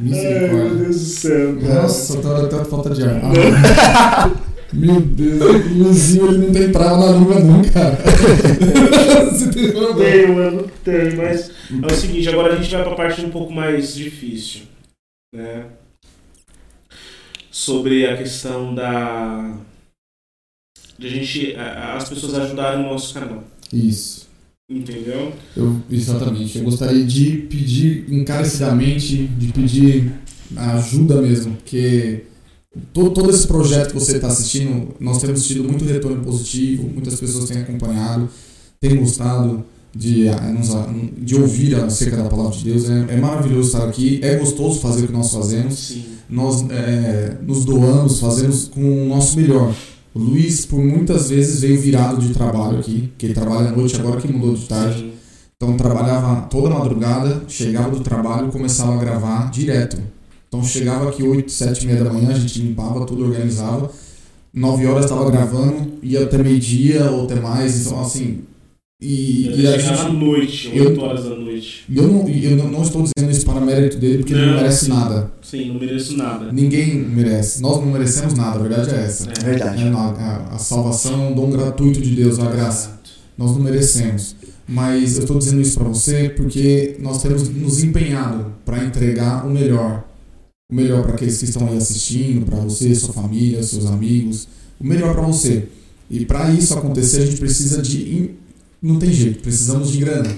Misericórdia. 0.00 0.74
Deus 0.74 1.00
do 1.00 1.04
céu. 1.06 1.52
Nossa, 1.54 2.20
tá 2.20 2.44
até 2.44 2.64
falta 2.64 2.90
de 2.90 3.02
ar. 3.04 3.20
Ah, 3.24 4.30
meu 4.72 5.00
Deus, 5.00 5.40
o 5.40 5.74
Luzinho 5.82 6.28
ele 6.28 6.38
não 6.46 6.52
tem 6.52 6.72
trava 6.72 6.98
na 6.98 7.18
língua 7.18 7.40
não, 7.40 7.62
cara. 7.64 7.96
Você 9.30 9.50
tem 9.50 9.72
problema. 9.72 10.04
Tem, 10.04 10.34
mano, 10.34 10.70
tem, 10.84 11.16
mas 11.16 11.50
é 11.70 11.86
o 11.86 11.96
seguinte, 11.96 12.28
agora 12.28 12.52
a 12.52 12.56
gente 12.56 12.70
vai 12.70 12.84
pra 12.84 12.94
parte 12.94 13.24
um 13.24 13.30
pouco 13.30 13.52
mais 13.52 13.94
difícil, 13.94 14.62
né? 15.34 15.66
Sobre 17.50 18.06
a 18.06 18.16
questão 18.16 18.74
da 18.74 19.54
de 20.98 21.06
a 21.06 21.10
gente 21.10 21.56
as 21.56 22.08
pessoas 22.08 22.34
ajudarem 22.34 22.84
o 22.84 22.90
nosso 22.90 23.14
canal, 23.14 23.44
Isso. 23.72 24.26
Entendeu? 24.68 25.32
Eu, 25.56 25.80
exatamente. 25.90 26.58
Eu 26.58 26.64
gostaria 26.64 27.04
de 27.04 27.46
pedir 27.48 28.06
encarecidamente, 28.12 29.26
de 29.26 29.52
pedir 29.52 30.12
ajuda 30.56 31.20
mesmo, 31.22 31.54
porque 31.54 32.24
todo, 32.92 33.10
todo 33.10 33.30
esse 33.30 33.46
projeto 33.46 33.88
que 33.88 33.94
você 33.94 34.16
está 34.16 34.28
assistindo, 34.28 34.94
nós 35.00 35.20
temos 35.20 35.46
tido 35.46 35.64
muito 35.64 35.84
retorno 35.84 36.22
positivo, 36.22 36.88
muitas 36.88 37.18
pessoas 37.18 37.48
têm 37.48 37.62
acompanhado, 37.62 38.28
têm 38.80 38.96
gostado 38.96 39.64
de, 39.94 40.28
ah, 40.28 40.36
ah, 40.36 40.94
de 41.16 41.36
ouvir 41.36 41.74
acerca 41.76 42.16
da 42.16 42.28
palavra 42.28 42.56
de 42.56 42.64
Deus. 42.64 42.90
É, 42.90 43.14
é 43.14 43.16
maravilhoso 43.16 43.68
estar 43.68 43.88
aqui, 43.88 44.20
é 44.22 44.36
gostoso 44.36 44.80
fazer 44.80 45.04
o 45.04 45.06
que 45.06 45.12
nós 45.12 45.32
fazemos. 45.32 45.74
Sim. 45.74 46.04
nós 46.28 46.68
é, 46.70 47.36
nos 47.42 47.64
doamos, 47.64 48.20
fazemos 48.20 48.68
com 48.68 49.04
o 49.04 49.08
nosso 49.08 49.36
melhor. 49.36 49.74
O 50.16 50.18
Luiz, 50.18 50.64
por 50.64 50.82
muitas 50.82 51.28
vezes, 51.28 51.60
veio 51.60 51.78
virado 51.78 52.16
de 52.16 52.32
trabalho 52.32 52.78
aqui, 52.78 53.12
que 53.18 53.26
ele 53.26 53.34
trabalha 53.34 53.68
à 53.68 53.72
noite, 53.72 54.00
agora 54.00 54.18
que 54.18 54.26
mudou 54.32 54.54
de 54.54 54.66
tarde. 54.66 55.00
Sim. 55.00 55.12
Então 55.54 55.76
trabalhava 55.76 56.46
toda 56.48 56.70
madrugada, 56.70 57.42
chegava 57.46 57.90
do 57.90 58.00
trabalho 58.00 58.50
começava 58.50 58.94
a 58.94 58.96
gravar 58.96 59.50
direto. 59.50 59.98
Então 60.48 60.64
chegava 60.64 61.10
aqui 61.10 61.22
8, 61.22 61.52
7 61.52 61.82
e 61.82 61.86
meia 61.86 62.02
da 62.02 62.10
manhã, 62.10 62.30
a 62.30 62.38
gente 62.38 62.62
limpava 62.62 63.04
tudo, 63.04 63.24
organizava. 63.24 63.90
9 64.54 64.86
horas 64.86 65.04
estava 65.04 65.30
gravando, 65.30 65.98
ia 66.02 66.24
até 66.24 66.38
meio-dia 66.38 67.10
ou 67.10 67.24
até 67.24 67.34
mais, 67.38 67.84
então 67.84 68.00
assim. 68.00 68.40
E, 69.00 69.48
e 69.60 69.66
a 69.66 69.72
Ele 69.72 69.78
chegava 69.82 70.02
à 70.04 70.08
gente. 70.10 70.16
noite, 70.24 70.70
eu- 70.74 70.84
8 70.88 71.00
horas 71.02 71.24
da 71.24 71.30
noite. 71.36 71.84
e 71.86 71.96
Eu 71.98 72.04
não, 72.08 72.26
eu 72.28 72.56
não- 72.56 72.70
não 72.70 72.82
estou 72.82 73.02
dizendo 73.02 73.30
isso 73.30 73.44
para 73.44 73.60
mérito 73.60 73.98
dele, 73.98 74.18
porque 74.18 74.32
ele 74.32 74.40
não 74.46 74.52
Não, 74.52 74.56
merece 74.56 74.86
sim. 74.86 74.90
nada. 74.90 75.30
Sim, 75.42 75.68
não 75.68 75.80
mereço 75.80 76.16
nada. 76.16 76.50
Ninguém 76.50 76.96
merece. 76.96 77.60
Nós 77.60 77.76
não 77.76 77.92
merecemos 77.92 78.32
nada, 78.32 78.58
a 78.58 78.62
verdade 78.62 78.94
é 78.94 79.04
essa. 79.04 79.28
É. 79.30 79.44
Verdade. 79.44 79.82
É, 79.82 79.88
a, 79.90 80.48
a 80.52 80.58
salvação 80.58 81.12
é 81.24 81.28
um 81.28 81.34
dom 81.34 81.50
gratuito 81.50 82.00
de 82.00 82.14
Deus, 82.16 82.38
a 82.38 82.50
graça. 82.50 82.88
Exato. 82.88 83.10
Nós 83.36 83.50
não 83.52 83.60
merecemos. 83.60 84.34
Mas 84.66 85.16
eu 85.16 85.20
estou 85.24 85.38
dizendo 85.38 85.60
isso 85.60 85.78
para 85.78 85.88
você 85.88 86.30
porque 86.30 86.96
nós 86.98 87.22
temos 87.22 87.48
nos 87.50 87.84
empenhado 87.84 88.46
para 88.64 88.82
entregar 88.82 89.46
o 89.46 89.50
melhor. 89.50 90.04
O 90.72 90.74
melhor 90.74 91.02
para 91.02 91.12
aqueles 91.14 91.38
que 91.38 91.44
estão 91.44 91.68
aí 91.68 91.76
assistindo, 91.76 92.46
para 92.46 92.56
você, 92.60 92.92
sua 92.94 93.12
família, 93.12 93.62
seus 93.62 93.84
amigos. 93.86 94.48
O 94.80 94.86
melhor 94.86 95.12
para 95.14 95.22
você. 95.26 95.68
E 96.10 96.24
para 96.24 96.50
isso 96.50 96.72
acontecer, 96.76 97.22
a 97.22 97.26
gente 97.26 97.38
precisa 97.38 97.80
de. 97.82 98.30
Não 98.86 99.00
tem 99.00 99.12
jeito, 99.12 99.40
precisamos 99.40 99.90
de 99.90 99.98
grana. 99.98 100.32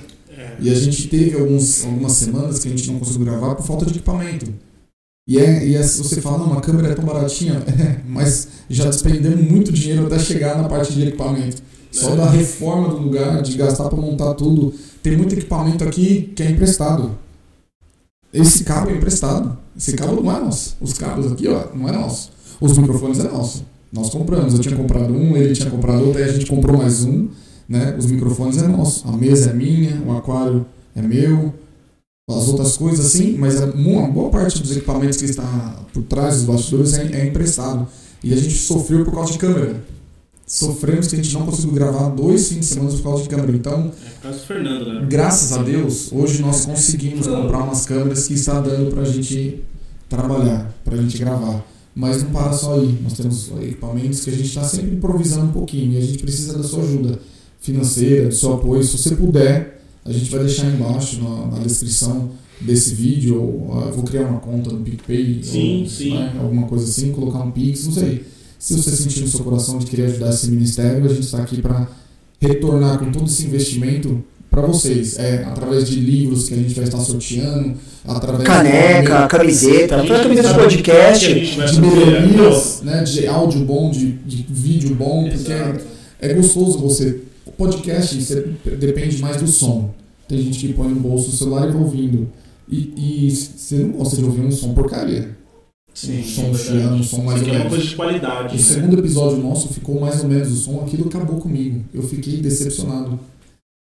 E 0.59 0.71
a 0.71 0.75
gente 0.75 1.07
teve 1.09 1.37
alguns, 1.37 1.85
algumas 1.85 2.13
semanas 2.13 2.59
que 2.59 2.69
a 2.69 2.71
gente 2.71 2.91
não 2.91 2.99
conseguiu 2.99 3.27
gravar 3.27 3.55
por 3.55 3.67
falta 3.67 3.85
de 3.85 3.91
equipamento. 3.91 4.51
E, 5.29 5.39
é, 5.39 5.67
e 5.67 5.75
é, 5.75 5.83
você 5.83 6.23
fala, 6.23 6.39
não, 6.39 6.55
a 6.57 6.61
câmera 6.63 6.89
é 6.89 6.95
tão 6.95 7.05
baratinha, 7.05 7.63
é, 7.69 8.01
mas 8.09 8.49
já 8.71 8.87
despendemos 8.87 9.45
muito 9.45 9.71
dinheiro 9.71 10.07
até 10.07 10.19
chegar 10.19 10.57
na 10.57 10.67
parte 10.67 10.95
de 10.95 11.03
equipamento. 11.07 11.63
Só 11.93 12.17
da 12.17 12.31
reforma 12.31 12.89
do 12.89 12.97
lugar, 12.97 13.43
de 13.43 13.55
gastar 13.55 13.91
para 13.91 14.01
montar 14.01 14.33
tudo. 14.33 14.73
Tem 15.03 15.15
muito 15.15 15.35
equipamento 15.35 15.85
aqui 15.85 16.33
que 16.35 16.43
é 16.43 16.51
emprestado. 16.51 17.19
Esse 18.33 18.65
cabo 18.65 18.91
é 18.91 18.95
emprestado. 18.95 19.59
Esse 19.77 19.93
cabo 19.93 20.23
não 20.23 20.35
é 20.35 20.41
nosso. 20.41 20.77
Os 20.81 20.95
cabos 20.95 21.31
aqui, 21.31 21.49
ó, 21.49 21.67
não 21.75 21.87
é 21.87 21.93
nosso. 21.93 22.31
Os 22.61 22.79
microfones 22.79 23.21
é 23.21 23.25
nosso. 23.25 23.65
Nós 23.93 24.09
compramos. 24.09 24.55
Eu 24.55 24.61
tinha 24.61 24.77
comprado 24.77 25.13
um, 25.13 25.37
ele 25.37 25.55
tinha 25.55 25.71
comprado 25.71 26.05
outro, 26.05 26.23
aí 26.23 26.29
a 26.29 26.33
gente 26.33 26.47
comprou 26.47 26.79
mais 26.79 27.05
um. 27.05 27.29
Né? 27.69 27.95
Os 27.99 28.07
microfones 28.07 28.59
é 28.63 28.67
nosso. 28.69 29.07
A 29.09 29.13
mesa 29.13 29.51
é 29.51 29.53
minha, 29.53 30.01
o 30.07 30.17
aquário 30.17 30.65
é 30.97 31.03
meu. 31.03 31.53
As 32.31 32.49
outras 32.49 32.77
coisas 32.77 33.07
assim, 33.07 33.37
mas 33.39 33.61
a- 33.61 33.67
uma 33.67 34.07
boa 34.09 34.31
parte 34.31 34.63
dos 34.63 34.73
equipamentos 34.77 35.17
que 35.19 35.25
está 35.25 35.81
por 35.93 36.03
trás 36.05 36.37
dos 36.37 36.45
bastidores 36.45 36.95
é, 36.95 37.21
é 37.23 37.27
emprestado. 37.27 37.87
E 38.23 38.33
a 38.33 38.37
gente 38.37 38.55
sofreu 38.57 39.05
por 39.05 39.15
causa 39.15 39.33
de 39.33 39.39
câmera. 39.39 39.83
Sofremos 40.47 41.07
que 41.09 41.15
a 41.15 41.23
gente 41.23 41.33
não 41.35 41.45
conseguiu 41.45 41.73
gravar 41.75 42.09
dois 42.09 42.49
fins 42.49 42.61
de 42.61 42.67
semana 42.67 42.91
por 42.91 43.03
causa 43.03 43.23
de 43.23 43.29
câmera. 43.29 43.53
Então, 43.53 43.93
É 44.05 44.11
por 44.15 44.23
causa 44.23 44.39
do 44.39 44.45
Fernando, 44.47 44.93
né? 44.95 45.07
graças 45.09 45.53
a 45.53 45.63
Deus, 45.63 46.11
hoje 46.11 46.41
nós 46.41 46.65
conseguimos 46.65 47.27
comprar 47.27 47.65
umas 47.65 47.85
câmeras 47.85 48.27
que 48.27 48.33
está 48.35 48.59
dando 48.61 48.91
pra 48.91 49.05
gente 49.05 49.63
trabalhar, 50.09 50.75
pra 50.85 50.97
gente 50.97 51.19
gravar. 51.19 51.65
Mas 51.95 52.23
não 52.23 52.31
para 52.31 52.53
só 52.53 52.75
aí. 52.75 52.99
Nós 53.03 53.13
temos 53.15 53.51
equipamentos 53.61 54.21
que 54.21 54.31
a 54.31 54.33
gente 54.33 54.47
está 54.49 54.65
sempre 54.65 54.95
improvisando 54.97 55.47
um 55.47 55.53
pouquinho 55.53 55.93
e 55.95 55.97
a 55.99 56.01
gente 56.01 56.19
precisa 56.19 56.57
da 56.57 56.65
sua 56.65 56.83
ajuda 56.83 57.19
financeira, 57.61 58.29
do 58.29 58.35
seu 58.35 58.55
apoio. 58.55 58.83
Se 58.83 58.97
você 58.97 59.15
puder, 59.15 59.81
a 60.05 60.13
gente 60.13 60.31
vai 60.31 60.41
deixar 60.41 60.67
embaixo 60.67 61.23
na, 61.23 61.47
na 61.47 61.59
descrição 61.59 62.31
desse 62.61 62.95
vídeo. 62.95 63.41
Ou, 63.41 63.83
eu 63.87 63.93
vou 63.93 64.05
criar 64.05 64.23
uma 64.23 64.41
conta 64.41 64.71
no 64.71 64.81
PicPay, 64.81 65.41
Sim, 65.43 65.83
ou, 65.83 65.89
sim. 65.89 66.15
né, 66.15 66.37
alguma 66.41 66.67
coisa 66.67 66.85
assim, 66.85 67.13
colocar 67.13 67.41
um 67.41 67.51
Pix, 67.51 67.87
não 67.87 67.93
sei. 67.93 68.25
Se 68.59 68.75
você 68.77 68.91
sentir 68.91 69.21
no 69.21 69.29
seu 69.29 69.45
coração 69.45 69.79
de 69.79 69.87
querer 69.87 70.07
ajudar 70.07 70.31
esse 70.31 70.51
ministério, 70.51 71.05
a 71.05 71.09
gente 71.09 71.21
está 71.21 71.39
aqui 71.39 71.63
para 71.63 71.87
retornar 72.41 72.99
com 72.99 73.13
todo 73.13 73.27
esse 73.27 73.47
investimento 73.47 74.23
para 74.51 74.63
vocês. 74.63 75.19
É, 75.19 75.45
através 75.45 75.89
de 75.89 76.01
livros 76.01 76.49
que 76.49 76.55
a 76.55 76.57
gente 76.57 76.75
vai 76.75 76.85
estar 76.85 76.99
sorteando, 76.99 77.75
através 78.05 78.45
Caneca, 78.45 79.23
de, 79.23 79.29
camiseta, 79.29 79.99
toda 79.99 80.17
a 80.17 80.23
camiseta 80.23 80.51
a 80.51 80.55
podcast. 80.55 81.35
de 81.35 81.81
melhorias, 81.81 82.81
né, 82.83 83.03
de 83.05 83.27
áudio 83.27 83.61
bom, 83.61 83.91
de, 83.91 84.13
de 84.13 84.47
vídeo 84.49 84.95
bom, 84.95 85.29
porque 85.29 85.53
Exato. 85.53 85.85
é 86.21 86.35
gostoso 86.35 86.79
você. 86.79 87.28
Podcast 87.59 88.23
você 88.23 88.55
depende 88.79 89.21
mais 89.21 89.43
do 89.43 89.49
som. 89.49 89.93
Tem 90.29 90.41
gente 90.41 90.65
que 90.65 90.73
põe 90.73 90.89
no 90.89 91.01
bolso 91.01 91.31
o 91.31 91.33
celular 91.33 91.69
e 91.69 91.73
vai 91.73 91.83
ouvindo. 91.83 92.31
E, 92.69 93.27
e 93.27 93.31
você 93.31 93.79
não 93.79 93.91
gosta 93.91 94.17
de 94.17 94.25
ouvir 94.25 94.43
um 94.43 94.51
som 94.53 94.73
porcaria. 94.75 95.37
Sim, 95.93 96.21
um 96.21 96.25
som 96.25 96.43
verdade. 96.43 96.63
chiando, 96.63 96.95
um 96.95 97.03
som 97.03 97.23
mais 97.25 97.41
ou 97.41 97.47
aqui 97.47 97.51
é 97.51 97.53
uma 97.55 97.59
menos. 97.59 97.75
coisa 97.75 97.89
de 97.89 97.97
qualidade. 97.97 98.55
O 98.55 98.59
né? 98.59 98.63
segundo 98.63 98.99
episódio 99.01 99.39
nosso 99.39 99.69
ficou 99.75 100.01
mais 100.01 100.23
ou 100.23 100.29
menos 100.29 100.53
o 100.53 100.55
som, 100.57 100.81
aquilo 100.83 101.09
acabou 101.09 101.41
comigo. 101.41 101.85
Eu 101.93 102.03
fiquei 102.05 102.37
decepcionado. 102.37 103.19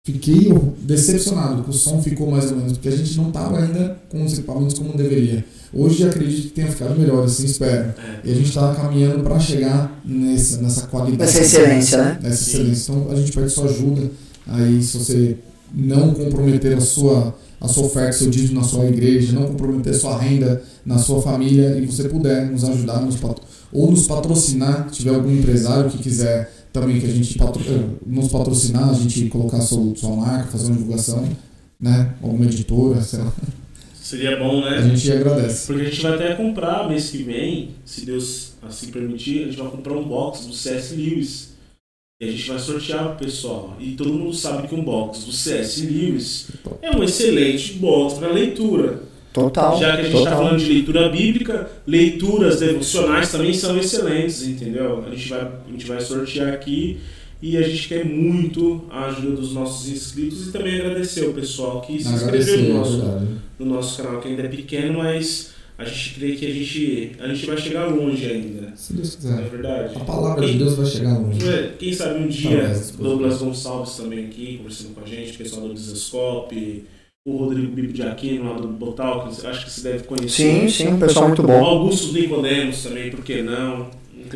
Fiquei 0.09 0.51
decepcionado 0.81 1.65
que 1.65 1.69
o 1.69 1.73
som 1.75 2.01
ficou 2.01 2.31
mais 2.31 2.51
ou 2.51 2.57
menos, 2.57 2.73
porque 2.73 2.89
a 2.89 2.97
gente 2.97 3.15
não 3.19 3.29
estava 3.29 3.59
ainda 3.59 3.95
com 4.09 4.25
os 4.25 4.33
equipamentos 4.33 4.79
como 4.79 4.97
deveria. 4.97 5.45
Hoje 5.71 6.09
acredito 6.09 6.45
que 6.45 6.49
tenha 6.55 6.69
ficado 6.69 6.99
melhor, 6.99 7.25
assim 7.27 7.45
espero. 7.45 7.91
É. 7.91 8.21
E 8.25 8.33
a 8.33 8.35
gente 8.35 8.49
está 8.49 8.75
caminhando 8.75 9.23
para 9.23 9.39
chegar 9.39 10.01
nessa, 10.07 10.63
nessa 10.63 10.87
qualidade. 10.87 11.19
Nessa 11.19 11.41
excelência, 11.41 11.99
né? 11.99 12.19
Nessa 12.23 12.43
Sim. 12.43 12.51
excelência. 12.53 12.93
Então 12.93 13.13
a 13.13 13.15
gente 13.17 13.33
pede 13.33 13.51
sua 13.51 13.67
ajuda. 13.67 14.11
Aí, 14.47 14.83
se 14.83 14.97
você 14.97 15.37
não 15.75 16.15
comprometer 16.15 16.75
a 16.75 16.81
sua, 16.81 17.37
a 17.61 17.69
sua 17.69 17.85
oferta, 17.85 18.13
seu 18.13 18.31
dízimo 18.31 18.63
na 18.63 18.67
sua 18.67 18.87
igreja, 18.87 19.39
não 19.39 19.49
comprometer 19.49 19.93
a 19.93 19.99
sua 19.99 20.17
renda 20.17 20.63
na 20.87 20.97
sua 20.97 21.21
família 21.21 21.79
e 21.79 21.85
você 21.85 22.09
puder 22.09 22.51
nos 22.51 22.65
ajudar 22.65 23.03
nos 23.03 23.19
ou 23.71 23.91
nos 23.91 24.07
patrocinar, 24.07 24.89
se 24.91 25.01
tiver 25.01 25.15
algum 25.15 25.31
empresário 25.31 25.91
que 25.91 25.99
quiser 25.99 26.51
também 26.73 27.01
que 27.01 27.07
a 27.07 27.11
gente 27.11 27.37
patro- 27.39 27.63
eh, 27.67 27.89
nos 28.07 28.29
patrocinar, 28.31 28.91
a 28.91 28.95
gente 28.95 29.27
colocar 29.29 29.61
sua, 29.61 29.95
sua 29.97 30.15
marca, 30.17 30.49
fazer 30.53 30.67
uma 30.67 30.77
divulgação, 30.77 31.29
né? 31.81 32.15
Alguma 32.23 32.45
editora, 32.45 33.01
sei 33.03 33.21
lá. 33.21 33.33
Seria 34.01 34.39
bom, 34.39 34.63
A 34.65 34.71
né? 34.71 34.89
gente 34.97 35.13
agradece. 35.13 35.67
Porque 35.67 35.83
a 35.83 35.85
gente 35.91 36.01
vai 36.03 36.15
até 36.15 36.35
comprar 36.35 36.89
mês 36.89 37.11
que 37.11 37.23
vem, 37.23 37.71
se 37.85 38.07
Deus 38.07 38.53
assim 38.63 38.87
permitir, 38.91 39.43
a 39.43 39.47
gente 39.47 39.59
vai 39.59 39.71
comprar 39.71 39.95
um 39.95 40.05
box 40.09 40.47
do 40.47 40.55
C.S. 40.55 40.95
Lewis. 40.95 41.51
E 42.21 42.27
a 42.27 42.31
gente 42.33 42.49
vai 42.49 42.59
sortear 42.59 43.15
pro 43.17 43.27
pessoal. 43.27 43.77
E 43.79 43.93
todo 43.93 44.13
mundo 44.13 44.35
sabe 44.35 44.67
que 44.67 44.75
um 44.75 44.83
box 44.83 45.25
do 45.25 45.31
C.S. 45.33 45.83
Lewis 45.87 46.49
é 46.83 46.91
um 46.97 47.03
excelente 47.05 47.75
box 47.75 48.15
para 48.19 48.33
leitura. 48.33 49.03
Total. 49.33 49.79
Já 49.79 49.95
que 49.97 50.01
a 50.03 50.05
gente 50.05 50.17
está 50.19 50.31
falando 50.37 50.59
de 50.59 50.73
leitura 50.73 51.09
bíblica, 51.09 51.71
leituras 51.87 52.61
devocionais 52.61 53.31
também 53.31 53.53
são 53.55 53.77
excelentes, 53.79 54.47
entendeu? 54.47 55.05
A 55.07 55.11
gente 55.15 55.29
vai, 55.29 55.41
a 55.41 55.71
gente 55.71 55.87
vai 55.87 56.01
sortear 56.01 56.53
aqui 56.53 56.99
e 57.41 57.57
a 57.57 57.63
gente 57.63 57.87
quer 57.89 58.05
muito 58.05 58.85
a 58.91 59.07
ajuda 59.07 59.37
dos 59.37 59.53
nossos 59.53 59.89
inscritos 59.89 60.49
e 60.49 60.53
também 60.53 60.81
agradecer 60.81 61.25
o 61.27 61.33
pessoal 61.35 61.81
que 61.83 62.03
se 62.03 62.09
inscreveu 62.13 62.59
no 62.59 62.65
é 62.71 62.73
nosso, 62.73 62.97
verdade. 63.01 63.27
no 63.59 63.67
nosso 63.67 64.03
canal, 64.03 64.21
que 64.21 64.29
ainda 64.29 64.43
é 64.43 64.49
pequeno, 64.49 64.99
mas 64.99 65.51
a 65.77 65.85
gente 65.85 66.15
crê 66.19 66.33
que 66.33 66.45
a 66.45 66.51
gente, 66.53 67.13
a 67.21 67.29
gente 67.29 67.47
vai 67.47 67.57
chegar 67.57 67.87
longe 67.87 68.27
ainda. 68.27 68.73
Se 68.75 68.93
Deus 68.95 69.17
Não 69.23 69.35
é 69.35 69.37
quiser. 69.43 69.51
verdade? 69.51 69.95
A 69.97 70.01
palavra 70.01 70.45
de 70.45 70.59
Deus 70.59 70.75
vai 70.75 70.87
chegar 70.87 71.17
longe. 71.17 71.39
Quem- 71.39 71.71
Quem 71.79 71.93
sabe 71.93 72.19
um 72.19 72.27
dia, 72.27 72.49
Através 72.57 72.79
desse 72.81 72.97
Douglas. 72.97 73.39
Gonçalves 73.39 73.97
também 73.97 74.25
aqui, 74.27 74.57
conversando 74.57 74.95
com 74.95 75.03
a 75.03 75.07
gente, 75.07 75.35
o 75.35 75.39
pessoal 75.39 75.69
do 75.69 75.75
Desescope, 75.75 76.85
o 77.29 77.37
Rodrigo 77.37 77.73
Bibo 77.73 77.93
de 77.93 78.03
Aquino 78.03 78.51
lá 78.51 78.59
do 78.59 78.69
Botal, 78.69 79.29
que 79.29 79.47
acho 79.47 79.65
que 79.65 79.71
você 79.71 79.93
deve 79.93 80.05
conhecer. 80.05 80.29
Sim, 80.29 80.69
sim, 80.69 80.89
um 80.89 80.99
pessoal 80.99 81.27
muito 81.29 81.43
O 81.43 81.47
bom. 81.47 81.65
Augusto 81.65 82.13
Nicodemos 82.13 82.83
também, 82.83 83.11
por 83.11 83.23
que 83.23 83.43
não? 83.43 83.87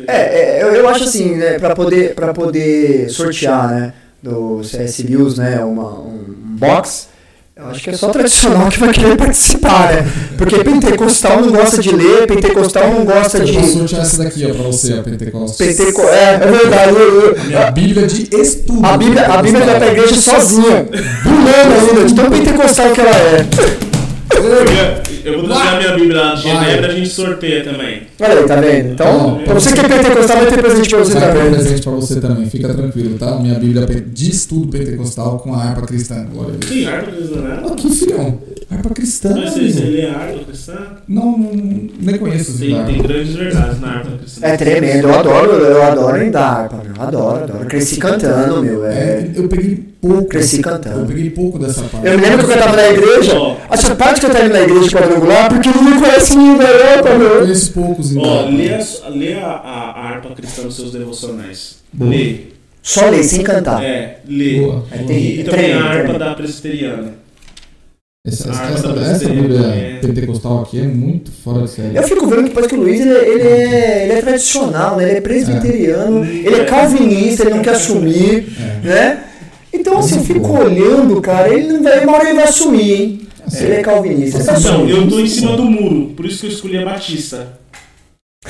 É, 0.07 0.57
é, 0.59 0.63
eu, 0.63 0.73
eu 0.75 0.89
acho 0.89 1.03
assim, 1.03 1.35
né, 1.35 1.59
pra 1.59 1.75
poder, 1.75 2.15
pra 2.15 2.33
poder 2.33 3.09
sortear, 3.09 3.69
né, 3.69 3.93
do 4.21 4.63
CS 4.63 4.99
News, 4.99 5.37
né, 5.37 5.63
uma, 5.63 5.99
um 5.99 6.23
box, 6.57 7.09
eu 7.55 7.67
acho 7.67 7.83
que 7.83 7.89
é 7.91 7.93
só 7.93 8.09
tradicional 8.09 8.67
que 8.69 8.79
vai 8.79 8.91
querer 8.91 9.15
participar, 9.15 9.93
né? 9.93 10.05
Porque 10.37 10.63
pentecostal 10.63 11.39
não 11.41 11.51
gosta 11.51 11.81
de 11.81 11.95
ler, 11.95 12.25
pentecostal 12.25 12.89
não 12.89 13.05
gosta 13.05 13.39
de... 13.41 13.53
Eu 13.53 13.61
vou 13.61 13.69
sortear 13.69 14.01
essa 14.01 14.23
daqui, 14.23 14.45
ó, 14.49 14.53
pra 14.53 14.63
você, 14.63 14.93
a 14.93 15.03
Pentecostes. 15.03 15.57
Penteco... 15.57 16.01
É, 16.01 16.33
é 16.33 16.37
verdade. 16.51 16.91
eu- 16.95 17.21
eu- 17.35 17.43
Minha 17.45 17.71
Bíblia 17.71 18.07
de 18.07 18.35
estudo. 18.35 18.83
A 18.85 18.97
Bíblia, 18.97 19.25
a 19.27 19.41
Bíblia 19.41 19.65
pra 19.65 19.87
igreja 19.87 20.15
sozinha, 20.15 20.85
pulando 21.23 21.89
ainda, 21.89 22.05
de 22.05 22.15
tão 22.15 22.29
pentecostal 22.29 22.89
que 22.91 23.01
ela 23.01 23.11
é. 23.11 23.45
Eu 25.23 25.39
vou 25.39 25.47
trazer 25.47 25.67
a 25.69 25.77
minha 25.79 25.91
Bíblia 25.95 26.21
lá 26.21 26.35
de 26.35 26.41
Genebra, 26.41 26.87
a 26.91 26.95
gente 26.95 27.09
sorteia 27.09 27.63
também. 27.63 28.01
Olha 28.19 28.39
aí, 28.39 28.43
tá 28.45 28.55
vendo? 28.57 28.89
Então, 28.91 29.41
pra 29.45 29.53
você 29.53 29.73
que 29.73 29.79
é 29.79 29.87
pentecostal, 29.87 30.37
vai 30.37 30.47
ter 30.47 30.61
presente 30.61 30.89
pra 30.89 30.99
você 30.99 31.13
Vai 31.13 31.21
ter 31.21 31.27
um 31.29 31.33
também. 31.33 31.51
presente 31.53 31.81
pra 31.81 31.91
você 31.93 32.19
também, 32.21 32.49
fica 32.49 32.73
tranquilo, 32.73 33.17
tá? 33.17 33.39
Minha 33.39 33.55
Bíblia 33.59 33.85
de 33.85 34.29
estudo 34.31 34.67
pentecostal 34.67 35.39
com 35.39 35.53
a 35.53 35.63
harpa 35.63 35.81
cristã. 35.87 36.25
Glória 36.31 36.55
a 36.55 36.57
Deus. 36.65 36.87
Harpa 36.87 37.11
cristã, 37.11 37.41
né? 37.41 37.63
Aqui, 37.71 37.89
filhão. 37.89 38.37
Harpa 38.71 38.89
cristã. 38.89 39.29
Mas 39.35 39.53
você, 39.53 39.59
lê 39.83 40.05
a 40.07 40.13
harpa 40.17 40.39
cristã? 40.45 40.73
Não, 41.07 41.37
não, 41.37 41.51
nem 41.99 42.17
conheço 42.17 42.51
os 42.51 42.59
Tem, 42.59 42.83
tem 42.85 43.01
grandes 43.01 43.35
verdades 43.35 43.79
na 43.79 43.87
harpa 43.87 44.11
cristã. 44.17 44.47
É 44.47 44.57
tremendo, 44.57 45.07
eu 45.07 45.19
adoro, 45.19 45.51
eu 45.51 45.83
adoro 45.83 46.23
em 46.23 46.35
harpa, 46.35 46.81
meu. 46.83 47.01
Adoro, 47.05 47.43
adoro. 47.43 47.65
Cresci 47.65 47.97
cantando, 47.97 48.61
meu. 48.63 48.85
É, 48.85 48.93
É, 48.93 49.31
eu 49.35 49.47
peguei 49.47 49.75
pouco. 50.01 50.25
Cresci 50.25 50.57
Eu 50.57 50.63
cantando. 50.63 51.05
peguei 51.05 51.29
pouco 51.29 51.59
dessa 51.59 51.83
parte. 51.83 52.07
Eu 52.07 52.17
me 52.17 52.25
lembro 52.25 52.45
que 52.45 52.51
eu 52.51 52.55
cantava 52.55 52.75
na 52.75 52.89
igreja. 52.89 53.33
A 53.69 53.77
sua 53.77 53.95
parte 53.95 54.19
que 54.19 54.25
eu 54.25 54.29
tava 54.31 54.47
na 54.49 54.61
igreja 54.61 54.89
quadrangular, 55.13 55.49
porque 55.49 55.69
ninguém 55.69 55.99
conhece 55.99 56.35
ninguém 56.35 56.57
da 56.57 56.63
Europa, 56.69 57.09
Eu 57.09 57.19
meu. 57.19 57.39
conheço 57.41 57.71
poucos, 57.73 58.11
então. 58.11 58.23
Ó, 58.29 58.49
lê, 58.49 58.73
a, 58.73 59.09
lê 59.09 59.33
a, 59.33 59.45
a, 59.47 59.91
a 59.91 60.09
harpa 60.09 60.29
cristã 60.35 60.63
nos 60.63 60.75
seus 60.75 60.91
devocionais. 60.91 61.77
Boa. 61.91 62.09
Lê. 62.11 62.35
Só 62.81 63.09
ler, 63.09 63.23
sem 63.23 63.43
cantar. 63.43 63.83
É, 63.83 64.19
lê. 64.27 64.59
Boa. 64.61 64.83
E, 64.93 65.03
tem- 65.05 65.17
e 65.39 65.43
também 65.43 65.59
treino, 65.65 65.79
a 65.79 65.83
harpa 65.89 66.19
da 66.19 66.33
presbiteriana. 66.33 67.23
Essa, 68.25 68.49
essa, 68.51 68.63
essa, 68.63 68.87
essa 69.01 69.29
Bíblia 69.29 69.61
também. 69.61 69.99
pentecostal 69.99 70.61
aqui 70.61 70.79
é 70.79 70.83
muito 70.83 71.29
fora 71.29 71.63
de 71.63 71.69
série. 71.71 71.97
Eu 71.97 72.03
fico 72.03 72.25
vendo 72.25 72.45
que 72.45 72.51
parece 72.51 72.69
que 72.73 72.79
o 72.79 72.81
Luiz 72.81 73.01
ele, 73.01 73.09
ele 73.11 73.41
é, 73.49 74.03
ele 74.05 74.13
é 74.13 74.21
tradicional, 74.21 74.95
né? 74.95 75.09
ele 75.09 75.17
é 75.17 75.21
presbiteriano, 75.21 76.23
ele 76.23 76.55
é 76.55 76.63
calvinista, 76.63 77.43
ele 77.43 77.55
não 77.55 77.61
quer 77.61 77.71
assumir, 77.71 78.47
É. 78.57 78.87
né? 78.87 79.23
Então, 79.73 79.97
assim, 79.97 80.17
eu 80.19 80.23
fico 80.23 80.57
olhando, 80.57 81.19
cara, 81.19 81.49
ele 81.53 81.67
não 81.73 81.83
vai, 81.83 82.01
uma 82.05 82.13
hora 82.13 82.23
ele 82.29 82.35
vai 82.35 82.43
assumir, 82.45 82.91
hein? 82.93 83.22
Ele 83.51 83.73
é 83.73 83.81
calvinista. 83.81 84.37
Ele 84.37 84.45
tá 84.45 84.57
Então, 84.59 84.73
assumindo. 84.75 84.97
eu 84.97 85.07
tô 85.09 85.19
em 85.19 85.27
cima 85.27 85.55
do 85.57 85.63
muro, 85.65 86.13
por 86.15 86.25
isso 86.25 86.39
que 86.41 86.45
eu 86.47 86.51
escolhi 86.51 86.77
a 86.77 86.85
Batista. 86.85 87.59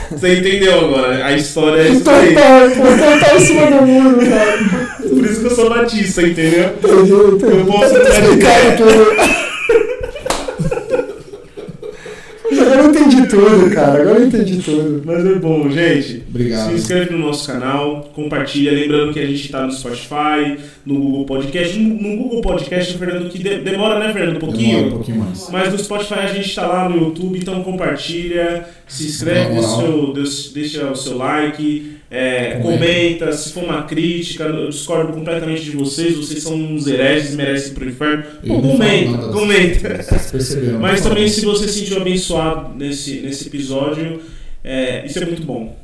Você 0.10 0.40
entendeu 0.40 0.80
agora? 0.86 1.24
A 1.26 1.34
história 1.34 1.82
é 1.84 1.90
isso 1.90 2.10
aí. 2.10 2.34
Total, 2.34 2.70
total 2.72 3.20
tá 3.20 3.36
em 3.36 3.40
cima 3.40 3.66
do 3.68 3.86
muro, 3.86 4.18
cara. 4.28 4.58
Por 5.08 5.26
isso 5.26 5.40
que 5.42 5.46
eu 5.46 5.56
sou 5.56 5.70
Batista, 5.70 6.22
entendeu? 6.24 6.70
Entendeu? 6.78 7.36
Entendeu? 7.36 7.60
Eu 7.60 7.66
posso 7.66 7.94
Tá 7.94 8.00
mudar 8.00 8.10
de 8.10 8.18
explicado 8.26 8.78
tudo. 8.78 9.44
Agora 12.52 12.70
eu 12.84 12.90
entendi 12.90 13.28
tudo, 13.28 13.72
cara. 13.74 14.02
Agora 14.02 14.20
eu 14.20 14.28
entendi 14.28 14.58
tudo. 14.58 15.02
Mas 15.06 15.26
é 15.26 15.36
bom, 15.36 15.70
gente. 15.70 16.24
Obrigado. 16.30 16.70
Se 16.70 16.76
inscreve 16.76 17.12
no 17.12 17.18
nosso 17.20 17.48
canal, 17.48 18.12
compartilha. 18.14 18.72
Lembrando 18.72 19.14
que 19.14 19.20
a 19.20 19.26
gente 19.26 19.50
tá 19.50 19.66
no 19.66 19.72
Spotify, 19.72 20.58
no 20.86 20.96
Google 21.00 21.26
Podcast. 21.26 21.78
No, 21.80 22.18
Google 22.18 22.42
Podcast, 22.42 22.98
Fernando, 22.98 23.30
que 23.30 23.38
de- 23.40 23.60
demora, 23.60 24.00
né, 24.00 24.12
Fernando? 24.14 24.38
Um 24.38 24.40
pouquinho. 24.40 24.70
Demora 24.78 24.88
um 24.88 24.92
pouquinho 24.98 25.18
mais. 25.20 25.50
Mas 25.52 25.72
no 25.72 25.80
Spotify 25.80 26.14
a 26.20 26.28
gente 26.28 26.54
tá 26.56 26.66
lá 26.68 26.90
no 26.90 26.98
YouTube, 26.98 27.38
então 27.40 27.64
compartilha, 27.64 28.66
se 28.88 29.06
inscreve, 29.06 29.62
seu, 29.62 30.14
deixa 30.54 30.92
o 30.92 30.96
seu 30.96 31.18
like, 31.18 31.98
é, 32.14 32.60
Comenta. 32.62 33.32
se 33.34 33.52
for 33.52 33.64
uma 33.64 33.84
crítica, 33.84 34.44
eu 34.44 34.70
discordo 34.70 35.14
completamente 35.14 35.64
de 35.64 35.72
vocês, 35.72 36.16
vocês 36.16 36.44
são 36.44 36.54
uns 36.54 36.86
hereges, 36.86 37.34
merecem 37.34 37.72
ir 37.72 37.74
pro 37.74 37.90
inferno. 37.90 38.24
Pô, 38.46 38.62
comenta, 38.62 39.28
comenta. 39.30 40.06
Mas 40.80 41.02
também 41.02 41.28
se 41.28 41.44
você 41.44 41.68
se 41.68 41.80
sentiu 41.80 41.98
abençoado 41.98 42.76
nesse, 42.78 43.22
nesse 43.22 43.48
episódio, 43.48 44.22
é, 44.64 45.04
isso 45.08 45.18
é 45.18 45.26
muito 45.26 45.44
bom. 45.44 45.76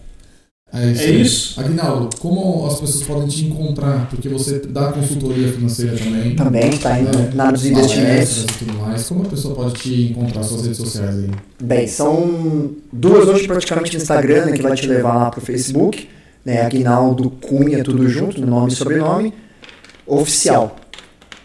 É 0.71 0.91
isso. 0.91 1.01
É 1.01 1.09
isso? 1.09 1.59
Aguinaldo, 1.59 2.15
como 2.19 2.67
as 2.67 2.79
pessoas 2.79 3.03
podem 3.03 3.27
te 3.27 3.45
encontrar? 3.45 4.07
Porque 4.07 4.29
você 4.29 4.59
dá 4.59 4.91
consultoria 4.91 5.51
financeira 5.51 5.97
também. 5.97 6.35
Também 6.35 6.77
tá 6.77 6.93
aí 6.93 7.03
né? 7.05 7.31
na 7.33 7.45
área 7.45 7.57
dos 7.57 7.67
Palestras 7.67 7.97
investimentos. 7.97 8.43
e 8.43 8.47
tudo 8.59 8.73
mais. 8.73 9.09
Como 9.09 9.23
a 9.23 9.25
pessoa 9.25 9.55
pode 9.55 9.73
te 9.73 10.11
encontrar 10.11 10.37
nas 10.37 10.45
suas 10.45 10.61
redes 10.61 10.77
sociais 10.77 11.15
aí? 11.15 11.29
Bem, 11.59 11.87
são 11.87 12.69
duas 12.93 13.27
hoje 13.27 13.47
praticamente 13.47 13.97
no 13.97 14.01
Instagram, 14.01 14.45
né, 14.45 14.51
que 14.51 14.61
vai 14.61 14.75
te 14.75 14.85
levar 14.85 15.15
lá 15.15 15.31
pro 15.31 15.41
Facebook, 15.41 16.07
né, 16.49 16.65
Aguinaldo 16.65 17.29
Cunha, 17.29 17.83
tudo 17.83 18.09
junto, 18.09 18.41
no 18.41 18.47
nome 18.47 18.71
e 18.71 18.75
sobrenome, 18.75 19.33
oficial. 20.07 20.75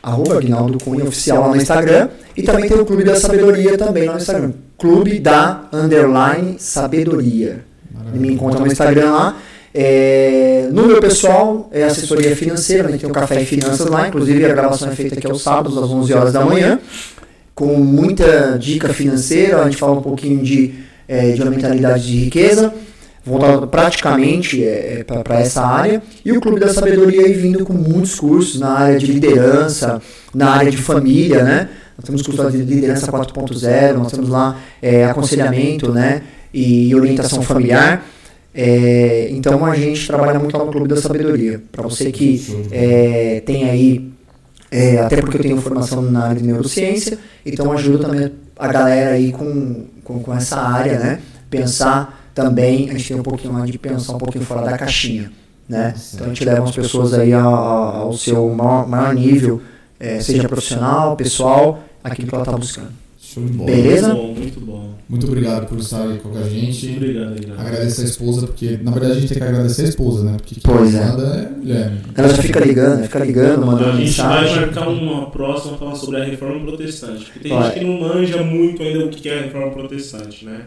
Arroba 0.03 0.39
Aguinaldo 0.39 0.79
Cunha, 0.83 1.05
oficial 1.05 1.43
lá 1.43 1.49
no 1.49 1.57
Instagram. 1.57 2.09
E 2.35 2.43
também 2.43 2.67
tem 2.67 2.79
o 2.79 2.87
Clube 2.87 3.05
da 3.05 3.15
Sabedoria 3.15 3.77
também 3.77 4.07
lá 4.07 4.15
no 4.15 4.19
Instagram. 4.19 4.53
Clube 4.79 5.19
da 5.19 5.69
Underline 5.71 6.57
Sabedoria. 6.59 7.65
Me 8.15 8.33
encontra 8.33 8.61
no 8.61 8.67
Instagram 8.67 9.11
lá. 9.11 9.37
É, 9.75 10.69
no 10.73 10.87
meu 10.87 11.01
pessoal, 11.01 11.69
é 11.71 11.85
assessoria 11.85 12.35
financeira, 12.35 12.89
né, 12.89 12.97
tem 12.97 13.11
o 13.11 13.13
Café 13.13 13.43
e 13.43 13.45
Finanças 13.45 13.87
lá, 13.89 14.07
inclusive 14.09 14.45
a 14.45 14.55
gravação 14.55 14.89
é 14.89 14.95
feita 14.95 15.17
aqui 15.17 15.27
aos 15.27 15.43
sábados, 15.43 15.77
às 15.77 15.91
11 15.91 16.15
horas 16.15 16.33
da 16.33 16.45
manhã, 16.45 16.79
com 17.57 17.75
muita 17.75 18.57
dica 18.57 18.95
financeira, 18.95 19.61
a 19.61 19.65
gente 19.65 19.77
fala 19.77 19.95
um 19.95 20.03
pouquinho 20.03 20.45
de, 20.45 20.75
é, 21.09 21.33
de 21.33 21.43
uma 21.43 21.51
mentalidade 21.51 22.07
de 22.07 22.17
riqueza, 22.17 22.73
voltado 23.25 23.67
praticamente 23.67 24.63
é, 24.63 25.05
para 25.05 25.41
essa 25.41 25.65
área, 25.65 26.03
e 26.25 26.33
o 26.33 26.41
Clube 26.41 26.61
da 26.61 26.73
Sabedoria 26.73 27.23
aí 27.23 27.33
vindo 27.33 27.65
com 27.65 27.73
muitos 27.73 28.17
cursos 28.17 28.61
na 28.61 28.71
área 28.71 28.99
de 28.99 29.07
liderança, 29.07 30.01
na 30.35 30.51
área 30.51 30.71
de 30.71 30.77
família, 30.77 31.43
né? 31.43 31.69
Nós 31.97 32.05
temos 32.05 32.23
curso 32.23 32.51
de 32.51 32.59
liderança 32.59 33.11
4.0, 33.11 33.95
nós 33.95 34.13
temos 34.13 34.29
lá 34.29 34.59
é, 34.83 35.05
aconselhamento, 35.07 35.91
né? 35.93 36.23
E 36.53 36.95
orientação 36.95 37.41
familiar. 37.41 38.05
É, 38.53 39.29
então 39.31 39.65
a 39.65 39.75
gente 39.75 40.07
trabalha 40.07 40.39
muito 40.39 40.57
lá 40.57 40.65
no 40.65 40.71
Clube 40.71 40.89
da 40.89 40.97
Sabedoria. 40.97 41.63
Para 41.73 41.83
você 41.83 42.13
que 42.13 42.67
é, 42.71 43.43
tem 43.47 43.69
aí, 43.69 44.13
é, 44.71 44.99
até 44.99 45.17
porque 45.17 45.39
eu 45.39 45.43
tenho 45.43 45.61
formação 45.61 46.03
na 46.03 46.27
área 46.27 46.41
de 46.41 46.47
neurociência, 46.47 47.19
então 47.47 47.73
ajuda 47.73 48.07
também 48.07 48.33
a 48.57 48.69
galera 48.69 49.11
aí 49.13 49.33
com, 49.33 49.87
com, 50.05 50.21
com 50.21 50.35
essa 50.35 50.61
área, 50.61 50.99
né? 50.99 51.21
Pensar 51.49 52.24
também, 52.35 52.91
a 52.91 52.93
gente 52.93 53.09
tem 53.09 53.17
um 53.17 53.23
pouquinho 53.23 53.65
de 53.65 53.79
pensar 53.79 54.17
um 54.17 54.19
pouquinho 54.19 54.45
fora 54.45 54.63
da 54.63 54.77
caixinha, 54.77 55.31
né? 55.69 55.95
Então 56.13 56.27
a 56.27 56.29
gente 56.31 56.45
leva 56.45 56.65
as 56.65 56.75
pessoas 56.75 57.15
aí 57.15 57.33
ao, 57.33 57.55
ao 57.55 58.13
seu 58.13 58.49
maior, 58.53 58.89
maior 58.89 59.15
nível, 59.15 59.63
é, 60.01 60.21
seja 60.21 60.49
profissional, 60.49 61.17
pessoal, 61.17 61.81
aquilo 62.03 62.29
que 62.29 62.35
ela 62.35 62.45
está 62.45 62.57
buscando. 62.57 62.91
Show 63.19 63.45
de 63.45 63.53
bola. 63.53 63.71
Beleza? 63.71 64.15
Muito 64.15 64.61
bom, 64.61 64.74
muito 65.09 65.27
obrigado 65.27 65.67
por 65.67 65.79
estar 65.79 66.03
aí 66.03 66.19
com 66.19 66.31
a 66.37 66.43
gente. 66.49 66.95
Obrigado, 66.97 67.35
Aguinaldo. 67.35 67.61
Agradecer 67.61 68.03
a 68.03 68.05
esposa, 68.05 68.47
porque 68.47 68.79
na 68.83 68.91
verdade 68.91 69.13
a 69.13 69.21
gente 69.21 69.29
tem 69.29 69.39
que 69.39 69.45
agradecer 69.45 69.83
a 69.83 69.89
esposa, 69.89 70.25
né? 70.25 70.33
Porque 70.37 70.55
quem 70.61 70.63
Pois 70.63 70.95
é. 70.95 71.05
manda 71.05 71.23
é 71.27 71.59
mulher. 71.59 71.93
Ela 72.17 72.29
já 72.29 72.43
fica 72.43 72.61
ligando, 72.61 73.03
fica 73.03 73.19
ligando, 73.19 73.67
mandando 73.67 73.91
A 73.91 73.97
gente 73.97 74.17
vai 74.21 74.41
mensagem. 74.43 74.61
marcar 74.61 74.89
uma 74.89 75.31
próxima 75.31 75.77
falar 75.77 75.95
sobre 75.95 76.21
a 76.21 76.25
reforma 76.25 76.61
protestante. 76.67 77.25
Porque 77.27 77.41
tem 77.41 77.53
Vai. 77.53 77.65
gente 77.65 77.79
que 77.81 77.85
não 77.85 78.01
manja 78.01 78.43
muito 78.43 78.83
ainda 78.83 79.05
o 79.05 79.09
que 79.11 79.29
é 79.29 79.39
a 79.39 79.43
reforma 79.43 79.71
protestante, 79.73 80.45
né? 80.45 80.61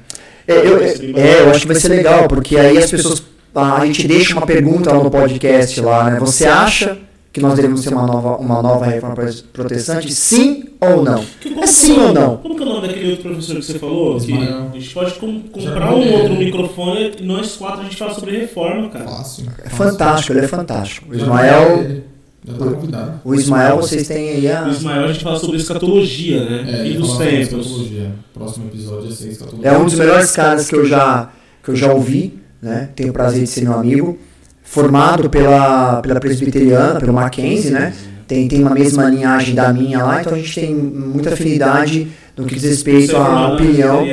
É, 0.48 0.56
eu, 0.56 0.78
é, 0.82 1.42
eu 1.42 1.50
acho 1.50 1.62
que 1.62 1.68
vai 1.68 1.76
ser 1.76 1.90
legal, 1.90 2.28
porque 2.28 2.58
aí 2.58 2.78
as 2.78 2.90
pessoas. 2.90 3.24
A 3.56 3.84
gente 3.88 4.08
deixa 4.08 4.34
uma 4.34 4.46
pergunta 4.46 4.92
lá 4.94 5.04
no 5.04 5.10
podcast 5.10 5.82
lá, 5.82 6.12
né? 6.12 6.20
Você 6.20 6.46
acha 6.46 6.96
que 7.34 7.42
nós 7.42 7.54
devemos 7.56 7.84
ter 7.84 7.94
uma 7.94 8.08
nova, 8.08 8.38
uma 8.38 8.62
nova 8.62 8.86
reforma 8.86 9.16
protestante? 9.54 10.12
Sim 10.14 10.64
ou 10.82 11.04
não? 11.04 11.24
Que- 11.42 11.54
É 11.60 11.68
sim 11.68 11.94
o 11.94 11.96
nome- 11.98 12.08
ou 12.08 12.14
não? 12.14 12.38
Como 12.38 12.56
que 12.56 12.64
é 12.64 12.66
o 12.66 12.70
nome 12.70 12.88
daquele 12.88 13.10
outro 13.12 13.24
professor 13.30 13.56
que 13.58 13.66
você 13.66 13.80
falou? 13.80 14.20
Que 14.20 14.32
Ismael. 14.32 14.70
a 14.74 14.80
gente 14.80 14.94
pode 14.94 15.14
com- 15.16 15.42
comprar 15.44 15.94
um 15.94 16.14
outro 16.14 16.36
microfone 16.36 17.12
e 17.20 17.24
nós 17.24 17.56
quatro 17.56 17.82
a 17.82 17.84
gente 17.84 17.96
fala 17.98 18.14
sobre 18.14 18.38
reforma, 18.40 18.90
cara. 18.90 19.06
Fácil. 19.06 19.46
É 19.64 19.70
fantástico, 19.70 20.34
ele 20.34 20.46
é 20.46 20.48
fantástico. 20.48 21.12
O 21.12 21.16
Ismael, 21.16 22.04
o 23.26 23.36
Ismael, 23.36 23.78
vocês 23.78 24.08
têm 24.08 24.30
aí 24.30 24.46
O 24.48 24.66
a. 24.66 24.70
Ismael 24.70 25.04
a 25.06 25.12
gente 25.12 25.24
fala 25.24 25.38
sobre 25.40 25.58
escatologia, 25.58 26.44
né? 26.46 26.66
É, 26.80 26.86
ele 26.88 26.98
dos 26.98 27.18
tempos. 27.18 27.40
escatologia. 27.40 28.12
Próximo 28.34 28.68
episódio 28.68 29.10
é 29.10 29.14
ser 29.14 29.30
escatologia. 29.30 29.70
É 29.72 29.78
um 29.78 29.86
dos 29.86 29.94
melhores 29.96 30.32
caras 30.32 30.68
que 30.68 30.76
eu 30.76 30.86
já, 30.86 31.30
que 31.64 31.70
eu 31.72 31.76
já 31.76 31.92
ouvi, 31.94 32.40
né? 32.62 32.90
Tenho 32.96 33.10
o 33.10 33.14
prazer 33.14 33.42
de 33.42 33.48
ser 33.48 33.62
meu 33.64 33.74
amigo. 33.74 34.18
Formado 34.70 35.30
pela, 35.30 36.02
pela 36.02 36.20
presbiteriana, 36.20 37.00
pelo 37.00 37.14
Mackenzie, 37.14 37.72
né? 37.72 37.94
Tem, 38.28 38.48
tem 38.50 38.62
uma 38.62 38.72
mesma 38.72 39.06
linhagem 39.10 39.56
da 39.56 39.72
minha 39.72 40.04
lá, 40.04 40.20
então 40.20 40.34
a 40.34 40.36
gente 40.38 40.54
tem 40.54 40.76
muita 40.76 41.34
afinidade 41.34 42.10
no 42.36 42.46
que 42.46 42.54
diz 42.56 42.62
Você 42.64 42.68
é 42.68 42.72
respeito 42.72 43.16
à 43.18 43.54
opinião. 43.54 44.06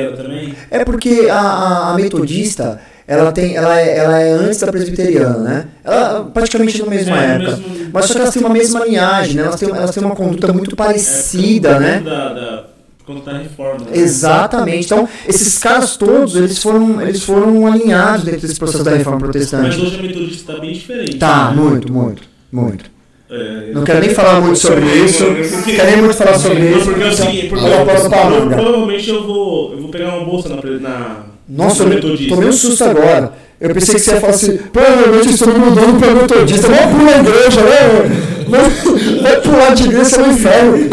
É 0.71 0.85
porque 0.85 1.27
a, 1.29 1.37
a- 1.37 1.91
a 1.91 1.95
metodista, 1.95 2.79
ela, 3.05 3.31
tem, 3.33 3.55
ela, 3.57 3.77
é, 3.79 3.97
ela 3.97 4.19
é 4.21 4.31
antes 4.31 4.59
da 4.61 4.71
presbiteriana, 4.71 5.37
né? 5.39 5.65
Ela 5.83 6.23
praticamente 6.33 6.81
na 6.81 6.89
mesma 6.89 7.21
É, 7.21 7.35
época. 7.35 7.51
mesmo- 7.57 7.89
Mas 7.91 8.05
só 8.05 8.13
que 8.13 8.19
elas 8.21 8.33
têm 8.33 8.41
uma 8.43 8.53
mesma 8.53 8.85
linhagem, 8.85 9.35
né? 9.35 9.41
Elas 9.43 9.59
têm, 9.59 9.69
elas 9.69 9.91
têm 9.91 10.03
uma 10.05 10.15
conduta 10.15 10.53
muito 10.53 10.75
parecida, 10.77 11.71
é, 11.71 11.79
né? 11.79 11.99
Da, 12.03 12.33
da, 12.33 12.63
por 13.05 13.13
conta 13.13 13.31
da 13.31 13.37
reforma. 13.37 13.79
né? 13.85 13.91
Exatamente. 13.93 14.85
Então, 14.85 15.07
esses 15.27 15.57
caras 15.59 15.95
todos, 15.95 16.35
eles 16.35 16.57
foram, 16.57 17.01
eles 17.01 17.23
foram 17.23 17.67
alinhados 17.67 18.25
dentro 18.25 18.41
desse 18.41 18.57
processo 18.57 18.83
da 18.83 18.91
reforma 18.91 19.19
Mas 19.19 19.29
protestante. 19.29 19.79
hoje 19.79 19.99
a 19.99 20.01
metodista 20.01 20.51
está 20.51 20.59
bem 20.59 20.73
diferente. 20.73 21.17
Tá, 21.17 21.51
né? 21.51 21.61
muito, 21.61 21.91
muito, 21.91 22.23
muito. 22.51 22.95
É, 23.29 23.71
Não 23.73 23.83
quero 23.83 23.99
nem 23.99 24.09
falar 24.09 24.41
muito 24.41 24.57
sobre 24.57 24.85
isso. 24.85 25.23
Não 25.23 25.63
quero 25.63 25.91
nem 25.91 26.01
muito 26.01 26.15
falar 26.15 26.39
sobre 26.39 26.69
isso. 26.69 26.85
Porque 26.85 27.03
é 27.03 27.11
seguinte, 27.11 27.47
porque 27.47 27.65
eu 27.65 27.85
posso 27.85 28.09
manga. 28.09 28.55
provavelmente 28.55 29.09
eu 29.09 29.25
vou, 29.25 29.71
eu 29.73 29.81
vou 29.81 29.89
pegar 29.89 30.15
uma 30.15 30.25
bolsa 30.25 30.49
na, 30.49 30.55
na 30.79 31.23
Nossa, 31.47 31.83
eu 31.83 32.01
tomei 32.29 32.49
um 32.49 32.53
susto 32.53 32.83
agora. 32.83 33.33
Eu 33.59 33.73
pensei 33.73 33.95
que 33.95 34.01
você 34.01 34.11
ia 34.11 34.19
falar 34.19 34.33
assim, 34.33 34.57
provavelmente 34.71 35.29
estou 35.29 35.47
me 35.47 35.59
mudando 35.59 35.99
para 35.99 36.13
metodista. 36.13 36.67
Vamos 36.67 36.97
pular 36.97 37.15
a 37.15 37.19
igreja, 37.19 37.61
né? 37.61 38.25
Vai, 38.47 39.21
vai 39.21 39.41
pular 39.41 39.73
de 39.73 39.83
igreja 39.85 40.17
no 40.17 40.31
inferno. 40.31 40.89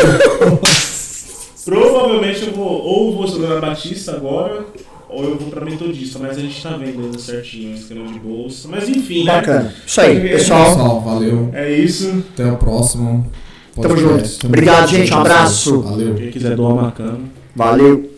Provavelmente 1.65 2.47
eu 2.47 2.53
vou, 2.53 2.83
ou 2.83 3.15
vou 3.15 3.25
estudar 3.25 3.49
na 3.49 3.61
Batista 3.61 4.13
agora, 4.13 4.65
ou 5.09 5.25
eu 5.25 5.37
vou 5.37 5.49
pra 5.51 5.65
Metodista, 5.65 6.19
mas 6.19 6.37
a 6.37 6.41
gente 6.41 6.63
tá 6.63 6.71
vendo 6.71 7.03
ainda 7.03 7.19
certinho 7.19 7.73
o 7.73 7.75
esquema 7.75 8.13
de 8.13 8.19
bolsa. 8.19 8.69
Mas 8.69 8.89
enfim, 8.89 9.25
né? 9.25 9.33
Bacana. 9.33 9.75
Isso 9.87 10.01
aí, 10.01 10.21
pessoal. 10.21 10.65
Pessoal, 10.65 11.01
valeu. 11.01 11.51
É 11.53 11.71
isso. 11.71 12.25
Até 12.33 12.51
o 12.51 12.57
próximo. 12.57 13.31
Tamo 13.81 13.97
junto. 13.97 14.47
Obrigado, 14.47 14.89
gente. 14.89 15.13
Um 15.13 15.19
abraço. 15.19 15.83
Valeu. 15.83 16.15
Quem 16.15 16.31
quiser 16.31 16.57
doar 16.57 16.75
uma 16.75 16.91
cama. 16.91 17.21
Valeu. 17.55 18.12